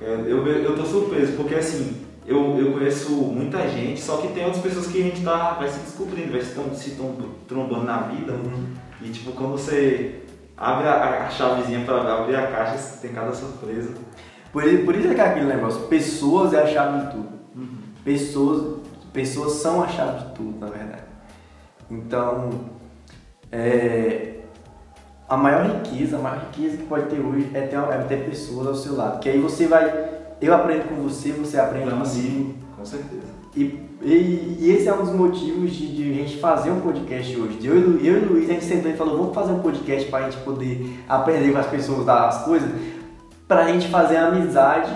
eu, 0.00 0.24
eu, 0.26 0.46
eu 0.46 0.76
tô 0.76 0.84
surpreso, 0.84 1.32
porque 1.32 1.54
assim, 1.54 2.04
eu, 2.26 2.56
eu 2.58 2.72
conheço 2.72 3.10
muita 3.12 3.68
gente, 3.68 4.00
só 4.00 4.18
que 4.18 4.28
tem 4.28 4.44
outras 4.44 4.62
pessoas 4.62 4.86
que 4.86 5.00
a 5.00 5.04
gente 5.04 5.22
tá, 5.24 5.52
vai 5.54 5.68
se 5.68 5.80
descobrindo, 5.80 6.32
vai 6.32 6.40
se, 6.40 6.54
tom- 6.54 6.74
se 6.74 6.92
tom- 6.92 7.16
trombando 7.48 7.84
na 7.84 7.98
vida. 8.02 8.34
E 9.02 9.08
tipo, 9.10 9.32
quando 9.32 9.52
você 9.52 10.22
abre 10.56 10.86
a, 10.88 11.26
a 11.26 11.30
chavezinha 11.30 11.84
pra 11.84 12.20
abrir 12.20 12.36
a 12.36 12.46
caixa, 12.46 12.98
tem 13.02 13.12
cada 13.12 13.32
surpresa. 13.34 13.92
Por, 14.52 14.62
por 14.84 14.94
isso 14.94 15.08
é 15.08 15.14
que 15.14 15.20
é 15.20 15.24
aquele 15.24 15.46
negócio, 15.46 15.80
pessoas 15.88 16.52
é 16.54 16.62
a 16.62 16.66
chave 16.66 17.06
de 17.06 17.10
tudo. 17.12 17.34
Pessoas, 18.04 18.78
pessoas 19.12 19.52
são 19.54 19.82
a 19.82 19.88
chave 19.88 20.24
de 20.28 20.34
tudo, 20.34 20.60
na 20.60 20.66
verdade. 20.70 21.02
Então, 21.90 22.50
é, 23.50 24.33
a 25.28 25.36
maior 25.36 25.64
riqueza, 25.66 26.16
a 26.16 26.20
maior 26.20 26.40
riqueza 26.50 26.76
que 26.76 26.84
pode 26.84 27.06
ter 27.06 27.18
hoje 27.20 27.50
é 27.54 27.60
ter, 27.62 27.76
é 27.76 27.98
ter 28.08 28.24
pessoas 28.28 28.66
ao 28.66 28.74
seu 28.74 28.96
lado. 28.96 29.20
Que 29.20 29.28
aí 29.28 29.38
você 29.38 29.66
vai, 29.66 29.92
eu 30.40 30.54
aprendo 30.54 30.88
com 30.88 30.96
você, 30.96 31.32
você 31.32 31.58
aprende 31.58 31.86
comigo. 31.90 32.54
com 32.76 32.84
certeza. 32.84 33.34
E, 33.56 33.80
e, 34.02 34.56
e 34.60 34.70
esse 34.72 34.88
é 34.88 34.92
um 34.94 34.98
dos 35.04 35.12
motivos 35.12 35.70
de, 35.72 35.94
de 35.94 36.10
a 36.10 36.14
gente 36.14 36.38
fazer 36.38 36.70
um 36.70 36.80
podcast 36.80 37.36
hoje. 37.40 37.58
Eu, 37.62 37.76
e 37.76 37.80
Lu- 37.80 37.98
eu 38.00 38.18
e 38.18 38.24
o 38.26 38.32
Luiz, 38.32 38.50
a 38.50 38.52
gente 38.54 38.64
sentou 38.64 38.90
e 38.90 38.96
falou, 38.96 39.16
vamos 39.18 39.34
fazer 39.34 39.52
um 39.52 39.60
podcast 39.60 40.10
para 40.10 40.26
a 40.26 40.30
gente 40.30 40.42
poder 40.42 40.98
aprender 41.08 41.52
com 41.52 41.58
as 41.58 41.66
pessoas 41.66 42.04
das 42.04 42.44
coisas, 42.44 42.68
para 43.48 43.62
a 43.64 43.68
gente 43.72 43.88
fazer 43.88 44.16
amizade 44.16 44.90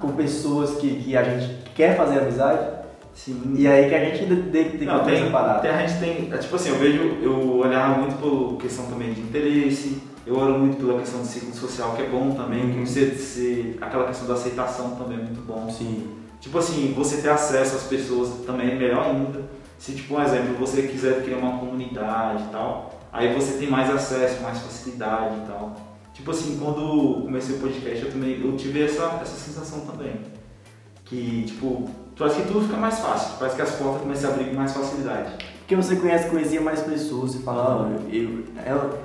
com 0.00 0.08
pessoas 0.08 0.72
que, 0.78 0.96
que 1.02 1.16
a 1.16 1.22
gente 1.22 1.56
quer 1.74 1.96
fazer 1.96 2.18
amizade, 2.18 2.58
Sim. 3.16 3.54
e 3.56 3.66
aí 3.66 3.88
que 3.88 3.94
a 3.94 4.04
gente 4.04 4.26
tem 4.52 4.70
que 4.70 4.78
ter 4.78 4.84
Não, 4.84 5.02
tem, 5.04 5.14
tem- 5.24 5.70
a 5.70 5.86
gente 5.86 5.98
tem, 5.98 6.32
é, 6.32 6.36
tipo 6.38 6.54
assim, 6.54 6.68
eu 6.68 6.76
vejo, 6.78 7.02
eu 7.22 7.56
olhava 7.56 7.98
muito 7.98 8.16
por 8.20 8.58
questão 8.58 8.84
também 8.86 9.12
de 9.14 9.20
interesse, 9.22 10.02
eu 10.26 10.36
olho 10.36 10.58
muito 10.58 10.76
pela 10.76 10.98
questão 11.00 11.20
do 11.20 11.26
ciclo 11.26 11.54
social, 11.54 11.94
que 11.96 12.02
é 12.02 12.08
bom 12.08 12.32
também, 12.32 12.62
Uhum. 12.62 12.72
que 12.84 12.88
você, 12.90 13.06
você- 13.06 13.76
aquela 13.80 14.04
questão 14.06 14.28
da 14.28 14.34
aceitação 14.34 14.90
também 14.96 15.18
é 15.18 15.22
muito 15.22 15.40
bom. 15.46 15.68
Sim. 15.70 16.08
Tipo 16.40 16.58
assim, 16.58 16.92
você 16.94 17.22
ter 17.22 17.30
acesso 17.30 17.74
às 17.76 17.84
pessoas 17.84 18.44
também 18.46 18.70
é 18.72 18.74
melhor 18.74 19.06
ainda. 19.06 19.42
Se, 19.78 19.92
tipo, 19.92 20.14
um 20.14 20.22
exemplo, 20.22 20.54
você 20.58 20.82
quiser 20.82 21.22
criar 21.24 21.38
uma 21.38 21.58
comunidade 21.58 22.42
e 22.42 22.46
tal, 22.48 23.00
aí 23.12 23.32
você 23.34 23.56
tem 23.58 23.68
mais 23.70 23.88
acesso, 23.92 24.42
mais 24.42 24.58
facilidade 24.58 25.36
e 25.42 25.46
tal. 25.48 25.74
Tipo 26.12 26.30
assim, 26.30 26.58
quando 26.62 27.22
comecei 27.22 27.56
o 27.56 27.60
podcast, 27.60 28.04
eu 28.04 28.10
também 28.12 28.40
eu 28.42 28.56
tive 28.56 28.82
essa, 28.82 29.18
essa 29.22 29.36
sensação 29.36 29.80
também. 29.80 30.12
Que, 31.04 31.44
tipo, 31.46 31.88
parece 32.18 32.42
que 32.42 32.48
tudo 32.48 32.62
fica 32.62 32.76
mais 32.76 32.98
fácil, 32.98 33.36
parece 33.38 33.56
que 33.56 33.62
as 33.62 33.70
portas 33.72 34.02
começam 34.02 34.30
a 34.30 34.32
abrir 34.34 34.46
com 34.50 34.56
mais 34.56 34.72
facilidade. 34.72 35.32
Porque 35.60 35.76
você 35.76 35.96
conhece, 35.96 36.28
conhecia 36.30 36.60
mais 36.60 36.80
pessoas, 36.80 37.32
você 37.32 37.38
fala, 37.40 37.88
ah, 37.90 37.98
eu, 38.12 38.44
ela, 38.64 38.98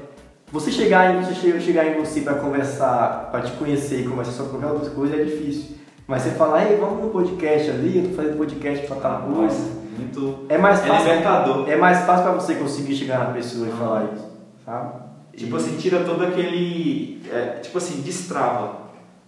você 0.51 0.71
chegar 0.71 1.15
em 1.15 1.23
você 1.23 1.33
che- 1.33 1.59
chegar 1.59 1.85
em 1.87 1.99
você 1.99 2.21
para 2.21 2.35
conversar, 2.35 3.29
para 3.31 3.41
te 3.41 3.51
conhecer 3.53 4.01
e 4.01 4.07
conversar 4.07 4.31
sobre 4.33 4.51
qualquer 4.51 4.71
outra 4.71 4.89
coisa 4.91 5.15
é 5.15 5.23
difícil. 5.23 5.77
Mas 6.07 6.23
você 6.23 6.31
fala, 6.31 6.63
ei, 6.63 6.75
vamos 6.77 7.03
no 7.03 7.09
podcast 7.09 7.69
ali, 7.71 7.97
eu 7.99 8.09
tô 8.09 8.15
fazendo 8.15 8.37
podcast 8.37 8.85
pra 8.87 8.95
tal 8.97 9.21
coisa. 9.23 9.81
Muito. 9.97 10.45
É 10.49 10.57
mais 10.57 10.83
É 10.83 10.87
fácil. 10.87 11.05
libertador. 11.07 11.69
É 11.69 11.75
mais 11.77 11.99
fácil 12.05 12.23
pra 12.23 12.33
você 12.33 12.55
conseguir 12.55 12.95
chegar 12.95 13.19
na 13.19 13.25
pessoa 13.33 13.67
e 13.67 13.71
falar 13.71 14.05
isso, 14.13 14.25
sabe? 14.65 14.93
Tipo 15.37 15.55
E- 15.55 15.57
assim, 15.57 15.77
tira 15.77 16.03
todo 16.03 16.23
aquele. 16.23 17.21
é, 17.31 17.59
tipo 17.61 17.77
assim, 17.77 18.01
destrava 18.01 18.80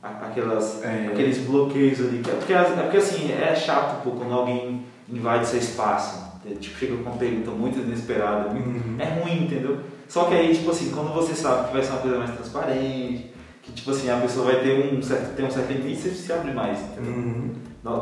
aquelas, 0.03 0.83
É. 0.83 1.07
aqueles 1.11 1.37
bloqueios 1.39 1.99
ali. 1.99 2.19
É 2.27 2.31
porque, 2.35 2.53
é 2.53 2.63
porque 2.63 2.97
assim, 2.97 3.31
é 3.31 3.55
chato 3.55 4.03
pô, 4.03 4.11
quando 4.11 4.33
alguém 4.33 4.83
invade 5.09 5.47
seu 5.47 5.59
espaço. 5.59 6.23
Tipo, 6.59 6.77
chega 6.77 6.95
com 6.97 7.03
uma 7.09 7.15
pergunta 7.17 7.51
muito 7.51 7.79
inesperada. 7.79 8.49
Uhum. 8.49 8.97
É 8.99 9.05
ruim, 9.05 9.45
entendeu? 9.45 9.79
Só 10.09 10.25
que 10.25 10.33
aí, 10.35 10.53
tipo 10.53 10.69
assim, 10.71 10.91
quando 10.91 11.13
você 11.13 11.33
sabe 11.33 11.67
que 11.67 11.73
vai 11.73 11.81
ser 11.81 11.91
uma 11.91 12.01
coisa 12.01 12.17
mais 12.17 12.31
transparente, 12.31 13.31
que 13.61 13.71
tipo 13.71 13.91
assim, 13.91 14.09
a 14.09 14.17
pessoa 14.17 14.51
vai 14.51 14.61
ter 14.61 14.93
um 14.93 15.01
certo, 15.01 15.35
ter 15.37 15.43
um 15.43 15.49
certo 15.49 15.71
limite, 15.71 16.01
você 16.01 16.09
se 16.09 16.33
abre 16.33 16.51
mais, 16.51 16.77
entendeu? 16.81 17.13
Uhum. 17.13 17.53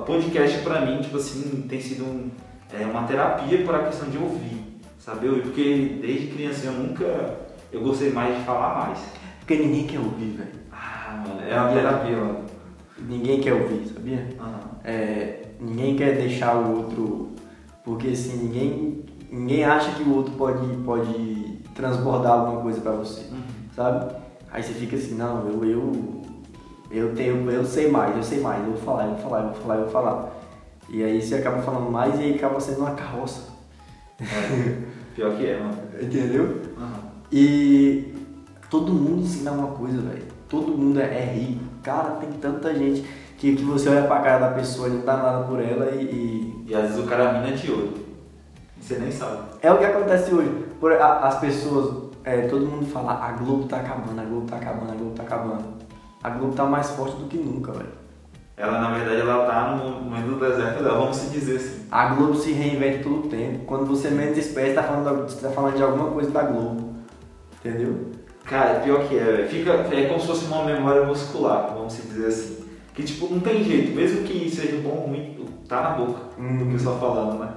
Podcast 0.06 0.58
pra 0.60 0.82
mim, 0.82 1.02
tipo 1.02 1.18
assim, 1.18 1.66
tem 1.70 1.80
sido 1.80 2.04
um- 2.04 2.32
é, 2.74 2.84
uma 2.86 3.04
terapia 3.04 3.64
por 3.64 3.76
a 3.76 3.84
questão 3.84 4.10
de 4.10 4.18
ouvir, 4.18 4.80
sabe? 4.98 5.28
Eu- 5.28 5.40
Porque 5.42 6.00
desde 6.02 6.28
criança 6.28 6.66
eu 6.66 6.74
nunca, 6.74 7.38
eu 7.72 7.82
gostei 7.82 8.12
mais 8.12 8.36
de 8.38 8.44
falar 8.44 8.88
mais. 8.88 9.00
Porque 9.40 9.56
ninguém 9.56 9.86
quer 9.86 10.00
ouvir, 10.00 10.36
velho. 10.38 10.61
Ah, 11.12 11.24
mano, 11.28 11.42
é 11.42 11.60
uma 11.60 11.74
terapia, 11.74 12.16
mano. 12.18 12.46
Ninguém 13.00 13.42
quer 13.42 13.54
ouvir, 13.54 13.86
sabia? 13.94 14.28
Aham. 14.40 14.60
É, 14.86 15.42
ninguém 15.60 15.96
quer 15.98 16.16
deixar 16.16 16.56
o 16.56 16.78
outro. 16.78 17.30
Porque 17.84 18.10
assim, 18.10 18.38
ninguém, 18.38 19.04
ninguém 19.30 19.66
acha 19.66 19.92
que 19.96 20.04
o 20.04 20.16
outro 20.16 20.34
pode, 20.36 20.66
pode 20.86 21.60
transbordar 21.76 22.32
alguma 22.34 22.62
coisa 22.62 22.80
pra 22.80 22.92
você, 22.92 23.22
Uhum. 23.32 23.42
sabe? 23.76 24.16
Aí 24.52 24.62
você 24.64 24.74
fica 24.74 24.96
assim, 24.96 25.16
não, 25.16 25.48
eu, 25.48 25.66
eu, 25.66 26.22
eu 26.92 27.16
tenho, 27.16 27.50
eu 27.50 27.66
sei 27.66 27.90
mais, 27.90 28.16
eu 28.16 28.24
sei 28.24 28.40
mais, 28.40 28.64
eu 28.64 28.72
vou 28.74 28.82
falar, 28.82 29.06
eu 29.06 29.12
vou 29.16 29.20
falar, 29.20 29.40
eu 29.42 29.48
vou 29.52 29.56
falar, 29.62 29.76
eu 29.76 29.82
vou 29.84 29.90
falar. 29.92 30.30
E 30.90 31.04
aí 31.04 31.22
você 31.22 31.36
acaba 31.36 31.62
falando 31.62 31.90
mais 31.90 32.20
e 32.20 32.24
aí 32.24 32.36
acaba 32.36 32.60
sendo 32.60 32.80
uma 32.82 32.92
carroça. 32.92 33.50
É, 34.22 34.78
pior 35.16 35.36
que 35.36 35.46
é, 35.48 35.60
mano. 35.60 35.78
Entendeu? 36.02 36.62
Aham. 36.78 37.00
E 37.32 38.14
todo 38.70 38.94
mundo 38.94 39.22
ensina 39.22 39.52
uma 39.54 39.70
coisa, 39.70 40.00
velho. 40.02 40.31
Todo 40.52 40.78
mundo 40.78 41.00
é, 41.00 41.06
é 41.06 41.34
rico. 41.34 41.64
Cara, 41.82 42.12
tem 42.20 42.30
tanta 42.34 42.76
gente 42.76 43.04
que, 43.38 43.56
que 43.56 43.64
você 43.64 43.88
olha 43.90 44.04
pra 44.04 44.20
cara 44.20 44.38
da 44.40 44.52
pessoa 44.52 44.88
e 44.90 44.92
não 44.92 45.06
dá 45.06 45.16
nada 45.18 45.44
por 45.46 45.60
ela 45.62 45.90
e- 45.92 46.04
e 46.04 46.66
E 46.68 46.76
às 46.76 46.82
vezes 46.84 47.00
o 47.00 47.08
cara 47.08 47.34
mina 47.34 47.56
de 47.56 47.72
ouro. 47.72 47.94
E 48.78 48.84
Você 48.84 49.00
nem 49.00 49.12
sabe. 49.12 49.38
É 49.62 49.72
o 49.72 49.78
que 49.78 49.86
acontece 49.86 50.34
hoje. 50.34 50.50
Por- 50.80 50.92
a- 50.94 51.20
as 51.28 51.40
pessoas, 51.40 52.12
é, 52.26 52.42
todo 52.48 52.66
mundo 52.66 52.86
fala, 52.86 53.14
a 53.14 53.32
Globo 53.32 53.64
tá 53.68 53.78
acabando, 53.78 54.20
a 54.20 54.26
Globo 54.26 54.46
tá 54.46 54.58
acabando, 54.58 54.92
a 54.92 54.96
Globo 54.96 55.16
tá 55.16 55.24
acabando. 55.24 55.64
A 56.24 56.30
Globo 56.30 56.54
tá 56.54 56.66
mais 56.66 56.90
forte 56.92 57.16
do 57.16 57.26
que 57.28 57.38
nunca, 57.38 57.72
velho. 57.72 58.02
Ela, 58.58 58.80
na 58.80 58.92
verdade, 58.92 59.22
ela 59.22 59.46
tá 59.48 59.76
no 59.76 60.02
momento 60.02 60.28
do 60.28 60.40
deserto 60.40 60.84
dela, 60.84 61.00
vamos 61.00 61.18
se 61.18 61.30
dizer 61.32 61.56
assim. 61.56 61.86
A 61.90 62.08
Globo 62.14 62.36
se 62.36 62.52
reinventa 62.52 63.02
todo 63.04 63.26
o 63.26 63.30
tempo. 63.30 63.66
Quando 63.66 63.86
você 63.86 64.10
menos 64.10 64.38
espera, 64.38 64.68
você 64.68 64.74
tá 64.76 64.84
falando, 64.84 65.24
você 65.30 65.42
tá 65.48 65.50
falando 65.50 65.76
de 65.78 65.82
alguma 65.84 66.12
coisa 66.12 66.30
da 66.30 66.44
Globo. 66.44 66.92
Entendeu? 67.60 68.12
Cara, 68.52 68.82
pior 68.82 69.08
que 69.08 69.18
é. 69.18 69.48
Fica, 69.50 69.72
é 69.96 70.06
como 70.08 70.20
se 70.20 70.28
fosse 70.28 70.46
uma 70.46 70.66
memória 70.66 71.06
muscular, 71.06 71.74
vamos 71.74 71.96
dizer 71.96 72.28
assim. 72.28 72.58
Que 72.94 73.02
tipo, 73.04 73.34
não 73.34 73.40
tem 73.40 73.64
jeito, 73.64 73.96
mesmo 73.96 74.24
que 74.24 74.50
seja 74.50 74.76
bom 74.84 74.90
ou 74.90 75.08
ruim, 75.08 75.38
tá 75.70 75.82
na 75.82 75.90
boca 75.92 76.20
do 76.38 76.44
Uhum. 76.44 76.72
pessoal 76.74 77.00
falando, 77.00 77.40
né? 77.40 77.50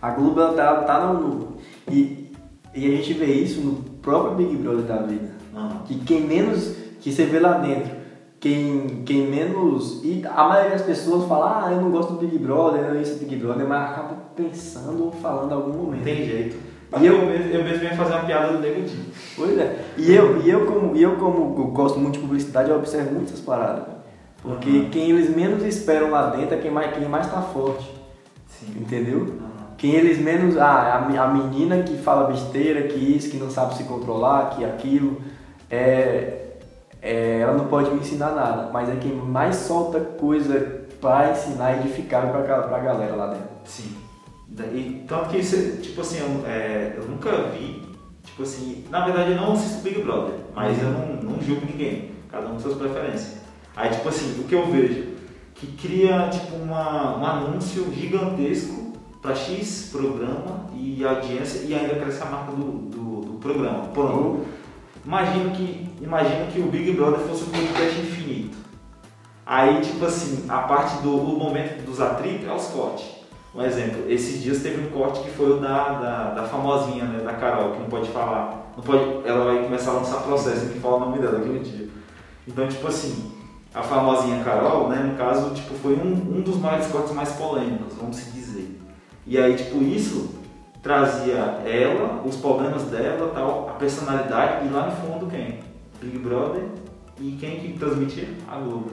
A 0.00 0.10
Globo 0.10 0.40
ela 0.40 0.54
tá, 0.54 0.74
tá 0.84 1.12
no. 1.12 1.58
E, 1.90 2.32
e 2.74 2.86
a 2.86 2.96
gente 2.96 3.12
vê 3.12 3.26
isso 3.26 3.60
no 3.60 3.74
próprio 4.00 4.34
Big 4.36 4.56
Brother 4.56 4.84
da 4.86 5.02
vida. 5.02 5.28
Aham. 5.54 5.82
Que 5.86 5.96
quem 6.00 6.22
menos. 6.22 6.74
Que 7.00 7.12
você 7.12 7.26
vê 7.26 7.38
lá 7.38 7.58
dentro. 7.58 7.98
quem, 8.40 9.02
quem 9.04 9.26
menos. 9.28 10.00
E 10.02 10.22
a 10.26 10.44
maioria 10.48 10.70
das 10.70 10.82
pessoas 10.82 11.28
fala, 11.28 11.66
ah, 11.66 11.72
eu 11.72 11.80
não 11.82 11.90
gosto 11.90 12.14
do 12.14 12.20
Big 12.20 12.38
Brother, 12.38 12.80
eu 12.82 12.94
não 12.94 13.00
isso 13.02 13.18
Big 13.18 13.36
Brother, 13.36 13.66
mas 13.68 13.90
acaba 13.90 14.14
pensando 14.34 15.04
ou 15.04 15.12
falando 15.12 15.50
em 15.50 15.54
algum 15.54 15.72
Não 15.72 15.82
momento. 15.84 16.04
tem 16.04 16.24
jeito. 16.24 16.56
E 16.98 17.02
E 17.02 17.06
eu- 17.06 17.14
eu, 17.18 17.26
mesmo, 17.26 17.52
eu 17.52 17.64
mesmo 17.64 17.84
ia 17.84 17.94
fazer 17.96 18.12
uma 18.14 18.24
piada 18.24 18.52
do 18.52 18.60
Nego 18.60 18.80
Di. 18.82 18.96
Pois 19.38 19.56
é. 19.58 19.84
E 19.96 20.12
eu, 20.14 20.42
e 20.42 20.50
eu, 20.50 20.66
como, 20.66 20.94
e 20.96 21.02
eu 21.02 21.16
como 21.16 21.54
eu 21.58 21.66
gosto 21.68 21.98
muito 21.98 22.14
de 22.14 22.20
publicidade, 22.20 22.68
eu 22.70 22.76
observo 22.76 23.14
muito 23.14 23.28
essas 23.32 23.40
paradas. 23.40 23.84
Porque 24.42 24.68
Uhum. 24.68 24.90
quem 24.90 25.10
eles 25.10 25.34
menos 25.34 25.62
esperam 25.64 26.10
lá 26.10 26.30
dentro 26.30 26.54
é 26.54 26.58
quem 26.58 26.70
mais, 26.70 26.92
quem 26.96 27.08
mais 27.08 27.30
tá 27.30 27.40
forte. 27.40 27.90
Sim. 28.48 28.74
Entendeu? 28.80 29.34
Quem 29.76 29.92
eles 29.94 30.18
menos. 30.18 30.56
Ah, 30.56 30.96
a, 30.96 31.08
me- 31.08 31.16
a 31.18 31.26
menina 31.28 31.82
que 31.82 31.96
fala 31.98 32.26
besteira, 32.28 32.82
que 32.88 32.98
isso, 32.98 33.30
que 33.30 33.36
não 33.36 33.48
sabe 33.50 33.76
se 33.76 33.84
controlar, 33.84 34.50
que 34.56 34.64
aquilo. 34.64 35.20
É, 35.70 36.46
é, 37.00 37.40
ela 37.40 37.52
não 37.54 37.66
pode 37.66 37.90
me 37.90 38.00
ensinar 38.00 38.32
nada, 38.32 38.70
mas 38.72 38.88
é 38.88 38.96
quem 38.96 39.14
mais 39.14 39.54
solta 39.56 40.00
coisa 40.00 40.86
pra 41.00 41.30
ensinar 41.30 41.74
e 41.76 41.80
edificar 41.80 42.28
pra, 42.32 42.62
pra 42.62 42.78
galera 42.80 43.14
lá 43.14 43.26
dentro. 43.28 43.46
Sim. 43.64 43.94
E 44.74 45.04
tanto 45.06 45.28
que, 45.28 45.38
isso, 45.38 45.76
tipo 45.80 46.00
assim, 46.00 46.18
eu, 46.18 46.44
é, 46.50 46.94
eu 46.96 47.04
nunca 47.04 47.30
vi, 47.52 47.82
tipo 48.28 48.42
assim, 48.42 48.84
na 48.90 49.04
verdade 49.04 49.32
eu 49.32 49.36
não 49.36 49.52
assisto 49.52 49.82
Big 49.82 50.02
Brother, 50.02 50.34
mas 50.54 50.80
eu 50.80 50.90
não, 50.90 51.22
não 51.22 51.42
julgo 51.42 51.66
ninguém, 51.66 52.12
cada 52.30 52.46
um 52.46 52.52
com 52.52 52.60
suas 52.60 52.76
preferências. 52.76 53.38
Aí, 53.74 53.90
tipo 53.90 54.08
assim, 54.08 54.40
o 54.40 54.44
que 54.44 54.54
eu 54.54 54.66
vejo, 54.66 55.08
que 55.54 55.66
cria, 55.68 56.28
tipo, 56.30 56.56
uma, 56.56 57.16
um 57.16 57.26
anúncio 57.26 57.92
gigantesco 57.92 58.92
para 59.20 59.34
X 59.34 59.90
programa 59.90 60.66
e 60.74 61.04
audiência 61.04 61.60
e 61.60 61.74
ainda 61.74 61.96
cresce 61.96 62.22
a 62.22 62.26
marca 62.26 62.52
do, 62.52 62.64
do, 62.64 63.20
do 63.22 63.38
programa. 63.38 63.88
Pronto. 63.88 64.46
Imagino 65.04 65.50
que, 65.50 65.88
imagino 66.00 66.46
que 66.52 66.60
o 66.60 66.66
Big 66.66 66.92
Brother 66.92 67.20
fosse 67.20 67.44
um 67.44 67.50
podcast 67.50 68.00
infinito. 68.00 68.56
Aí, 69.46 69.80
tipo 69.80 70.04
assim, 70.04 70.44
a 70.48 70.58
parte 70.58 71.02
do 71.02 71.10
momento 71.10 71.84
dos 71.84 72.00
atritos 72.00 72.46
é 72.46 72.52
os 72.52 72.66
cortes. 72.66 73.17
Um 73.54 73.62
exemplo, 73.62 74.10
esses 74.10 74.42
dias 74.42 74.62
teve 74.62 74.86
um 74.86 74.90
corte 74.90 75.20
que 75.20 75.30
foi 75.30 75.50
o 75.50 75.60
da, 75.60 75.92
da, 75.94 76.30
da 76.34 76.42
famosinha, 76.44 77.04
né, 77.04 77.24
da 77.24 77.32
Carol, 77.32 77.72
que 77.72 77.78
não 77.80 77.88
pode 77.88 78.08
falar. 78.10 78.72
Não 78.76 78.84
pode, 78.84 79.26
ela 79.26 79.44
vai 79.44 79.64
começar 79.64 79.92
a 79.92 79.94
lançar 79.94 80.22
processo, 80.22 80.66
tem 80.66 80.74
que 80.74 80.80
falar 80.80 80.96
o 80.96 81.00
nome 81.00 81.18
dela 81.18 81.38
aquele 81.38 81.60
dia. 81.60 81.88
Então, 82.46 82.68
tipo 82.68 82.86
assim, 82.86 83.32
a 83.74 83.82
famosinha 83.82 84.44
Carol, 84.44 84.88
né, 84.88 84.96
no 84.96 85.16
caso, 85.16 85.54
tipo, 85.54 85.74
foi 85.74 85.94
um, 85.94 86.38
um 86.38 86.40
dos 86.42 86.58
maiores 86.58 86.86
cortes 86.88 87.12
mais 87.12 87.32
polêmicos, 87.32 87.94
vamos 87.94 88.16
se 88.16 88.30
dizer. 88.30 88.78
E 89.26 89.38
aí, 89.38 89.56
tipo, 89.56 89.82
isso 89.82 90.38
trazia 90.82 91.36
ela, 91.66 92.22
os 92.24 92.36
problemas 92.36 92.84
dela, 92.84 93.30
tal, 93.34 93.68
a 93.70 93.72
personalidade 93.72 94.66
e 94.66 94.70
lá 94.70 94.86
no 94.86 94.92
fundo 94.92 95.26
quem? 95.26 95.60
Big 96.00 96.18
Brother 96.18 96.64
e 97.20 97.36
quem 97.38 97.58
que 97.58 97.78
transmitia? 97.78 98.28
A 98.48 98.56
Globo. 98.56 98.92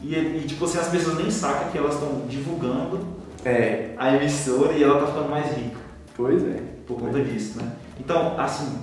E, 0.00 0.14
e 0.14 0.44
tipo 0.46 0.64
assim, 0.64 0.78
as 0.78 0.88
pessoas 0.88 1.18
nem 1.18 1.30
sacam 1.30 1.70
que 1.70 1.78
elas 1.78 1.94
estão 1.94 2.22
divulgando 2.28 3.00
É, 3.44 3.94
a 3.96 4.14
emissora 4.16 4.72
e 4.72 4.82
ela 4.82 5.00
tá 5.00 5.06
ficando 5.08 5.28
mais 5.28 5.46
rica 5.56 5.76
pois 6.16 6.42
é. 6.44 6.60
por 6.86 7.00
conta 7.00 7.20
disso, 7.20 7.58
né? 7.60 7.72
Então, 7.98 8.38
assim, 8.38 8.78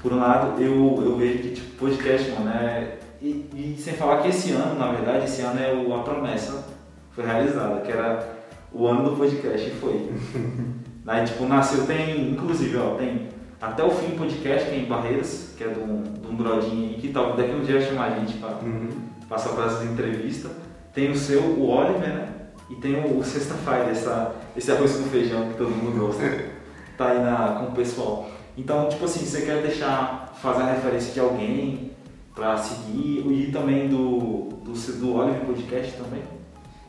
por 0.00 0.12
um 0.12 0.18
lado, 0.18 0.60
eu, 0.62 1.02
eu 1.02 1.16
vejo 1.16 1.38
que 1.38 1.50
tipo, 1.54 1.76
podcast, 1.78 2.30
mano, 2.32 2.50
é. 2.50 2.98
E, 3.20 3.48
e 3.54 3.76
sem 3.80 3.94
falar 3.94 4.20
que 4.20 4.28
esse 4.28 4.50
ano, 4.52 4.78
na 4.78 4.90
verdade, 4.90 5.24
esse 5.24 5.42
ano 5.42 5.60
é 5.60 5.72
o, 5.72 5.94
a 5.94 6.02
promessa 6.02 6.64
foi 7.12 7.24
realizada, 7.24 7.80
que 7.82 7.92
era 7.92 8.28
o 8.72 8.86
ano 8.86 9.10
do 9.10 9.16
podcast 9.16 9.68
e 9.68 9.70
foi. 9.74 10.10
Aí, 11.06 11.24
tipo, 11.24 11.44
nasceu, 11.46 11.86
tem, 11.86 12.30
inclusive, 12.32 12.76
ó, 12.76 12.94
tem 12.96 13.28
até 13.60 13.84
o 13.84 13.90
fim 13.90 14.16
podcast, 14.16 14.68
que 14.68 14.74
é 14.74 14.78
em 14.80 14.86
Barreiras, 14.86 15.54
que 15.56 15.64
é 15.64 15.68
de 15.68 15.80
um, 15.80 16.02
de 16.02 16.26
um 16.28 16.34
brodinho 16.34 16.88
aí, 16.90 16.94
que 17.00 17.08
tal, 17.08 17.34
daqui 17.36 17.52
um 17.52 17.60
dia 17.62 17.78
vai 17.78 17.88
chamar 17.88 18.04
a 18.12 18.18
gente 18.18 18.34
pra 18.38 18.48
Uhum. 18.62 18.88
passar 19.28 19.50
por 19.50 19.64
essas 19.64 19.84
entrevistas. 19.84 20.50
Tem 20.92 21.10
o 21.10 21.16
seu, 21.16 21.40
o 21.42 21.68
Oliver, 21.70 22.08
né? 22.08 22.28
E 22.72 22.76
tem 22.76 22.96
o, 22.96 23.18
o 23.18 23.24
Sexta-feira, 23.24 23.90
essa, 23.90 24.34
esse 24.56 24.72
arroz 24.72 24.96
com 24.96 25.04
feijão 25.04 25.48
que 25.50 25.58
todo 25.58 25.70
mundo 25.70 25.98
gosta. 25.98 26.22
tá 26.96 27.08
aí 27.08 27.22
na, 27.22 27.60
com 27.60 27.72
o 27.72 27.72
pessoal. 27.72 28.30
Então, 28.56 28.88
tipo 28.88 29.04
assim, 29.04 29.26
você 29.26 29.42
quer 29.42 29.60
deixar, 29.60 30.32
fazer 30.40 30.62
a 30.62 30.72
referência 30.72 31.12
de 31.12 31.20
alguém 31.20 31.92
pra 32.34 32.56
seguir 32.56 33.26
e 33.30 33.50
também 33.52 33.88
do, 33.88 34.48
do, 34.64 34.72
do 34.72 35.14
Oliver 35.14 35.44
Podcast 35.44 35.92
também? 35.96 36.22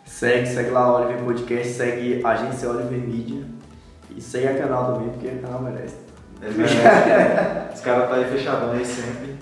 Segue, 0.05 0.47
segue 0.47 0.69
lá 0.69 0.91
o 0.91 1.01
Oliver 1.01 1.23
Podcast, 1.23 1.73
segue 1.73 2.21
a 2.23 2.29
agência 2.29 2.69
Oliver 2.69 2.99
Media 2.99 3.43
e 4.15 4.21
segue 4.21 4.47
a 4.47 4.57
canal 4.57 4.93
também, 4.93 5.09
porque 5.09 5.27
o 5.27 5.41
canal 5.41 5.61
merece. 5.61 5.95
É 6.41 6.49
verdade. 6.49 7.73
Os 7.75 7.81
caras 7.81 8.09
tá 8.09 8.15
aí 8.15 8.25
fechadão 8.25 8.71
aí 8.71 8.86
sempre. 8.86 9.36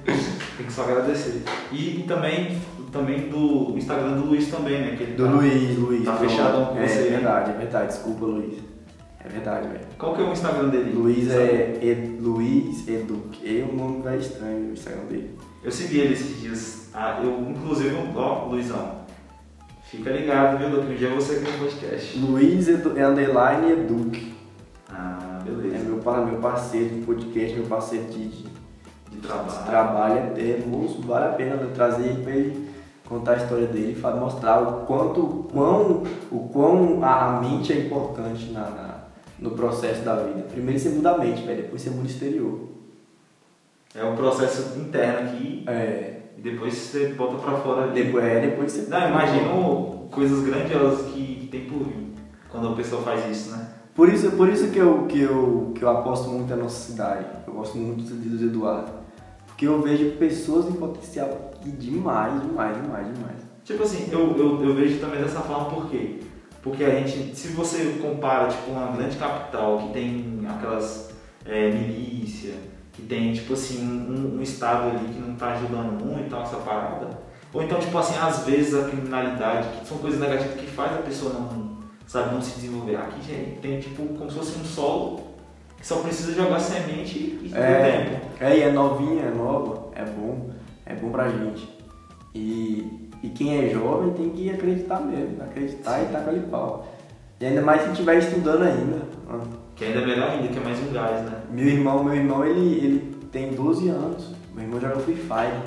Tem 0.57 0.65
que 0.65 0.73
só 0.73 0.83
agradecer. 0.83 1.43
E, 1.71 1.99
e 1.99 2.03
também, 2.07 2.59
também 2.91 3.29
do 3.29 3.77
Instagram 3.77 4.13
do 4.17 4.25
Luiz 4.27 4.47
também, 4.49 4.81
né? 4.81 4.95
Que 4.95 5.03
ele 5.03 5.13
Do 5.13 5.25
tá- 5.25 5.31
Luiz, 5.31 5.77
Luiz. 5.77 6.05
Tá 6.05 6.13
pronto. 6.13 6.29
fechadão 6.29 6.65
com 6.65 6.77
é, 6.77 6.87
você, 6.87 6.99
É 6.99 7.09
verdade, 7.11 7.51
é 7.51 7.53
verdade. 7.53 7.87
Desculpa, 7.87 8.25
Luiz. 8.25 8.53
É 9.23 9.29
verdade, 9.29 9.67
velho. 9.67 9.79
Qual 9.99 10.15
que 10.15 10.21
é 10.21 10.25
o 10.25 10.31
Instagram 10.31 10.69
dele? 10.69 10.91
Luiz 10.93 11.27
Sabe? 11.27 11.39
é 11.43 11.79
Ed, 11.81 12.17
Luiz 12.21 12.87
Eduque. 12.87 13.59
É 13.59 13.63
um 13.63 13.75
nome 13.75 14.01
velho 14.01 14.19
estranho 14.19 14.69
o 14.69 14.73
Instagram 14.73 15.03
dele. 15.05 15.35
Eu 15.63 15.71
segui 15.71 15.99
ele 15.99 16.13
esses 16.13 16.41
dias. 16.41 16.89
Ah, 16.93 17.19
eu, 17.23 17.49
inclusive, 17.51 17.95
ó, 18.15 18.45
Luizão. 18.45 19.01
Fica 19.83 20.09
ligado, 20.09 20.57
viu? 20.57 20.69
Daqui 20.75 20.93
um 20.93 20.95
dia 20.95 21.09
você 21.09 21.35
aqui 21.35 21.51
no 21.51 21.57
podcast. 21.59 22.17
Luiz 22.17 22.67
Edu, 22.67 22.93
é 22.97 23.05
underline 23.05 23.71
Eduque. 23.73 24.33
Ah, 24.89 25.39
É 25.45 25.49
beleza. 25.51 25.83
meu, 25.85 25.97
pa- 25.97 26.25
meu 26.25 26.39
parceiro 26.39 26.89
de 26.95 27.01
podcast, 27.01 27.57
meu 27.57 27.67
parceiro 27.67 28.05
de, 28.05 28.27
de, 28.27 28.43
De 29.11 29.17
trabalho. 29.21 29.65
trabalho. 29.67 30.17
É, 30.37 30.41
é 30.41 30.63
moço, 30.65 31.01
vale 31.01 31.25
a 31.25 31.29
pena 31.33 31.57
trazer 31.75 32.03
ele 32.07 32.23
pra 32.23 32.31
ele 32.35 32.70
contar 33.11 33.33
a 33.33 33.37
história 33.37 33.67
dele, 33.67 33.99
mostrar 34.19 34.61
o 34.61 34.85
quanto, 34.85 35.19
o 35.21 35.43
quão, 35.51 36.03
o 36.31 36.39
quão 36.51 37.03
a, 37.03 37.37
a 37.37 37.41
mente 37.41 37.73
é 37.73 37.79
importante 37.85 38.51
na, 38.51 38.61
na- 38.69 38.97
no 39.37 39.51
processo 39.51 40.01
da 40.03 40.15
vida. 40.15 40.45
Primeiro 40.51 40.79
você 40.79 40.89
muda 40.89 41.11
a 41.11 41.17
mente, 41.17 41.43
velho, 41.45 41.63
depois 41.63 41.81
você 41.81 41.89
muda 41.89 42.03
o 42.03 42.05
exterior. 42.05 42.59
É 43.93 44.03
um 44.05 44.15
processo 44.15 44.79
interno 44.79 45.29
aqui 45.29 45.63
É, 45.67 46.19
e 46.37 46.41
depois 46.41 46.73
você 46.73 47.07
bota 47.09 47.35
pra 47.37 47.57
fora 47.57 47.83
ali. 47.83 48.03
depois, 48.03 48.23
é, 48.23 48.39
depois 48.39 48.71
você. 48.71 48.89
Não, 48.89 49.09
imagino 49.09 50.07
coisas 50.11 50.43
grandiosas 50.45 51.11
que, 51.11 51.47
tem 51.51 51.65
por 51.65 51.79
vir 51.79 52.13
quando 52.49 52.69
a 52.69 52.75
pessoa 52.75 53.01
faz 53.01 53.29
isso, 53.29 53.51
né? 53.51 53.67
Por 53.93 54.07
isso, 54.07 54.31
por 54.31 54.47
isso 54.47 54.69
que, 54.69 54.79
eu, 54.79 55.05
que, 55.07 55.19
eu, 55.19 55.71
que 55.75 55.83
eu 55.83 55.89
aposto 55.89 56.29
muito 56.29 56.49
na 56.49 56.55
nossa 56.55 56.91
cidade. 56.91 57.25
Eu 57.45 57.53
gosto 57.53 57.77
muito 57.77 58.03
dos 58.03 58.41
Eduardo. 58.41 58.91
Porque 59.47 59.67
eu 59.67 59.81
vejo 59.81 60.11
pessoas 60.17 60.65
em 60.67 60.73
potencial 60.73 61.50
demais, 61.69 62.41
demais, 62.41 62.75
demais, 62.81 63.05
demais. 63.13 63.37
Tipo 63.63 63.83
assim, 63.83 64.09
eu, 64.11 64.35
eu, 64.37 64.63
eu 64.63 64.73
vejo 64.75 64.99
também 64.99 65.21
dessa 65.21 65.41
forma 65.41 65.65
por 65.69 65.89
quê? 65.89 66.19
Porque 66.63 66.83
a 66.83 66.89
gente, 66.91 67.35
se 67.35 67.49
você 67.49 67.97
compara 68.01 68.47
tipo 68.47 68.71
uma 68.71 68.87
grande 68.95 69.17
capital 69.17 69.77
que 69.79 69.93
tem 69.93 70.45
aquelas 70.49 71.11
é, 71.45 71.69
milícia, 71.71 72.53
que 72.93 73.01
tem 73.03 73.33
tipo 73.33 73.53
assim 73.53 73.83
um, 73.83 74.37
um 74.37 74.41
estado 74.41 74.89
ali 74.89 75.07
que 75.13 75.19
não 75.19 75.35
tá 75.35 75.53
ajudando 75.53 76.03
muito 76.03 76.27
e 76.27 76.29
tal, 76.29 76.43
essa 76.43 76.57
parada, 76.57 77.07
ou 77.53 77.61
então 77.63 77.79
tipo 77.79 77.97
assim, 77.97 78.15
às 78.19 78.45
vezes 78.45 78.73
a 78.75 78.87
criminalidade, 78.89 79.67
que 79.79 79.87
são 79.87 79.97
coisas 79.97 80.19
negativas 80.19 80.59
que 80.59 80.67
faz 80.67 80.93
a 80.93 81.01
pessoa 81.01 81.33
não, 81.33 81.77
sabe, 82.07 82.33
não 82.33 82.41
se 82.41 82.55
desenvolver. 82.59 82.95
Aqui 82.97 83.21
gente, 83.25 83.59
tem 83.59 83.79
tipo 83.79 84.03
como 84.17 84.29
se 84.29 84.37
fosse 84.37 84.59
um 84.59 84.63
solo 84.65 85.31
que 85.77 85.87
só 85.87 85.95
precisa 85.97 86.33
jogar 86.33 86.59
semente 86.59 87.17
e 87.17 87.51
É, 87.55 88.07
tempo. 88.09 88.25
é, 88.39 88.57
e 88.57 88.61
é 88.61 88.71
novinha, 88.71 89.23
é 89.23 89.31
nova, 89.31 89.89
é 89.95 90.05
bom, 90.05 90.51
é 90.91 90.95
bom 90.95 91.09
pra 91.09 91.27
gente. 91.29 91.69
E, 92.33 93.09
e 93.23 93.29
quem 93.29 93.57
é 93.65 93.69
jovem 93.69 94.13
tem 94.13 94.29
que 94.29 94.49
acreditar 94.49 94.99
mesmo, 95.01 95.41
acreditar 95.41 96.01
e 96.01 96.05
tacar 96.05 96.29
ali 96.29 96.39
pau. 96.41 96.87
E 97.39 97.45
ainda 97.45 97.61
mais 97.61 97.81
se 97.83 97.89
estiver 97.91 98.17
estudando 98.17 98.63
ainda. 98.63 99.01
ó. 99.29 99.39
Que 99.75 99.85
ainda 99.85 99.99
é 100.01 100.05
melhor 100.05 100.29
ainda, 100.29 100.47
que 100.47 100.57
é 100.59 100.63
mais 100.63 100.79
um 100.79 100.93
gás, 100.93 101.21
né? 101.25 101.41
Meu 101.51 101.65
irmão, 101.67 102.03
meu 102.03 102.13
irmão, 102.13 102.45
ele, 102.45 102.85
ele 102.85 103.15
tem 103.31 103.51
12 103.53 103.89
anos. 103.89 104.35
Meu 104.53 104.63
irmão 104.63 104.79
joga 104.79 104.99
Free 104.99 105.15
Fire. 105.15 105.61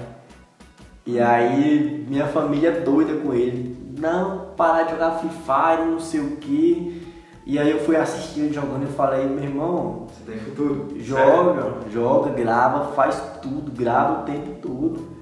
E 1.06 1.20
aí 1.20 2.06
minha 2.08 2.26
família 2.26 2.68
é 2.68 2.80
doida 2.80 3.14
com 3.20 3.34
ele. 3.34 3.76
Não, 3.98 4.46
parar 4.56 4.84
de 4.84 4.92
jogar 4.92 5.12
Free 5.18 5.30
Fire, 5.30 5.90
não 5.90 5.98
sei 6.00 6.20
o 6.20 6.36
que. 6.36 7.02
E 7.46 7.58
aí 7.58 7.70
eu 7.70 7.80
fui 7.80 7.94
assistir 7.96 8.40
ele 8.40 8.54
jogando 8.54 8.84
e 8.84 8.92
falei, 8.92 9.26
meu 9.26 9.44
irmão, 9.44 10.06
Você 10.08 10.30
tem 10.30 10.40
futuro? 10.40 10.94
joga, 10.98 11.74
joga, 11.90 12.30
grava, 12.30 12.92
faz 12.92 13.20
tudo, 13.42 13.70
grava 13.70 14.22
o 14.22 14.24
tempo 14.24 14.54
todo. 14.62 15.13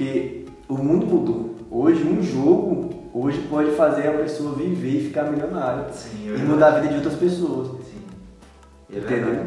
Porque 0.00 0.46
o 0.66 0.78
mundo 0.78 1.04
mudou. 1.04 1.56
Hoje 1.70 2.02
um 2.04 2.22
jogo, 2.22 2.88
hoje 3.12 3.38
pode 3.50 3.72
fazer 3.72 4.08
a 4.08 4.12
pessoa 4.12 4.54
viver 4.54 4.96
e 4.96 5.04
ficar 5.04 5.24
milionária. 5.24 5.92
Sim, 5.92 6.32
é 6.32 6.36
E 6.36 6.38
mudar 6.38 6.68
a 6.68 6.80
vida 6.80 6.88
de 6.88 6.94
outras 6.94 7.16
pessoas. 7.16 7.68
Sim. 7.84 8.00
É 8.90 8.98
Entendeu? 8.98 9.44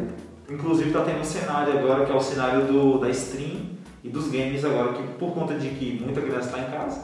Inclusive 0.48 0.92
tá 0.92 1.02
tendo 1.04 1.18
um 1.18 1.24
cenário 1.24 1.76
agora 1.76 2.06
que 2.06 2.12
é 2.12 2.14
o 2.14 2.20
cenário 2.20 2.66
do, 2.66 2.98
da 3.00 3.10
stream 3.10 3.62
e 4.04 4.08
dos 4.08 4.28
games 4.28 4.64
agora, 4.64 4.92
que 4.92 5.02
por 5.18 5.34
conta 5.34 5.54
de 5.54 5.70
que 5.70 6.00
muita 6.00 6.20
criança 6.20 6.46
está 6.46 6.60
em 6.60 6.70
casa, 6.70 7.00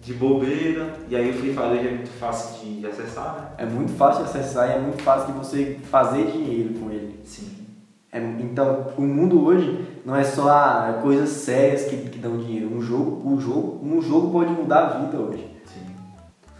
de 0.00 0.14
bobeira, 0.14 0.94
e 1.06 1.14
aí 1.14 1.28
o 1.28 1.34
Free 1.34 1.52
Fire 1.52 1.86
é 1.86 1.90
muito 1.90 2.18
fácil 2.18 2.66
de 2.66 2.86
acessar, 2.86 3.36
né? 3.36 3.48
É 3.58 3.66
muito 3.66 3.92
fácil 3.92 4.24
de 4.24 4.30
acessar 4.30 4.70
e 4.70 4.72
é 4.72 4.78
muito 4.78 5.02
fácil 5.02 5.30
de 5.30 5.38
você 5.38 5.78
fazer 5.90 6.24
dinheiro 6.30 6.72
com 6.80 6.90
ele. 6.90 7.20
Sim. 7.22 7.50
É, 8.10 8.18
então, 8.18 8.92
o 8.96 9.02
mundo 9.02 9.44
hoje 9.44 9.93
não 10.04 10.14
é 10.14 10.22
só 10.22 10.48
ah, 10.50 10.98
coisas 11.02 11.30
sérias 11.30 11.84
que, 11.84 11.96
que 11.96 12.18
dão 12.18 12.36
dinheiro. 12.38 12.74
Um 12.74 12.82
jogo, 12.82 13.26
um 13.28 13.40
jogo, 13.40 13.80
um 13.82 14.02
jogo 14.02 14.30
pode 14.30 14.52
mudar 14.52 14.78
a 14.86 14.98
vida 14.98 15.16
hoje. 15.18 15.46
Sim. 15.64 15.80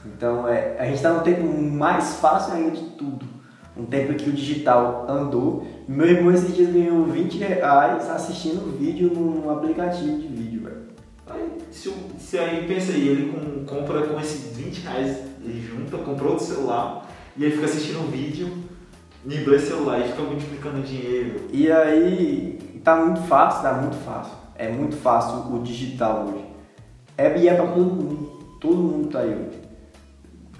Então 0.07 0.49
é, 0.49 0.77
a 0.79 0.85
gente 0.85 0.97
está 0.97 1.13
num 1.13 1.21
tempo 1.23 1.47
mais 1.47 2.17
fácil 2.17 2.55
ainda 2.55 2.71
de 2.71 2.83
tudo. 2.91 3.27
Um 3.77 3.85
tempo 3.85 4.15
que 4.15 4.31
o 4.31 4.33
digital 4.33 5.05
andou. 5.09 5.67
Meu 5.89 6.07
irmão 6.07 6.33
esses 6.33 6.55
dias 6.55 6.73
ganhou 6.73 7.05
20 7.05 7.39
reais 7.39 8.09
assistindo 8.09 8.79
vídeo 8.79 9.11
num 9.13 9.51
aplicativo 9.51 10.17
de 10.19 10.29
vídeo, 10.29 10.63
velho. 10.63 10.85
Aí, 11.27 11.59
se, 11.71 11.93
se 12.19 12.39
aí 12.39 12.67
pensa 12.69 12.93
aí, 12.93 13.09
ele 13.09 13.33
com- 13.33 13.65
compra 13.65 14.03
com 14.03 14.19
esses 14.21 14.57
20 14.57 14.79
reais, 14.83 15.19
ele 15.43 15.61
junta, 15.61 15.97
comprou 15.99 16.33
outro 16.33 16.47
celular 16.47 17.11
e 17.37 17.45
aí 17.45 17.51
fica 17.51 17.65
assistindo 17.65 18.01
um 18.01 18.07
vídeo 18.11 18.49
em 19.27 19.43
dois 19.43 19.63
celulares 19.63 20.07
e 20.07 20.09
fica 20.11 20.23
multiplicando 20.23 20.83
dinheiro. 20.83 21.41
E 21.53 21.73
aí 21.73 22.54
tá 22.85 22.95
muito 22.97 23.21
fácil, 23.23 23.63
tá 23.63 23.73
muito 23.73 23.97
fácil. 23.97 24.33
É 24.57 24.69
muito 24.69 24.97
fácil 24.97 25.53
o 25.53 25.63
digital 25.63 26.27
hoje. 26.27 26.45
É, 27.17 27.37
e 27.37 27.49
é 27.49 27.55
pra 27.55 27.67
todo 27.67 27.85
mundo. 27.85 28.59
Todo 28.61 28.77
mundo 28.77 29.09
tá 29.09 29.21
aí 29.21 29.31
hoje. 29.31 29.64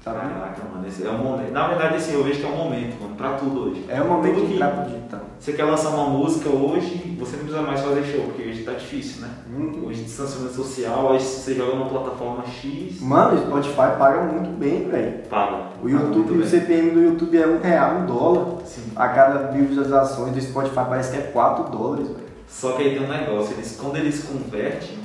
Sabe? 0.05 0.19
Caraca, 0.19 0.63
mano, 0.71 0.87
esse 0.87 1.03
é 1.03 1.09
o 1.09 1.17
momento. 1.17 1.51
Na 1.51 1.67
verdade, 1.67 1.97
assim, 1.97 2.13
eu 2.13 2.23
vejo 2.23 2.39
que 2.39 2.45
é 2.45 2.49
um 2.49 2.57
momento, 2.57 3.01
mano, 3.01 3.15
pra 3.17 3.33
tudo 3.33 3.71
hoje. 3.71 3.87
É 3.89 4.03
o 4.03 4.07
momento 4.07 4.35
Tudo 4.35 4.49
que 4.49 4.59
pro 4.59 4.85
digital. 4.85 5.21
Você 5.41 5.53
quer 5.55 5.65
lançar 5.65 5.89
uma 5.89 6.11
música 6.11 6.51
hoje, 6.51 7.17
você 7.19 7.37
não 7.37 7.45
precisa 7.45 7.63
mais 7.63 7.81
fazer 7.81 8.05
show, 8.05 8.25
porque 8.25 8.43
hoje 8.43 8.63
tá 8.65 8.73
difícil, 8.73 9.23
né? 9.23 9.31
Uhum. 9.49 9.87
Hoje 9.87 10.05
distanciamento 10.05 10.55
social, 10.55 11.13
aí 11.13 11.21
você 11.21 11.55
joga 11.55 11.77
numa 11.77 11.89
plataforma 11.89 12.45
X, 12.47 13.01
Mano, 13.01 13.35
o 13.35 13.47
Spotify 13.47 13.97
paga 13.99 14.21
muito 14.25 14.51
bem, 14.59 14.91
velho. 14.91 15.23
paga. 15.31 15.71
O 15.83 15.89
YouTube, 15.89 16.33
o 16.33 16.37
bem. 16.37 16.47
CPM 16.49 16.91
do 16.91 17.03
YouTube 17.03 17.39
é 17.39 17.47
um 17.47 17.61
real, 17.61 17.97
um 17.97 18.07
dólar. 18.07 18.61
Sim. 18.67 18.83
A 18.95 19.09
cada 19.09 19.53
mil 19.53 19.65
visualizações 19.67 20.35
do 20.35 20.41
Spotify 20.41 20.85
parece 20.87 21.13
que 21.13 21.19
é 21.19 21.23
4 21.31 21.65
dólares, 21.71 22.09
velho. 22.09 22.25
Só 22.47 22.73
que 22.73 22.83
aí 22.83 22.95
tem 22.95 23.07
um 23.07 23.09
negócio, 23.09 23.55
eles, 23.55 23.79
quando 23.81 23.97
eles 23.97 24.23
convertem, 24.23 24.99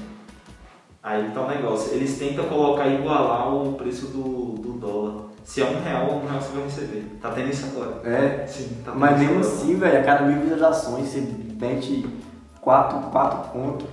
aí 1.01 1.31
tá 1.33 1.41
o 1.41 1.47
negócio, 1.47 1.93
eles 1.93 2.17
tentam 2.17 2.45
colocar 2.45 2.87
igualar 2.87 3.53
o 3.53 3.73
preço 3.73 4.07
do, 4.07 4.53
do 4.61 4.73
dólar. 4.73 5.29
Se 5.43 5.61
é 5.61 5.65
um 5.65 5.81
real, 5.81 6.03
um 6.11 6.27
real 6.27 6.39
você 6.41 6.51
vai 6.53 6.63
receber. 6.63 7.17
Tá 7.21 7.31
tendo 7.31 7.49
isso 7.49 7.65
agora. 7.67 8.01
É. 8.07 8.45
Sim, 8.45 8.69
tá 8.85 8.91
tendo 8.91 8.99
Mas 8.99 9.19
mesmo 9.19 9.39
assim, 9.39 9.75
velho, 9.77 9.99
a 9.99 10.03
cada 10.03 10.25
mil 10.25 10.39
visualizações 10.41 11.07
você 11.07 11.21
mete 11.59 12.05
4, 12.61 12.99
4 13.09 13.49
conto. 13.51 13.85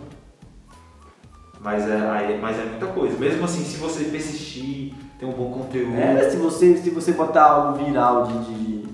Mas 1.60 1.88
é, 1.88 1.96
aí- 2.10 2.38
mas 2.40 2.58
é 2.58 2.64
muita 2.64 2.86
coisa. 2.88 3.16
Mesmo 3.18 3.44
assim, 3.44 3.64
se 3.64 3.78
você 3.78 4.04
persistir, 4.04 4.94
ter 5.18 5.24
um 5.26 5.32
bom 5.32 5.50
conteúdo. 5.50 5.96
É, 5.96 6.28
se 6.30 6.36
você, 6.36 6.76
se 6.76 6.90
você 6.90 7.12
botar 7.12 7.44
algo 7.44 7.82
viral 7.84 8.26
de, 8.26 8.44
de, 8.44 8.88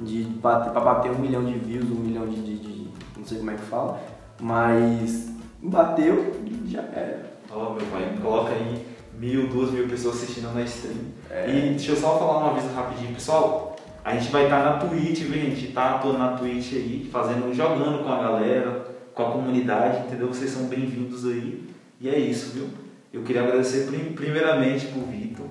de 0.00 0.22
bater, 0.24 0.72
pra 0.72 0.80
bater 0.80 1.12
um 1.12 1.18
milhão 1.18 1.44
de 1.44 1.52
views, 1.58 1.88
um 1.88 1.94
milhão 2.02 2.26
de, 2.26 2.36
de, 2.42 2.58
de- 2.58 2.88
não 3.16 3.24
sei 3.24 3.38
como 3.38 3.50
é 3.52 3.54
que 3.54 3.62
fala, 3.62 4.00
mas 4.40 5.28
bateu, 5.62 6.34
já 6.66 6.80
era. 6.82 7.27
Ó, 7.58 7.74
meu 7.74 7.86
pai, 7.86 8.16
coloca 8.22 8.52
aí 8.52 8.86
mil, 9.18 9.48
duas 9.48 9.70
mil 9.72 9.88
pessoas 9.88 10.22
assistindo 10.22 10.54
na 10.54 10.62
stream. 10.62 10.94
É. 11.30 11.48
E 11.48 11.60
deixa 11.70 11.92
eu 11.92 11.96
só 11.96 12.18
falar 12.18 12.38
uma 12.38 12.50
aviso 12.52 12.72
rapidinho, 12.74 13.14
pessoal. 13.14 13.76
A 14.04 14.14
gente 14.16 14.30
vai 14.30 14.44
estar 14.44 14.62
na 14.64 14.78
Twitch, 14.78 15.22
viu, 15.22 15.42
gente? 15.42 15.72
Tá 15.72 15.96
atuando 15.96 16.18
na 16.18 16.36
Twitch 16.36 16.72
aí, 16.74 17.08
fazendo, 17.12 17.52
jogando 17.54 18.04
com 18.04 18.12
a 18.12 18.22
galera, 18.22 18.86
com 19.12 19.22
a 19.22 19.30
comunidade, 19.32 20.06
entendeu? 20.06 20.28
Vocês 20.28 20.50
são 20.50 20.64
bem-vindos 20.66 21.26
aí. 21.26 21.68
E 22.00 22.08
é 22.08 22.16
isso, 22.18 22.52
viu? 22.54 22.68
Eu 23.12 23.22
queria 23.22 23.42
agradecer 23.42 23.86
prim- 23.86 24.12
primeiramente 24.14 24.86
pro 24.86 25.00
Vitor, 25.02 25.46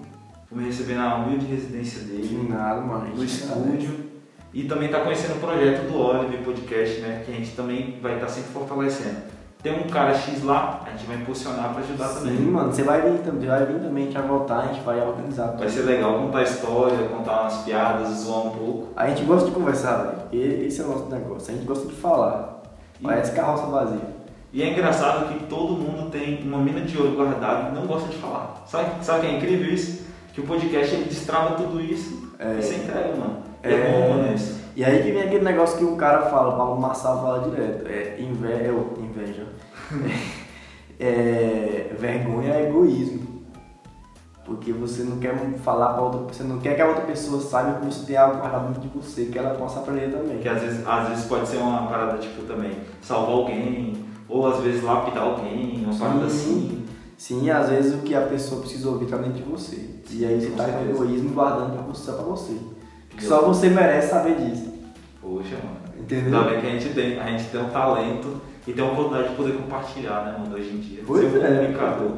por 0.48 0.58
me 0.58 0.66
receber 0.66 0.94
na 0.96 1.16
humilde 1.18 1.46
residência 1.46 2.02
De 2.02 2.08
dele, 2.12 2.48
nada, 2.50 2.80
mano. 2.82 3.14
no 3.16 3.24
estúdio. 3.24 4.08
E 4.54 4.64
também 4.64 4.88
tá 4.90 5.02
conhecendo 5.02 5.36
o 5.36 5.40
projeto 5.40 5.92
do 5.92 5.98
Oliver 6.00 6.40
Podcast, 6.42 7.02
né? 7.02 7.22
Que 7.26 7.32
a 7.32 7.36
gente 7.36 7.52
também 7.52 8.00
vai 8.02 8.16
estar 8.16 8.30
sempre 8.30 8.52
fortalecendo. 8.54 9.18
Tem 9.64 9.74
um 9.74 9.88
cara 9.90 10.14
X 10.14 10.44
lá, 10.44 10.82
a 10.86 10.92
gente 10.92 11.06
vai 11.08 11.18
impulsionar 11.18 11.72
para 11.74 11.82
ajudar 11.82 12.10
também. 12.10 12.38
Sim, 12.38 12.44
mano, 12.52 12.72
você 12.72 12.84
vai 12.84 13.02
vir 13.02 13.20
também, 13.20 13.48
vai 13.48 13.66
vir 13.66 13.80
também, 13.80 14.04
a 14.04 14.06
gente 14.06 14.18
vai 14.18 14.28
voltar, 14.28 14.60
a 14.60 14.68
gente 14.68 14.82
vai 14.82 15.02
organizar 15.02 15.48
tudo. 15.48 15.60
Vai 15.60 15.70
ser 15.70 15.82
legal 15.82 16.14
contar 16.20 16.38
a 16.40 16.44
história, 16.44 16.98
contar 17.10 17.42
umas 17.42 17.58
piadas, 17.64 18.08
zoar 18.20 18.46
um 18.48 18.50
pouco. 18.52 18.88
A 18.96 19.08
gente 19.08 19.24
gosta 19.24 19.50
de 19.50 19.56
conversar, 19.56 19.98
velho. 20.32 20.64
Esse 20.66 20.82
é 20.82 20.84
o 20.86 20.88
nosso 20.90 21.10
negócio. 21.10 21.52
A 21.52 21.56
gente 21.58 21.66
gosta 21.68 21.88
de 21.88 21.96
falar. 21.96 22.62
E- 23.00 23.04
Parece 23.04 23.32
carroça 23.32 23.66
vazia. 23.66 24.18
E 24.54 24.62
é 24.64 24.70
engraçado 24.72 25.28
que 25.28 25.44
todo 25.46 25.74
mundo 25.74 26.10
tem 26.10 26.42
uma 26.44 26.60
mina 26.60 26.82
de 26.82 26.98
ouro 26.98 27.16
guardada 27.16 27.70
e 27.70 27.76
não 27.76 27.86
gosta 27.86 28.08
de 28.10 28.16
falar. 28.18 28.64
Sabe, 28.68 28.90
sabe 29.04 29.22
que 29.22 29.28
é 29.28 29.38
incrível 29.38 29.74
isso? 29.74 30.06
Que 30.34 30.40
o 30.42 30.46
podcast 30.46 30.96
ele 30.96 31.06
destrava 31.06 31.56
tudo 31.56 31.82
isso 31.82 32.32
É. 32.40 32.58
e 32.58 32.62
você 32.64 32.76
entrega, 32.76 33.10
mano. 33.18 33.38
É. 33.64 33.74
É, 33.74 33.92
bom, 33.92 34.14
mano, 34.18 34.34
isso. 34.34 34.56
E 34.76 34.86
aí 34.86 35.02
que 35.04 35.12
vem 35.12 35.24
aquele 35.24 35.44
negócio 35.44 35.78
que 35.80 35.84
o 35.84 35.96
cara 35.96 36.28
fala, 36.28 36.54
o 36.54 36.58
Paulo 36.58 36.80
Massal 36.80 37.22
fala 37.22 37.50
direto. 37.50 37.88
É 37.88 38.22
inveja. 38.22 38.72
É, 41.00 41.94
vergonha 42.00 42.54
é 42.54 42.70
egoísmo. 42.70 43.44
Porque 44.44 44.72
você 44.72 45.04
não 45.04 45.18
quer 45.20 45.36
falar 45.64 45.94
pra 45.94 46.02
outra 46.02 46.22
você 46.34 46.42
não 46.44 46.58
quer 46.60 46.74
que 46.76 46.82
a 46.82 46.88
outra 46.88 47.04
pessoa 47.04 47.40
saiba 47.42 47.80
que 47.80 47.86
você 47.86 48.06
tem 48.06 48.16
algo 48.18 48.38
guardado 48.40 48.68
dentro 48.74 48.82
de 48.82 48.88
você, 48.98 49.26
que 49.26 49.38
ela 49.38 49.52
possa 49.56 49.80
aprender 49.82 50.10
também. 50.10 50.40
Que 50.40 50.48
às 50.50 50.62
vezes, 50.62 50.88
às 50.88 51.10
vezes 51.10 51.26
pode 51.26 51.48
ser 51.48 51.58
uma 51.58 51.86
parada 51.86 52.18
tipo 52.18 52.42
também, 52.44 52.72
salvar 53.02 53.32
alguém, 53.36 54.06
ou 54.28 54.48
às 54.48 54.60
vezes 54.64 54.82
lapidar 54.84 55.24
alguém, 55.24 55.84
uma 55.86 55.94
parada 55.96 56.26
assim. 56.26 56.86
Sim, 57.18 57.50
às 57.50 57.70
vezes 57.70 57.94
o 57.94 57.98
que 58.00 58.16
a 58.16 58.22
pessoa 58.22 58.62
precisa 58.62 58.90
ouvir 58.90 59.08
tá 59.08 59.18
dentro 59.18 59.34
de 59.34 59.44
você. 59.44 59.90
E 60.10 60.26
aí 60.26 60.40
você 60.40 60.48
Com 60.50 60.56
tá 60.56 60.64
com 60.64 60.72
certeza. 60.72 60.90
egoísmo 60.92 61.30
guardando 61.32 61.74
pra 61.74 61.82
você, 61.84 62.04
só 62.06 62.14
pra 62.14 62.24
você. 62.24 62.58
Que 63.10 63.24
Eu- 63.26 63.30
só 63.30 63.42
você 63.42 63.70
merece 63.70 64.10
saber 64.10 64.36
disso. 64.36 64.74
Poxa, 65.22 65.56
mano. 65.64 65.78
Entendeu? 66.00 66.40
Ainda 66.40 66.50
bem 66.52 66.62
que 66.62 66.68
a 66.68 66.70
gente 66.72 66.94
tem, 66.94 67.20
a 67.20 67.26
gente 67.32 67.50
tem 67.52 67.62
um 67.62 67.70
talento 67.70 68.42
e 68.68 68.74
tem 68.74 68.84
a 68.84 68.92
oportunidade 68.92 69.30
de 69.30 69.36
poder 69.36 69.54
compartilhar, 69.54 70.26
né, 70.26 70.36
mano, 70.38 70.56
hoje 70.56 70.70
em 70.70 70.80
dia. 70.80 71.04
Pois 71.08 71.32
Ser 71.32 71.40
um 71.40 71.44
é. 71.46 71.48
comunicador. 71.56 72.12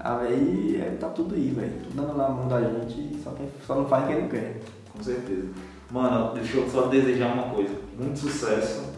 Aí 0.00 0.80
é, 0.82 0.96
tá 0.98 1.08
tudo 1.08 1.34
aí, 1.34 1.50
velho. 1.54 1.72
Tudo 1.84 1.96
dando 1.96 2.16
na 2.16 2.28
mão 2.28 2.48
da 2.48 2.60
gente, 2.60 3.16
só, 3.22 3.30
quem, 3.30 3.48
só 3.66 3.74
não 3.74 3.84
faz 3.86 4.06
quem 4.06 4.22
não 4.22 4.28
quer. 4.28 4.60
Com 4.92 5.02
certeza. 5.02 5.48
Mano, 5.90 6.32
deixa 6.34 6.56
eu 6.58 6.68
só 6.68 6.82
desejar 6.86 7.32
uma 7.34 7.44
coisa. 7.54 7.74
Muito 7.98 8.18
sucesso 8.18 8.92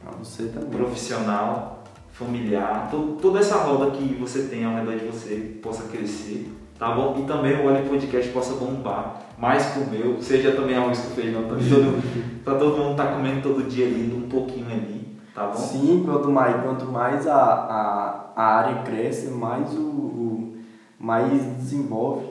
Pra 0.00 0.10
você 0.12 0.44
também. 0.44 0.68
profissional, 0.70 1.84
familiar, 2.12 2.88
to- 2.90 3.16
toda 3.20 3.38
essa 3.38 3.56
roda 3.56 3.90
que 3.92 4.14
você 4.14 4.42
tem 4.42 4.64
ao 4.64 4.74
redor 4.74 4.96
de 4.96 5.06
você 5.06 5.58
possa 5.62 5.84
crescer, 5.84 6.52
tá 6.78 6.90
bom? 6.92 7.16
E 7.20 7.22
também 7.26 7.56
o 7.56 7.66
Olho 7.66 7.84
Podcast 7.88 8.30
possa 8.32 8.54
bombar 8.54 9.22
mais 9.38 9.66
que 9.66 9.80
o 9.80 9.86
meu, 9.90 10.20
seja 10.22 10.52
também 10.52 10.76
arroz 10.76 10.98
com 11.00 11.14
feijão, 11.20 11.44
também 11.44 11.68
todo, 11.68 12.02
pra 12.44 12.54
todo 12.56 12.76
mundo 12.78 12.96
tá 12.96 13.06
comendo 13.12 13.40
todo 13.42 13.68
dia 13.68 13.86
ali, 13.86 14.12
um 14.16 14.28
pouquinho 14.28 14.66
ali, 14.66 15.01
tá 15.34 15.46
bom? 15.46 15.54
Sim, 15.54 16.02
quanto 16.04 16.30
mais, 16.30 16.62
quanto 16.62 16.84
mais 16.86 17.26
a, 17.26 17.34
a, 17.36 18.32
a 18.36 18.44
área 18.44 18.82
cresce, 18.82 19.28
mais 19.28 19.72
o, 19.74 19.80
o- 19.80 20.56
mais 20.98 21.30
desenvolve. 21.56 22.26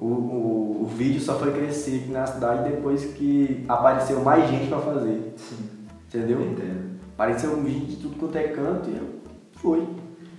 O, 0.00 0.04
o, 0.06 0.82
o 0.82 0.86
vídeo 0.86 1.20
só 1.20 1.38
foi 1.38 1.50
crescer 1.52 2.00
aqui 2.02 2.10
na 2.10 2.26
cidade 2.26 2.70
depois 2.70 3.04
que 3.04 3.64
apareceu 3.68 4.20
mais 4.22 4.48
gente 4.48 4.68
pra 4.68 4.78
fazer. 4.80 5.32
Sim, 5.36 5.56
Entendeu? 6.06 6.40
eu 6.40 6.50
entendo. 6.52 6.88
Apareceu 7.14 7.56
gente 7.64 7.86
de 7.86 7.96
tudo 7.96 8.16
quanto 8.16 8.36
é 8.36 8.44
canto 8.48 8.88
e 8.90 8.96
eu 8.96 9.08
foi. 9.54 9.86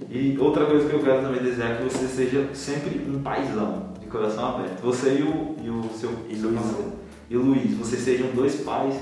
E 0.10 0.38
outra 0.40 0.66
coisa 0.66 0.88
que 0.88 0.96
eu 0.96 1.02
quero 1.04 1.22
também 1.22 1.42
desejar 1.44 1.72
é 1.72 1.76
que 1.78 1.84
você 1.84 2.08
seja 2.08 2.50
sempre 2.54 3.02
um 3.10 3.22
paizão, 3.22 3.90
de 4.00 4.06
coração 4.08 4.56
aberto. 4.56 4.82
Você 4.82 5.16
e 5.20 5.24
o, 5.24 5.56
e 5.62 5.70
o 5.70 5.84
seu 5.94 6.10
E 6.30 6.36
Luiz. 6.36 6.62
E 7.30 7.36
Luiz, 7.36 7.74
vocês 7.78 8.02
sejam 8.02 8.28
dois 8.34 8.56
pais 8.62 8.96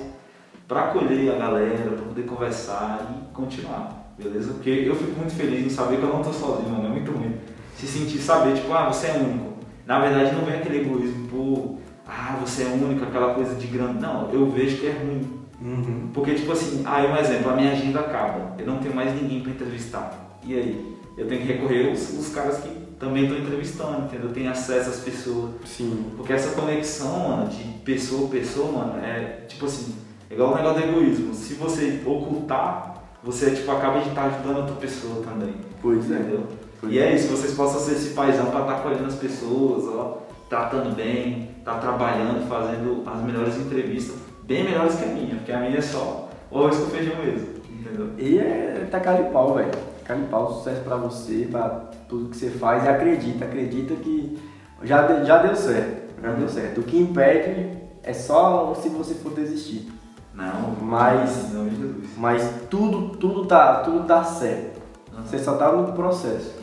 para 0.67 0.81
acolher 0.81 1.33
a 1.33 1.37
galera, 1.37 1.91
para 1.91 2.05
poder 2.05 2.23
conversar 2.23 3.09
e 3.11 3.33
continuar, 3.33 4.13
beleza? 4.17 4.53
Porque 4.53 4.69
eu 4.69 4.95
fico 4.95 5.17
muito 5.17 5.33
feliz 5.33 5.65
em 5.65 5.69
saber 5.69 5.97
que 5.97 6.03
eu 6.03 6.09
não 6.09 6.21
tô 6.21 6.33
sozinho, 6.33 6.69
mano, 6.69 6.87
é 6.87 6.89
muito 6.89 7.11
ruim. 7.11 7.35
Se 7.77 7.87
sentir, 7.87 8.17
saber, 8.17 8.55
tipo, 8.55 8.73
ah, 8.73 8.87
você 8.87 9.07
é 9.07 9.13
único. 9.13 9.53
Na 9.85 9.99
verdade, 9.99 10.35
não 10.35 10.43
vem 10.43 10.55
aquele 10.55 10.81
egoísmo 10.81 11.27
por, 11.27 11.77
ah, 12.05 12.37
você 12.41 12.63
é 12.63 12.65
único, 12.65 13.05
aquela 13.05 13.33
coisa 13.33 13.55
de 13.55 13.67
grande. 13.67 13.99
Não, 13.99 14.29
eu 14.31 14.49
vejo 14.49 14.77
que 14.77 14.87
é 14.87 14.91
ruim. 14.91 15.37
Uhum. 15.61 16.09
Porque, 16.13 16.35
tipo 16.35 16.51
assim, 16.51 16.83
ah, 16.85 17.01
um 17.01 17.15
exemplo, 17.15 17.51
a 17.51 17.55
minha 17.55 17.71
agenda 17.71 18.01
acaba, 18.01 18.55
eu 18.57 18.65
não 18.65 18.79
tenho 18.79 18.93
mais 18.93 19.13
ninguém 19.13 19.41
para 19.41 19.51
entrevistar. 19.51 20.39
E 20.43 20.53
aí? 20.53 20.97
Eu 21.17 21.27
tenho 21.27 21.41
que 21.41 21.47
recorrer 21.47 21.89
aos, 21.89 22.13
os 22.13 22.29
caras 22.29 22.59
que 22.59 22.69
também 22.99 23.23
estão 23.23 23.39
entrevistando, 23.39 24.05
entendeu? 24.05 24.31
Tem 24.31 24.47
acesso 24.47 24.89
às 24.89 24.99
pessoas. 24.99 25.51
Sim. 25.65 26.11
Porque 26.15 26.33
essa 26.33 26.51
conexão, 26.59 27.29
mano, 27.29 27.49
de 27.49 27.63
pessoa 27.79 28.27
a 28.27 28.31
pessoa, 28.31 28.71
mano, 28.71 29.03
é 29.03 29.45
tipo 29.47 29.65
assim, 29.65 29.95
é 30.29 30.33
igual 30.33 30.53
o 30.53 30.55
negócio 30.55 30.81
do 30.81 30.89
egoísmo. 30.89 31.33
Se 31.33 31.53
você 31.53 32.01
ocultar, 32.05 33.03
você 33.23 33.51
tipo, 33.51 33.71
acaba 33.71 33.99
de 33.99 34.09
estar 34.09 34.25
ajudando 34.25 34.57
outra 34.57 34.75
pessoa 34.75 35.23
também. 35.23 35.55
Pois 35.81 36.11
é. 36.11 36.15
Entendeu? 36.15 36.43
Pois 36.79 36.93
E 36.93 36.99
é 36.99 37.15
isso, 37.15 37.27
vocês 37.29 37.53
possam 37.53 37.79
ser 37.79 37.93
esse 37.93 38.09
paizão 38.13 38.47
para 38.47 38.61
estar 38.61 38.75
acolhendo 38.77 39.05
as 39.05 39.15
pessoas, 39.15 39.85
ó, 39.85 40.23
tratando 40.49 40.95
bem, 40.95 41.49
tá 41.65 41.75
trabalhando, 41.75 42.47
fazendo 42.47 43.03
as 43.05 43.21
melhores 43.23 43.57
entrevistas, 43.57 44.15
bem 44.43 44.63
melhores 44.63 44.95
que 44.95 45.05
a 45.05 45.07
minha, 45.07 45.35
porque 45.35 45.51
a 45.51 45.59
minha 45.59 45.77
é 45.77 45.81
só 45.81 46.29
o 46.51 46.57
arroz 46.57 46.77
com 46.77 46.85
feijão 46.85 47.15
mesmo, 47.17 47.47
entendeu? 47.69 48.09
E 48.17 48.37
é 48.37 48.87
tacar 48.91 49.21
de 49.21 49.29
pau, 49.31 49.55
velho. 49.55 49.71
Tacar 49.99 50.17
de 50.17 50.25
pau, 50.27 50.53
sucesso 50.53 50.81
pra 50.81 50.95
você, 50.95 51.47
pra 51.49 51.67
tudo 52.07 52.29
que 52.29 52.37
você 52.37 52.49
faz 52.49 52.85
e 52.85 52.87
acredita, 52.87 53.45
acredita 53.45 53.95
que 53.95 54.37
já, 54.83 55.23
já 55.23 55.37
deu 55.39 55.55
certo. 55.55 56.07
Já 56.21 56.31
deu 56.31 56.49
certo. 56.49 56.81
O 56.81 56.83
que 56.83 56.97
impede 56.97 57.77
é 58.03 58.13
só 58.13 58.73
se 58.75 58.89
você 58.89 59.13
for 59.15 59.33
desistir. 59.33 59.91
Não, 60.37 60.75
Mas- 60.81 61.49
Jesus. 61.51 62.09
Mas 62.17 62.49
tudo, 62.69 63.17
tudo 63.17 63.45
tá, 63.45 63.81
tudo 63.81 64.05
tá 64.07 64.23
certo. 64.23 64.79
Aham. 65.13 65.23
Você 65.25 65.39
só 65.39 65.55
tá 65.57 65.71
no 65.71 65.91
processo. 65.93 66.55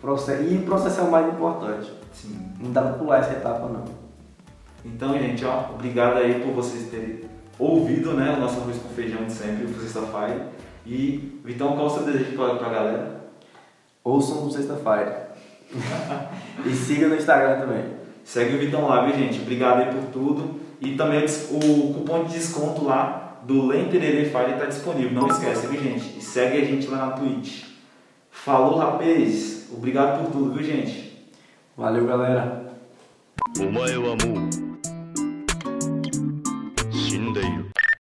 Proce- 0.00 0.42
E 0.42 0.56
o 0.58 0.62
processo 0.66 1.00
é 1.00 1.04
o 1.04 1.10
mais 1.10 1.26
importante. 1.28 1.92
Sim. 2.12 2.36
Não 2.60 2.72
dá 2.72 2.82
pra 2.82 2.92
pular 2.94 3.18
essa 3.18 3.32
etapa 3.32 3.66
não. 3.68 3.84
Então, 4.84 5.14
gente, 5.18 5.44
ó, 5.44 5.70
obrigado 5.72 6.18
aí 6.18 6.40
por 6.40 6.52
vocês 6.52 6.90
terem 6.90 7.22
ouvido, 7.58 8.12
né, 8.12 8.34
o 8.36 8.40
nosso 8.40 8.60
arroz 8.60 8.76
com 8.78 8.88
feijão 8.90 9.24
de 9.24 9.32
sempre, 9.32 9.64
o 9.64 9.80
Sexta-feira. 9.80 10.48
E, 10.84 11.40
Vitão, 11.44 11.74
qual 11.74 11.86
o 11.86 11.90
seu 11.90 12.02
desejo 12.02 12.36
pra, 12.36 12.56
pra 12.56 12.68
galera? 12.68 13.24
Ouçam 14.02 14.44
no 14.44 14.50
sexta-feira. 14.50 15.32
e 16.66 16.70
siga 16.74 17.08
no 17.08 17.16
Instagram 17.16 17.60
também. 17.60 17.84
Segue 18.22 18.56
o 18.56 18.58
Vitão 18.58 18.86
lá, 18.86 19.06
viu, 19.06 19.14
gente? 19.16 19.40
Obrigado 19.40 19.78
aí 19.80 19.94
por 19.94 20.04
tudo. 20.12 20.60
E 20.80 20.94
também 20.96 21.24
o 21.50 21.94
cupom 21.94 22.24
de 22.24 22.34
desconto 22.34 22.84
lá 22.84 23.38
do 23.42 23.66
Lenterere 23.66 24.24
Fire 24.30 24.52
está 24.52 24.66
disponível. 24.66 25.12
Não 25.12 25.28
esquece, 25.28 25.66
viu, 25.66 25.80
gente? 25.80 26.18
E 26.18 26.22
segue 26.22 26.58
a 26.58 26.64
gente 26.64 26.86
lá 26.86 27.06
na 27.06 27.12
Twitch. 27.12 27.64
Falou, 28.30 28.78
rapaz. 28.78 29.68
Obrigado 29.72 30.22
por 30.22 30.32
tudo, 30.32 30.52
viu, 30.52 30.62
gente? 30.62 31.26
Valeu, 31.76 32.06
galera. 32.06 32.64